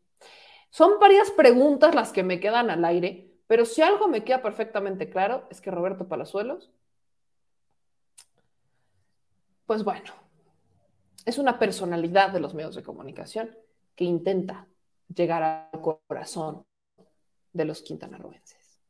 Son 0.72 1.00
varias 1.00 1.30
preguntas 1.30 1.94
las 1.94 2.12
que 2.12 2.24
me 2.24 2.40
quedan 2.40 2.72
al 2.72 2.84
aire, 2.84 3.32
pero 3.46 3.66
si 3.66 3.84
algo 3.84 4.08
me 4.08 4.24
queda 4.24 4.42
perfectamente 4.42 5.12
claro 5.12 5.46
es 5.52 5.62
que 5.62 5.72
Roberto 5.72 6.08
Palazuelos, 6.08 6.72
pues 9.70 9.84
bueno, 9.84 10.12
es 11.26 11.38
una 11.38 11.60
personalidad 11.60 12.32
de 12.32 12.40
los 12.40 12.56
medios 12.56 12.74
de 12.74 12.82
comunicación 12.82 13.56
que 13.94 14.04
intenta 14.04 14.68
llegar 15.14 15.70
al 15.72 15.80
corazón 15.80 16.66
de 17.54 17.66
los 17.66 17.84
quintanarroenses. 17.84 18.82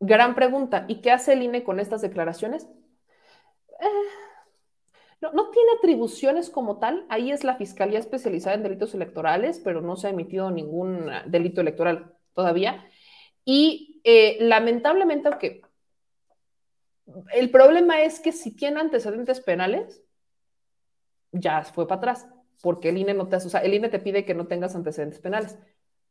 Gran 0.00 0.34
pregunta, 0.34 0.84
¿y 0.86 1.00
qué 1.00 1.12
hace 1.12 1.32
el 1.32 1.42
INE 1.42 1.64
con 1.64 1.80
estas 1.80 2.02
declaraciones? 2.02 2.64
Eh, 3.80 3.86
no, 5.22 5.48
tiene 5.48 5.70
atribuciones 5.78 6.50
como 6.50 6.78
tal, 6.78 7.06
ahí 7.08 7.32
es 7.32 7.42
la 7.42 7.56
Fiscalía 7.56 8.00
especializada 8.00 8.56
en 8.56 8.64
delitos 8.64 8.92
electorales, 8.92 9.62
pero 9.64 9.80
no 9.80 9.96
se 9.96 10.08
ha 10.08 10.10
emitido 10.10 10.50
ningún 10.50 11.10
delito 11.24 11.62
electoral 11.62 12.14
todavía. 12.34 12.84
Y 13.46 14.02
eh, 14.04 14.36
lamentablemente, 14.42 15.28
aunque 15.28 15.62
el 17.32 17.50
problema 17.50 18.02
es 18.02 18.20
que 18.20 18.32
si 18.32 18.52
tiene 18.52 18.80
antecedentes 18.80 19.40
penales, 19.40 20.02
ya 21.32 21.62
fue 21.62 21.86
para 21.86 21.98
atrás, 21.98 22.28
porque 22.62 22.90
el 22.90 22.98
INE 22.98 23.14
no 23.14 23.28
te, 23.28 23.36
o 23.36 23.40
sea, 23.40 23.60
el 23.60 23.74
INE 23.74 23.88
te 23.88 23.98
pide 23.98 24.24
que 24.24 24.34
no 24.34 24.46
tengas 24.46 24.74
antecedentes 24.74 25.20
penales. 25.20 25.58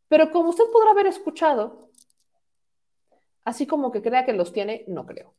Pero 0.07 0.31
como 0.31 0.49
usted 0.49 0.63
podrá 0.71 0.91
haber 0.91 1.07
escuchado, 1.07 1.91
así 3.43 3.67
como 3.67 3.91
que 3.91 4.01
crea 4.01 4.25
que 4.25 4.33
los 4.33 4.51
tiene, 4.51 4.83
no 4.87 5.05
creo. 5.05 5.35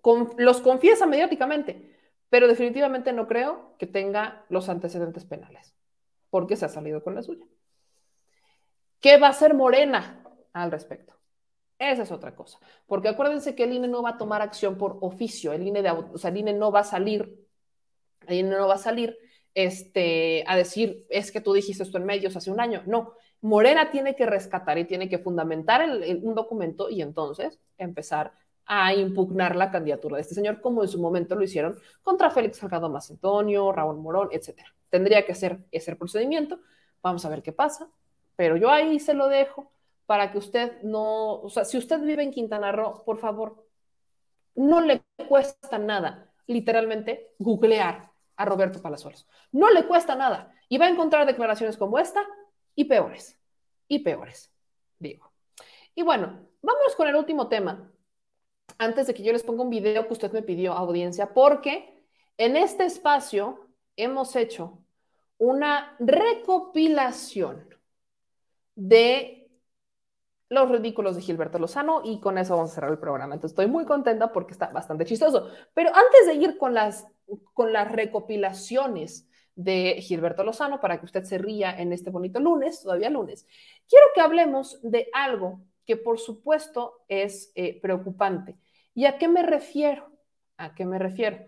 Con, 0.00 0.30
los 0.38 0.60
confiesa 0.60 1.06
mediáticamente, 1.06 1.98
pero 2.30 2.48
definitivamente 2.48 3.12
no 3.12 3.26
creo 3.26 3.74
que 3.78 3.86
tenga 3.86 4.46
los 4.48 4.68
antecedentes 4.68 5.26
penales, 5.26 5.74
porque 6.30 6.56
se 6.56 6.64
ha 6.64 6.68
salido 6.68 7.02
con 7.02 7.14
la 7.14 7.22
suya. 7.22 7.44
¿Qué 9.00 9.18
va 9.18 9.28
a 9.28 9.30
hacer 9.30 9.54
Morena 9.54 10.22
al 10.52 10.70
respecto? 10.70 11.19
Esa 11.80 12.02
es 12.02 12.12
otra 12.12 12.36
cosa, 12.36 12.58
porque 12.86 13.08
acuérdense 13.08 13.54
que 13.54 13.64
el 13.64 13.72
INE 13.72 13.88
no 13.88 14.02
va 14.02 14.10
a 14.10 14.18
tomar 14.18 14.42
acción 14.42 14.76
por 14.76 14.98
oficio, 15.00 15.54
el 15.54 15.66
INE, 15.66 15.80
de, 15.80 15.90
o 15.90 16.18
sea, 16.18 16.30
INE 16.30 16.52
no 16.52 16.70
va 16.70 16.80
a 16.80 16.84
salir, 16.84 17.46
el 18.26 18.40
INE 18.40 18.50
no 18.50 18.68
va 18.68 18.74
a 18.74 18.78
salir 18.78 19.16
este, 19.54 20.44
a 20.46 20.56
decir, 20.56 21.06
es 21.08 21.32
que 21.32 21.40
tú 21.40 21.54
dijiste 21.54 21.82
esto 21.82 21.96
en 21.96 22.04
medios 22.04 22.36
hace 22.36 22.50
un 22.50 22.60
año. 22.60 22.82
No, 22.84 23.14
Morena 23.40 23.90
tiene 23.90 24.14
que 24.14 24.26
rescatar 24.26 24.76
y 24.76 24.84
tiene 24.84 25.08
que 25.08 25.20
fundamentar 25.20 25.88
un 26.22 26.34
documento 26.34 26.90
y 26.90 27.00
entonces 27.00 27.58
empezar 27.78 28.34
a 28.66 28.92
impugnar 28.92 29.56
la 29.56 29.70
candidatura 29.70 30.16
de 30.16 30.22
este 30.22 30.34
señor, 30.34 30.60
como 30.60 30.82
en 30.82 30.88
su 30.88 31.00
momento 31.00 31.34
lo 31.34 31.42
hicieron 31.42 31.78
contra 32.02 32.30
Félix 32.30 32.58
Salgado 32.58 32.90
Macedonio, 32.90 33.72
Raúl 33.72 33.96
Morón, 33.96 34.28
etc. 34.32 34.60
Tendría 34.90 35.24
que 35.24 35.34
ser 35.34 35.64
ese 35.72 35.96
procedimiento. 35.96 36.60
Vamos 37.02 37.24
a 37.24 37.30
ver 37.30 37.42
qué 37.42 37.52
pasa, 37.52 37.88
pero 38.36 38.58
yo 38.58 38.70
ahí 38.70 39.00
se 39.00 39.14
lo 39.14 39.28
dejo 39.28 39.72
para 40.10 40.32
que 40.32 40.38
usted 40.38 40.82
no, 40.82 41.34
o 41.34 41.48
sea, 41.48 41.64
si 41.64 41.78
usted 41.78 42.00
vive 42.00 42.24
en 42.24 42.32
Quintana 42.32 42.72
Roo, 42.72 43.04
por 43.04 43.18
favor, 43.18 43.64
no 44.56 44.80
le 44.80 45.04
cuesta 45.28 45.78
nada, 45.78 46.32
literalmente, 46.48 47.32
googlear 47.38 48.10
a 48.34 48.44
Roberto 48.44 48.82
Palazuelos. 48.82 49.28
No 49.52 49.70
le 49.70 49.86
cuesta 49.86 50.16
nada 50.16 50.52
y 50.68 50.78
va 50.78 50.86
a 50.86 50.88
encontrar 50.88 51.28
declaraciones 51.28 51.76
como 51.76 51.96
esta 51.96 52.26
y 52.74 52.86
peores, 52.86 53.40
y 53.86 54.00
peores, 54.00 54.52
digo. 54.98 55.30
Y 55.94 56.02
bueno, 56.02 56.40
vamos 56.60 56.96
con 56.96 57.06
el 57.06 57.14
último 57.14 57.46
tema 57.46 57.88
antes 58.78 59.06
de 59.06 59.14
que 59.14 59.22
yo 59.22 59.32
les 59.32 59.44
ponga 59.44 59.62
un 59.62 59.70
video 59.70 60.08
que 60.08 60.12
usted 60.14 60.32
me 60.32 60.42
pidió, 60.42 60.72
audiencia, 60.72 61.32
porque 61.32 62.02
en 62.36 62.56
este 62.56 62.84
espacio 62.84 63.68
hemos 63.94 64.34
hecho 64.34 64.82
una 65.38 65.94
recopilación 66.00 67.72
de 68.74 69.39
los 70.50 70.68
ridículos 70.68 71.14
de 71.14 71.22
Gilberto 71.22 71.58
Lozano 71.58 72.02
y 72.04 72.20
con 72.20 72.36
eso 72.36 72.56
vamos 72.56 72.72
a 72.72 72.74
cerrar 72.74 72.90
el 72.90 72.98
programa. 72.98 73.34
Entonces 73.34 73.52
estoy 73.52 73.68
muy 73.68 73.84
contenta 73.86 74.32
porque 74.32 74.52
está 74.52 74.66
bastante 74.66 75.04
chistoso. 75.04 75.48
Pero 75.72 75.90
antes 75.94 76.26
de 76.26 76.34
ir 76.34 76.58
con 76.58 76.74
las, 76.74 77.06
con 77.54 77.72
las 77.72 77.90
recopilaciones 77.90 79.28
de 79.54 79.96
Gilberto 80.00 80.42
Lozano, 80.42 80.80
para 80.80 80.98
que 80.98 81.06
usted 81.06 81.22
se 81.22 81.38
ría 81.38 81.70
en 81.78 81.92
este 81.92 82.10
bonito 82.10 82.40
lunes, 82.40 82.82
todavía 82.82 83.10
lunes, 83.10 83.46
quiero 83.88 84.06
que 84.12 84.20
hablemos 84.20 84.80
de 84.82 85.08
algo 85.12 85.60
que 85.86 85.96
por 85.96 86.18
supuesto 86.18 86.94
es 87.08 87.52
eh, 87.54 87.80
preocupante. 87.80 88.58
¿Y 88.92 89.04
a 89.04 89.18
qué 89.18 89.28
me 89.28 89.44
refiero? 89.44 90.10
¿A 90.56 90.74
qué 90.74 90.84
me 90.84 90.98
refiero? 90.98 91.44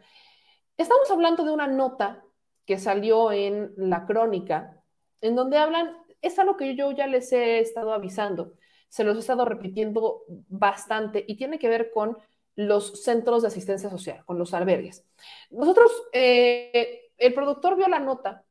Estamos 0.76 1.10
hablando 1.10 1.44
de 1.44 1.50
una 1.50 1.66
nota 1.66 2.24
que 2.64 2.78
salió 2.78 3.32
en 3.32 3.72
la 3.76 4.06
crónica, 4.06 4.80
en 5.20 5.34
donde 5.34 5.58
hablan, 5.58 5.96
es 6.20 6.38
algo 6.38 6.56
que 6.56 6.76
yo 6.76 6.92
ya 6.92 7.08
les 7.08 7.32
he 7.32 7.58
estado 7.58 7.92
avisando, 7.92 8.52
se 8.92 9.04
los 9.04 9.16
he 9.16 9.20
estado 9.20 9.46
repitiendo 9.46 10.24
bastante 10.48 11.24
y 11.26 11.36
tiene 11.36 11.58
que 11.58 11.70
ver 11.70 11.90
con 11.90 12.18
los 12.56 13.02
centros 13.02 13.40
de 13.40 13.48
asistencia 13.48 13.88
social, 13.88 14.22
con 14.26 14.38
los 14.38 14.52
albergues. 14.52 15.06
Nosotros, 15.50 15.90
eh, 16.12 17.10
el 17.16 17.32
productor 17.32 17.76
vio 17.76 17.88
la 17.88 18.00
nota 18.00 18.44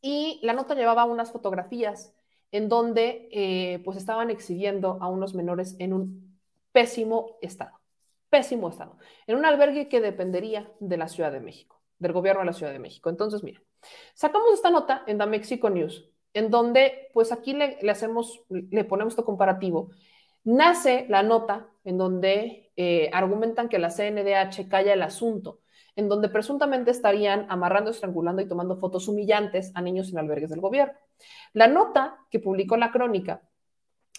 y 0.00 0.40
la 0.42 0.52
nota 0.52 0.74
llevaba 0.74 1.04
unas 1.04 1.30
fotografías 1.30 2.12
en 2.50 2.68
donde 2.68 3.28
eh, 3.30 3.80
pues 3.84 3.96
estaban 3.96 4.30
exhibiendo 4.30 4.98
a 5.00 5.08
unos 5.08 5.34
menores 5.34 5.76
en 5.78 5.92
un 5.92 6.40
pésimo 6.72 7.36
estado 7.40 7.78
pésimo 8.30 8.68
estado, 8.68 8.98
en 9.28 9.36
un 9.36 9.44
albergue 9.44 9.88
que 9.88 10.00
dependería 10.00 10.68
de 10.80 10.96
la 10.96 11.08
Ciudad 11.08 11.30
de 11.30 11.40
México, 11.40 11.80
del 11.98 12.12
gobierno 12.12 12.40
de 12.40 12.46
la 12.46 12.52
Ciudad 12.52 12.72
de 12.72 12.80
México. 12.80 13.08
Entonces, 13.08 13.44
mira, 13.44 13.62
sacamos 14.14 14.52
esta 14.52 14.70
nota 14.70 15.04
en 15.06 15.18
The 15.18 15.26
Mexico 15.26 15.70
News, 15.70 16.10
en 16.36 16.50
donde, 16.50 17.08
pues 17.14 17.32
aquí 17.32 17.54
le, 17.54 17.78
hacemos, 17.90 18.42
le 18.50 18.84
ponemos 18.84 19.12
esto 19.12 19.24
comparativo. 19.24 19.90
Nace 20.44 21.06
la 21.08 21.22
nota 21.22 21.66
en 21.82 21.96
donde 21.96 22.72
eh, 22.76 23.08
argumentan 23.14 23.70
que 23.70 23.78
la 23.78 23.88
CNDH 23.88 24.68
calla 24.68 24.92
el 24.92 25.00
asunto, 25.00 25.60
en 25.96 26.10
donde 26.10 26.28
presuntamente 26.28 26.90
estarían 26.90 27.46
amarrando, 27.48 27.90
estrangulando 27.90 28.42
y 28.42 28.48
tomando 28.48 28.76
fotos 28.76 29.08
humillantes 29.08 29.72
a 29.74 29.80
niños 29.80 30.12
en 30.12 30.18
albergues 30.18 30.50
del 30.50 30.60
gobierno. 30.60 30.98
La 31.54 31.68
nota 31.68 32.18
que 32.30 32.38
publicó 32.38 32.76
la 32.76 32.92
crónica 32.92 33.40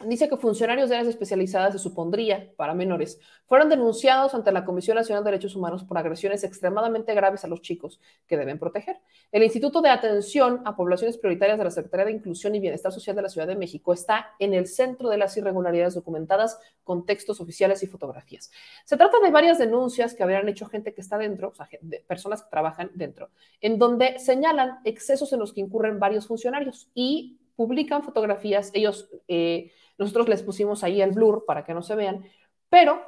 Dice 0.05 0.29
que 0.29 0.37
funcionarios 0.37 0.89
de 0.89 0.95
áreas 0.95 1.09
especializadas, 1.09 1.73
se 1.73 1.79
supondría, 1.79 2.53
para 2.55 2.75
menores, 2.75 3.19
fueron 3.47 3.67
denunciados 3.67 4.35
ante 4.35 4.51
la 4.51 4.63
Comisión 4.63 4.95
Nacional 4.95 5.23
de 5.23 5.31
Derechos 5.31 5.55
Humanos 5.55 5.83
por 5.83 5.97
agresiones 5.97 6.43
extremadamente 6.43 7.15
graves 7.15 7.43
a 7.43 7.47
los 7.47 7.61
chicos 7.61 7.99
que 8.27 8.37
deben 8.37 8.59
proteger. 8.59 8.99
El 9.31 9.41
Instituto 9.41 9.81
de 9.81 9.89
Atención 9.89 10.61
a 10.65 10.75
Poblaciones 10.75 11.17
Prioritarias 11.17 11.57
de 11.57 11.63
la 11.63 11.71
Secretaría 11.71 12.05
de 12.05 12.11
Inclusión 12.11 12.53
y 12.53 12.59
Bienestar 12.59 12.91
Social 12.91 13.15
de 13.15 13.23
la 13.23 13.29
Ciudad 13.29 13.47
de 13.47 13.55
México 13.55 13.91
está 13.91 14.35
en 14.37 14.53
el 14.53 14.67
centro 14.67 15.09
de 15.09 15.17
las 15.17 15.35
irregularidades 15.35 15.95
documentadas 15.95 16.59
con 16.83 17.07
textos 17.07 17.41
oficiales 17.41 17.81
y 17.81 17.87
fotografías. 17.87 18.51
Se 18.85 18.97
trata 18.97 19.19
de 19.19 19.31
varias 19.31 19.57
denuncias 19.57 20.13
que 20.13 20.21
habrían 20.21 20.47
hecho 20.47 20.67
gente 20.67 20.93
que 20.93 21.01
está 21.01 21.17
dentro, 21.17 21.49
o 21.49 21.55
sea, 21.55 21.67
personas 22.05 22.43
que 22.43 22.51
trabajan 22.51 22.91
dentro, 22.93 23.31
en 23.61 23.79
donde 23.79 24.19
señalan 24.19 24.77
excesos 24.83 25.33
en 25.33 25.39
los 25.39 25.53
que 25.53 25.61
incurren 25.61 25.97
varios 25.97 26.27
funcionarios 26.27 26.87
y 26.93 27.39
publican 27.55 28.03
fotografías, 28.03 28.69
ellos... 28.75 29.09
Eh, 29.27 29.71
nosotros 29.97 30.29
les 30.29 30.43
pusimos 30.43 30.83
ahí 30.83 31.01
el 31.01 31.11
blur 31.11 31.45
para 31.45 31.63
que 31.63 31.73
no 31.73 31.81
se 31.81 31.95
vean, 31.95 32.25
pero 32.69 33.01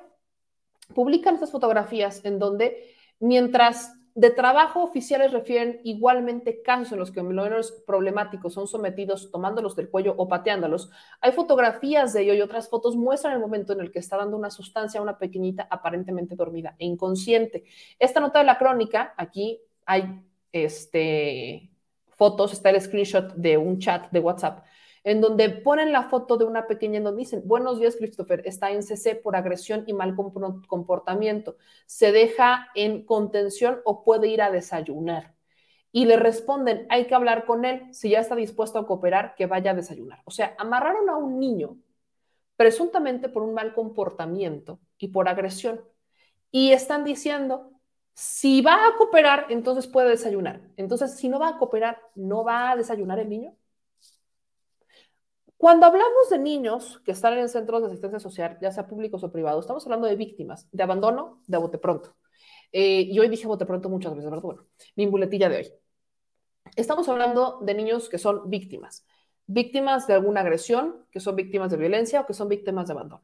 publican 0.93 1.35
estas 1.35 1.51
fotografías 1.51 2.23
en 2.25 2.39
donde 2.39 2.95
mientras 3.19 3.93
de 4.15 4.31
trabajo 4.31 4.83
oficiales 4.83 5.31
refieren 5.31 5.79
igualmente 5.83 6.61
casos 6.61 6.91
en 6.91 6.99
los 6.99 7.11
que 7.11 7.23
menores 7.23 7.71
problemáticos 7.85 8.53
son 8.53 8.67
sometidos 8.67 9.31
tomándolos 9.31 9.75
del 9.75 9.89
cuello 9.89 10.13
o 10.17 10.27
pateándolos. 10.27 10.89
Hay 11.21 11.31
fotografías 11.31 12.11
de 12.11 12.23
ello 12.23 12.33
y 12.33 12.41
otras 12.41 12.67
fotos 12.67 12.97
muestran 12.97 13.33
el 13.33 13.39
momento 13.39 13.71
en 13.71 13.79
el 13.79 13.91
que 13.91 13.99
está 13.99 14.17
dando 14.17 14.35
una 14.35 14.49
sustancia 14.49 14.99
a 14.99 15.03
una 15.03 15.17
pequeñita 15.17 15.67
aparentemente 15.69 16.35
dormida 16.35 16.75
e 16.79 16.85
inconsciente. 16.85 17.63
Esta 17.97 18.19
nota 18.19 18.39
de 18.39 18.45
la 18.45 18.57
crónica, 18.57 19.13
aquí 19.15 19.61
hay 19.85 20.21
este, 20.51 21.69
fotos, 22.17 22.51
está 22.51 22.71
el 22.71 22.81
screenshot 22.81 23.35
de 23.35 23.57
un 23.57 23.79
chat 23.79 24.11
de 24.11 24.19
WhatsApp 24.19 24.65
en 25.09 25.21
donde 25.21 25.49
ponen 25.49 25.91
la 25.91 26.03
foto 26.03 26.37
de 26.37 26.45
una 26.45 26.67
pequeña 26.67 26.97
en 26.97 27.03
donde 27.03 27.21
dicen, 27.21 27.41
buenos 27.43 27.79
días 27.79 27.95
Christopher, 27.95 28.43
está 28.45 28.69
en 28.69 28.83
CC 28.83 29.15
por 29.15 29.35
agresión 29.35 29.83
y 29.87 29.93
mal 29.93 30.15
comportamiento, 30.15 31.57
se 31.87 32.11
deja 32.11 32.69
en 32.75 33.05
contención 33.05 33.79
o 33.85 34.03
puede 34.03 34.27
ir 34.27 34.43
a 34.43 34.51
desayunar. 34.51 35.33
Y 35.91 36.05
le 36.05 36.17
responden, 36.17 36.85
hay 36.89 37.07
que 37.07 37.15
hablar 37.15 37.45
con 37.45 37.65
él, 37.65 37.91
si 37.91 38.11
ya 38.11 38.19
está 38.19 38.35
dispuesto 38.35 38.77
a 38.77 38.85
cooperar, 38.85 39.33
que 39.33 39.47
vaya 39.47 39.71
a 39.71 39.73
desayunar. 39.73 40.21
O 40.25 40.31
sea, 40.31 40.53
amarraron 40.59 41.09
a 41.09 41.17
un 41.17 41.39
niño 41.39 41.77
presuntamente 42.55 43.29
por 43.29 43.41
un 43.41 43.55
mal 43.55 43.73
comportamiento 43.73 44.79
y 44.99 45.07
por 45.07 45.27
agresión. 45.27 45.81
Y 46.51 46.71
están 46.71 47.03
diciendo, 47.03 47.71
si 48.13 48.61
va 48.61 48.75
a 48.75 48.95
cooperar, 48.95 49.47
entonces 49.49 49.87
puede 49.87 50.09
desayunar. 50.09 50.61
Entonces, 50.77 51.15
si 51.15 51.29
no 51.29 51.39
va 51.39 51.47
a 51.47 51.57
cooperar, 51.57 51.99
¿no 52.13 52.43
va 52.43 52.69
a 52.69 52.75
desayunar 52.75 53.17
el 53.17 53.29
niño? 53.29 53.55
Cuando 55.59 55.85
hablamos 55.85 56.29
de 56.31 56.39
niños 56.39 57.01
que 57.03 57.11
están 57.11 57.37
en 57.37 57.49
centros 57.49 57.81
de 57.81 57.89
asistencia 57.89 58.19
social, 58.19 58.57
ya 58.59 58.71
sea 58.71 58.87
públicos 58.87 59.23
o 59.23 59.31
privados, 59.31 59.65
estamos 59.65 59.85
hablando 59.85 60.07
de 60.07 60.15
víctimas, 60.15 60.67
de 60.71 60.81
abandono, 60.81 61.43
de 61.45 61.57
bote 61.57 61.77
pronto. 61.77 62.15
Eh, 62.71 63.01
y 63.01 63.19
hoy 63.19 63.27
dije 63.27 63.45
bote 63.45 63.65
pronto 63.65 63.89
muchas 63.89 64.13
veces, 64.13 64.29
¿verdad? 64.29 64.41
Bueno, 64.41 64.65
mi 64.95 65.05
buletilla 65.05 65.49
de 65.49 65.57
hoy. 65.57 65.73
Estamos 66.75 67.09
hablando 67.09 67.59
de 67.61 67.73
niños 67.73 68.07
que 68.07 68.17
son 68.17 68.49
víctimas 68.49 69.05
víctimas 69.49 70.05
de 70.05 70.13
alguna 70.13 70.41
agresión, 70.41 71.07
que 71.11 71.19
son 71.19 71.35
víctimas 71.35 71.71
de 71.71 71.77
violencia 71.77 72.21
o 72.21 72.25
que 72.27 72.35
son 72.35 72.47
víctimas 72.47 72.87
de 72.87 72.93
abandono. 72.93 73.23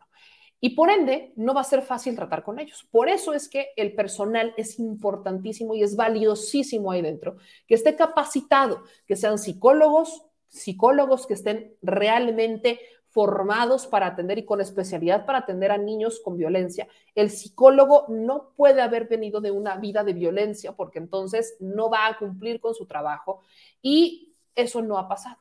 Y 0.60 0.72
por 0.72 0.90
ende, 0.90 1.34
no 1.36 1.54
va 1.54 1.62
a 1.62 1.66
ser 1.66 1.84
fácil 1.84 2.16
tratar 2.16 2.42
con 2.42 2.58
ellos. 2.58 2.88
Por 2.90 3.10
eso 3.10 3.34
es 3.34 3.48
que 3.48 3.68
el 3.76 3.94
personal 3.94 4.52
es 4.58 4.80
importantísimo 4.80 5.76
y 5.76 5.84
es 5.84 5.96
valiosísimo 5.96 6.90
ahí 6.90 7.04
dentro, 7.04 7.38
que 7.68 7.76
esté 7.76 7.96
capacitado, 7.96 8.82
que 9.06 9.16
sean 9.16 9.38
psicólogos, 9.38 10.25
psicólogos 10.50 11.28
que 11.28 11.34
estén 11.34 11.76
realmente 11.82 12.80
formados 13.16 13.88
para 13.88 14.08
atender 14.08 14.38
y 14.40 14.46
con 14.46 14.60
especialidad 14.60 15.26
para 15.26 15.40
atender 15.40 15.72
a 15.72 15.78
niños 15.78 16.20
con 16.20 16.36
violencia. 16.36 16.88
El 17.16 17.30
psicólogo 17.30 18.06
no 18.10 18.52
puede 18.58 18.82
haber 18.82 19.08
venido 19.08 19.40
de 19.40 19.52
una 19.52 19.78
vida 19.78 20.04
de 20.04 20.12
violencia 20.12 20.74
porque 20.74 21.00
entonces 21.00 21.56
no 21.62 21.90
va 21.90 22.08
a 22.08 22.18
cumplir 22.18 22.60
con 22.60 22.76
su 22.76 22.86
trabajo 22.86 23.40
y 23.82 24.36
eso 24.54 24.82
no 24.82 24.98
ha 24.98 25.08
pasado. 25.08 25.38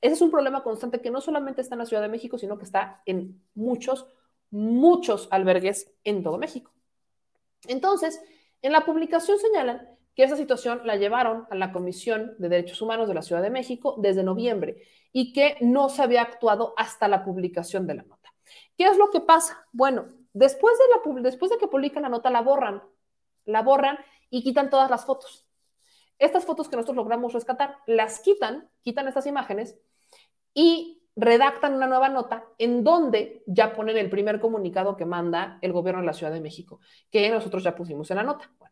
Ese 0.00 0.14
es 0.14 0.20
un 0.20 0.30
problema 0.30 0.62
constante 0.62 1.00
que 1.00 1.10
no 1.10 1.20
solamente 1.20 1.60
está 1.60 1.74
en 1.74 1.80
la 1.80 1.86
Ciudad 1.86 2.02
de 2.02 2.08
México, 2.08 2.38
sino 2.38 2.56
que 2.56 2.64
está 2.64 3.02
en 3.04 3.42
muchos, 3.54 4.06
muchos 4.50 5.26
albergues 5.32 5.92
en 6.04 6.22
todo 6.22 6.38
México. 6.38 6.72
Entonces, 7.66 8.20
en 8.62 8.70
la 8.70 8.84
publicación 8.84 9.38
señalan 9.38 9.88
que 10.14 10.24
esa 10.24 10.36
situación 10.36 10.82
la 10.84 10.96
llevaron 10.96 11.46
a 11.50 11.54
la 11.54 11.72
Comisión 11.72 12.34
de 12.38 12.48
Derechos 12.48 12.82
Humanos 12.82 13.08
de 13.08 13.14
la 13.14 13.22
Ciudad 13.22 13.42
de 13.42 13.50
México 13.50 13.96
desde 13.98 14.22
noviembre 14.22 14.82
y 15.12 15.32
que 15.32 15.56
no 15.60 15.88
se 15.88 16.02
había 16.02 16.22
actuado 16.22 16.74
hasta 16.76 17.08
la 17.08 17.24
publicación 17.24 17.86
de 17.86 17.94
la 17.94 18.02
nota. 18.02 18.32
¿Qué 18.76 18.84
es 18.84 18.96
lo 18.96 19.10
que 19.10 19.20
pasa? 19.20 19.66
Bueno, 19.72 20.06
después 20.32 20.76
de, 20.78 21.12
la, 21.14 21.20
después 21.22 21.50
de 21.50 21.58
que 21.58 21.68
publican 21.68 22.02
la 22.02 22.08
nota, 22.08 22.30
la 22.30 22.42
borran, 22.42 22.82
la 23.44 23.62
borran 23.62 23.98
y 24.30 24.42
quitan 24.42 24.70
todas 24.70 24.90
las 24.90 25.04
fotos. 25.04 25.46
Estas 26.18 26.44
fotos 26.44 26.68
que 26.68 26.76
nosotros 26.76 26.96
logramos 26.96 27.32
rescatar, 27.32 27.78
las 27.86 28.20
quitan, 28.20 28.68
quitan 28.82 29.08
estas 29.08 29.26
imágenes 29.26 29.76
y 30.54 31.02
redactan 31.16 31.74
una 31.74 31.86
nueva 31.86 32.08
nota 32.08 32.44
en 32.58 32.84
donde 32.84 33.42
ya 33.46 33.72
ponen 33.74 33.96
el 33.96 34.08
primer 34.08 34.40
comunicado 34.40 34.96
que 34.96 35.04
manda 35.04 35.58
el 35.60 35.72
gobierno 35.72 36.00
de 36.00 36.06
la 36.06 36.12
Ciudad 36.12 36.32
de 36.32 36.40
México, 36.40 36.80
que 37.10 37.28
nosotros 37.30 37.62
ya 37.62 37.74
pusimos 37.74 38.10
en 38.10 38.18
la 38.18 38.22
nota. 38.22 38.50
Bueno, 38.58 38.71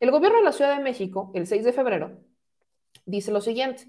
el 0.00 0.10
gobierno 0.10 0.38
de 0.38 0.44
la 0.44 0.52
Ciudad 0.52 0.76
de 0.76 0.82
México, 0.82 1.30
el 1.34 1.46
6 1.46 1.64
de 1.64 1.72
febrero, 1.72 2.20
dice 3.04 3.30
lo 3.32 3.40
siguiente. 3.40 3.88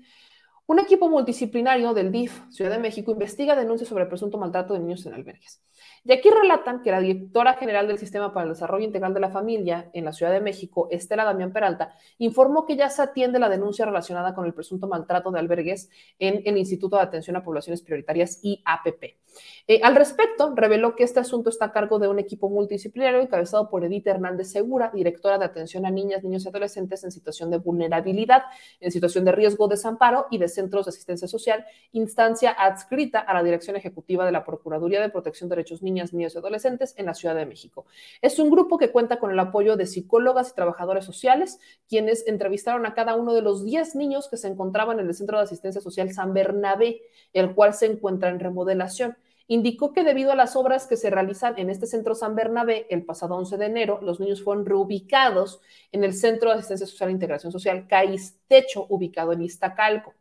Un 0.69 0.79
equipo 0.79 1.07
multidisciplinario 1.07 1.93
del 1.93 2.11
DIF 2.11 2.41
Ciudad 2.49 2.71
de 2.71 2.77
México 2.77 3.13
investiga 3.13 3.55
denuncias 3.55 3.87
sobre 3.87 4.05
presunto 4.05 4.37
maltrato 4.37 4.73
de 4.73 4.81
niños 4.81 5.05
en 5.05 5.13
albergues. 5.13 5.61
Y 6.03 6.11
aquí 6.11 6.29
relatan 6.29 6.81
que 6.81 6.91
la 6.91 6.99
directora 6.99 7.53
general 7.53 7.87
del 7.87 7.97
Sistema 7.97 8.33
para 8.33 8.43
el 8.43 8.53
Desarrollo 8.53 8.83
Integral 8.83 9.13
de 9.13 9.21
la 9.21 9.29
Familia 9.29 9.89
en 9.93 10.03
la 10.03 10.11
Ciudad 10.11 10.33
de 10.33 10.41
México, 10.41 10.89
Estela 10.91 11.23
Damián 11.23 11.53
Peralta, 11.53 11.93
informó 12.17 12.65
que 12.65 12.75
ya 12.75 12.89
se 12.89 13.01
atiende 13.01 13.39
la 13.39 13.47
denuncia 13.47 13.85
relacionada 13.85 14.35
con 14.35 14.45
el 14.45 14.53
presunto 14.53 14.87
maltrato 14.87 15.31
de 15.31 15.39
albergues 15.39 15.89
en 16.19 16.41
el 16.43 16.57
Instituto 16.57 16.97
de 16.97 17.03
Atención 17.03 17.37
a 17.37 17.45
Poblaciones 17.45 17.81
Prioritarias 17.81 18.41
IAPP. 18.43 19.15
Eh, 19.67 19.81
al 19.83 19.95
respecto, 19.95 20.53
reveló 20.55 20.95
que 20.95 21.03
este 21.03 21.19
asunto 21.19 21.49
está 21.49 21.65
a 21.65 21.71
cargo 21.71 21.99
de 21.99 22.07
un 22.07 22.19
equipo 22.19 22.49
multidisciplinario 22.49 23.21
encabezado 23.21 23.69
por 23.69 23.83
Edith 23.83 24.07
Hernández 24.07 24.51
Segura, 24.51 24.91
directora 24.93 25.37
de 25.37 25.45
atención 25.45 25.85
a 25.85 25.91
niñas, 25.91 26.23
niños 26.23 26.45
y 26.45 26.49
adolescentes 26.49 27.03
en 27.03 27.11
situación 27.11 27.51
de 27.51 27.57
vulnerabilidad, 27.57 28.43
en 28.79 28.91
situación 28.91 29.25
de 29.25 29.31
riesgo, 29.33 29.67
desamparo 29.67 30.27
y 30.31 30.37
de 30.37 30.47
centros 30.57 30.85
de 30.85 30.89
asistencia 30.89 31.27
social, 31.27 31.65
instancia 31.91 32.51
adscrita 32.51 33.19
a 33.19 33.33
la 33.33 33.43
Dirección 33.43 33.75
Ejecutiva 33.75 34.25
de 34.25 34.31
la 34.31 34.43
Procuraduría 34.43 34.99
de 34.99 35.09
Protección 35.09 35.47
de 35.47 35.55
Derechos 35.55 35.81
Niños 35.81 36.13
niños 36.13 36.35
y 36.35 36.37
adolescentes 36.37 36.93
en 36.97 37.05
la 37.05 37.13
Ciudad 37.13 37.35
de 37.35 37.45
México. 37.45 37.85
Es 38.21 38.39
un 38.39 38.49
grupo 38.49 38.77
que 38.77 38.91
cuenta 38.91 39.19
con 39.19 39.31
el 39.31 39.39
apoyo 39.39 39.77
de 39.77 39.85
psicólogas 39.85 40.49
y 40.51 40.55
trabajadores 40.55 41.05
sociales, 41.05 41.59
quienes 41.87 42.27
entrevistaron 42.27 42.85
a 42.85 42.93
cada 42.93 43.15
uno 43.15 43.33
de 43.33 43.41
los 43.41 43.63
10 43.63 43.95
niños 43.95 44.27
que 44.29 44.37
se 44.37 44.47
encontraban 44.47 44.99
en 44.99 45.07
el 45.07 45.13
Centro 45.13 45.37
de 45.37 45.43
Asistencia 45.43 45.81
Social 45.81 46.11
San 46.11 46.33
Bernabé, 46.33 47.01
el 47.33 47.53
cual 47.53 47.73
se 47.73 47.85
encuentra 47.85 48.29
en 48.29 48.39
remodelación 48.39 49.15
indicó 49.47 49.93
que 49.93 50.03
debido 50.03 50.31
a 50.31 50.35
las 50.35 50.55
obras 50.55 50.87
que 50.87 50.97
se 50.97 51.09
realizan 51.09 51.57
en 51.57 51.69
este 51.69 51.87
centro 51.87 52.15
San 52.15 52.35
Bernabé 52.35 52.85
el 52.89 53.05
pasado 53.05 53.35
11 53.35 53.57
de 53.57 53.65
enero, 53.65 53.99
los 54.01 54.19
niños 54.19 54.43
fueron 54.43 54.65
reubicados 54.65 55.61
en 55.91 56.03
el 56.03 56.13
Centro 56.13 56.49
de 56.49 56.57
Asistencia 56.57 56.85
Social 56.85 57.09
e 57.09 57.13
Integración 57.13 57.51
Social 57.51 57.87
CAIS 57.87 58.37
Techo, 58.47 58.85
ubicado 58.89 59.31
en 59.31 59.41
Iztacalco. 59.43 60.13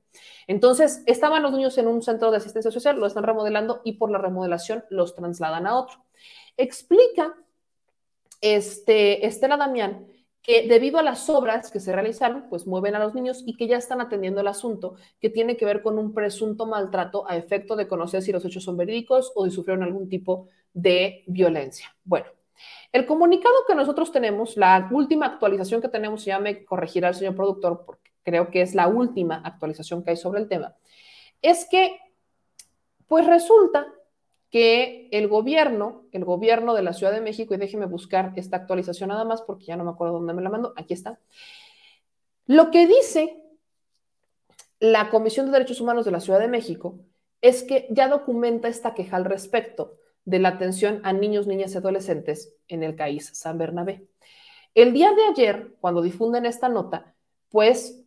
Entonces, 0.47 1.03
estaban 1.07 1.43
los 1.43 1.53
niños 1.53 1.77
en 1.79 1.89
un 1.89 2.03
centro 2.03 2.31
de 2.31 2.39
asistencia 2.39 2.71
social, 2.71 2.99
lo 2.99 3.07
están 3.07 3.25
remodelando 3.25 3.81
y 3.85 3.95
por 3.95 4.11
la 4.11 4.19
remodelación 4.19 4.85
los 4.91 5.15
trasladan 5.15 5.67
a 5.67 5.79
otro. 5.79 6.05
Explica 6.57 7.35
este, 8.41 9.27
Estela 9.27 9.57
Damián 9.57 10.07
que 10.47 10.69
debido 10.69 11.01
a 11.01 11.03
las 11.03 11.29
obras 11.29 11.73
que 11.73 11.81
se 11.81 11.93
realizaron, 11.93 12.49
pues 12.49 12.69
mueven 12.69 12.95
a 12.95 13.01
los 13.01 13.15
niños 13.17 13.43
y 13.45 13.57
que 13.57 13.67
ya 13.67 13.79
están 13.79 14.01
atendiendo 14.01 14.41
el 14.41 14.47
asunto 14.47 14.95
que 15.21 15.29
tiene 15.29 15.57
que 15.57 15.65
ver 15.65 15.83
con 15.83 15.99
un 15.99 16.15
presunto 16.15 16.67
maltrato 16.67 17.29
a 17.29 17.37
efecto 17.37 17.75
de 17.75 17.89
conocer 17.89 18.23
si 18.23 18.31
los 18.31 18.45
hechos 18.45 18.63
son 18.63 18.77
verídicos 18.77 19.33
o 19.35 19.45
si 19.45 19.51
sufrieron 19.51 19.83
algún 19.83 20.09
tipo 20.09 20.47
de 20.73 21.25
violencia. 21.27 21.93
Bueno, 22.05 22.27
el 22.93 23.07
comunicado 23.07 23.55
que 23.67 23.75
nosotros 23.75 24.13
tenemos, 24.13 24.57
la 24.57 24.89
última 24.93 25.27
actualización 25.27 25.81
que 25.83 25.89
tenemos, 25.89 26.25
ya 26.25 26.39
me 26.39 26.65
corregirá 26.65 27.09
el 27.09 27.17
señor 27.17 27.35
productor 27.35 27.85
porque 27.85 28.13
creo 28.27 28.51
que 28.51 28.61
es 28.61 28.75
la 28.75 28.89
última 28.89 29.37
actualización 29.37 30.03
que 30.03 30.11
hay 30.11 30.17
sobre 30.17 30.41
el 30.41 30.49
tema, 30.49 30.75
es 31.43 31.65
que, 31.71 31.97
pues 33.07 33.25
resulta 33.25 33.87
que 34.51 35.09
el 35.13 35.29
gobierno, 35.29 36.07
el 36.11 36.25
gobierno 36.25 36.75
de 36.75 36.83
la 36.83 36.93
Ciudad 36.93 37.13
de 37.13 37.21
México, 37.21 37.55
y 37.55 37.57
déjeme 37.57 37.87
buscar 37.87 38.33
esta 38.35 38.57
actualización 38.57 39.11
nada 39.11 39.25
más 39.25 39.43
porque 39.43 39.67
ya 39.67 39.77
no 39.77 39.85
me 39.85 39.93
acuerdo 39.93 40.15
dónde 40.15 40.35
me 40.35 40.43
la 40.43 40.51
mando, 40.51 40.75
aquí 40.77 40.93
está. 40.93 41.21
Lo 42.47 42.73
que 42.73 42.89
dice 42.89 43.41
la 44.81 45.09
Comisión 45.09 45.47
de 45.47 45.53
Derechos 45.53 45.81
Humanos 45.81 46.05
de 46.05 46.11
la 46.11 46.21
Ciudad 46.21 46.41
de 46.41 46.49
México 46.49 46.99
es 47.41 47.63
que 47.63 47.87
ya 47.91 48.09
documenta 48.09 48.67
esta 48.67 48.93
queja 48.93 49.17
al 49.17 49.25
respecto 49.25 49.99
de 50.25 50.41
la 50.41 50.49
atención 50.49 51.01
a 51.05 51.13
niños, 51.13 51.47
niñas 51.47 51.75
y 51.75 51.79
adolescentes 51.79 52.55
en 52.67 52.83
el 52.83 52.97
CAIS 52.97 53.39
San 53.39 53.57
Bernabé. 53.57 54.09
El 54.75 54.93
día 54.93 55.13
de 55.13 55.23
ayer, 55.31 55.77
cuando 55.81 56.03
difunden 56.03 56.45
esta 56.45 56.69
nota, 56.69 57.15
pues 57.51 58.06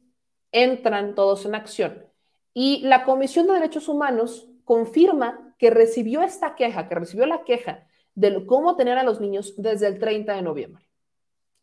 entran 0.51 1.15
todos 1.15 1.45
en 1.45 1.55
acción. 1.55 2.05
Y 2.53 2.81
la 2.81 3.03
Comisión 3.03 3.47
de 3.47 3.53
Derechos 3.53 3.88
Humanos 3.88 4.47
confirma 4.65 5.55
que 5.57 5.69
recibió 5.69 6.21
esta 6.21 6.55
queja, 6.55 6.88
que 6.88 6.95
recibió 6.95 7.26
la 7.26 7.43
queja 7.43 7.88
de 8.15 8.45
cómo 8.45 8.76
tener 8.76 8.97
a 8.97 9.03
los 9.03 9.21
niños 9.21 9.53
desde 9.57 9.88
el 9.88 9.99
30 9.99 10.35
de 10.35 10.41
noviembre. 10.41 10.89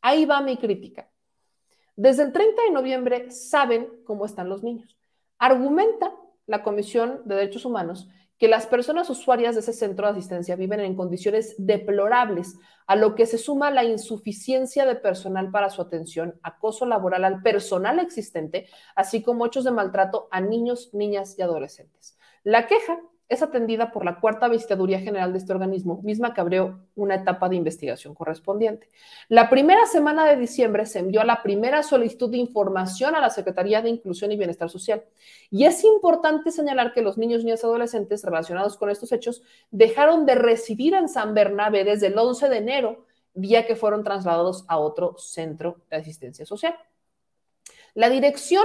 Ahí 0.00 0.24
va 0.24 0.40
mi 0.40 0.56
crítica. 0.56 1.10
Desde 1.96 2.24
el 2.24 2.32
30 2.32 2.62
de 2.62 2.70
noviembre 2.70 3.30
saben 3.30 3.88
cómo 4.04 4.26
están 4.26 4.48
los 4.48 4.62
niños. 4.62 4.96
Argumenta 5.38 6.14
la 6.46 6.62
Comisión 6.62 7.22
de 7.24 7.34
Derechos 7.34 7.64
Humanos 7.64 8.08
que 8.38 8.48
las 8.48 8.66
personas 8.66 9.08
usuarias 9.08 9.54
de 9.54 9.60
ese 9.60 9.72
centro 9.72 10.06
de 10.06 10.12
asistencia 10.12 10.56
viven 10.56 10.80
en 10.80 10.94
condiciones 10.94 11.54
deplorables, 11.58 12.56
a 12.86 12.94
lo 12.96 13.14
que 13.14 13.26
se 13.26 13.38
suma 13.38 13.70
la 13.70 13.84
insuficiencia 13.84 14.84
de 14.84 14.96
personal 14.96 15.50
para 15.50 15.70
su 15.70 15.80
atención, 15.82 16.38
acoso 16.42 16.86
laboral 16.86 17.24
al 17.24 17.42
personal 17.42 17.98
existente, 17.98 18.68
así 18.94 19.22
como 19.22 19.46
hechos 19.46 19.64
de 19.64 19.70
maltrato 19.70 20.28
a 20.30 20.40
niños, 20.40 20.90
niñas 20.92 21.36
y 21.38 21.42
adolescentes. 21.42 22.18
La 22.44 22.66
queja 22.66 23.00
es 23.28 23.42
atendida 23.42 23.90
por 23.90 24.04
la 24.04 24.20
cuarta 24.20 24.48
visitaduría 24.48 25.00
general 25.00 25.32
de 25.32 25.38
este 25.38 25.52
organismo, 25.52 26.00
misma 26.02 26.32
que 26.32 26.40
abrió 26.40 26.78
una 26.94 27.16
etapa 27.16 27.48
de 27.48 27.56
investigación 27.56 28.14
correspondiente. 28.14 28.88
La 29.28 29.50
primera 29.50 29.84
semana 29.86 30.26
de 30.26 30.36
diciembre 30.36 30.86
se 30.86 31.00
envió 31.00 31.24
la 31.24 31.42
primera 31.42 31.82
solicitud 31.82 32.30
de 32.30 32.38
información 32.38 33.16
a 33.16 33.20
la 33.20 33.30
Secretaría 33.30 33.82
de 33.82 33.90
Inclusión 33.90 34.30
y 34.30 34.36
Bienestar 34.36 34.70
Social. 34.70 35.02
Y 35.50 35.64
es 35.64 35.82
importante 35.82 36.52
señalar 36.52 36.92
que 36.92 37.02
los 37.02 37.18
niños, 37.18 37.42
niñas 37.42 37.62
y 37.62 37.66
adolescentes 37.66 38.22
relacionados 38.22 38.76
con 38.76 38.90
estos 38.90 39.10
hechos 39.10 39.42
dejaron 39.72 40.24
de 40.24 40.36
residir 40.36 40.94
en 40.94 41.08
San 41.08 41.34
Bernabé 41.34 41.82
desde 41.82 42.08
el 42.08 42.18
11 42.18 42.48
de 42.48 42.56
enero, 42.58 43.06
día 43.34 43.66
que 43.66 43.74
fueron 43.74 44.04
trasladados 44.04 44.64
a 44.68 44.78
otro 44.78 45.16
centro 45.18 45.82
de 45.90 45.96
asistencia 45.96 46.46
social. 46.46 46.76
La 47.94 48.08
dirección 48.08 48.64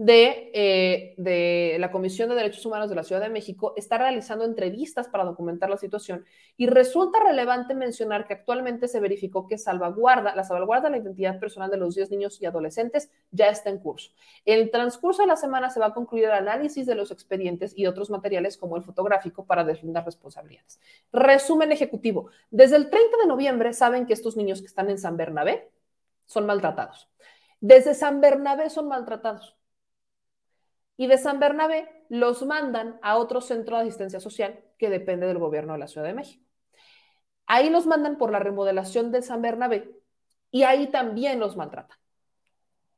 de, 0.00 0.50
eh, 0.54 1.14
de, 1.18 1.76
la 1.78 1.90
Comisión 1.90 2.30
de 2.30 2.34
Derechos 2.34 2.64
Humanos 2.64 2.88
de 2.88 2.96
la 2.96 3.04
Ciudad 3.04 3.20
de 3.20 3.28
México 3.28 3.74
está 3.76 3.98
realizando 3.98 4.46
entrevistas 4.46 5.08
para 5.08 5.24
documentar 5.24 5.68
la 5.68 5.76
situación 5.76 6.24
y 6.56 6.68
resulta 6.68 7.22
relevante 7.22 7.74
mencionar 7.74 8.26
que 8.26 8.32
actualmente 8.32 8.88
se 8.88 8.98
verificó 8.98 9.46
que 9.46 9.58
salvaguarda, 9.58 10.34
la 10.34 10.42
salvaguarda 10.42 10.88
de 10.88 10.92
la 10.92 11.02
identidad 11.02 11.38
personal 11.38 11.70
de 11.70 11.76
los 11.76 11.96
10 11.96 12.12
niños 12.12 12.40
y 12.40 12.46
adolescentes 12.46 13.10
ya 13.30 13.50
está 13.50 13.68
en 13.68 13.76
curso. 13.76 14.12
En 14.46 14.60
el 14.60 14.70
transcurso 14.70 15.20
de 15.20 15.28
la 15.28 15.36
semana 15.36 15.68
se 15.68 15.80
va 15.80 15.88
a 15.88 15.92
concluir 15.92 16.24
el 16.24 16.30
análisis 16.30 16.86
de 16.86 16.94
los 16.94 17.10
expedientes 17.10 17.74
y 17.76 17.86
otros 17.86 18.08
materiales 18.08 18.56
como 18.56 18.78
el 18.78 18.82
fotográfico 18.82 19.44
para 19.44 19.64
deslindar 19.64 20.06
responsabilidades. 20.06 20.80
Resumen 21.12 21.72
ejecutivo. 21.72 22.30
Desde 22.50 22.76
el 22.76 22.88
30 22.88 23.18
de 23.18 23.26
noviembre 23.26 23.74
saben 23.74 24.06
que 24.06 24.14
estos 24.14 24.34
niños 24.34 24.62
que 24.62 24.66
están 24.66 24.88
en 24.88 24.96
San 24.96 25.18
Bernabé 25.18 25.68
son 26.24 26.46
maltratados. 26.46 27.10
Desde 27.60 27.92
San 27.92 28.22
Bernabé 28.22 28.70
son 28.70 28.88
maltratados 28.88 29.59
y 31.00 31.06
de 31.06 31.16
San 31.16 31.40
Bernabé 31.40 31.88
los 32.10 32.44
mandan 32.44 32.98
a 33.00 33.16
otro 33.16 33.40
centro 33.40 33.76
de 33.78 33.84
asistencia 33.84 34.20
social 34.20 34.60
que 34.76 34.90
depende 34.90 35.26
del 35.26 35.38
gobierno 35.38 35.72
de 35.72 35.78
la 35.78 35.88
Ciudad 35.88 36.06
de 36.06 36.12
México. 36.12 36.44
Ahí 37.46 37.70
los 37.70 37.86
mandan 37.86 38.18
por 38.18 38.30
la 38.30 38.38
remodelación 38.38 39.10
de 39.10 39.22
San 39.22 39.40
Bernabé 39.40 39.98
y 40.50 40.64
ahí 40.64 40.88
también 40.88 41.40
los 41.40 41.56
maltratan. 41.56 41.96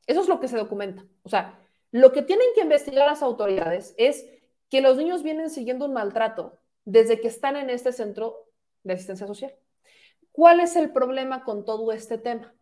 Eso 0.09 0.20
es 0.20 0.27
lo 0.27 0.41
que 0.41 0.49
se 0.49 0.57
documenta. 0.57 1.05
O 1.23 1.29
sea, 1.29 1.61
lo 1.93 2.11
que 2.11 2.23
tienen 2.23 2.49
que 2.57 2.62
investigar 2.62 3.07
las 3.07 3.23
autoridades 3.23 3.95
es 3.99 4.27
que 4.69 4.81
los 4.81 4.97
niños 4.97 5.23
vienen 5.23 5.49
siguiendo 5.49 5.85
un 5.85 5.93
maltrato 5.93 6.59
desde 6.85 7.20
que 7.20 7.29
están 7.29 7.55
en 7.55 7.70
este 7.70 7.93
centro 7.93 8.49
de 8.83 8.95
asistencia 8.95 9.29
social. 9.29 9.55
¿Cuál 10.33 10.59
es 10.59 10.74
el 10.74 10.91
problema 10.91 11.45
con 11.45 11.65
todo 11.65 11.93
este 11.93 12.19
tema? 12.19 12.53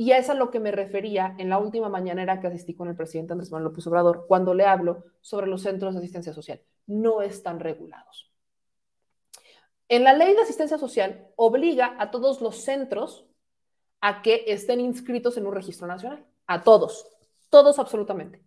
Y 0.00 0.12
es 0.12 0.30
a 0.30 0.34
lo 0.34 0.50
que 0.50 0.60
me 0.60 0.70
refería 0.70 1.34
en 1.36 1.50
la 1.50 1.58
última 1.58 1.90
mañanera 1.90 2.40
que 2.40 2.46
asistí 2.46 2.74
con 2.74 2.88
el 2.88 2.96
presidente 2.96 3.34
Andrés 3.34 3.50
Manuel 3.50 3.70
López 3.70 3.86
Obrador, 3.86 4.24
cuando 4.26 4.54
le 4.54 4.64
hablo 4.64 5.04
sobre 5.20 5.46
los 5.46 5.60
centros 5.60 5.92
de 5.92 5.98
asistencia 5.98 6.32
social. 6.32 6.62
No 6.86 7.20
están 7.20 7.60
regulados. 7.60 8.32
En 9.88 10.02
la 10.02 10.14
ley 10.14 10.32
de 10.32 10.40
asistencia 10.40 10.78
social 10.78 11.28
obliga 11.36 11.96
a 11.98 12.10
todos 12.10 12.40
los 12.40 12.64
centros 12.64 13.26
a 14.00 14.22
que 14.22 14.44
estén 14.46 14.80
inscritos 14.80 15.36
en 15.36 15.46
un 15.46 15.54
registro 15.54 15.86
nacional. 15.86 16.24
A 16.46 16.62
todos, 16.62 17.06
todos 17.50 17.78
absolutamente. 17.78 18.42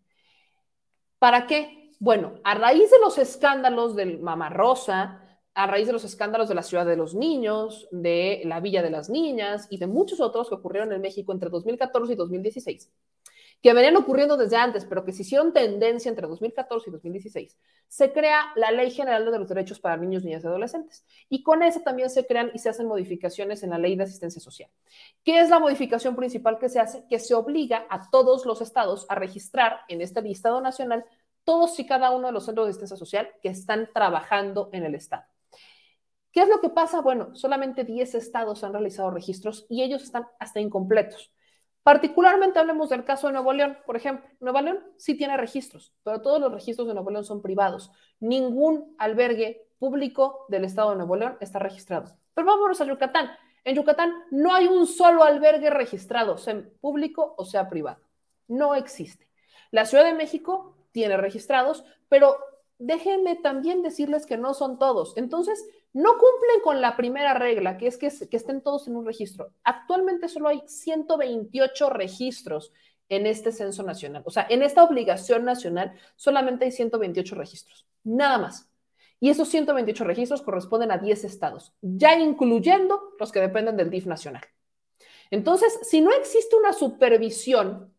¿Para 1.19 1.45
qué? 1.45 1.91
Bueno, 1.99 2.33
a 2.43 2.55
raíz 2.55 2.89
de 2.89 2.97
los 2.97 3.19
escándalos 3.19 3.95
del 3.95 4.19
Mamá 4.19 4.49
Rosa, 4.49 5.22
a 5.55 5.67
raíz 5.67 5.87
de 5.87 5.93
los 5.93 6.03
escándalos 6.03 6.49
de 6.49 6.55
la 6.55 6.63
ciudad 6.63 6.85
de 6.85 6.97
los 6.97 7.13
niños, 7.13 7.87
de 7.91 8.41
la 8.45 8.59
Villa 8.59 8.81
de 8.81 8.89
las 8.89 9.09
Niñas 9.09 9.67
y 9.69 9.77
de 9.77 9.87
muchos 9.87 10.19
otros 10.19 10.49
que 10.49 10.55
ocurrieron 10.55 10.91
en 10.91 11.01
México 11.01 11.31
entre 11.31 11.49
2014 11.49 12.13
y 12.13 12.15
2016, 12.15 12.91
que 13.61 13.73
venían 13.73 13.95
ocurriendo 13.95 14.35
desde 14.35 14.57
antes, 14.57 14.83
pero 14.85 15.05
que 15.05 15.13
se 15.13 15.21
hicieron 15.21 15.53
tendencia 15.53 16.09
entre 16.09 16.27
2014 16.27 16.89
y 16.89 16.93
2016, 16.93 17.57
se 17.87 18.11
crea 18.11 18.51
la 18.55 18.71
Ley 18.71 18.89
General 18.89 19.23
de 19.23 19.39
los 19.39 19.47
Derechos 19.47 19.79
para 19.79 19.95
Niños, 19.95 20.23
Niñas 20.23 20.43
y 20.43 20.47
Adolescentes. 20.47 21.05
Y 21.29 21.43
con 21.43 21.61
eso 21.61 21.81
también 21.81 22.09
se 22.09 22.25
crean 22.25 22.49
y 22.53 22.59
se 22.59 22.69
hacen 22.69 22.87
modificaciones 22.87 23.61
en 23.61 23.69
la 23.69 23.77
Ley 23.77 23.95
de 23.95 24.03
Asistencia 24.03 24.41
Social. 24.41 24.69
¿Qué 25.23 25.39
es 25.39 25.49
la 25.49 25.59
modificación 25.59 26.15
principal 26.15 26.57
que 26.57 26.69
se 26.69 26.79
hace? 26.79 27.05
Que 27.07 27.19
se 27.19 27.35
obliga 27.35 27.85
a 27.89 28.09
todos 28.09 28.45
los 28.45 28.61
estados 28.61 29.05
a 29.09 29.15
registrar 29.15 29.81
en 29.87 30.01
este 30.01 30.21
listado 30.23 30.59
nacional 30.59 31.05
todos 31.43 31.79
y 31.79 31.85
cada 31.85 32.11
uno 32.11 32.27
de 32.27 32.33
los 32.33 32.45
centros 32.45 32.65
de 32.65 32.71
asistencia 32.71 32.97
social 32.97 33.29
que 33.41 33.49
están 33.49 33.89
trabajando 33.93 34.69
en 34.73 34.83
el 34.85 34.95
estado. 34.95 35.23
¿Qué 36.33 36.41
es 36.41 36.49
lo 36.49 36.59
que 36.59 36.69
pasa? 36.69 36.99
Bueno, 37.01 37.35
solamente 37.35 37.83
10 37.83 38.15
estados 38.15 38.63
han 38.63 38.73
realizado 38.73 39.11
registros 39.11 39.67
y 39.69 39.83
ellos 39.83 40.01
están 40.01 40.27
hasta 40.39 40.59
incompletos. 40.59 41.31
Particularmente 41.83 42.57
hablemos 42.57 42.89
del 42.89 43.03
caso 43.03 43.27
de 43.27 43.33
Nuevo 43.33 43.53
León, 43.53 43.77
por 43.85 43.95
ejemplo. 43.95 44.27
Nuevo 44.39 44.59
León 44.61 44.79
sí 44.97 45.15
tiene 45.15 45.37
registros, 45.37 45.93
pero 46.01 46.21
todos 46.21 46.41
los 46.41 46.51
registros 46.51 46.87
de 46.87 46.95
Nuevo 46.95 47.11
León 47.11 47.23
son 47.23 47.43
privados. 47.43 47.91
Ningún 48.19 48.95
albergue 48.97 49.67
público 49.77 50.45
del 50.49 50.65
estado 50.65 50.91
de 50.91 50.95
Nuevo 50.95 51.15
León 51.17 51.37
está 51.39 51.59
registrado. 51.59 52.17
Pero 52.33 52.47
vámonos 52.47 52.81
a 52.81 52.85
Yucatán. 52.85 53.29
En 53.63 53.75
Yucatán 53.75 54.11
no 54.31 54.55
hay 54.55 54.67
un 54.67 54.87
solo 54.87 55.23
albergue 55.23 55.69
registrado, 55.69 56.37
sea 56.39 56.63
público 56.81 57.35
o 57.37 57.45
sea 57.45 57.69
privado. 57.69 58.01
No 58.47 58.73
existe. 58.73 59.29
La 59.69 59.85
Ciudad 59.85 60.05
de 60.05 60.13
México 60.13 60.75
tiene 60.91 61.17
registrados, 61.17 61.83
pero 62.09 62.37
déjenme 62.79 63.35
también 63.35 63.83
decirles 63.83 64.25
que 64.25 64.37
no 64.37 64.53
son 64.53 64.79
todos. 64.79 65.15
Entonces, 65.15 65.63
no 65.93 66.17
cumplen 66.17 66.61
con 66.63 66.81
la 66.81 66.97
primera 66.97 67.35
regla, 67.35 67.77
que 67.77 67.87
es 67.87 67.97
que, 67.97 68.07
estén 68.07 68.61
todos 68.61 68.87
en 68.87 68.95
un 68.95 69.05
registro. 69.05 69.53
Actualmente 69.63 70.27
solo 70.27 70.49
hay 70.49 70.63
128 70.65 71.89
registros 71.91 72.73
en 73.09 73.27
este 73.27 73.51
censo 73.51 73.83
nacional. 73.83 74.23
O 74.25 74.31
sea, 74.31 74.47
en 74.49 74.63
esta 74.63 74.83
obligación 74.83 75.45
nacional 75.45 75.93
solamente 76.15 76.65
hay 76.65 76.71
128 76.71 77.35
registros, 77.35 77.85
nada 78.03 78.39
más. 78.39 78.69
Y 79.19 79.29
esos 79.29 79.47
128 79.49 80.03
registros 80.03 80.41
corresponden 80.41 80.91
a 80.91 80.97
10 80.97 81.23
estados, 81.23 81.73
ya 81.81 82.17
incluyendo 82.17 83.13
los 83.19 83.31
que 83.31 83.39
dependen 83.39 83.77
del 83.77 83.89
DIF 83.89 84.07
nacional. 84.07 84.43
Entonces, 85.31 85.79
si 85.83 86.01
no 86.01 86.11
existe 86.11 86.55
una 86.55 86.73
supervisión, 86.73 87.93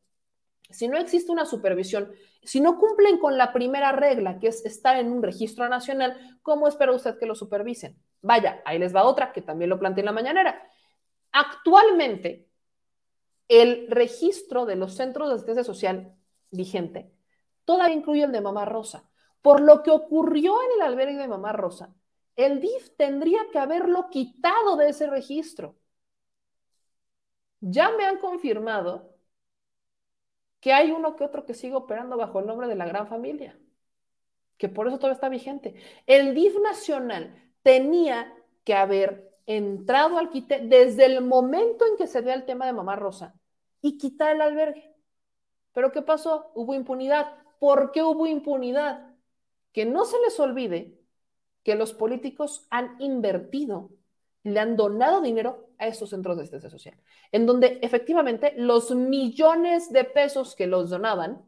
si 0.69 0.89
no 0.89 0.99
existe 0.99 1.33
una 1.33 1.47
supervisión 1.47 2.13
si 2.45 2.61
no 2.61 2.79
cumplen 2.79 3.19
con 3.19 3.37
la 3.39 3.53
primera 3.53 3.93
regla, 3.93 4.39
que 4.39 4.49
es 4.49 4.65
estar 4.65 4.97
en 4.97 5.11
un 5.13 5.23
registro 5.23 5.69
nacional, 5.69 6.39
¿cómo 6.43 6.69
espera 6.69 6.93
usted 6.93 7.19
que 7.19 7.27
lo 7.27 7.35
supervisen? 7.35 7.97
Vaya, 8.23 8.63
ahí 8.65 8.79
les 8.79 8.95
va 8.95 9.05
otra 9.05 9.33
que 9.33 9.43
también 9.43 9.71
lo 9.71 9.79
planteé 9.79 10.03
en 10.03 10.07
la 10.07 10.13
mañanera. 10.13 10.69
Actualmente, 11.33 12.49
el 13.49 13.87
registro 13.91 14.67
de 14.67 14.77
los 14.77 14.95
centros 14.95 15.29
de 15.29 15.35
asistencia 15.35 15.65
social 15.65 16.15
vigente 16.51 17.13
todavía 17.65 17.97
incluye 17.97 18.25
el 18.25 18.33
de 18.33 18.41
Mamá 18.41 18.65
Rosa. 18.65 19.09
Por 19.43 19.61
lo 19.61 19.83
que 19.83 19.91
ocurrió 19.91 20.57
en 20.63 20.81
el 20.81 20.87
albergue 20.87 21.19
de 21.19 21.29
Mamá 21.29 21.53
Rosa, 21.53 21.95
el 22.37 22.61
DIF 22.61 22.97
tendría 22.97 23.41
que 23.53 23.59
haberlo 23.59 24.09
quitado 24.11 24.77
de 24.77 24.89
ese 24.89 25.07
registro. 25.07 25.77
Ya 27.61 27.91
me 27.93 28.05
han 28.05 28.19
confirmado 28.19 29.14
que 30.65 30.73
hay 30.73 30.93
uno 30.93 31.15
que 31.15 31.25
otro 31.25 31.45
que 31.45 31.53
sigue 31.53 31.75
operando 31.75 32.17
bajo 32.17 32.41
el 32.41 32.47
nombre 32.47 32.69
de 32.69 32.75
la 32.75 32.87
gran 32.87 33.07
familia, 33.07 33.55
que 34.57 34.71
por 34.71 34.89
eso 34.89 34.97
todavía 34.97 35.17
está 35.17 35.29
vigente. 35.29 35.75
El 36.07 36.35
DIF 36.35 36.59
nacional 36.59 37.53
tenía 37.63 38.35
que 38.65 38.73
haber 38.73 39.31
entrado 39.45 40.17
al 40.17 40.31
quite 40.31 40.61
desde 40.61 41.05
el 41.05 41.21
momento 41.21 41.85
en 41.85 41.99
que 41.99 42.07
se 42.07 42.23
vea 42.23 42.33
el 42.33 42.47
tema 42.47 42.65
de 42.65 42.73
Mamá 42.73 42.97
Rosa 42.97 43.39
y 43.83 43.99
quitar 43.99 44.35
el 44.35 44.41
albergue. 44.41 44.91
Pero 45.75 45.93
¿qué 45.93 46.01
pasó? 46.01 46.51
Hubo 46.55 46.73
impunidad. 46.73 47.37
¿Por 47.59 47.93
qué 47.93 48.03
hubo 48.03 48.27
impunidad? 48.27 49.15
Que 49.71 49.85
no 49.85 50.07
se 50.07 50.19
les 50.21 50.41
olvide 50.41 50.99
que 51.63 51.75
los 51.75 51.93
políticos 51.93 52.67
han 52.71 52.97
invertido, 53.03 53.91
le 54.45 54.61
han 54.61 54.77
donado 54.77 55.21
dinero 55.21 55.69
a 55.79 55.87
estos 55.89 56.11
centros 56.11 56.37
de 56.37 56.43
asistencia 56.43 56.71
social, 56.71 56.97
en 57.33 57.47
donde 57.47 57.79
efectivamente 57.83 58.55
los 58.57 58.95
millones 58.95 59.93
de 59.93 60.05
pesos 60.05 60.55
que 60.55 60.67
los 60.67 60.91
donaban, 60.91 61.43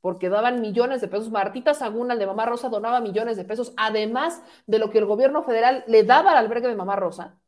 porque 0.00 0.28
daban 0.28 0.60
millones 0.60 1.00
de 1.00 1.08
pesos, 1.08 1.30
Martita 1.30 1.74
Saguna, 1.74 2.14
el 2.14 2.18
de 2.18 2.26
Mamá 2.26 2.44
Rosa, 2.46 2.68
donaba 2.68 3.00
millones 3.00 3.36
de 3.36 3.44
pesos, 3.44 3.72
además 3.76 4.42
de 4.66 4.78
lo 4.80 4.90
que 4.90 4.98
el 4.98 5.06
gobierno 5.06 5.44
federal 5.44 5.84
le 5.86 6.02
daba 6.02 6.32
al 6.32 6.38
albergue 6.38 6.68
de 6.68 6.74
Mamá 6.74 6.96
Rosa, 6.96 7.38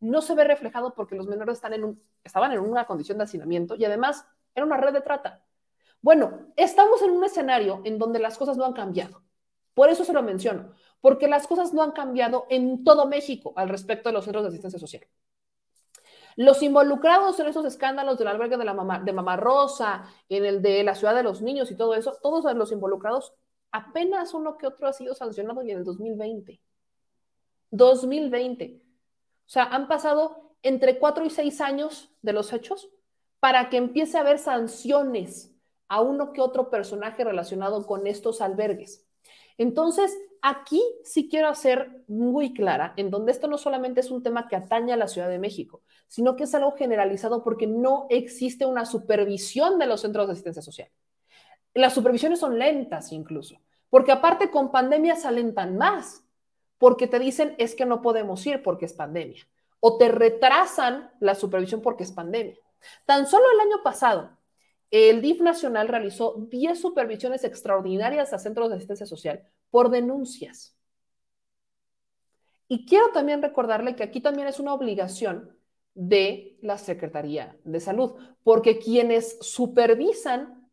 no 0.00 0.20
se 0.20 0.34
ve 0.34 0.44
reflejado 0.44 0.94
porque 0.94 1.14
los 1.14 1.28
menores 1.28 1.56
están 1.56 1.74
en 1.74 1.84
un, 1.84 2.02
estaban 2.24 2.52
en 2.52 2.60
una 2.60 2.86
condición 2.86 3.18
de 3.18 3.24
hacinamiento 3.24 3.76
y 3.76 3.84
además 3.84 4.26
era 4.54 4.66
una 4.66 4.76
red 4.76 4.92
de 4.92 5.00
trata. 5.00 5.44
Bueno, 6.00 6.52
estamos 6.56 7.00
en 7.02 7.10
un 7.10 7.24
escenario 7.24 7.82
en 7.84 7.98
donde 7.98 8.18
las 8.18 8.36
cosas 8.36 8.56
no 8.56 8.64
han 8.64 8.72
cambiado. 8.72 9.22
Por 9.74 9.88
eso 9.88 10.04
se 10.04 10.12
lo 10.12 10.22
menciono, 10.22 10.74
porque 11.02 11.28
las 11.28 11.46
cosas 11.46 11.74
no 11.74 11.82
han 11.82 11.92
cambiado 11.92 12.46
en 12.48 12.84
todo 12.84 13.06
México 13.06 13.52
al 13.56 13.68
respecto 13.68 14.08
de 14.08 14.14
los 14.14 14.24
centros 14.24 14.44
de 14.44 14.48
asistencia 14.48 14.78
social. 14.78 15.02
Los 16.36 16.62
involucrados 16.62 17.38
en 17.40 17.48
esos 17.48 17.66
escándalos 17.66 18.18
del 18.18 18.28
albergue 18.28 18.56
de, 18.56 18.64
la 18.64 18.72
mamá, 18.72 19.00
de 19.00 19.12
Mamá 19.12 19.36
Rosa, 19.36 20.04
en 20.30 20.46
el 20.46 20.62
de 20.62 20.82
la 20.82 20.94
ciudad 20.94 21.14
de 21.14 21.24
los 21.24 21.42
niños 21.42 21.70
y 21.70 21.76
todo 21.76 21.94
eso, 21.94 22.16
todos 22.22 22.54
los 22.54 22.72
involucrados, 22.72 23.34
apenas 23.70 24.32
uno 24.32 24.56
que 24.56 24.66
otro 24.66 24.88
ha 24.88 24.92
sido 24.94 25.14
sancionado 25.14 25.62
y 25.62 25.72
en 25.72 25.78
el 25.78 25.84
2020. 25.84 26.60
2020. 27.70 28.80
O 29.44 29.50
sea, 29.50 29.64
han 29.64 29.88
pasado 29.88 30.54
entre 30.62 30.98
cuatro 30.98 31.24
y 31.26 31.30
seis 31.30 31.60
años 31.60 32.10
de 32.22 32.32
los 32.32 32.52
hechos 32.52 32.88
para 33.40 33.68
que 33.68 33.76
empiece 33.76 34.16
a 34.16 34.20
haber 34.20 34.38
sanciones 34.38 35.52
a 35.88 36.00
uno 36.00 36.32
que 36.32 36.40
otro 36.40 36.70
personaje 36.70 37.24
relacionado 37.24 37.86
con 37.86 38.06
estos 38.06 38.40
albergues. 38.40 39.06
Entonces, 39.58 40.16
aquí 40.42 40.82
sí 41.04 41.28
quiero 41.28 41.48
hacer 41.48 42.02
muy 42.08 42.52
clara, 42.52 42.92
en 42.96 43.10
donde 43.10 43.30
esto 43.32 43.46
no 43.46 43.56
solamente 43.56 44.00
es 44.00 44.10
un 44.10 44.22
tema 44.22 44.48
que 44.48 44.56
atañe 44.56 44.92
a 44.92 44.96
la 44.96 45.06
Ciudad 45.06 45.28
de 45.28 45.38
México, 45.38 45.82
sino 46.08 46.36
que 46.36 46.44
es 46.44 46.54
algo 46.54 46.72
generalizado 46.72 47.42
porque 47.44 47.68
no 47.68 48.06
existe 48.10 48.66
una 48.66 48.84
supervisión 48.84 49.78
de 49.78 49.86
los 49.86 50.00
centros 50.00 50.26
de 50.26 50.32
asistencia 50.32 50.60
social. 50.60 50.88
Las 51.74 51.94
supervisiones 51.94 52.40
son 52.40 52.58
lentas 52.58 53.12
incluso, 53.12 53.56
porque 53.88 54.12
aparte 54.12 54.50
con 54.50 54.72
pandemia 54.72 55.14
se 55.14 55.28
alentan 55.28 55.78
más, 55.78 56.24
porque 56.76 57.06
te 57.06 57.20
dicen 57.20 57.54
es 57.58 57.76
que 57.76 57.86
no 57.86 58.02
podemos 58.02 58.44
ir 58.44 58.62
porque 58.62 58.86
es 58.86 58.92
pandemia, 58.92 59.46
o 59.78 59.96
te 59.96 60.08
retrasan 60.08 61.12
la 61.20 61.36
supervisión 61.36 61.80
porque 61.80 62.02
es 62.02 62.10
pandemia. 62.12 62.56
Tan 63.06 63.28
solo 63.28 63.44
el 63.54 63.60
año 63.60 63.82
pasado, 63.84 64.36
el 64.90 65.22
DIF 65.22 65.40
nacional 65.40 65.86
realizó 65.86 66.34
10 66.50 66.78
supervisiones 66.78 67.44
extraordinarias 67.44 68.32
a 68.32 68.38
centros 68.38 68.68
de 68.68 68.76
asistencia 68.76 69.06
social 69.06 69.48
por 69.72 69.90
denuncias. 69.90 70.76
Y 72.68 72.86
quiero 72.86 73.10
también 73.10 73.42
recordarle 73.42 73.96
que 73.96 74.04
aquí 74.04 74.20
también 74.20 74.46
es 74.46 74.60
una 74.60 74.74
obligación 74.74 75.58
de 75.94 76.58
la 76.62 76.78
Secretaría 76.78 77.56
de 77.64 77.80
Salud, 77.80 78.12
porque 78.44 78.78
quienes 78.78 79.38
supervisan 79.40 80.70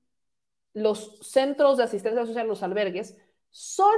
los 0.74 1.18
centros 1.22 1.78
de 1.78 1.84
asistencia 1.84 2.26
social, 2.26 2.48
los 2.48 2.62
albergues, 2.62 3.18
son 3.50 3.96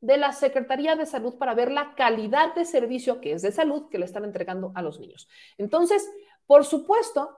de 0.00 0.16
la 0.16 0.32
Secretaría 0.32 0.96
de 0.96 1.06
Salud 1.06 1.36
para 1.36 1.54
ver 1.54 1.70
la 1.70 1.94
calidad 1.94 2.54
de 2.54 2.64
servicio 2.64 3.20
que 3.20 3.32
es 3.32 3.42
de 3.42 3.52
salud 3.52 3.88
que 3.88 3.98
le 3.98 4.04
están 4.04 4.24
entregando 4.24 4.72
a 4.74 4.82
los 4.82 4.98
niños. 4.98 5.28
Entonces, 5.58 6.08
por 6.46 6.64
supuesto 6.64 7.37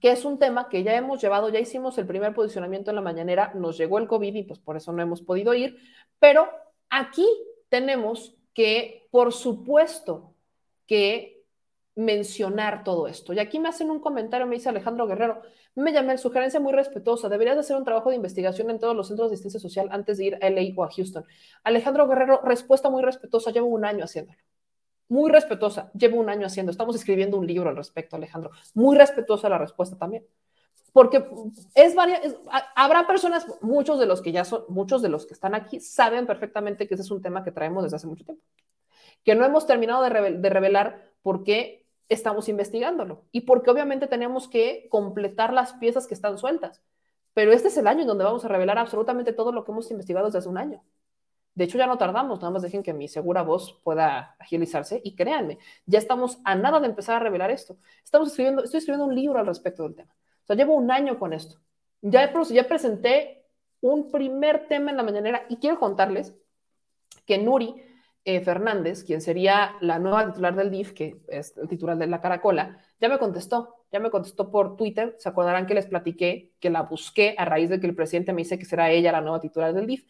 que 0.00 0.12
es 0.12 0.24
un 0.24 0.38
tema 0.38 0.68
que 0.68 0.82
ya 0.82 0.96
hemos 0.96 1.20
llevado, 1.20 1.48
ya 1.48 1.58
hicimos 1.58 1.98
el 1.98 2.06
primer 2.06 2.34
posicionamiento 2.34 2.90
en 2.90 2.96
la 2.96 3.02
mañanera, 3.02 3.52
nos 3.54 3.76
llegó 3.76 3.98
el 3.98 4.06
COVID 4.06 4.34
y 4.34 4.42
pues 4.44 4.58
por 4.60 4.76
eso 4.76 4.92
no 4.92 5.02
hemos 5.02 5.22
podido 5.22 5.54
ir, 5.54 5.78
pero 6.18 6.48
aquí 6.88 7.26
tenemos 7.68 8.36
que, 8.54 9.08
por 9.10 9.32
supuesto, 9.32 10.34
que 10.86 11.44
mencionar 11.94 12.84
todo 12.84 13.08
esto. 13.08 13.32
Y 13.32 13.40
aquí 13.40 13.58
me 13.58 13.68
hacen 13.68 13.90
un 13.90 13.98
comentario, 13.98 14.46
me 14.46 14.54
dice 14.54 14.68
Alejandro 14.68 15.06
Guerrero, 15.06 15.42
me 15.74 15.92
llamé, 15.92 16.16
sugerencia 16.16 16.60
muy 16.60 16.72
respetuosa, 16.72 17.28
deberías 17.28 17.56
de 17.56 17.60
hacer 17.60 17.76
un 17.76 17.84
trabajo 17.84 18.10
de 18.10 18.16
investigación 18.16 18.70
en 18.70 18.78
todos 18.78 18.94
los 18.96 19.08
centros 19.08 19.30
de 19.30 19.34
asistencia 19.34 19.60
social 19.60 19.88
antes 19.90 20.18
de 20.18 20.26
ir 20.26 20.38
a 20.40 20.48
LA 20.48 20.74
o 20.76 20.84
a 20.84 20.90
Houston. 20.90 21.24
Alejandro 21.64 22.06
Guerrero, 22.08 22.40
respuesta 22.44 22.88
muy 22.88 23.02
respetuosa, 23.02 23.50
llevo 23.50 23.66
un 23.66 23.84
año 23.84 24.04
haciéndolo. 24.04 24.38
Muy 25.08 25.30
respetuosa, 25.30 25.90
llevo 25.94 26.18
un 26.18 26.28
año 26.28 26.46
haciendo, 26.46 26.70
estamos 26.70 26.94
escribiendo 26.94 27.38
un 27.38 27.46
libro 27.46 27.70
al 27.70 27.76
respecto, 27.76 28.16
Alejandro. 28.16 28.50
Muy 28.74 28.96
respetuosa 28.96 29.48
la 29.48 29.58
respuesta 29.58 29.96
también. 29.96 30.26
Porque 30.92 31.24
es 31.74 31.94
varias, 31.94 32.36
habrá 32.74 33.06
personas, 33.06 33.46
muchos 33.60 33.98
de 34.00 34.06
los 34.06 34.20
que 34.20 34.32
ya 34.32 34.44
son, 34.44 34.64
muchos 34.68 35.00
de 35.02 35.08
los 35.08 35.26
que 35.26 35.34
están 35.34 35.54
aquí 35.54 35.80
saben 35.80 36.26
perfectamente 36.26 36.88
que 36.88 36.94
ese 36.94 37.02
es 37.02 37.10
un 37.10 37.22
tema 37.22 37.44
que 37.44 37.52
traemos 37.52 37.84
desde 37.84 37.96
hace 37.96 38.06
mucho 38.06 38.24
tiempo. 38.24 38.42
Que 39.24 39.34
no 39.34 39.44
hemos 39.44 39.66
terminado 39.66 40.02
de, 40.02 40.32
de 40.38 40.50
revelar 40.50 41.12
por 41.22 41.44
qué 41.44 41.86
estamos 42.08 42.48
investigándolo 42.48 43.24
y 43.32 43.42
porque 43.42 43.70
obviamente 43.70 44.06
tenemos 44.06 44.48
que 44.48 44.88
completar 44.90 45.52
las 45.52 45.74
piezas 45.74 46.06
que 46.06 46.14
están 46.14 46.38
sueltas. 46.38 46.82
Pero 47.34 47.52
este 47.52 47.68
es 47.68 47.76
el 47.76 47.86
año 47.86 48.02
en 48.02 48.08
donde 48.08 48.24
vamos 48.24 48.44
a 48.44 48.48
revelar 48.48 48.78
absolutamente 48.78 49.32
todo 49.32 49.52
lo 49.52 49.64
que 49.64 49.72
hemos 49.72 49.90
investigado 49.90 50.26
desde 50.26 50.38
hace 50.38 50.48
un 50.48 50.58
año. 50.58 50.82
De 51.58 51.64
hecho, 51.64 51.76
ya 51.76 51.88
no 51.88 51.98
tardamos, 51.98 52.38
nada 52.38 52.52
más 52.52 52.62
dejen 52.62 52.84
que 52.84 52.92
mi 52.92 53.08
segura 53.08 53.42
voz 53.42 53.80
pueda 53.82 54.36
agilizarse 54.38 55.00
y 55.02 55.16
créanme, 55.16 55.58
ya 55.86 55.98
estamos 55.98 56.38
a 56.44 56.54
nada 56.54 56.78
de 56.78 56.86
empezar 56.86 57.16
a 57.16 57.18
revelar 57.18 57.50
esto. 57.50 57.78
Estamos 58.04 58.28
escribiendo, 58.28 58.62
estoy 58.62 58.78
escribiendo 58.78 59.06
un 59.06 59.14
libro 59.16 59.40
al 59.40 59.46
respecto 59.46 59.82
del 59.82 59.96
tema. 59.96 60.14
O 60.44 60.46
sea, 60.46 60.54
llevo 60.54 60.76
un 60.76 60.88
año 60.92 61.18
con 61.18 61.32
esto. 61.32 61.58
Ya, 62.00 62.32
ya 62.32 62.68
presenté 62.68 63.44
un 63.80 64.12
primer 64.12 64.68
tema 64.68 64.92
en 64.92 64.98
la 64.98 65.02
mañanera 65.02 65.46
y 65.48 65.56
quiero 65.56 65.80
contarles 65.80 66.32
que 67.26 67.38
Nuri 67.38 67.74
eh, 68.24 68.40
Fernández, 68.40 69.02
quien 69.02 69.20
sería 69.20 69.74
la 69.80 69.98
nueva 69.98 70.26
titular 70.26 70.54
del 70.54 70.70
DIF, 70.70 70.92
que 70.92 71.16
es 71.26 71.56
el 71.56 71.66
titular 71.66 71.98
de 71.98 72.06
la 72.06 72.20
Caracola, 72.20 72.78
ya 73.00 73.08
me 73.08 73.18
contestó, 73.18 73.84
ya 73.90 73.98
me 73.98 74.10
contestó 74.10 74.52
por 74.52 74.76
Twitter. 74.76 75.16
Se 75.18 75.28
acordarán 75.28 75.66
que 75.66 75.74
les 75.74 75.86
platiqué 75.86 76.52
que 76.60 76.70
la 76.70 76.82
busqué 76.82 77.34
a 77.36 77.44
raíz 77.44 77.68
de 77.68 77.80
que 77.80 77.88
el 77.88 77.96
presidente 77.96 78.32
me 78.32 78.42
dice 78.42 78.60
que 78.60 78.64
será 78.64 78.92
ella 78.92 79.10
la 79.10 79.22
nueva 79.22 79.40
titular 79.40 79.74
del 79.74 79.88
DIF. 79.88 80.06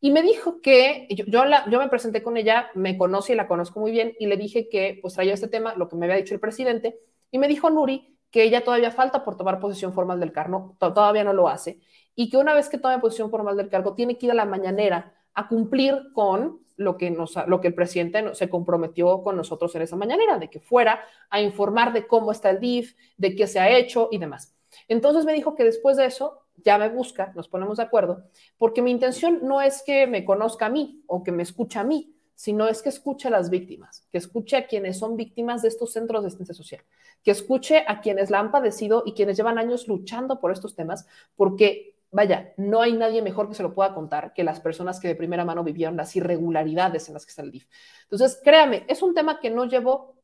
Y 0.00 0.10
me 0.10 0.22
dijo 0.22 0.60
que 0.60 1.08
yo, 1.10 1.24
yo, 1.26 1.78
me 1.78 1.88
presenté 1.88 2.22
con 2.22 2.36
ella, 2.36 2.70
me 2.74 2.98
conoce 2.98 3.32
y 3.32 3.36
la 3.36 3.48
conozco 3.48 3.80
muy 3.80 3.90
bien, 3.90 4.14
y 4.18 4.26
le 4.26 4.36
dije 4.36 4.68
que 4.68 4.98
pues 5.00 5.14
traía 5.14 5.34
este 5.34 5.48
tema, 5.48 5.74
lo 5.74 5.88
que 5.88 5.96
me 5.96 6.06
había 6.06 6.16
dicho 6.16 6.34
el 6.34 6.40
presidente, 6.40 6.98
y 7.30 7.38
me 7.38 7.48
dijo 7.48 7.70
Nuri 7.70 8.16
que 8.30 8.42
ella 8.42 8.62
todavía 8.62 8.90
falta 8.90 9.24
por 9.24 9.36
tomar 9.36 9.60
posición 9.60 9.94
formal 9.94 10.20
del 10.20 10.32
cargo, 10.32 10.76
todavía 10.78 11.24
no 11.24 11.32
lo 11.32 11.48
hace, 11.48 11.80
y 12.14 12.28
que 12.28 12.36
una 12.36 12.54
vez 12.54 12.68
que 12.68 12.78
tome 12.78 12.98
posición 12.98 13.30
formal 13.30 13.56
del 13.56 13.68
cargo, 13.68 13.94
tiene 13.94 14.18
que 14.18 14.26
ir 14.26 14.32
a 14.32 14.34
la 14.34 14.44
mañanera 14.44 15.14
a 15.32 15.48
cumplir 15.48 16.12
con 16.12 16.60
lo 16.76 16.96
que, 16.96 17.10
nos, 17.10 17.34
lo 17.46 17.60
que 17.60 17.68
el 17.68 17.74
presidente 17.74 18.34
se 18.34 18.50
comprometió 18.50 19.22
con 19.22 19.36
nosotros 19.36 19.74
en 19.74 19.82
esa 19.82 19.96
mañanera, 19.96 20.38
de 20.38 20.50
que 20.50 20.60
fuera 20.60 21.00
a 21.30 21.40
informar 21.40 21.92
de 21.92 22.06
cómo 22.06 22.32
está 22.32 22.50
el 22.50 22.60
DIF, 22.60 22.94
de 23.16 23.34
qué 23.34 23.46
se 23.46 23.60
ha 23.60 23.70
hecho 23.70 24.08
y 24.10 24.18
demás. 24.18 24.54
Entonces 24.88 25.24
me 25.24 25.32
dijo 25.32 25.54
que 25.54 25.64
después 25.64 25.96
de 25.96 26.06
eso 26.06 26.45
ya 26.66 26.78
me 26.78 26.88
busca, 26.88 27.32
nos 27.36 27.48
ponemos 27.48 27.76
de 27.76 27.84
acuerdo, 27.84 28.24
porque 28.58 28.82
mi 28.82 28.90
intención 28.90 29.38
no 29.42 29.62
es 29.62 29.84
que 29.86 30.08
me 30.08 30.24
conozca 30.24 30.66
a 30.66 30.68
mí 30.68 31.04
o 31.06 31.22
que 31.22 31.30
me 31.30 31.44
escuche 31.44 31.78
a 31.78 31.84
mí, 31.84 32.12
sino 32.34 32.66
es 32.66 32.82
que 32.82 32.88
escuche 32.88 33.28
a 33.28 33.30
las 33.30 33.50
víctimas, 33.50 34.04
que 34.10 34.18
escuche 34.18 34.56
a 34.56 34.66
quienes 34.66 34.98
son 34.98 35.16
víctimas 35.16 35.62
de 35.62 35.68
estos 35.68 35.92
centros 35.92 36.22
de 36.22 36.26
asistencia 36.26 36.54
social, 36.54 36.82
que 37.22 37.30
escuche 37.30 37.84
a 37.86 38.00
quienes 38.00 38.30
la 38.30 38.40
han 38.40 38.50
padecido 38.50 39.04
y 39.06 39.12
quienes 39.12 39.36
llevan 39.36 39.58
años 39.58 39.86
luchando 39.86 40.40
por 40.40 40.50
estos 40.50 40.74
temas, 40.74 41.06
porque 41.36 41.94
vaya, 42.10 42.52
no 42.56 42.82
hay 42.82 42.94
nadie 42.94 43.22
mejor 43.22 43.48
que 43.48 43.54
se 43.54 43.62
lo 43.62 43.72
pueda 43.72 43.94
contar 43.94 44.32
que 44.32 44.42
las 44.42 44.58
personas 44.58 44.98
que 44.98 45.06
de 45.06 45.14
primera 45.14 45.44
mano 45.44 45.62
vivieron 45.62 45.96
las 45.96 46.16
irregularidades 46.16 47.06
en 47.06 47.14
las 47.14 47.24
que 47.24 47.30
está 47.30 47.42
el 47.42 47.52
DIF. 47.52 47.68
Entonces, 48.02 48.40
créame, 48.42 48.84
es 48.88 49.02
un 49.02 49.14
tema 49.14 49.38
que 49.38 49.50
no 49.50 49.66
llevó 49.66 50.16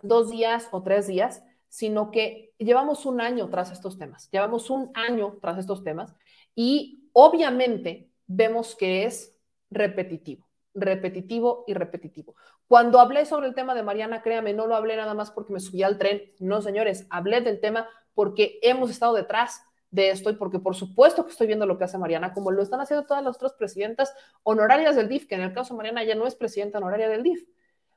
dos 0.00 0.30
días 0.30 0.68
o 0.70 0.82
tres 0.84 1.08
días, 1.08 1.42
sino 1.72 2.10
que 2.10 2.52
llevamos 2.58 3.06
un 3.06 3.22
año 3.22 3.48
tras 3.48 3.72
estos 3.72 3.96
temas, 3.96 4.28
llevamos 4.30 4.68
un 4.68 4.90
año 4.92 5.38
tras 5.40 5.56
estos 5.56 5.82
temas 5.82 6.14
y 6.54 7.08
obviamente 7.14 8.10
vemos 8.26 8.76
que 8.76 9.04
es 9.04 9.40
repetitivo, 9.70 10.46
repetitivo 10.74 11.64
y 11.66 11.72
repetitivo. 11.72 12.34
Cuando 12.68 13.00
hablé 13.00 13.24
sobre 13.24 13.46
el 13.46 13.54
tema 13.54 13.74
de 13.74 13.82
Mariana, 13.82 14.20
créame, 14.20 14.52
no 14.52 14.66
lo 14.66 14.76
hablé 14.76 14.96
nada 14.96 15.14
más 15.14 15.30
porque 15.30 15.54
me 15.54 15.60
subí 15.60 15.82
al 15.82 15.96
tren, 15.96 16.20
no 16.40 16.60
señores, 16.60 17.06
hablé 17.08 17.40
del 17.40 17.58
tema 17.58 17.88
porque 18.12 18.58
hemos 18.60 18.90
estado 18.90 19.14
detrás 19.14 19.62
de 19.90 20.10
esto 20.10 20.28
y 20.28 20.34
porque 20.34 20.58
por 20.58 20.74
supuesto 20.74 21.24
que 21.24 21.30
estoy 21.30 21.46
viendo 21.46 21.64
lo 21.64 21.78
que 21.78 21.84
hace 21.84 21.96
Mariana, 21.96 22.34
como 22.34 22.50
lo 22.50 22.62
están 22.62 22.82
haciendo 22.82 23.06
todas 23.06 23.24
las 23.24 23.36
otras 23.36 23.54
presidentas 23.54 24.14
honorarias 24.42 24.94
del 24.94 25.08
DIF, 25.08 25.26
que 25.26 25.36
en 25.36 25.40
el 25.40 25.54
caso 25.54 25.72
de 25.72 25.78
Mariana 25.78 26.04
ya 26.04 26.16
no 26.16 26.26
es 26.26 26.34
presidenta 26.34 26.76
honoraria 26.76 27.08
del 27.08 27.22
DIF. 27.22 27.48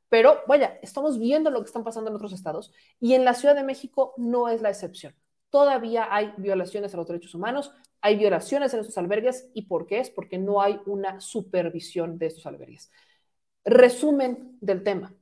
Pero 0.10 0.42
vaya, 0.48 0.80
estamos 0.82 1.20
viendo 1.20 1.50
lo 1.50 1.62
que 1.62 1.68
están 1.68 1.84
pasando 1.84 2.10
en 2.10 2.16
otros 2.16 2.34
estados 2.34 2.72
y 3.00 3.14
en 3.14 3.26
la 3.26 3.34
Ciudad 3.34 3.56
de 3.56 3.64
México 3.64 4.14
no 4.18 4.50
es 4.50 4.62
la 4.62 4.70
excepción. 4.70 5.16
Todavía 5.50 6.14
hay 6.14 6.34
violaciones 6.38 6.94
a 6.94 6.98
los 6.98 7.08
derechos 7.08 7.34
humanos, 7.34 7.72
hay 8.02 8.18
violaciones 8.18 8.74
en 8.74 8.82
estos 8.82 8.98
albergues 8.98 9.50
y 9.54 9.64
¿por 9.64 9.88
qué 9.88 10.00
es? 10.00 10.10
Porque 10.10 10.38
no 10.38 10.62
hay 10.62 10.80
una 10.86 11.20
supervisión 11.22 12.18
de 12.18 12.28
estos 12.28 12.46
albergues. 12.46 12.92
Resumen 13.64 14.58
del 14.62 14.84
tema. 14.84 15.14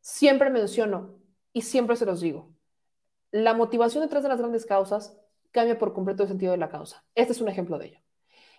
Siempre 0.00 0.50
menciono 0.50 1.18
y 1.52 1.62
siempre 1.62 1.96
se 1.96 2.06
los 2.06 2.20
digo, 2.20 2.52
la 3.30 3.54
motivación 3.54 4.02
detrás 4.02 4.22
de 4.22 4.28
las 4.28 4.38
grandes 4.38 4.66
causas 4.66 5.16
cambia 5.50 5.78
por 5.78 5.92
completo 5.92 6.22
el 6.22 6.28
sentido 6.28 6.52
de 6.52 6.58
la 6.58 6.68
causa. 6.68 7.04
Este 7.14 7.32
es 7.32 7.40
un 7.40 7.48
ejemplo 7.48 7.78
de 7.78 7.86
ello. 7.86 8.00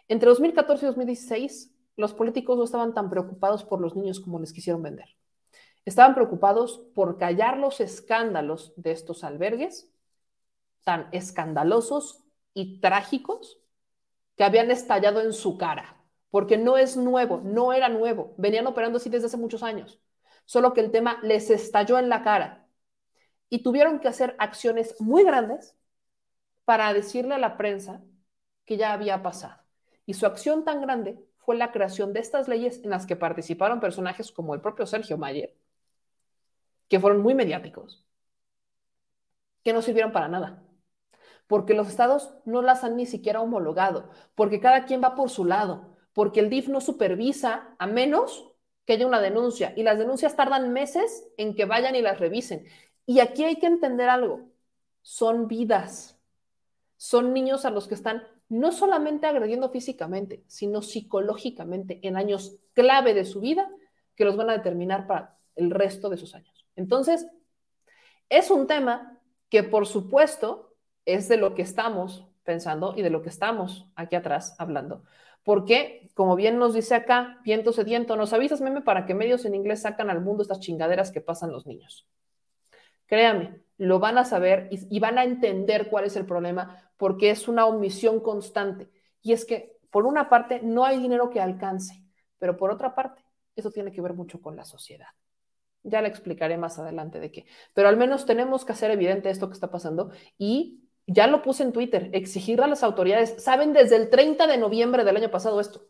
Entre 0.07 0.27
2014 0.29 0.85
y 0.85 0.87
2016, 0.87 1.71
los 1.99 2.13
políticos 2.13 2.57
no 2.57 2.63
estaban 2.63 2.93
tan 2.93 3.09
preocupados 3.09 3.65
por 3.65 3.81
los 3.81 3.93
niños 3.93 4.21
como 4.21 4.39
les 4.39 4.53
quisieron 4.53 4.81
vender. 4.81 5.17
Estaban 5.83 6.15
preocupados 6.15 6.77
por 6.95 7.17
callar 7.17 7.57
los 7.57 7.81
escándalos 7.81 8.71
de 8.77 8.91
estos 8.91 9.25
albergues, 9.25 9.91
tan 10.85 11.09
escandalosos 11.11 12.23
y 12.53 12.79
trágicos, 12.79 13.59
que 14.37 14.45
habían 14.45 14.71
estallado 14.71 15.19
en 15.19 15.33
su 15.33 15.57
cara, 15.57 16.01
porque 16.29 16.57
no 16.57 16.77
es 16.77 16.95
nuevo, 16.95 17.41
no 17.43 17.73
era 17.73 17.89
nuevo, 17.89 18.33
venían 18.37 18.67
operando 18.67 18.95
así 18.95 19.09
desde 19.09 19.25
hace 19.25 19.35
muchos 19.35 19.61
años, 19.61 19.99
solo 20.45 20.73
que 20.73 20.79
el 20.79 20.91
tema 20.91 21.19
les 21.21 21.49
estalló 21.49 21.99
en 21.99 22.07
la 22.07 22.23
cara 22.23 22.65
y 23.49 23.61
tuvieron 23.61 23.99
que 23.99 24.07
hacer 24.07 24.37
acciones 24.39 24.95
muy 25.01 25.25
grandes 25.25 25.75
para 26.63 26.93
decirle 26.93 27.35
a 27.35 27.39
la 27.39 27.57
prensa 27.57 28.01
que 28.63 28.77
ya 28.77 28.93
había 28.93 29.21
pasado. 29.21 29.61
Y 30.05 30.13
su 30.13 30.25
acción 30.25 30.63
tan 30.63 30.79
grande 30.79 31.28
fue 31.49 31.57
la 31.57 31.71
creación 31.71 32.13
de 32.13 32.19
estas 32.19 32.47
leyes 32.47 32.79
en 32.83 32.91
las 32.91 33.07
que 33.07 33.15
participaron 33.15 33.79
personajes 33.79 34.31
como 34.31 34.53
el 34.53 34.61
propio 34.61 34.85
Sergio 34.85 35.17
Mayer, 35.17 35.57
que 36.87 36.99
fueron 36.99 37.23
muy 37.23 37.33
mediáticos, 37.33 38.05
que 39.63 39.73
no 39.73 39.81
sirvieron 39.81 40.11
para 40.11 40.27
nada, 40.27 40.61
porque 41.47 41.73
los 41.73 41.87
estados 41.87 42.35
no 42.45 42.61
las 42.61 42.83
han 42.83 42.97
ni 42.97 43.07
siquiera 43.07 43.41
homologado, 43.41 44.11
porque 44.35 44.59
cada 44.59 44.85
quien 44.85 45.01
va 45.01 45.15
por 45.15 45.31
su 45.31 45.43
lado, 45.43 45.97
porque 46.13 46.39
el 46.39 46.51
DIF 46.51 46.67
no 46.67 46.81
supervisa 46.81 47.75
a 47.79 47.87
menos 47.87 48.53
que 48.85 48.93
haya 48.93 49.07
una 49.07 49.19
denuncia 49.19 49.73
y 49.75 49.81
las 49.81 49.97
denuncias 49.97 50.35
tardan 50.35 50.71
meses 50.71 51.25
en 51.37 51.55
que 51.55 51.65
vayan 51.65 51.95
y 51.95 52.03
las 52.03 52.19
revisen. 52.19 52.67
Y 53.07 53.21
aquí 53.21 53.43
hay 53.43 53.55
que 53.55 53.65
entender 53.65 54.07
algo, 54.07 54.51
son 55.01 55.47
vidas 55.47 56.19
son 56.99 57.33
niños 57.33 57.63
a 57.63 57.71
los 57.71 57.87
que 57.87 57.95
están 57.95 58.27
no 58.49 58.71
solamente 58.71 59.27
agrediendo 59.27 59.69
físicamente, 59.69 60.43
sino 60.47 60.81
psicológicamente 60.81 61.99
en 62.05 62.17
años 62.17 62.57
clave 62.73 63.13
de 63.13 63.25
su 63.25 63.39
vida 63.39 63.69
que 64.15 64.25
los 64.25 64.35
van 64.35 64.49
a 64.49 64.57
determinar 64.57 65.07
para 65.07 65.37
el 65.55 65.69
resto 65.71 66.09
de 66.09 66.17
sus 66.17 66.35
años. 66.35 66.65
Entonces, 66.75 67.27
es 68.27 68.51
un 68.51 68.67
tema 68.67 69.19
que 69.49 69.63
por 69.63 69.87
supuesto 69.87 70.75
es 71.05 71.27
de 71.27 71.37
lo 71.37 71.55
que 71.55 71.61
estamos 71.61 72.27
pensando 72.43 72.93
y 72.97 73.01
de 73.01 73.09
lo 73.09 73.21
que 73.21 73.29
estamos 73.29 73.87
aquí 73.95 74.15
atrás 74.15 74.55
hablando. 74.57 75.03
Porque, 75.43 76.09
como 76.15 76.35
bien 76.35 76.57
nos 76.57 76.73
dice 76.73 76.95
acá, 76.95 77.39
viento 77.43 77.71
sediento, 77.71 78.15
nos 78.15 78.33
avisas, 78.33 78.61
meme, 78.61 78.81
para 78.81 79.05
que 79.05 79.13
medios 79.13 79.45
en 79.45 79.55
inglés 79.55 79.81
sacan 79.81 80.09
al 80.09 80.21
mundo 80.21 80.43
estas 80.43 80.59
chingaderas 80.59 81.11
que 81.11 81.21
pasan 81.21 81.51
los 81.51 81.65
niños. 81.65 82.07
Créame, 83.05 83.61
lo 83.79 83.99
van 83.99 84.17
a 84.17 84.25
saber 84.25 84.67
y, 84.71 84.99
van 84.99 85.17
a 85.17 85.23
entender 85.23 85.89
cuál 85.89 86.03
es 86.03 86.17
el 86.17 86.25
problema, 86.25 86.91
porque 86.97 87.31
es 87.31 87.47
una 87.47 87.65
omisión 87.65 88.19
constante. 88.19 88.91
Y 89.21 89.31
es 89.31 89.45
que, 89.45 89.77
por 89.89 90.05
una 90.05 90.29
parte, 90.29 90.59
no 90.61 90.83
hay 90.83 90.99
dinero 90.99 91.29
que 91.29 91.39
alcance, 91.39 92.03
pero 92.37 92.57
por 92.57 92.71
otra 92.71 92.93
parte, 92.93 93.23
eso 93.55 93.71
tiene 93.71 93.93
que 93.93 94.01
ver 94.01 94.13
mucho 94.13 94.41
con 94.41 94.57
la 94.57 94.65
sociedad. 94.65 95.07
Ya 95.83 96.01
le 96.01 96.09
explicaré 96.09 96.57
más 96.57 96.77
adelante 96.77 97.21
de 97.21 97.31
qué. 97.31 97.45
Pero 97.73 97.87
al 97.87 97.95
menos 97.95 98.25
tenemos 98.25 98.65
que 98.65 98.73
hacer 98.73 98.91
evidente 98.91 99.29
esto 99.29 99.47
que 99.47 99.53
está 99.53 99.71
pasando 99.71 100.11
y 100.37 100.83
ya 101.07 101.27
lo 101.27 101.41
puse 101.41 101.63
en 101.63 101.71
Twitter, 101.71 102.09
exigir 102.11 102.61
a 102.61 102.67
las 102.67 102.83
autoridades. 102.83 103.41
Saben 103.41 103.71
desde 103.71 103.95
el 103.95 104.09
30 104.09 104.45
de 104.45 104.57
noviembre 104.57 105.05
del 105.05 105.15
año 105.15 105.31
pasado 105.31 105.61
esto. 105.61 105.87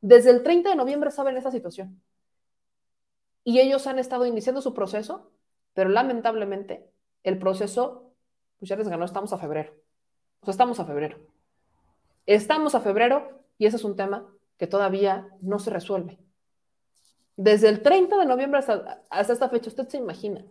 Desde 0.00 0.30
el 0.30 0.44
30 0.44 0.70
de 0.70 0.76
noviembre 0.76 1.10
saben 1.10 1.36
esta 1.36 1.50
situación. 1.50 2.00
Y 3.42 3.58
ellos 3.58 3.88
han 3.88 3.98
estado 3.98 4.26
iniciando 4.26 4.62
su 4.62 4.74
proceso, 4.74 5.32
pero 5.74 5.90
lamentablemente 5.90 6.92
el 7.22 7.38
proceso, 7.38 8.14
pues 8.58 8.68
ya 8.68 8.76
les 8.76 8.88
ganó, 8.88 9.04
estamos 9.04 9.32
a 9.32 9.38
febrero. 9.38 9.72
O 10.40 10.46
sea, 10.46 10.52
estamos 10.52 10.80
a 10.80 10.84
febrero. 10.84 11.18
Estamos 12.26 12.74
a 12.74 12.80
febrero 12.80 13.44
y 13.58 13.66
ese 13.66 13.76
es 13.76 13.84
un 13.84 13.96
tema 13.96 14.26
que 14.56 14.66
todavía 14.66 15.28
no 15.40 15.58
se 15.58 15.70
resuelve. 15.70 16.18
Desde 17.36 17.68
el 17.68 17.82
30 17.82 18.18
de 18.18 18.26
noviembre 18.26 18.60
hasta, 18.60 19.02
hasta 19.10 19.32
esta 19.32 19.48
fecha, 19.48 19.68
¿usted 19.68 19.88
se 19.88 19.96
imagina 19.96 20.44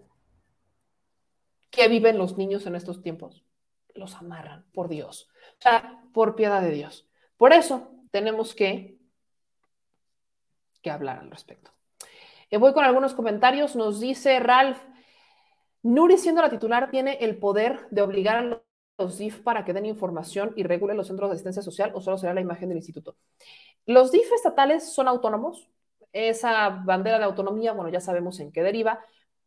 qué 1.69 1.87
viven 1.87 2.17
los 2.17 2.37
niños 2.37 2.65
en 2.65 2.75
estos 2.75 3.01
tiempos? 3.01 3.45
Los 3.93 4.15
amarran, 4.15 4.65
por 4.73 4.89
Dios. 4.89 5.29
O 5.59 5.61
sea, 5.61 6.01
por 6.13 6.35
piedad 6.35 6.61
de 6.61 6.71
Dios. 6.71 7.07
Por 7.37 7.53
eso 7.53 7.91
tenemos 8.11 8.55
que, 8.55 8.97
que 10.81 10.91
hablar 10.91 11.19
al 11.19 11.31
respecto. 11.31 11.71
Eh, 12.49 12.57
voy 12.57 12.73
con 12.73 12.83
algunos 12.83 13.13
comentarios. 13.13 13.75
Nos 13.75 13.99
dice 13.99 14.39
Ralph, 14.39 14.77
Nuri 15.83 16.17
siendo 16.17 16.41
la 16.41 16.49
titular 16.49 16.91
tiene 16.91 17.17
el 17.21 17.37
poder 17.37 17.87
de 17.89 18.01
obligar 18.01 18.37
a 18.37 18.61
los 19.03 19.17
DIF 19.17 19.39
para 19.41 19.65
que 19.65 19.73
den 19.73 19.85
información 19.85 20.53
y 20.55 20.63
regule 20.63 20.93
los 20.93 21.07
centros 21.07 21.29
de 21.29 21.33
asistencia 21.33 21.61
social 21.61 21.91
o 21.95 22.01
solo 22.01 22.17
será 22.17 22.33
la 22.33 22.41
imagen 22.41 22.69
del 22.69 22.77
instituto. 22.77 23.15
Los 23.85 24.11
DIF 24.11 24.31
estatales 24.31 24.93
son 24.93 25.07
autónomos, 25.07 25.69
esa 26.13 26.69
bandera 26.69 27.17
de 27.17 27.25
autonomía, 27.25 27.73
bueno, 27.73 27.89
ya 27.89 27.99
sabemos 27.99 28.39
en 28.39 28.51
qué 28.51 28.61
deriva, 28.61 28.99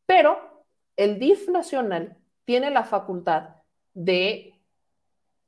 pero 0.06 0.64
el 0.96 1.18
DIF 1.18 1.48
nacional 1.48 2.16
tiene 2.44 2.70
la 2.70 2.84
facultad 2.84 3.56
de 3.92 4.60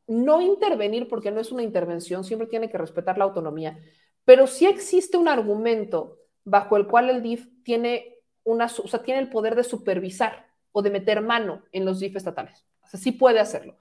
no 0.06 0.40
intervenir 0.40 1.08
porque 1.08 1.32
no 1.32 1.40
es 1.40 1.50
una 1.50 1.62
intervención, 1.62 2.22
siempre 2.22 2.46
tiene 2.46 2.70
que 2.70 2.78
respetar 2.78 3.18
la 3.18 3.24
autonomía, 3.24 3.78
pero 4.24 4.46
sí 4.46 4.66
existe 4.66 5.16
un 5.16 5.26
argumento 5.26 6.18
bajo 6.44 6.76
el 6.76 6.86
cual 6.86 7.10
el 7.10 7.22
DIF 7.22 7.48
tiene, 7.64 8.20
una, 8.44 8.66
o 8.66 8.88
sea, 8.88 9.02
tiene 9.02 9.20
el 9.20 9.30
poder 9.30 9.56
de 9.56 9.64
supervisar 9.64 10.45
o 10.76 10.82
de 10.82 10.90
meter 10.90 11.22
mano 11.22 11.62
en 11.72 11.86
los 11.86 12.00
DIF 12.00 12.16
estatales. 12.16 12.66
O 12.84 12.88
sea, 12.88 13.00
sí 13.00 13.12
puede 13.12 13.40
hacerlo 13.40 13.78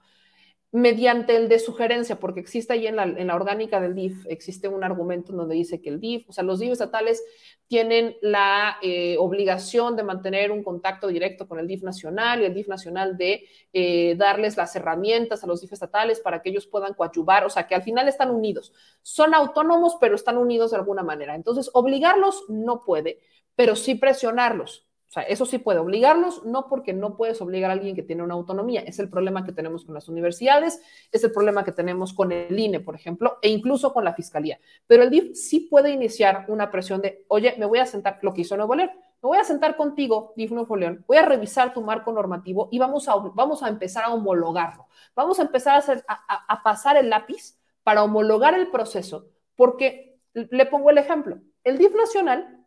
mediante 0.72 1.36
el 1.36 1.48
de 1.48 1.58
sugerencia, 1.58 2.20
porque 2.20 2.40
existe 2.40 2.74
ahí 2.74 2.86
en 2.86 2.96
la, 2.96 3.04
en 3.04 3.28
la, 3.28 3.34
orgánica 3.34 3.80
del 3.80 3.94
DIF, 3.94 4.26
existe 4.28 4.68
un 4.68 4.84
argumento 4.84 5.32
donde 5.32 5.54
dice 5.54 5.80
que 5.80 5.88
el 5.88 6.00
DIF, 6.00 6.28
o 6.28 6.32
sea, 6.32 6.44
los 6.44 6.58
DIF 6.58 6.72
estatales 6.72 7.22
tienen 7.66 8.16
la 8.20 8.76
eh, 8.82 9.16
obligación 9.18 9.96
de 9.96 10.02
mantener 10.02 10.50
un 10.50 10.62
contacto 10.62 11.06
directo 11.06 11.48
con 11.48 11.58
el 11.58 11.66
DIF 11.66 11.82
nacional 11.82 12.42
y 12.42 12.44
el 12.44 12.52
DIF 12.52 12.68
nacional 12.68 13.16
de 13.16 13.46
eh, 13.72 14.16
darles 14.16 14.56
las 14.56 14.74
herramientas 14.76 15.42
a 15.42 15.46
los 15.46 15.62
DIF 15.62 15.72
estatales 15.72 16.20
para 16.20 16.42
que 16.42 16.50
ellos 16.50 16.66
puedan 16.66 16.94
coadyuvar, 16.94 17.44
o 17.44 17.50
sea, 17.50 17.66
que 17.66 17.74
al 17.74 17.82
final 17.82 18.08
están 18.08 18.30
unidos. 18.30 18.74
Son 19.02 19.34
autónomos, 19.34 19.96
pero 20.00 20.14
están 20.14 20.36
unidos 20.36 20.72
de 20.72 20.76
alguna 20.76 21.02
manera. 21.02 21.36
Entonces, 21.36 21.70
obligarlos 21.72 22.44
no 22.48 22.80
puede, 22.80 23.20
pero 23.54 23.76
sí 23.76 23.94
presionarlos. 23.94 24.86
O 25.08 25.10
sea, 25.10 25.22
eso 25.22 25.46
sí 25.46 25.58
puede 25.58 25.78
obligarlos, 25.78 26.44
no 26.44 26.68
porque 26.68 26.92
no 26.92 27.16
puedes 27.16 27.40
obligar 27.40 27.70
a 27.70 27.74
alguien 27.74 27.94
que 27.94 28.02
tiene 28.02 28.22
una 28.22 28.34
autonomía. 28.34 28.80
Es 28.80 28.98
el 28.98 29.08
problema 29.08 29.44
que 29.44 29.52
tenemos 29.52 29.84
con 29.84 29.94
las 29.94 30.08
universidades, 30.08 30.80
es 31.12 31.22
el 31.22 31.32
problema 31.32 31.64
que 31.64 31.72
tenemos 31.72 32.12
con 32.12 32.32
el 32.32 32.58
INE, 32.58 32.80
por 32.80 32.96
ejemplo, 32.96 33.38
e 33.40 33.48
incluso 33.48 33.92
con 33.92 34.04
la 34.04 34.14
fiscalía. 34.14 34.58
Pero 34.86 35.04
el 35.04 35.10
DIF 35.10 35.36
sí 35.36 35.60
puede 35.60 35.90
iniciar 35.90 36.46
una 36.48 36.70
presión 36.70 37.00
de, 37.00 37.24
oye, 37.28 37.54
me 37.58 37.66
voy 37.66 37.78
a 37.78 37.86
sentar, 37.86 38.18
lo 38.22 38.34
que 38.34 38.40
hizo 38.40 38.56
Nuevo 38.56 38.74
León, 38.74 38.90
me 39.22 39.28
voy 39.28 39.38
a 39.38 39.44
sentar 39.44 39.76
contigo, 39.76 40.32
DIF 40.36 40.50
Nuevo 40.50 40.76
León, 40.76 41.04
voy 41.06 41.16
a 41.18 41.26
revisar 41.26 41.72
tu 41.72 41.82
marco 41.82 42.12
normativo 42.12 42.68
y 42.72 42.78
vamos 42.78 43.08
a, 43.08 43.14
vamos 43.16 43.62
a 43.62 43.68
empezar 43.68 44.04
a 44.04 44.12
homologarlo. 44.12 44.86
Vamos 45.14 45.38
a 45.38 45.42
empezar 45.42 45.82
a, 46.06 46.62
pasar 46.62 46.96
el 46.96 47.08
lápiz 47.08 47.58
para 47.82 48.02
homologar 48.02 48.54
el 48.54 48.70
proceso, 48.70 49.30
porque 49.54 50.20
le 50.34 50.66
pongo 50.66 50.90
el 50.90 50.98
ejemplo. 50.98 51.38
El 51.64 51.78
DIF 51.78 51.94
nacional 51.94 52.65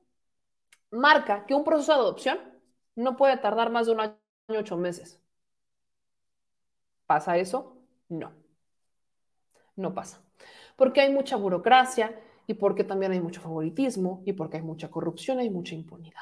marca 0.92 1.46
que 1.46 1.54
un 1.54 1.64
proceso 1.64 1.94
de 1.94 2.00
adopción 2.00 2.40
no 2.96 3.16
puede 3.16 3.38
tardar 3.38 3.70
más 3.70 3.88
de 3.88 3.94
un 3.94 4.00
año 4.02 4.16
ocho 4.50 4.78
meses. 4.78 5.22
¿Pasa 7.06 7.38
eso? 7.38 7.78
No. 8.10 8.32
No 9.76 9.94
pasa. 9.94 10.22
Porque 10.76 11.02
hay 11.02 11.12
mucha 11.12 11.36
burocracia 11.36 12.20
y 12.48 12.54
porque 12.56 12.84
también 12.84 13.12
hay 13.12 13.22
mucho 13.22 13.42
favoritismo 13.42 14.24
y 14.26 14.34
porque 14.34 14.58
hay 14.58 14.64
mucha 14.64 14.90
corrupción 14.90 15.42
y 15.42 15.50
mucha 15.50 15.76
impunidad. 15.76 16.22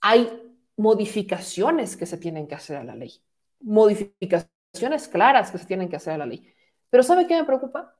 Hay 0.00 0.52
modificaciones 0.76 1.96
que 1.96 2.06
se 2.06 2.18
tienen 2.18 2.46
que 2.46 2.54
hacer 2.54 2.76
a 2.76 2.84
la 2.84 2.94
ley. 2.94 3.22
Modificaciones 3.60 5.08
claras 5.08 5.50
que 5.50 5.58
se 5.58 5.66
tienen 5.66 5.88
que 5.88 5.96
hacer 5.96 6.14
a 6.14 6.18
la 6.18 6.26
ley. 6.26 6.52
Pero 6.90 7.02
¿sabe 7.02 7.26
qué 7.26 7.36
me 7.36 7.44
preocupa? 7.44 7.96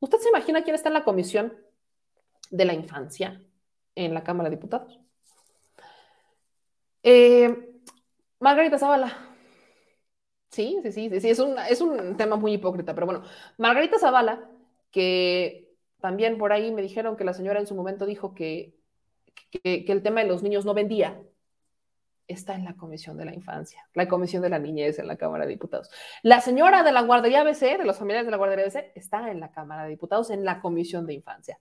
¿Usted 0.00 0.18
se 0.18 0.28
imagina 0.30 0.62
quién 0.64 0.74
está 0.74 0.88
en 0.88 0.94
la 0.94 1.04
comisión 1.04 1.52
de 2.50 2.64
la 2.64 2.74
infancia 2.74 3.40
en 3.94 4.14
la 4.14 4.24
Cámara 4.24 4.50
de 4.50 4.56
Diputados? 4.56 5.03
Eh, 7.04 7.70
Margarita 8.40 8.78
Zavala. 8.78 9.12
Sí, 10.50 10.78
sí, 10.82 10.92
sí, 10.92 11.20
sí, 11.20 11.28
es 11.28 11.38
un, 11.38 11.58
es 11.58 11.80
un 11.80 12.16
tema 12.16 12.36
muy 12.36 12.54
hipócrita, 12.54 12.94
pero 12.94 13.06
bueno, 13.06 13.22
Margarita 13.58 13.98
Zavala, 13.98 14.48
que 14.90 15.68
también 16.00 16.38
por 16.38 16.52
ahí 16.52 16.72
me 16.72 16.80
dijeron 16.80 17.16
que 17.16 17.24
la 17.24 17.34
señora 17.34 17.60
en 17.60 17.66
su 17.66 17.74
momento 17.74 18.06
dijo 18.06 18.34
que, 18.34 18.74
que, 19.50 19.84
el 19.86 20.02
tema 20.02 20.22
de 20.22 20.28
los 20.28 20.42
niños 20.42 20.64
no 20.64 20.72
vendía, 20.72 21.20
está 22.26 22.54
en 22.54 22.64
la 22.64 22.74
Comisión 22.74 23.18
de 23.18 23.26
la 23.26 23.34
Infancia, 23.34 23.86
la 23.92 24.08
Comisión 24.08 24.42
de 24.42 24.48
la 24.48 24.58
Niñez 24.58 24.98
en 24.98 25.08
la 25.08 25.16
Cámara 25.16 25.44
de 25.44 25.50
Diputados. 25.50 25.90
La 26.22 26.40
señora 26.40 26.82
de 26.84 26.92
la 26.92 27.02
guardería 27.02 27.42
ABC, 27.42 27.76
de 27.76 27.84
los 27.84 27.98
familiares 27.98 28.26
de 28.26 28.30
la 28.30 28.38
guardería 28.38 28.64
ABC, 28.64 28.92
está 28.94 29.30
en 29.30 29.40
la 29.40 29.50
Cámara 29.50 29.84
de 29.84 29.90
Diputados, 29.90 30.30
en 30.30 30.44
la 30.44 30.60
Comisión 30.60 31.06
de 31.06 31.14
Infancia. 31.14 31.58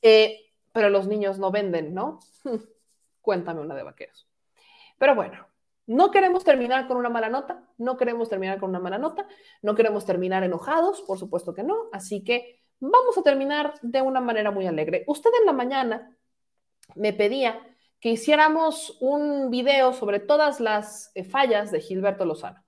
Eh, 0.00 0.52
pero 0.72 0.88
los 0.88 1.06
niños 1.06 1.38
no 1.38 1.50
venden, 1.50 1.92
¿no? 1.92 2.20
Cuéntame 3.26 3.60
una 3.60 3.74
de 3.74 3.82
vaqueros. 3.82 4.28
Pero 4.98 5.16
bueno, 5.16 5.48
no 5.86 6.12
queremos 6.12 6.44
terminar 6.44 6.86
con 6.86 6.96
una 6.96 7.10
mala 7.10 7.28
nota, 7.28 7.68
no 7.76 7.96
queremos 7.96 8.28
terminar 8.28 8.60
con 8.60 8.70
una 8.70 8.78
mala 8.78 8.98
nota, 8.98 9.26
no 9.62 9.74
queremos 9.74 10.06
terminar 10.06 10.44
enojados, 10.44 11.02
por 11.02 11.18
supuesto 11.18 11.52
que 11.52 11.64
no, 11.64 11.88
así 11.92 12.22
que 12.22 12.62
vamos 12.78 13.18
a 13.18 13.24
terminar 13.24 13.74
de 13.82 14.00
una 14.00 14.20
manera 14.20 14.52
muy 14.52 14.64
alegre. 14.68 15.02
Usted 15.08 15.30
en 15.40 15.46
la 15.46 15.52
mañana 15.52 16.16
me 16.94 17.12
pedía 17.12 17.60
que 17.98 18.10
hiciéramos 18.10 18.96
un 19.00 19.50
video 19.50 19.92
sobre 19.92 20.20
todas 20.20 20.60
las 20.60 21.10
eh, 21.16 21.24
fallas 21.24 21.72
de 21.72 21.80
Gilberto 21.80 22.24
Lozano. 22.24 22.64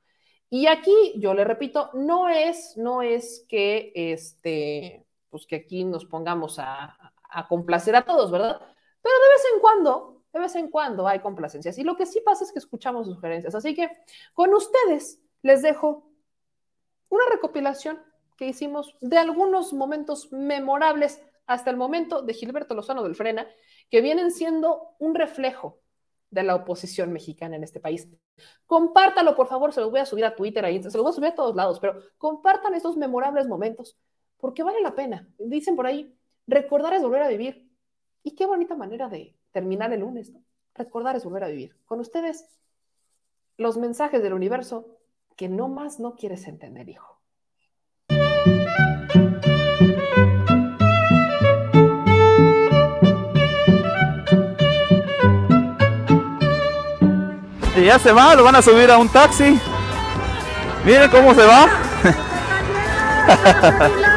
Y 0.50 0.66
aquí 0.66 1.14
yo 1.18 1.34
le 1.34 1.44
repito, 1.44 1.90
no 1.94 2.28
es, 2.28 2.76
no 2.76 3.02
es 3.02 3.46
que 3.48 3.92
este, 3.94 5.06
pues 5.30 5.46
que 5.46 5.56
aquí 5.56 5.84
nos 5.84 6.04
pongamos 6.04 6.58
a, 6.58 7.12
a 7.30 7.46
complacer 7.46 7.94
a 7.94 8.04
todos, 8.04 8.32
¿verdad? 8.32 8.58
Pero 8.58 9.14
de 9.14 9.28
vez 9.28 9.44
en 9.54 9.60
cuando 9.60 10.17
de 10.38 10.44
vez 10.44 10.54
en 10.56 10.70
cuando 10.70 11.06
hay 11.06 11.20
complacencias. 11.20 11.78
Y 11.78 11.84
lo 11.84 11.96
que 11.96 12.06
sí 12.06 12.20
pasa 12.20 12.44
es 12.44 12.52
que 12.52 12.58
escuchamos 12.58 13.06
sugerencias. 13.06 13.54
Así 13.54 13.74
que 13.74 13.90
con 14.34 14.54
ustedes 14.54 15.20
les 15.42 15.62
dejo 15.62 16.10
una 17.08 17.24
recopilación 17.30 18.00
que 18.36 18.46
hicimos 18.46 18.96
de 19.00 19.18
algunos 19.18 19.72
momentos 19.72 20.32
memorables 20.32 21.20
hasta 21.46 21.70
el 21.70 21.76
momento 21.76 22.22
de 22.22 22.34
Gilberto 22.34 22.74
Lozano 22.74 23.02
del 23.02 23.14
Frena, 23.14 23.46
que 23.90 24.00
vienen 24.00 24.30
siendo 24.30 24.94
un 24.98 25.14
reflejo 25.14 25.80
de 26.30 26.42
la 26.42 26.54
oposición 26.54 27.12
mexicana 27.12 27.56
en 27.56 27.64
este 27.64 27.80
país. 27.80 28.06
Compártalo, 28.66 29.34
por 29.34 29.48
favor, 29.48 29.72
se 29.72 29.80
los 29.80 29.90
voy 29.90 30.00
a 30.00 30.06
subir 30.06 30.26
a 30.26 30.36
Twitter, 30.36 30.64
ahí, 30.64 30.78
se 30.82 30.96
los 30.96 31.02
voy 31.02 31.10
a 31.10 31.14
subir 31.14 31.30
a 31.30 31.34
todos 31.34 31.56
lados, 31.56 31.80
pero 31.80 32.00
compartan 32.18 32.74
estos 32.74 32.98
memorables 32.98 33.48
momentos, 33.48 33.98
porque 34.36 34.62
vale 34.62 34.82
la 34.82 34.94
pena. 34.94 35.26
Dicen 35.38 35.74
por 35.74 35.86
ahí, 35.86 36.14
recordar 36.46 36.92
es 36.92 37.02
volver 37.02 37.22
a 37.22 37.28
vivir. 37.28 37.66
Y 38.22 38.34
qué 38.34 38.44
bonita 38.44 38.76
manera 38.76 39.08
de, 39.08 39.37
terminar 39.52 39.92
el 39.92 40.00
lunes. 40.00 40.30
¿no? 40.30 40.42
Recordar 40.74 41.16
es 41.16 41.24
volver 41.24 41.44
a 41.44 41.48
vivir. 41.48 41.76
Con 41.86 42.00
ustedes, 42.00 42.46
los 43.56 43.76
mensajes 43.76 44.22
del 44.22 44.32
universo 44.32 44.98
que 45.36 45.48
no 45.48 45.68
más 45.68 46.00
no 46.00 46.14
quieres 46.14 46.46
entender, 46.46 46.88
hijo. 46.88 47.18
Y 57.76 57.84
ya 57.84 57.98
se 58.00 58.10
va, 58.10 58.34
lo 58.34 58.42
van 58.42 58.56
a 58.56 58.62
subir 58.62 58.90
a 58.90 58.98
un 58.98 59.08
taxi. 59.08 59.60
Miren 60.84 61.10
cómo 61.10 61.32
se 61.34 61.46
va. 61.46 61.68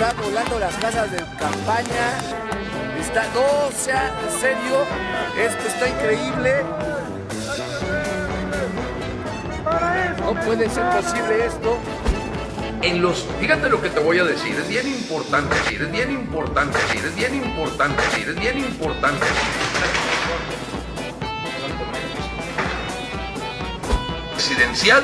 Están 0.00 0.16
volando 0.22 0.60
las 0.60 0.76
casas 0.76 1.10
de 1.10 1.18
campaña 1.40 2.20
está, 3.00 3.24
no 3.34 3.68
sea, 3.76 4.14
en 4.22 4.40
serio, 4.40 4.86
esto 5.36 5.66
está 5.66 5.88
increíble. 5.88 6.62
No 10.20 10.34
puede 10.44 10.70
ser 10.70 10.88
posible 10.90 11.46
esto. 11.46 11.78
En 12.82 13.02
los, 13.02 13.26
fíjate 13.40 13.68
lo 13.68 13.82
que 13.82 13.88
te 13.90 13.98
voy 13.98 14.20
a 14.20 14.24
decir, 14.24 14.54
es 14.54 14.68
bien 14.68 14.86
importante 14.86 15.52
decir, 15.56 15.82
es 15.82 15.90
bien 15.90 16.12
importante 16.12 16.78
decir, 16.78 17.04
es 17.04 17.16
bien 17.16 17.34
importante 17.34 18.00
decir, 18.00 18.28
es 18.28 18.36
bien 18.36 18.58
importante 18.60 19.26
Presidencial 24.34 25.02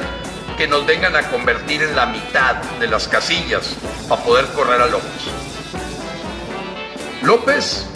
que 0.57 0.69
nos 0.69 0.87
vengan 0.87 1.17
a 1.17 1.29
convertir 1.31 1.83
en 1.83 1.97
la 1.97 2.07
mitad 2.07 2.57
de 2.79 2.87
las 2.87 3.09
casillas 3.09 3.75
para 4.09 4.23
poder 4.23 4.47
correr 4.49 4.81
a 4.81 4.87
López. 4.87 5.23
López 7.23 7.87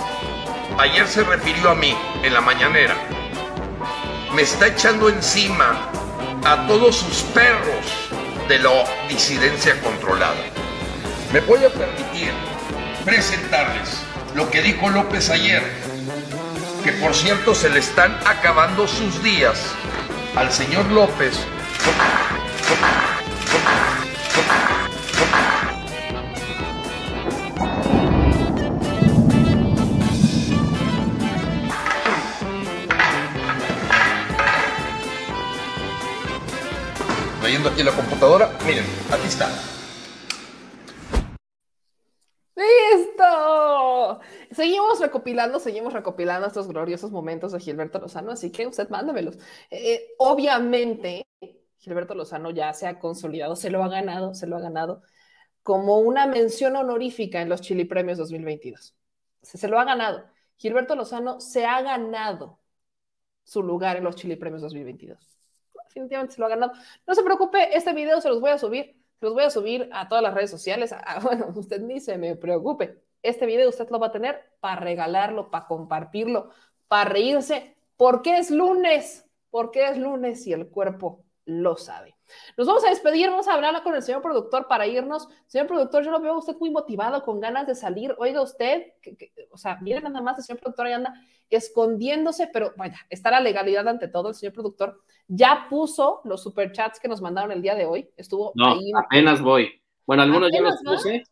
ayer 0.78 1.06
se 1.06 1.22
refirió 1.24 1.70
a 1.70 1.74
mí 1.74 1.96
en 2.22 2.34
la 2.34 2.40
mañanera. 2.40 2.94
Me 4.34 4.42
está 4.42 4.68
echando 4.68 5.08
encima 5.08 5.90
a 6.44 6.66
todos 6.66 6.96
sus 6.96 7.22
perros 7.34 7.86
de 8.48 8.58
la 8.58 8.84
disidencia 9.08 9.80
controlada. 9.80 10.42
Me 11.32 11.40
voy 11.40 11.64
a 11.64 11.70
permitir 11.70 12.32
presentarles 13.04 14.00
lo 14.34 14.50
que 14.50 14.62
dijo 14.62 14.88
López 14.88 15.30
ayer, 15.30 15.62
que 16.84 16.92
por 16.92 17.14
cierto 17.14 17.54
se 17.54 17.70
le 17.70 17.80
están 17.80 18.18
acabando 18.24 18.88
sus 18.88 19.22
días 19.22 19.58
al 20.36 20.52
señor 20.52 20.86
López 20.86 21.38
leyendo 37.48 37.70
aquí 37.70 37.82
la 37.82 37.92
computadora, 37.92 38.50
miren, 38.66 38.84
aquí 39.10 39.26
está. 39.26 39.48
¡Listo! 42.54 44.20
Seguimos 44.50 45.00
recopilando, 45.00 45.58
seguimos 45.58 45.94
recopilando 45.94 46.46
estos 46.46 46.68
gloriosos 46.68 47.10
momentos 47.10 47.52
de 47.52 47.60
Gilberto 47.60 48.00
Lozano, 48.00 48.32
así 48.32 48.52
que 48.52 48.66
usted 48.66 48.90
mándamelos. 48.90 49.38
Eh, 49.70 50.08
obviamente, 50.18 51.26
Gilberto 51.88 52.14
Lozano 52.14 52.50
ya 52.50 52.72
se 52.74 52.86
ha 52.86 52.98
consolidado, 52.98 53.56
se 53.56 53.70
lo 53.70 53.82
ha 53.82 53.88
ganado, 53.88 54.34
se 54.34 54.46
lo 54.46 54.56
ha 54.56 54.60
ganado 54.60 55.02
como 55.62 55.98
una 55.98 56.26
mención 56.26 56.76
honorífica 56.76 57.42
en 57.42 57.48
los 57.48 57.60
Chili 57.60 57.84
Premios 57.84 58.16
2022. 58.16 58.96
Se, 59.42 59.68
lo 59.68 59.78
ha 59.78 59.84
ganado. 59.84 60.24
Gilberto 60.56 60.96
Lozano 60.96 61.40
se 61.40 61.66
ha 61.66 61.82
ganado 61.82 62.58
su 63.44 63.62
lugar 63.62 63.96
en 63.96 64.04
los 64.04 64.16
Chili 64.16 64.36
Premios 64.36 64.62
2022. 64.62 65.18
Definitivamente 65.88 66.34
se 66.34 66.40
lo 66.40 66.46
ha 66.46 66.50
ganado. 66.50 66.72
No 67.06 67.14
se 67.14 67.22
preocupe, 67.22 67.76
este 67.76 67.92
video 67.92 68.20
se 68.20 68.28
los 68.28 68.40
voy 68.40 68.50
a 68.50 68.58
subir, 68.58 68.96
se 69.18 69.26
los 69.26 69.34
voy 69.34 69.44
a 69.44 69.50
subir 69.50 69.88
a 69.92 70.08
todas 70.08 70.22
las 70.22 70.34
redes 70.34 70.50
sociales. 70.50 70.92
Ah, 70.92 71.20
bueno, 71.22 71.52
usted 71.54 71.80
ni 71.80 72.00
se 72.00 72.16
me 72.18 72.36
preocupe. 72.36 73.02
Este 73.22 73.46
video 73.46 73.68
usted 73.68 73.88
lo 73.90 73.98
va 73.98 74.08
a 74.08 74.12
tener 74.12 74.52
para 74.60 74.80
regalarlo, 74.80 75.50
para 75.50 75.66
compartirlo, 75.66 76.50
para 76.86 77.10
reírse, 77.10 77.76
porque 77.96 78.38
es 78.38 78.50
lunes, 78.50 79.26
porque 79.50 79.86
es 79.88 79.98
lunes 79.98 80.46
y 80.46 80.52
el 80.52 80.68
cuerpo 80.68 81.26
lo 81.48 81.76
sabe. 81.76 82.14
Nos 82.58 82.66
vamos 82.66 82.84
a 82.84 82.90
despedir, 82.90 83.30
vamos 83.30 83.48
a 83.48 83.54
hablar 83.54 83.82
con 83.82 83.94
el 83.94 84.02
señor 84.02 84.20
productor 84.20 84.68
para 84.68 84.86
irnos. 84.86 85.28
Señor 85.46 85.66
productor, 85.66 86.04
yo 86.04 86.10
lo 86.10 86.20
veo 86.20 86.34
a 86.34 86.38
usted 86.38 86.54
muy 86.60 86.70
motivado, 86.70 87.22
con 87.22 87.40
ganas 87.40 87.66
de 87.66 87.74
salir. 87.74 88.14
Oiga 88.18 88.42
usted, 88.42 88.92
o 89.50 89.56
sea, 89.56 89.78
miren 89.80 90.02
nada 90.02 90.20
más, 90.20 90.36
el 90.36 90.44
señor 90.44 90.60
productor 90.60 90.86
ahí 90.86 90.92
anda 90.92 91.14
escondiéndose, 91.48 92.50
pero 92.52 92.74
vaya, 92.76 92.98
está 93.08 93.30
la 93.30 93.40
legalidad 93.40 93.88
ante 93.88 94.08
todo. 94.08 94.28
El 94.28 94.34
señor 94.34 94.52
productor 94.52 95.00
ya 95.26 95.68
puso 95.70 96.20
los 96.24 96.42
superchats 96.42 97.00
que 97.00 97.08
nos 97.08 97.22
mandaron 97.22 97.50
el 97.50 97.62
día 97.62 97.74
de 97.74 97.86
hoy. 97.86 98.10
Estuvo 98.18 98.52
no, 98.54 98.74
ahí. 98.74 98.90
apenas 98.94 99.40
voy. 99.40 99.80
Bueno, 100.06 100.22
algunos 100.22 100.50
ya 100.52 100.60
los 100.60 100.82
puse, 100.84 101.24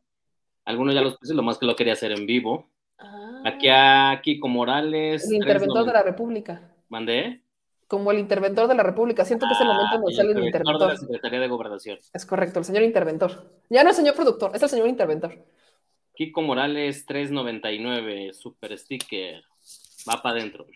algunos 0.65 0.95
ya 0.95 1.03
los 1.03 1.19
puse, 1.19 1.35
lo 1.35 1.43
más 1.43 1.59
que 1.59 1.67
lo 1.67 1.77
quería 1.77 1.93
hacer 1.93 2.13
en 2.13 2.25
vivo. 2.25 2.71
Ah. 2.99 3.43
Aquí 3.45 3.69
a 3.69 4.19
Kiko 4.23 4.49
Morales. 4.49 5.29
El 5.29 5.37
interventor 5.37 5.85
de 5.85 5.93
la 5.93 6.03
República. 6.03 6.75
¿Mandé? 6.89 7.43
Como 7.87 8.11
el 8.11 8.19
interventor 8.19 8.67
de 8.69 8.75
la 8.75 8.83
República. 8.83 9.25
Siento 9.25 9.47
que 9.47 9.53
es 9.55 9.61
el 9.61 9.67
momento 9.69 9.95
en 9.95 10.01
donde 10.01 10.15
sale 10.17 10.33
el 10.33 10.45
interventor. 10.45 10.81
de 10.89 10.95
la 10.95 10.97
Secretaría 10.99 11.41
de 11.41 11.49
Gobernación. 11.49 11.99
Es 12.13 12.27
correcto, 12.27 12.59
el 12.59 12.65
señor 12.65 12.83
interventor. 12.83 13.51
Ya 13.71 13.85
no 13.85 13.91
es 13.91 13.97
señor 13.97 14.15
productor, 14.15 14.55
es 14.55 14.63
el 14.63 14.69
señor 14.69 14.89
interventor. 14.89 15.35
Kiko 16.15 16.43
Morales 16.43 17.05
399, 17.07 18.33
super 18.33 18.77
sticker. 18.79 19.43
Va 20.09 20.23
para 20.23 20.39
adentro. 20.39 20.67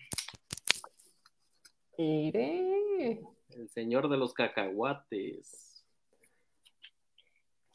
Iré. 1.96 3.20
El 3.50 3.68
señor 3.70 4.08
de 4.08 4.16
los 4.16 4.32
cacahuates. 4.32 5.84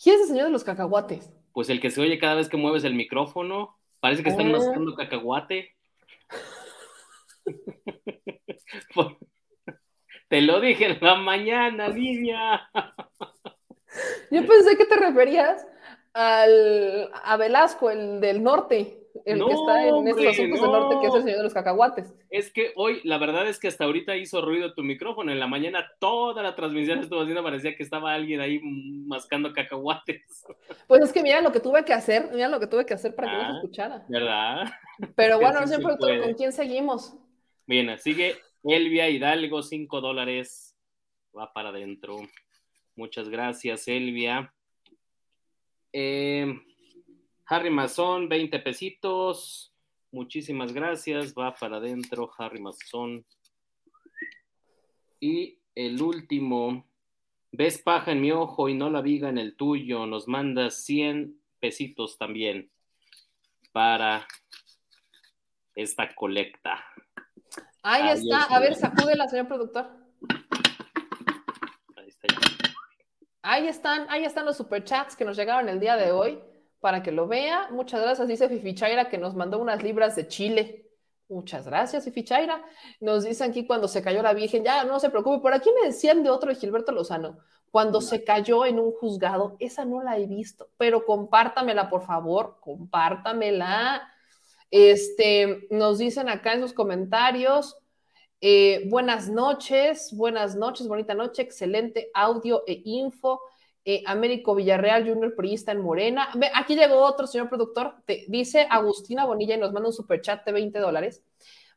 ¿Quién 0.01 0.15
es 0.15 0.21
el 0.23 0.27
señor 0.27 0.45
de 0.45 0.51
los 0.51 0.63
cacahuates? 0.63 1.29
Pues 1.53 1.69
el 1.69 1.79
que 1.81 1.89
se 1.89 2.01
oye 2.01 2.19
cada 2.19 2.35
vez 2.35 2.49
que 2.49 2.57
mueves 2.57 2.83
el 2.83 2.93
micrófono. 2.95 3.77
Parece 3.99 4.23
que 4.23 4.29
están 4.29 4.47
Ah. 4.47 4.57
mascando 4.57 4.93
cacahuate. 4.95 5.75
Te 10.27 10.41
lo 10.41 10.59
dije 10.59 10.85
en 10.87 10.97
la 11.01 11.15
mañana, 11.15 11.87
niña. 11.89 12.67
Yo 14.31 14.45
pensé 14.45 14.75
que 14.77 14.85
te 14.85 14.95
referías 14.95 15.65
al, 16.13 17.11
a 17.23 17.37
Velasco, 17.37 17.91
el 17.91 18.19
del 18.19 18.41
norte, 18.41 19.01
el 19.25 19.37
No, 19.37 19.47
que 19.47 19.53
está 19.53 19.83
en 19.87 20.07
estos 20.07 20.25
hombre, 20.25 20.29
asuntos 20.29 20.61
del 20.61 20.71
norte, 20.71 20.95
que 20.99 21.07
es 21.07 21.13
el 21.13 21.19
no. 21.19 21.25
señor 21.25 21.37
de 21.37 21.43
los 21.43 21.53
cacahuates. 21.53 22.13
Es 22.31 22.51
que 22.51 22.73
hoy, 22.75 23.01
la 23.03 23.17
verdad 23.19 23.47
es 23.47 23.59
que 23.59 23.67
hasta 23.67 23.85
ahorita 23.85 24.15
hizo 24.17 24.41
ruido 24.41 24.73
tu 24.73 24.81
micrófono. 24.83 25.31
En 25.31 25.39
la 25.39 25.47
mañana 25.47 25.89
toda 25.99 26.41
la 26.41 26.55
transmisión 26.55 26.99
estuvo 26.99 27.21
haciendo, 27.21 27.43
parecía 27.43 27.75
que 27.77 27.83
estaba 27.83 28.13
alguien 28.13 28.41
ahí 28.41 28.59
mascando 28.63 29.53
cacahuates. 29.53 30.43
Pues 30.87 31.01
es 31.03 31.13
que 31.13 31.21
mira 31.21 31.39
lo 31.41 31.51
que 31.51 31.59
tuve 31.59 31.85
que 31.85 31.93
hacer, 31.93 32.29
mira 32.33 32.49
lo 32.49 32.59
que 32.59 32.67
tuve 32.67 32.85
que 32.85 32.95
hacer 32.95 33.15
para 33.15 33.29
que 33.29 33.37
no 33.37 33.43
se 33.43 33.47
Ah. 33.47 33.55
escuchara. 33.57 34.05
¿Verdad? 34.09 34.63
Pero 35.15 35.39
bueno, 35.39 35.59
productor, 35.59 35.97
puede. 35.99 36.21
¿con 36.23 36.33
quién 36.33 36.51
seguimos? 36.51 37.15
Bien, 37.67 37.97
sigue 37.99 38.35
Elvia 38.67 39.09
Hidalgo, 39.09 39.61
5 39.61 40.01
dólares. 40.01 40.75
Va 41.37 41.53
para 41.53 41.69
adentro. 41.69 42.17
Muchas 42.95 43.29
gracias, 43.29 43.87
Elvia. 43.87 44.51
Eh, 45.93 46.51
Harry 47.45 47.69
Mazón, 47.69 48.27
20 48.27 48.59
pesitos. 48.59 49.71
Muchísimas 50.11 50.73
gracias. 50.73 51.35
Va 51.35 51.53
para 51.53 51.77
adentro, 51.77 52.31
Harry 52.39 52.59
Mazón. 52.59 53.23
Y 55.19 55.59
el 55.75 56.01
último, 56.01 56.87
ves 57.51 57.77
paja 57.77 58.13
en 58.13 58.21
mi 58.21 58.31
ojo 58.31 58.67
y 58.67 58.73
no 58.73 58.89
la 58.89 59.01
viga 59.01 59.29
en 59.29 59.37
el 59.37 59.55
tuyo. 59.55 60.07
Nos 60.07 60.27
manda 60.27 60.71
100 60.71 61.39
pesitos 61.59 62.17
también 62.17 62.71
para 63.71 64.27
esta 65.75 66.15
colecta. 66.15 66.83
Ahí 67.87 68.01
Ahí 68.01 68.17
está, 68.17 68.41
está. 68.41 68.55
a 68.55 68.59
ver, 68.59 68.73
sacúdela, 68.73 69.27
señor 69.27 69.47
productor. 69.47 69.85
Ahí 71.95 72.07
está. 72.07 72.27
Ahí 73.43 73.67
están, 73.67 74.07
ahí 74.09 74.25
están 74.25 74.43
los 74.43 74.57
superchats 74.57 75.15
que 75.15 75.23
nos 75.23 75.37
llegaron 75.37 75.69
el 75.69 75.79
día 75.79 75.95
de 75.95 76.11
hoy 76.11 76.41
para 76.79 77.03
que 77.03 77.11
lo 77.11 77.27
vea. 77.27 77.67
Muchas 77.69 78.01
gracias, 78.01 78.27
dice 78.27 78.49
Fifichaira, 78.49 79.07
que 79.07 79.19
nos 79.19 79.35
mandó 79.35 79.59
unas 79.59 79.83
libras 79.83 80.15
de 80.15 80.27
Chile. 80.27 80.89
Muchas 81.29 81.67
gracias, 81.67 82.05
Fifichaira. 82.05 82.59
Nos 83.01 83.23
dicen 83.23 83.51
aquí 83.51 83.67
cuando 83.67 83.87
se 83.87 84.01
cayó 84.01 84.23
la 84.23 84.33
Virgen, 84.33 84.63
ya 84.63 84.83
no 84.83 84.99
se 84.99 85.11
preocupe. 85.11 85.43
Por 85.43 85.53
aquí 85.53 85.69
me 85.79 85.85
decían 85.85 86.23
de 86.23 86.31
otro 86.31 86.49
de 86.49 86.55
Gilberto 86.55 86.91
Lozano, 86.91 87.37
cuando 87.69 88.01
se 88.01 88.23
cayó 88.23 88.65
en 88.65 88.79
un 88.79 88.93
juzgado. 88.93 89.57
Esa 89.59 89.85
no 89.85 90.01
la 90.01 90.17
he 90.17 90.25
visto, 90.25 90.69
pero 90.77 91.05
compártamela, 91.05 91.87
por 91.87 92.01
favor, 92.01 92.57
compártamela. 92.61 94.11
Este, 94.71 95.67
nos 95.71 95.97
dicen 95.97 96.29
acá 96.29 96.53
en 96.53 96.61
sus 96.61 96.73
comentarios. 96.73 97.77
Eh, 98.41 98.83
buenas 98.89 99.29
noches, 99.29 100.13
buenas 100.15 100.55
noches, 100.55 100.87
bonita 100.87 101.13
noche, 101.13 101.41
excelente 101.41 102.09
audio 102.13 102.63
e 102.67 102.81
info. 102.85 103.41
Eh, 103.87 104.01
Américo 104.07 104.55
Villarreal, 104.55 105.07
Junior 105.07 105.35
Priista 105.35 105.71
en 105.71 105.81
Morena. 105.81 106.29
Ve, 106.35 106.49
aquí 106.53 106.75
llegó 106.75 106.97
otro 107.03 107.27
señor 107.27 107.49
productor, 107.49 107.95
te, 108.05 108.25
dice 108.27 108.67
Agustina 108.69 109.25
Bonilla 109.25 109.55
y 109.55 109.59
nos 109.59 109.71
manda 109.71 109.89
un 109.89 109.93
superchat 109.93 110.43
de 110.43 110.51
20 110.51 110.79
dólares 110.79 111.23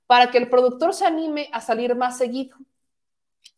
para 0.06 0.30
que 0.30 0.38
el 0.38 0.48
productor 0.48 0.94
se 0.94 1.04
anime 1.04 1.50
a 1.52 1.60
salir 1.60 1.94
más 1.94 2.16
seguido. 2.16 2.56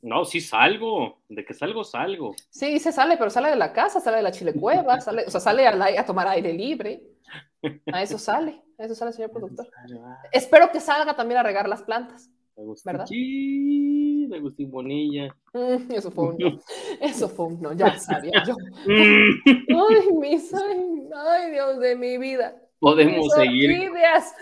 No, 0.02 0.24
sí 0.24 0.40
salgo. 0.40 1.20
De 1.28 1.44
que 1.44 1.55
salgo, 1.55 1.85
salgo. 1.85 2.35
Sí, 2.51 2.73
dice 2.73 2.90
sale, 2.90 3.16
pero 3.16 3.31
sale 3.31 3.51
de 3.51 3.57
la 3.57 3.73
casa, 3.73 4.01
sale 4.01 4.16
de 4.16 4.23
la 4.24 4.32
chilecueva, 4.32 5.01
sale, 5.01 5.24
o 5.27 5.31
sea, 5.31 5.40
sale 5.40 5.66
a, 5.66 5.74
la- 5.74 6.01
a 6.01 6.05
tomar 6.05 6.27
aire 6.28 6.52
libre. 6.52 7.02
A 7.93 8.02
eso 8.02 8.19
sale, 8.19 8.62
eso 8.81 8.94
sale, 8.94 9.12
señor 9.12 9.31
productor. 9.31 9.69
Espero 10.32 10.70
que 10.73 10.81
salga 10.81 11.15
también 11.15 11.39
a 11.39 11.43
regar 11.43 11.69
las 11.69 11.82
plantas. 11.82 12.31
Agustín, 12.57 12.93
¿Verdad? 12.93 13.07
sí, 13.07 14.27
de 14.28 14.36
Agustín 14.36 14.70
Bonilla. 14.70 15.35
Mm, 15.55 15.93
eso 15.93 16.11
fue 16.11 16.24
un 16.28 16.36
no. 16.39 16.59
Eso 17.01 17.28
fue 17.28 17.47
un 17.47 17.61
no, 17.62 17.73
ya 17.73 17.98
sabía 17.98 18.43
yo. 18.47 18.55
Ay, 18.86 20.12
mis, 20.19 20.52
ay, 20.52 21.09
ay, 21.15 21.51
Dios 21.52 21.78
de 21.81 21.97
mi 21.97 22.19
vida. 22.19 22.61
podemos 22.78 23.16
mis 23.24 23.32
seguir. 23.32 23.70
orquídeas, 23.70 24.35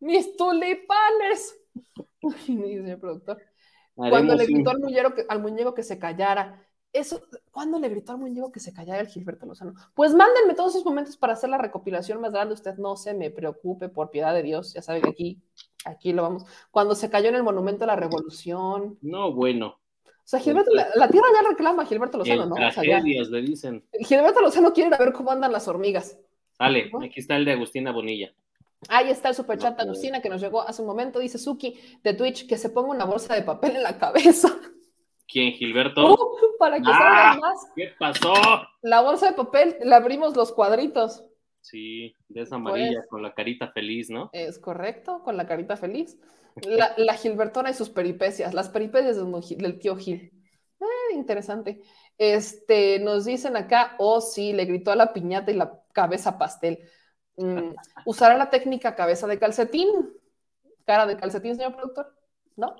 mis 0.00 0.36
tulipanes. 0.36 1.58
Uy, 2.22 2.34
señor 2.46 2.98
productor. 3.00 3.38
Cuando 3.94 4.34
le 4.34 4.44
un- 4.44 4.52
gritó 4.52 4.70
al 4.70 4.78
muñeco, 4.80 5.14
que, 5.14 5.24
al 5.28 5.40
muñeco 5.40 5.72
que 5.74 5.82
se 5.82 5.98
callara. 5.98 6.65
Eso, 6.98 7.20
¿Cuándo 7.50 7.78
le 7.78 7.88
gritó 7.88 8.12
al 8.12 8.18
muñeco 8.18 8.50
que 8.52 8.60
se 8.60 8.72
callara 8.72 9.00
el 9.00 9.08
Gilberto 9.08 9.46
Lozano? 9.46 9.74
Pues 9.94 10.14
mándenme 10.14 10.54
todos 10.54 10.72
esos 10.74 10.84
momentos 10.84 11.16
para 11.16 11.34
hacer 11.34 11.50
la 11.50 11.58
recopilación 11.58 12.20
más 12.20 12.32
grande. 12.32 12.54
Usted 12.54 12.76
no 12.76 12.96
se 12.96 13.14
me 13.14 13.30
preocupe, 13.30 13.88
por 13.88 14.10
piedad 14.10 14.34
de 14.34 14.42
Dios. 14.42 14.72
Ya 14.74 14.82
sabe 14.82 15.00
que 15.02 15.08
aquí, 15.10 15.38
aquí 15.84 16.12
lo 16.12 16.22
vamos. 16.22 16.44
Cuando 16.70 16.94
se 16.94 17.10
cayó 17.10 17.28
en 17.28 17.34
el 17.36 17.42
Monumento 17.42 17.84
a 17.84 17.88
la 17.88 17.96
Revolución. 17.96 18.98
No, 19.02 19.32
bueno. 19.32 19.78
O 20.04 20.28
sea, 20.28 20.40
Gilberto, 20.40 20.70
la, 20.74 20.88
la 20.94 21.08
tierra 21.08 21.28
ya 21.34 21.48
reclama 21.48 21.84
a 21.84 21.86
Gilberto 21.86 22.18
Lozano, 22.18 22.42
En 22.44 22.48
¿no? 22.48 22.54
O 22.54 22.58
sea, 22.58 22.70
ya- 22.82 22.82
tragedias 22.82 23.28
le 23.28 23.42
dicen. 23.42 23.84
Gilberto 24.00 24.40
Lozano 24.40 24.72
quiere 24.72 24.96
ver 24.96 25.12
cómo 25.12 25.30
andan 25.30 25.52
las 25.52 25.68
hormigas. 25.68 26.18
Dale, 26.58 26.90
aquí 27.04 27.20
está 27.20 27.36
el 27.36 27.44
de 27.44 27.52
Agustina 27.52 27.92
Bonilla. 27.92 28.32
Ahí 28.88 29.10
está 29.10 29.28
el 29.30 29.34
superchat 29.34 29.76
de 29.76 29.82
Agustina 29.84 30.20
que 30.20 30.28
nos 30.28 30.40
llegó 30.40 30.62
hace 30.62 30.82
un 30.82 30.88
momento. 30.88 31.18
Dice 31.18 31.38
Suki 31.38 31.78
de 32.02 32.14
Twitch 32.14 32.46
que 32.46 32.58
se 32.58 32.70
ponga 32.70 32.90
una 32.90 33.04
bolsa 33.04 33.34
de 33.34 33.42
papel 33.42 33.76
en 33.76 33.82
la 33.82 33.98
cabeza 33.98 34.48
¿Quién, 35.28 35.52
Gilberto? 35.52 36.12
Uh, 36.14 36.36
para 36.58 36.76
que 36.78 36.84
¡Ah! 36.86 37.36
más. 37.40 37.66
¿Qué 37.74 37.92
pasó? 37.98 38.32
La 38.82 39.00
bolsa 39.00 39.26
de 39.30 39.32
papel, 39.36 39.76
le 39.82 39.94
abrimos 39.94 40.36
los 40.36 40.52
cuadritos. 40.52 41.24
Sí, 41.60 42.14
de 42.28 42.42
esa 42.42 42.56
amarilla 42.56 42.98
Pues- 43.00 43.08
con 43.08 43.22
la 43.22 43.34
carita 43.34 43.68
feliz, 43.68 44.08
¿no? 44.08 44.30
Es 44.32 44.58
correcto, 44.58 45.22
con 45.24 45.36
la 45.36 45.46
carita 45.46 45.76
feliz. 45.76 46.18
La, 46.64 46.94
la 46.96 47.14
Gilbertona 47.14 47.68
y 47.70 47.74
sus 47.74 47.90
peripecias, 47.90 48.54
las 48.54 48.70
peripecias 48.70 49.16
de 49.16 49.22
don 49.22 49.42
Gil- 49.42 49.58
del 49.58 49.78
tío 49.78 49.94
Gil. 49.96 50.32
Eh, 50.80 51.14
interesante. 51.14 51.82
Este, 52.16 52.98
nos 53.00 53.26
dicen 53.26 53.56
acá, 53.58 53.94
oh 53.98 54.22
sí, 54.22 54.54
le 54.54 54.64
gritó 54.64 54.90
a 54.90 54.96
la 54.96 55.12
piñata 55.12 55.50
y 55.50 55.54
la 55.54 55.82
cabeza 55.92 56.38
pastel. 56.38 56.78
Mm, 57.36 57.74
¿Usará 58.06 58.38
la 58.38 58.48
técnica 58.48 58.94
cabeza 58.94 59.26
de 59.26 59.38
calcetín? 59.38 59.88
¿Cara 60.86 61.04
de 61.04 61.16
calcetín, 61.18 61.56
señor 61.56 61.76
productor? 61.76 62.14
¿No? 62.56 62.74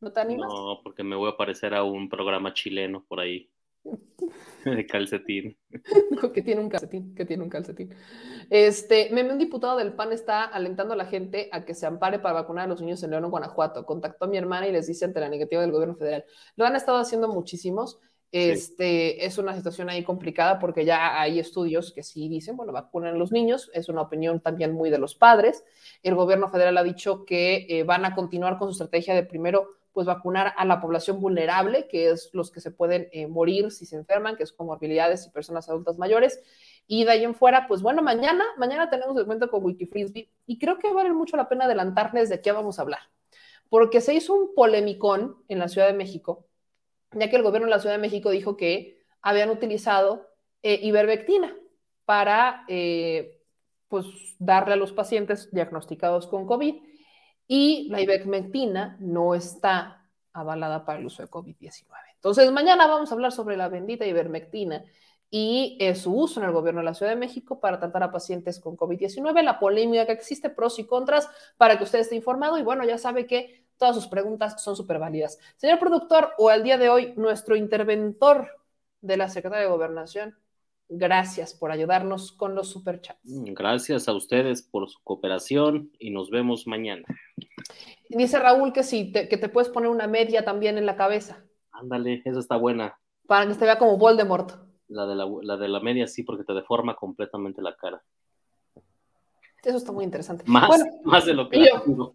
¿No 0.00 0.12
te 0.12 0.20
animas? 0.20 0.48
No, 0.52 0.80
porque 0.82 1.02
me 1.02 1.16
voy 1.16 1.30
a 1.30 1.36
parecer 1.36 1.74
a 1.74 1.82
un 1.82 2.08
programa 2.08 2.52
chileno 2.52 3.04
por 3.06 3.20
ahí. 3.20 3.50
De 4.64 4.86
calcetín. 4.86 5.56
que 6.34 6.42
tiene 6.42 6.60
un 6.60 6.68
calcetín, 6.68 7.14
que 7.14 7.24
tiene 7.24 7.42
un 7.42 7.48
calcetín. 7.48 7.94
Este, 8.50 9.10
meme, 9.10 9.32
un 9.32 9.38
diputado 9.38 9.78
del 9.78 9.94
PAN 9.94 10.12
está 10.12 10.44
alentando 10.44 10.94
a 10.94 10.96
la 10.96 11.06
gente 11.06 11.48
a 11.52 11.64
que 11.64 11.74
se 11.74 11.86
ampare 11.86 12.18
para 12.18 12.34
vacunar 12.34 12.64
a 12.64 12.68
los 12.68 12.80
niños 12.80 13.02
en 13.02 13.10
León, 13.10 13.30
Guanajuato. 13.30 13.86
Contactó 13.86 14.24
a 14.24 14.28
mi 14.28 14.36
hermana 14.36 14.68
y 14.68 14.72
les 14.72 14.86
dice 14.86 15.04
ante 15.04 15.20
la 15.20 15.28
negativa 15.28 15.62
del 15.62 15.72
gobierno 15.72 15.94
federal. 15.94 16.24
Lo 16.56 16.66
han 16.66 16.76
estado 16.76 16.98
haciendo 16.98 17.28
muchísimos. 17.28 18.00
Este, 18.32 19.24
Es 19.24 19.38
una 19.38 19.54
situación 19.54 19.88
ahí 19.88 20.02
complicada 20.02 20.58
porque 20.58 20.84
ya 20.84 21.18
hay 21.18 21.38
estudios 21.38 21.92
que 21.92 22.02
sí 22.02 22.28
dicen, 22.28 22.56
bueno, 22.56 22.72
vacunan 22.72 23.14
a 23.14 23.18
los 23.18 23.32
niños, 23.32 23.70
es 23.72 23.88
una 23.88 24.02
opinión 24.02 24.40
también 24.40 24.72
muy 24.72 24.90
de 24.90 24.98
los 24.98 25.14
padres. 25.14 25.64
El 26.02 26.16
gobierno 26.16 26.48
federal 26.50 26.76
ha 26.76 26.82
dicho 26.82 27.24
que 27.24 27.66
eh, 27.68 27.84
van 27.84 28.04
a 28.04 28.14
continuar 28.14 28.58
con 28.58 28.68
su 28.68 28.72
estrategia 28.72 29.14
de 29.14 29.22
primero 29.22 29.76
pues 29.96 30.06
vacunar 30.06 30.52
a 30.58 30.66
la 30.66 30.78
población 30.78 31.22
vulnerable, 31.22 31.88
que 31.88 32.10
es 32.10 32.28
los 32.34 32.50
que 32.50 32.60
se 32.60 32.70
pueden 32.70 33.08
eh, 33.12 33.26
morir 33.28 33.70
si 33.70 33.86
se 33.86 33.96
enferman, 33.96 34.36
que 34.36 34.42
es 34.42 34.52
comorbilidades 34.52 35.26
y 35.26 35.30
personas 35.30 35.70
adultas 35.70 35.96
mayores. 35.96 36.38
Y 36.86 37.04
de 37.04 37.12
ahí 37.12 37.24
en 37.24 37.34
fuera, 37.34 37.66
pues 37.66 37.80
bueno, 37.80 38.02
mañana, 38.02 38.44
mañana 38.58 38.90
tenemos 38.90 39.16
el 39.16 39.24
cuento 39.24 39.48
con 39.50 39.64
Wikifrisbee 39.64 40.30
y 40.44 40.58
creo 40.58 40.76
que 40.78 40.92
vale 40.92 41.14
mucho 41.14 41.38
la 41.38 41.48
pena 41.48 41.64
adelantarles 41.64 42.28
de 42.28 42.42
qué 42.42 42.52
vamos 42.52 42.78
a 42.78 42.82
hablar, 42.82 43.00
porque 43.70 44.02
se 44.02 44.12
hizo 44.12 44.34
un 44.34 44.54
polemicón 44.54 45.42
en 45.48 45.60
la 45.60 45.68
Ciudad 45.68 45.86
de 45.86 45.94
México, 45.94 46.46
ya 47.12 47.30
que 47.30 47.36
el 47.36 47.42
gobierno 47.42 47.64
de 47.64 47.70
la 47.70 47.80
Ciudad 47.80 47.94
de 47.94 48.02
México 48.02 48.28
dijo 48.28 48.58
que 48.58 49.02
habían 49.22 49.48
utilizado 49.48 50.28
eh, 50.62 50.78
ivermectina 50.82 51.56
para 52.04 52.66
eh, 52.68 53.40
pues 53.88 54.04
darle 54.38 54.74
a 54.74 54.76
los 54.76 54.92
pacientes 54.92 55.50
diagnosticados 55.52 56.26
con 56.26 56.44
COVID 56.44 56.74
y 57.46 57.88
la 57.90 58.00
ivermectina 58.00 58.96
no 59.00 59.34
está 59.34 60.08
avalada 60.32 60.84
para 60.84 60.98
el 60.98 61.06
uso 61.06 61.22
de 61.22 61.30
COVID-19. 61.30 61.86
Entonces, 62.14 62.50
mañana 62.52 62.86
vamos 62.86 63.10
a 63.10 63.14
hablar 63.14 63.32
sobre 63.32 63.56
la 63.56 63.68
bendita 63.68 64.04
ivermectina 64.06 64.84
y 65.30 65.76
eh, 65.80 65.94
su 65.94 66.14
uso 66.14 66.40
en 66.40 66.46
el 66.46 66.52
gobierno 66.52 66.80
de 66.80 66.86
la 66.86 66.94
Ciudad 66.94 67.12
de 67.12 67.16
México 67.18 67.60
para 67.60 67.78
tratar 67.78 68.02
a 68.02 68.12
pacientes 68.12 68.60
con 68.60 68.76
COVID-19, 68.76 69.42
la 69.42 69.58
polémica 69.58 70.06
que 70.06 70.12
existe, 70.12 70.50
pros 70.50 70.78
y 70.78 70.84
contras, 70.84 71.28
para 71.56 71.78
que 71.78 71.84
usted 71.84 72.00
esté 72.00 72.16
informado 72.16 72.58
y 72.58 72.62
bueno, 72.62 72.84
ya 72.84 72.98
sabe 72.98 73.26
que 73.26 73.66
todas 73.76 73.94
sus 73.94 74.06
preguntas 74.06 74.62
son 74.62 74.76
súper 74.76 74.98
válidas. 74.98 75.38
Señor 75.56 75.78
productor, 75.78 76.32
o 76.38 76.48
al 76.48 76.62
día 76.62 76.78
de 76.78 76.88
hoy, 76.88 77.14
nuestro 77.16 77.56
interventor 77.56 78.48
de 79.00 79.16
la 79.16 79.28
Secretaría 79.28 79.64
de 79.64 79.70
Gobernación, 79.70 80.36
gracias 80.88 81.54
por 81.54 81.70
ayudarnos 81.70 82.32
con 82.32 82.54
los 82.54 82.68
superchats. 82.70 83.20
Gracias 83.24 84.08
a 84.08 84.12
ustedes 84.12 84.62
por 84.62 84.88
su 84.88 84.98
cooperación 85.02 85.90
y 85.98 86.10
nos 86.10 86.30
vemos 86.30 86.66
mañana. 86.66 87.04
Dice 88.08 88.38
Raúl 88.38 88.72
que 88.72 88.82
sí, 88.82 89.10
te, 89.12 89.28
que 89.28 89.36
te 89.36 89.48
puedes 89.48 89.68
poner 89.68 89.90
una 89.90 90.06
media 90.06 90.44
también 90.44 90.78
en 90.78 90.86
la 90.86 90.96
cabeza 90.96 91.42
Ándale, 91.72 92.22
esa 92.24 92.38
está 92.38 92.56
buena. 92.56 92.96
para 93.26 93.46
que 93.46 93.54
se 93.54 93.64
vea 93.64 93.78
como 93.78 93.98
Voldemort. 93.98 94.52
La 94.88 95.04
de 95.06 95.16
la, 95.16 95.26
la 95.42 95.56
de 95.56 95.68
la 95.68 95.80
media 95.80 96.06
sí, 96.06 96.22
porque 96.22 96.44
te 96.44 96.52
deforma 96.54 96.94
completamente 96.94 97.60
la 97.60 97.74
cara. 97.76 98.02
Eso 99.64 99.78
está 99.78 99.90
muy 99.90 100.04
interesante. 100.04 100.44
Más, 100.46 100.68
Bueno, 100.68 100.84
más 101.02 101.26
de 101.26 101.34
lo 101.34 101.48
que 101.48 101.58
yo- 101.66 102.14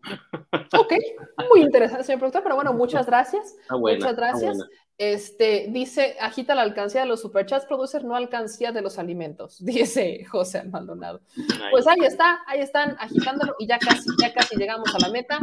ok, 0.79 0.93
muy 1.51 1.61
interesante, 1.61 2.05
señor 2.05 2.19
productor, 2.19 2.43
pero 2.43 2.55
bueno, 2.55 2.71
muchas 2.73 3.05
gracias. 3.05 3.55
Está 3.59 3.75
buena, 3.75 3.97
muchas 3.97 4.11
está 4.11 4.21
gracias. 4.25 4.57
buena. 4.57 4.69
Este, 5.03 5.65
dice, 5.69 6.15
agita 6.19 6.53
la 6.53 6.61
alcancía 6.61 7.01
de 7.01 7.07
los 7.07 7.21
superchats, 7.21 7.65
producer, 7.65 8.03
no 8.03 8.15
alcancía 8.15 8.71
de 8.71 8.83
los 8.83 8.99
alimentos, 8.99 9.57
dice 9.65 10.23
José 10.25 10.63
Maldonado. 10.65 11.21
Pues 11.71 11.87
ahí 11.87 12.05
está, 12.05 12.41
ahí 12.45 12.59
están 12.59 12.95
agitándolo 12.99 13.55
y 13.57 13.65
ya 13.65 13.79
casi, 13.79 14.07
ya 14.21 14.31
casi 14.31 14.57
llegamos 14.57 14.93
a 14.93 14.99
la 14.99 15.09
meta. 15.09 15.39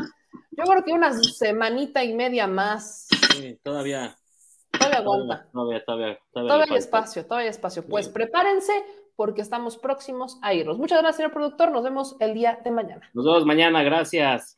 Yo 0.53 0.63
creo 0.63 0.85
que 0.85 0.93
una 0.93 1.13
semanita 1.13 2.05
y 2.05 2.15
media 2.15 2.47
más, 2.47 3.09
Sí, 3.33 3.59
todavía, 3.65 4.17
todavía 4.71 4.99
aguanta. 4.99 5.49
todavía, 5.53 5.85
todavía, 5.85 6.19
todavía, 6.31 6.67
hay 6.71 6.77
espacio, 6.79 7.25
todavía 7.25 7.47
hay 7.47 7.51
espacio. 7.51 7.85
Pues 7.85 8.09
prepárense 8.09 8.73
porque 9.17 9.41
estamos 9.41 9.77
próximos 9.77 10.39
a 10.41 10.55
irnos. 10.55 10.79
Muchas 10.79 11.01
gracias, 11.01 11.17
señor 11.17 11.33
productor. 11.33 11.73
Nos 11.73 11.83
vemos 11.83 12.15
el 12.21 12.33
día 12.33 12.61
de 12.63 12.71
mañana. 12.71 13.11
Nos 13.13 13.25
vemos 13.25 13.45
mañana, 13.45 13.83
gracias. 13.83 14.58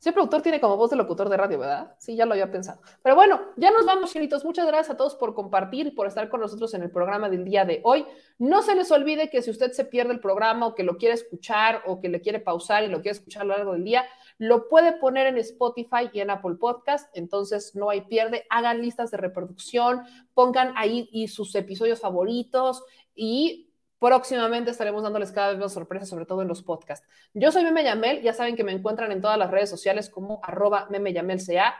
Señor 0.00 0.14
productor 0.14 0.40
tiene 0.40 0.62
como 0.62 0.78
voz 0.78 0.88
de 0.88 0.96
locutor 0.96 1.28
de 1.28 1.36
radio, 1.36 1.58
¿verdad? 1.58 1.94
Sí, 1.98 2.16
ya 2.16 2.24
lo 2.24 2.32
había 2.32 2.50
pensado. 2.50 2.80
Pero 3.02 3.14
bueno, 3.14 3.38
ya 3.58 3.70
nos 3.70 3.84
vamos, 3.84 4.10
señoritos. 4.10 4.46
Muchas 4.46 4.66
gracias 4.66 4.94
a 4.94 4.96
todos 4.96 5.14
por 5.14 5.34
compartir 5.34 5.88
y 5.88 5.90
por 5.90 6.06
estar 6.06 6.30
con 6.30 6.40
nosotros 6.40 6.72
en 6.72 6.82
el 6.82 6.90
programa 6.90 7.28
del 7.28 7.44
día 7.44 7.66
de 7.66 7.82
hoy. 7.84 8.06
No 8.38 8.62
se 8.62 8.74
les 8.74 8.90
olvide 8.92 9.28
que 9.28 9.42
si 9.42 9.50
usted 9.50 9.72
se 9.72 9.84
pierde 9.84 10.14
el 10.14 10.20
programa 10.20 10.68
o 10.68 10.74
que 10.74 10.84
lo 10.84 10.96
quiere 10.96 11.16
escuchar 11.16 11.82
o 11.84 12.00
que 12.00 12.08
le 12.08 12.22
quiere 12.22 12.40
pausar 12.40 12.82
y 12.82 12.88
lo 12.88 13.02
quiere 13.02 13.18
escuchar 13.18 13.42
a 13.42 13.44
lo 13.44 13.54
largo 13.54 13.72
del 13.74 13.84
día, 13.84 14.06
lo 14.38 14.70
puede 14.70 14.94
poner 14.94 15.26
en 15.26 15.36
Spotify 15.36 16.08
y 16.14 16.20
en 16.20 16.30
Apple 16.30 16.54
Podcast. 16.54 17.14
Entonces 17.14 17.74
no 17.74 17.90
hay 17.90 18.00
pierde. 18.00 18.46
Hagan 18.48 18.80
listas 18.80 19.10
de 19.10 19.18
reproducción, 19.18 20.00
pongan 20.32 20.72
ahí 20.76 21.10
y 21.12 21.28
sus 21.28 21.54
episodios 21.54 22.00
favoritos 22.00 22.82
y 23.14 23.69
próximamente 24.00 24.70
estaremos 24.70 25.02
dándoles 25.02 25.30
cada 25.30 25.50
vez 25.50 25.58
más 25.58 25.72
sorpresas, 25.72 26.08
sobre 26.08 26.24
todo 26.26 26.42
en 26.42 26.48
los 26.48 26.62
podcasts. 26.62 27.06
Yo 27.34 27.52
soy 27.52 27.62
Meme 27.62 27.84
Yamel, 27.84 28.22
ya 28.22 28.32
saben 28.32 28.56
que 28.56 28.64
me 28.64 28.72
encuentran 28.72 29.12
en 29.12 29.20
todas 29.20 29.38
las 29.38 29.50
redes 29.50 29.68
sociales 29.68 30.08
como 30.08 30.40
arroba 30.42 30.88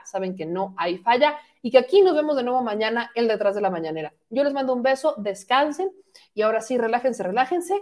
saben 0.05 0.35
que 0.35 0.45
no 0.45 0.75
hay 0.77 0.99
falla 0.99 1.37
y 1.63 1.71
que 1.71 1.79
aquí 1.79 2.01
nos 2.01 2.15
vemos 2.15 2.37
de 2.37 2.43
nuevo 2.43 2.61
mañana, 2.61 3.11
el 3.15 3.27
detrás 3.27 3.55
de 3.55 3.61
la 3.61 3.71
mañanera. 3.71 4.13
Yo 4.29 4.43
les 4.43 4.53
mando 4.53 4.73
un 4.73 4.83
beso, 4.83 5.15
descansen 5.17 5.91
y 6.35 6.43
ahora 6.43 6.61
sí, 6.61 6.77
relájense, 6.77 7.23
relájense 7.23 7.81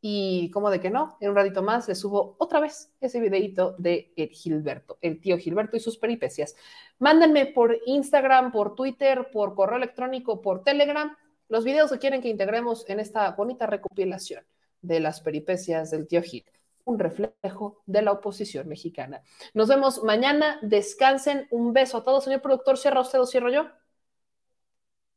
y 0.00 0.50
como 0.50 0.70
de 0.70 0.80
que 0.80 0.90
no, 0.90 1.16
en 1.20 1.30
un 1.30 1.36
ratito 1.36 1.62
más 1.62 1.86
les 1.86 2.00
subo 2.00 2.34
otra 2.38 2.58
vez 2.58 2.92
ese 3.00 3.20
videito 3.20 3.76
de 3.78 4.12
el 4.16 4.28
Gilberto, 4.30 4.98
el 5.00 5.20
tío 5.20 5.38
Gilberto 5.38 5.76
y 5.76 5.80
sus 5.80 5.96
peripecias. 5.96 6.56
Mándenme 6.98 7.46
por 7.46 7.78
Instagram, 7.86 8.50
por 8.50 8.74
Twitter, 8.74 9.28
por 9.32 9.54
correo 9.54 9.76
electrónico, 9.76 10.42
por 10.42 10.64
Telegram, 10.64 11.16
los 11.48 11.64
videos 11.64 11.90
que 11.90 11.98
quieren 11.98 12.20
que 12.20 12.28
integremos 12.28 12.88
en 12.88 13.00
esta 13.00 13.30
bonita 13.32 13.66
recopilación 13.66 14.44
de 14.82 15.00
las 15.00 15.20
peripecias 15.20 15.90
del 15.90 16.06
tío 16.06 16.22
Gil, 16.22 16.44
un 16.84 16.98
reflejo 16.98 17.82
de 17.86 18.02
la 18.02 18.12
oposición 18.12 18.68
mexicana. 18.68 19.22
Nos 19.54 19.68
vemos 19.68 20.02
mañana, 20.04 20.58
descansen, 20.62 21.48
un 21.50 21.72
beso 21.72 21.98
a 21.98 22.04
todos. 22.04 22.24
Señor 22.24 22.42
productor, 22.42 22.78
¿cierra 22.78 23.00
usted 23.00 23.20
o 23.20 23.26
cierro 23.26 23.50
yo? 23.50 23.68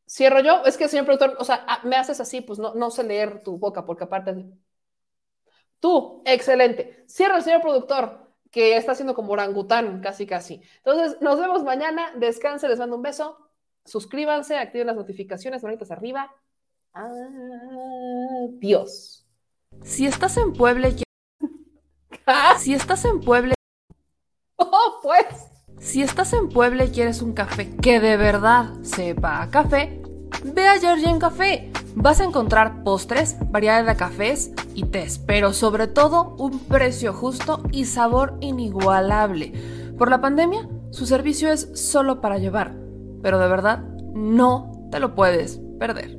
¿Cierro 0.07 0.39
yo? 0.41 0.63
Es 0.65 0.77
que, 0.77 0.87
señor 0.87 1.05
productor, 1.05 1.35
o 1.39 1.43
sea, 1.43 1.63
ah, 1.67 1.81
me 1.83 1.95
haces 1.95 2.19
así, 2.19 2.41
pues 2.41 2.57
no, 2.57 2.73
no 2.73 2.89
sé 2.89 3.03
leer 3.03 3.43
tu 3.43 3.57
boca, 3.57 3.85
porque 3.85 4.05
aparte. 4.05 4.45
Tú, 5.79 6.23
excelente. 6.25 7.03
Cierra 7.07 7.37
el 7.37 7.43
señor 7.43 7.61
productor, 7.61 8.33
que 8.51 8.75
está 8.75 8.93
haciendo 8.93 9.13
como 9.13 9.33
orangután, 9.33 10.01
casi, 10.01 10.25
casi. 10.25 10.61
Entonces, 10.77 11.21
nos 11.21 11.39
vemos 11.39 11.63
mañana, 11.63 12.11
descansen, 12.17 12.69
les 12.69 12.79
mando 12.79 12.95
un 12.95 13.03
beso. 13.03 13.48
Suscríbanse, 13.89 14.57
activen 14.57 14.87
las 14.87 14.95
notificaciones, 14.95 15.63
manitas 15.63 15.91
arriba. 15.91 16.31
Adiós. 18.51 19.25
Si 19.83 20.05
estás 20.05 20.37
en 20.37 20.53
Puebla 20.53 20.89
y 20.89 20.93
qui- 20.95 21.03
Si 22.59 22.73
estás 22.73 23.05
en 23.05 23.19
Puebla 23.21 23.53
Oh, 24.57 24.99
pues. 25.01 25.25
Si 25.79 26.01
estás 26.01 26.33
en 26.33 26.49
Puebla 26.49 26.85
y 26.85 26.89
quieres 26.89 27.21
un 27.21 27.33
café 27.33 27.75
que 27.77 27.99
de 27.99 28.17
verdad 28.17 28.73
sepa 28.81 29.41
a 29.41 29.49
café, 29.49 30.01
ve 30.43 30.67
a 30.67 30.77
Georgian 30.79 31.19
Café. 31.19 31.71
Vas 31.95 32.19
a 32.19 32.25
encontrar 32.25 32.83
postres, 32.83 33.37
variedad 33.49 33.85
de 33.85 33.95
cafés 33.95 34.51
y 34.75 34.83
tés, 34.83 35.17
pero 35.19 35.53
sobre 35.53 35.87
todo 35.87 36.35
un 36.37 36.59
precio 36.59 37.13
justo 37.13 37.63
y 37.71 37.85
sabor 37.85 38.37
inigualable. 38.41 39.53
Por 39.97 40.09
la 40.09 40.21
pandemia, 40.21 40.67
su 40.91 41.05
servicio 41.05 41.51
es 41.51 41.69
solo 41.73 42.19
para 42.21 42.37
llevar, 42.37 42.75
pero 43.21 43.39
de 43.39 43.47
verdad 43.47 43.83
no 44.13 44.71
te 44.91 44.99
lo 44.99 45.15
puedes 45.15 45.61
perder. 45.79 46.18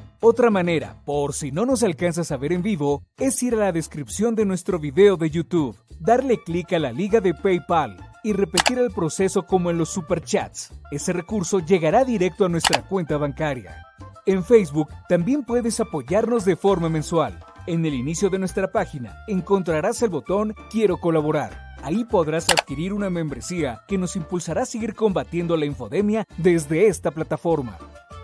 Otra 0.23 0.51
manera, 0.51 1.01
por 1.03 1.33
si 1.33 1.51
no 1.51 1.65
nos 1.65 1.81
alcanzas 1.81 2.31
a 2.31 2.37
ver 2.37 2.53
en 2.53 2.61
vivo, 2.61 3.01
es 3.17 3.41
ir 3.41 3.55
a 3.55 3.57
la 3.57 3.71
descripción 3.71 4.35
de 4.35 4.45
nuestro 4.45 4.77
video 4.77 5.17
de 5.17 5.31
YouTube, 5.31 5.75
darle 5.99 6.37
clic 6.43 6.73
a 6.73 6.79
la 6.79 6.91
liga 6.91 7.21
de 7.21 7.33
PayPal 7.33 7.97
y 8.23 8.33
repetir 8.33 8.77
el 8.77 8.91
proceso 8.91 9.47
como 9.47 9.71
en 9.71 9.79
los 9.79 9.89
superchats. 9.89 10.73
Ese 10.91 11.11
recurso 11.11 11.57
llegará 11.57 12.05
directo 12.05 12.45
a 12.45 12.49
nuestra 12.49 12.83
cuenta 12.83 13.17
bancaria. 13.17 13.83
En 14.27 14.43
Facebook 14.43 14.89
también 15.09 15.43
puedes 15.43 15.79
apoyarnos 15.79 16.45
de 16.45 16.55
forma 16.55 16.87
mensual. 16.87 17.43
En 17.65 17.83
el 17.83 17.95
inicio 17.95 18.29
de 18.29 18.37
nuestra 18.37 18.71
página 18.71 19.23
encontrarás 19.27 20.03
el 20.03 20.11
botón 20.11 20.53
Quiero 20.69 20.97
colaborar. 20.97 21.70
Ahí 21.83 22.05
podrás 22.05 22.47
adquirir 22.49 22.93
una 22.93 23.09
membresía 23.09 23.81
que 23.87 23.97
nos 23.97 24.15
impulsará 24.15 24.61
a 24.63 24.65
seguir 24.65 24.93
combatiendo 24.93 25.57
la 25.57 25.65
infodemia 25.65 26.27
desde 26.37 26.87
esta 26.87 27.09
plataforma. 27.11 27.77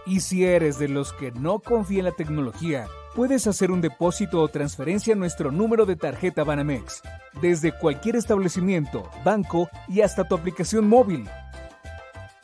Y 0.06 0.20
si 0.20 0.46
eres 0.46 0.78
de 0.78 0.88
los 0.88 1.12
que 1.14 1.32
no 1.32 1.58
confía 1.60 1.98
en 2.00 2.06
la 2.06 2.12
tecnología, 2.12 2.86
puedes 3.16 3.48
hacer 3.48 3.72
un 3.72 3.82
depósito 3.82 4.42
o 4.42 4.48
transferencia 4.48 5.16
a 5.16 5.18
nuestro 5.18 5.52
número 5.52 5.88
de 5.88 5.96
tarjeta 5.96 6.44
Banamex, 6.44 7.02
desde 7.42 7.72
cualquier 7.72 8.16
establecimiento, 8.16 9.10
banco 9.26 9.70
y 9.88 10.02
hasta 10.02 10.28
tu 10.28 10.36
aplicación 10.36 10.88
móvil. 10.88 11.28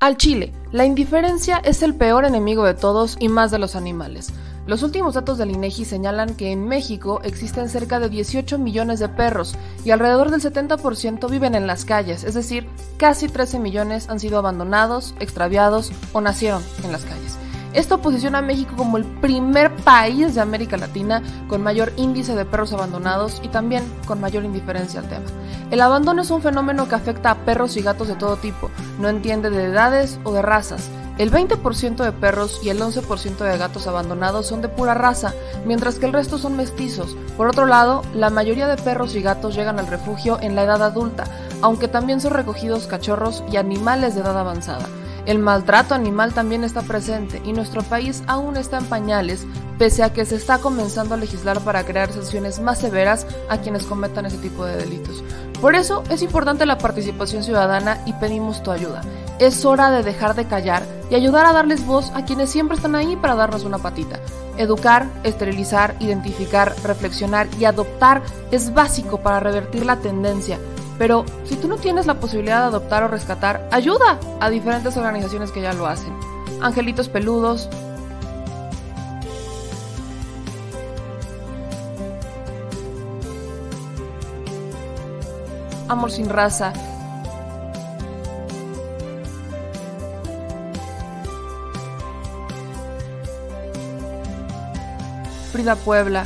Al 0.00 0.16
chile, 0.16 0.52
la 0.70 0.84
indiferencia 0.84 1.56
es 1.58 1.82
el 1.82 1.94
peor 1.94 2.24
enemigo 2.24 2.64
de 2.64 2.74
todos 2.74 3.16
y 3.18 3.28
más 3.28 3.50
de 3.50 3.58
los 3.58 3.74
animales. 3.74 4.32
Los 4.68 4.82
últimos 4.82 5.14
datos 5.14 5.38
del 5.38 5.50
INEGI 5.50 5.86
señalan 5.86 6.36
que 6.36 6.52
en 6.52 6.68
México 6.68 7.22
existen 7.24 7.70
cerca 7.70 8.00
de 8.00 8.10
18 8.10 8.58
millones 8.58 8.98
de 8.98 9.08
perros 9.08 9.56
y 9.82 9.92
alrededor 9.92 10.30
del 10.30 10.42
70% 10.42 11.30
viven 11.30 11.54
en 11.54 11.66
las 11.66 11.86
calles, 11.86 12.22
es 12.22 12.34
decir, 12.34 12.68
casi 12.98 13.28
13 13.28 13.60
millones 13.60 14.10
han 14.10 14.20
sido 14.20 14.36
abandonados, 14.36 15.14
extraviados 15.20 15.90
o 16.12 16.20
nacieron 16.20 16.62
en 16.84 16.92
las 16.92 17.06
calles. 17.06 17.38
Esto 17.72 18.02
posiciona 18.02 18.38
a 18.38 18.42
México 18.42 18.74
como 18.76 18.98
el 18.98 19.06
primer 19.06 19.74
país 19.74 20.34
de 20.34 20.42
América 20.42 20.76
Latina 20.76 21.22
con 21.48 21.62
mayor 21.62 21.94
índice 21.96 22.34
de 22.34 22.44
perros 22.44 22.74
abandonados 22.74 23.40
y 23.42 23.48
también 23.48 23.84
con 24.06 24.20
mayor 24.20 24.44
indiferencia 24.44 25.00
al 25.00 25.08
tema. 25.08 25.24
El 25.70 25.80
abandono 25.80 26.20
es 26.20 26.30
un 26.30 26.42
fenómeno 26.42 26.88
que 26.88 26.94
afecta 26.94 27.30
a 27.30 27.44
perros 27.46 27.78
y 27.78 27.82
gatos 27.82 28.08
de 28.08 28.16
todo 28.16 28.36
tipo, 28.36 28.70
no 29.00 29.08
entiende 29.08 29.48
de 29.48 29.64
edades 29.64 30.20
o 30.24 30.32
de 30.34 30.42
razas, 30.42 30.90
el 31.18 31.32
20% 31.32 31.96
de 31.96 32.12
perros 32.12 32.60
y 32.62 32.68
el 32.68 32.80
11% 32.80 33.38
de 33.38 33.58
gatos 33.58 33.88
abandonados 33.88 34.46
son 34.46 34.62
de 34.62 34.68
pura 34.68 34.94
raza, 34.94 35.34
mientras 35.66 35.98
que 35.98 36.06
el 36.06 36.12
resto 36.12 36.38
son 36.38 36.56
mestizos. 36.56 37.16
Por 37.36 37.48
otro 37.48 37.66
lado, 37.66 38.02
la 38.14 38.30
mayoría 38.30 38.68
de 38.68 38.80
perros 38.80 39.16
y 39.16 39.22
gatos 39.22 39.56
llegan 39.56 39.80
al 39.80 39.88
refugio 39.88 40.38
en 40.40 40.54
la 40.54 40.62
edad 40.62 40.82
adulta, 40.82 41.24
aunque 41.60 41.88
también 41.88 42.20
son 42.20 42.34
recogidos 42.34 42.86
cachorros 42.86 43.42
y 43.50 43.56
animales 43.56 44.14
de 44.14 44.20
edad 44.20 44.38
avanzada. 44.38 44.86
El 45.26 45.40
maltrato 45.40 45.94
animal 45.94 46.32
también 46.32 46.64
está 46.64 46.82
presente 46.82 47.42
y 47.44 47.52
nuestro 47.52 47.82
país 47.82 48.22
aún 48.26 48.56
está 48.56 48.78
en 48.78 48.86
pañales, 48.86 49.46
pese 49.76 50.02
a 50.02 50.12
que 50.12 50.24
se 50.24 50.36
está 50.36 50.58
comenzando 50.58 51.14
a 51.14 51.18
legislar 51.18 51.60
para 51.60 51.84
crear 51.84 52.10
sanciones 52.12 52.60
más 52.60 52.78
severas 52.78 53.26
a 53.50 53.58
quienes 53.58 53.84
cometan 53.84 54.24
ese 54.24 54.38
tipo 54.38 54.64
de 54.64 54.76
delitos. 54.76 55.22
Por 55.60 55.74
eso 55.74 56.04
es 56.08 56.22
importante 56.22 56.64
la 56.64 56.78
participación 56.78 57.42
ciudadana 57.42 58.00
y 58.06 58.12
pedimos 58.14 58.62
tu 58.62 58.70
ayuda. 58.70 59.02
Es 59.38 59.64
hora 59.64 59.90
de 59.90 60.02
dejar 60.02 60.34
de 60.34 60.46
callar 60.46 60.97
y 61.10 61.14
ayudar 61.14 61.46
a 61.46 61.52
darles 61.52 61.86
voz 61.86 62.10
a 62.14 62.24
quienes 62.24 62.50
siempre 62.50 62.76
están 62.76 62.94
ahí 62.94 63.16
para 63.16 63.34
darnos 63.34 63.64
una 63.64 63.78
patita. 63.78 64.20
Educar, 64.56 65.06
esterilizar, 65.22 65.96
identificar, 66.00 66.74
reflexionar 66.84 67.48
y 67.58 67.64
adoptar 67.64 68.22
es 68.50 68.74
básico 68.74 69.18
para 69.18 69.40
revertir 69.40 69.86
la 69.86 69.96
tendencia. 69.96 70.58
Pero 70.98 71.24
si 71.44 71.56
tú 71.56 71.68
no 71.68 71.76
tienes 71.76 72.06
la 72.06 72.14
posibilidad 72.14 72.60
de 72.60 72.66
adoptar 72.66 73.04
o 73.04 73.08
rescatar, 73.08 73.68
ayuda 73.70 74.18
a 74.40 74.50
diferentes 74.50 74.96
organizaciones 74.96 75.52
que 75.52 75.62
ya 75.62 75.72
lo 75.72 75.86
hacen. 75.86 76.12
Angelitos 76.60 77.08
peludos, 77.08 77.68
Amor 85.88 86.10
sin 86.10 86.28
raza, 86.28 86.74
Puebla. 95.76 96.24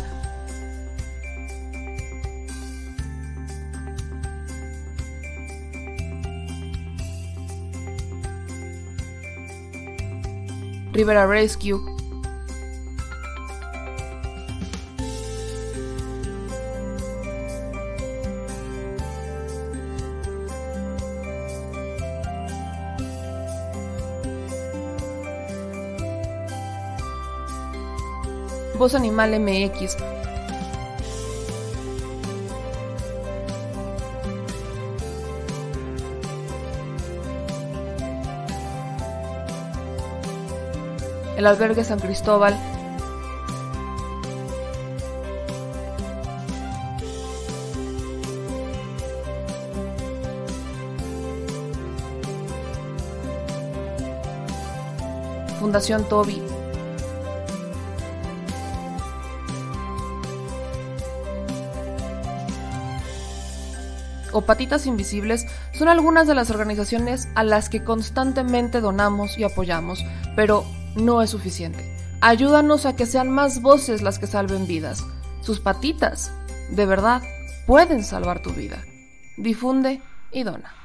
Rivera 10.92 11.26
Rescue. 11.26 12.01
Voz 28.82 28.96
Animal 28.96 29.38
MX. 29.38 29.96
el 41.36 41.46
albergue 41.46 41.84
San 41.84 42.00
Cristóbal, 42.00 42.58
Fundación 55.60 56.08
Toby. 56.08 56.51
O 64.32 64.42
Patitas 64.42 64.86
Invisibles 64.86 65.46
son 65.72 65.88
algunas 65.88 66.26
de 66.26 66.34
las 66.34 66.50
organizaciones 66.50 67.28
a 67.34 67.44
las 67.44 67.68
que 67.68 67.84
constantemente 67.84 68.80
donamos 68.80 69.38
y 69.38 69.44
apoyamos, 69.44 70.04
pero 70.36 70.64
no 70.96 71.22
es 71.22 71.30
suficiente. 71.30 71.84
Ayúdanos 72.20 72.86
a 72.86 72.94
que 72.94 73.06
sean 73.06 73.30
más 73.30 73.62
voces 73.62 74.02
las 74.02 74.18
que 74.18 74.26
salven 74.26 74.66
vidas. 74.66 75.04
Sus 75.40 75.58
patitas, 75.60 76.32
de 76.70 76.86
verdad, 76.86 77.22
pueden 77.66 78.04
salvar 78.04 78.42
tu 78.42 78.50
vida. 78.52 78.84
Difunde 79.36 80.00
y 80.30 80.44
dona. 80.44 80.81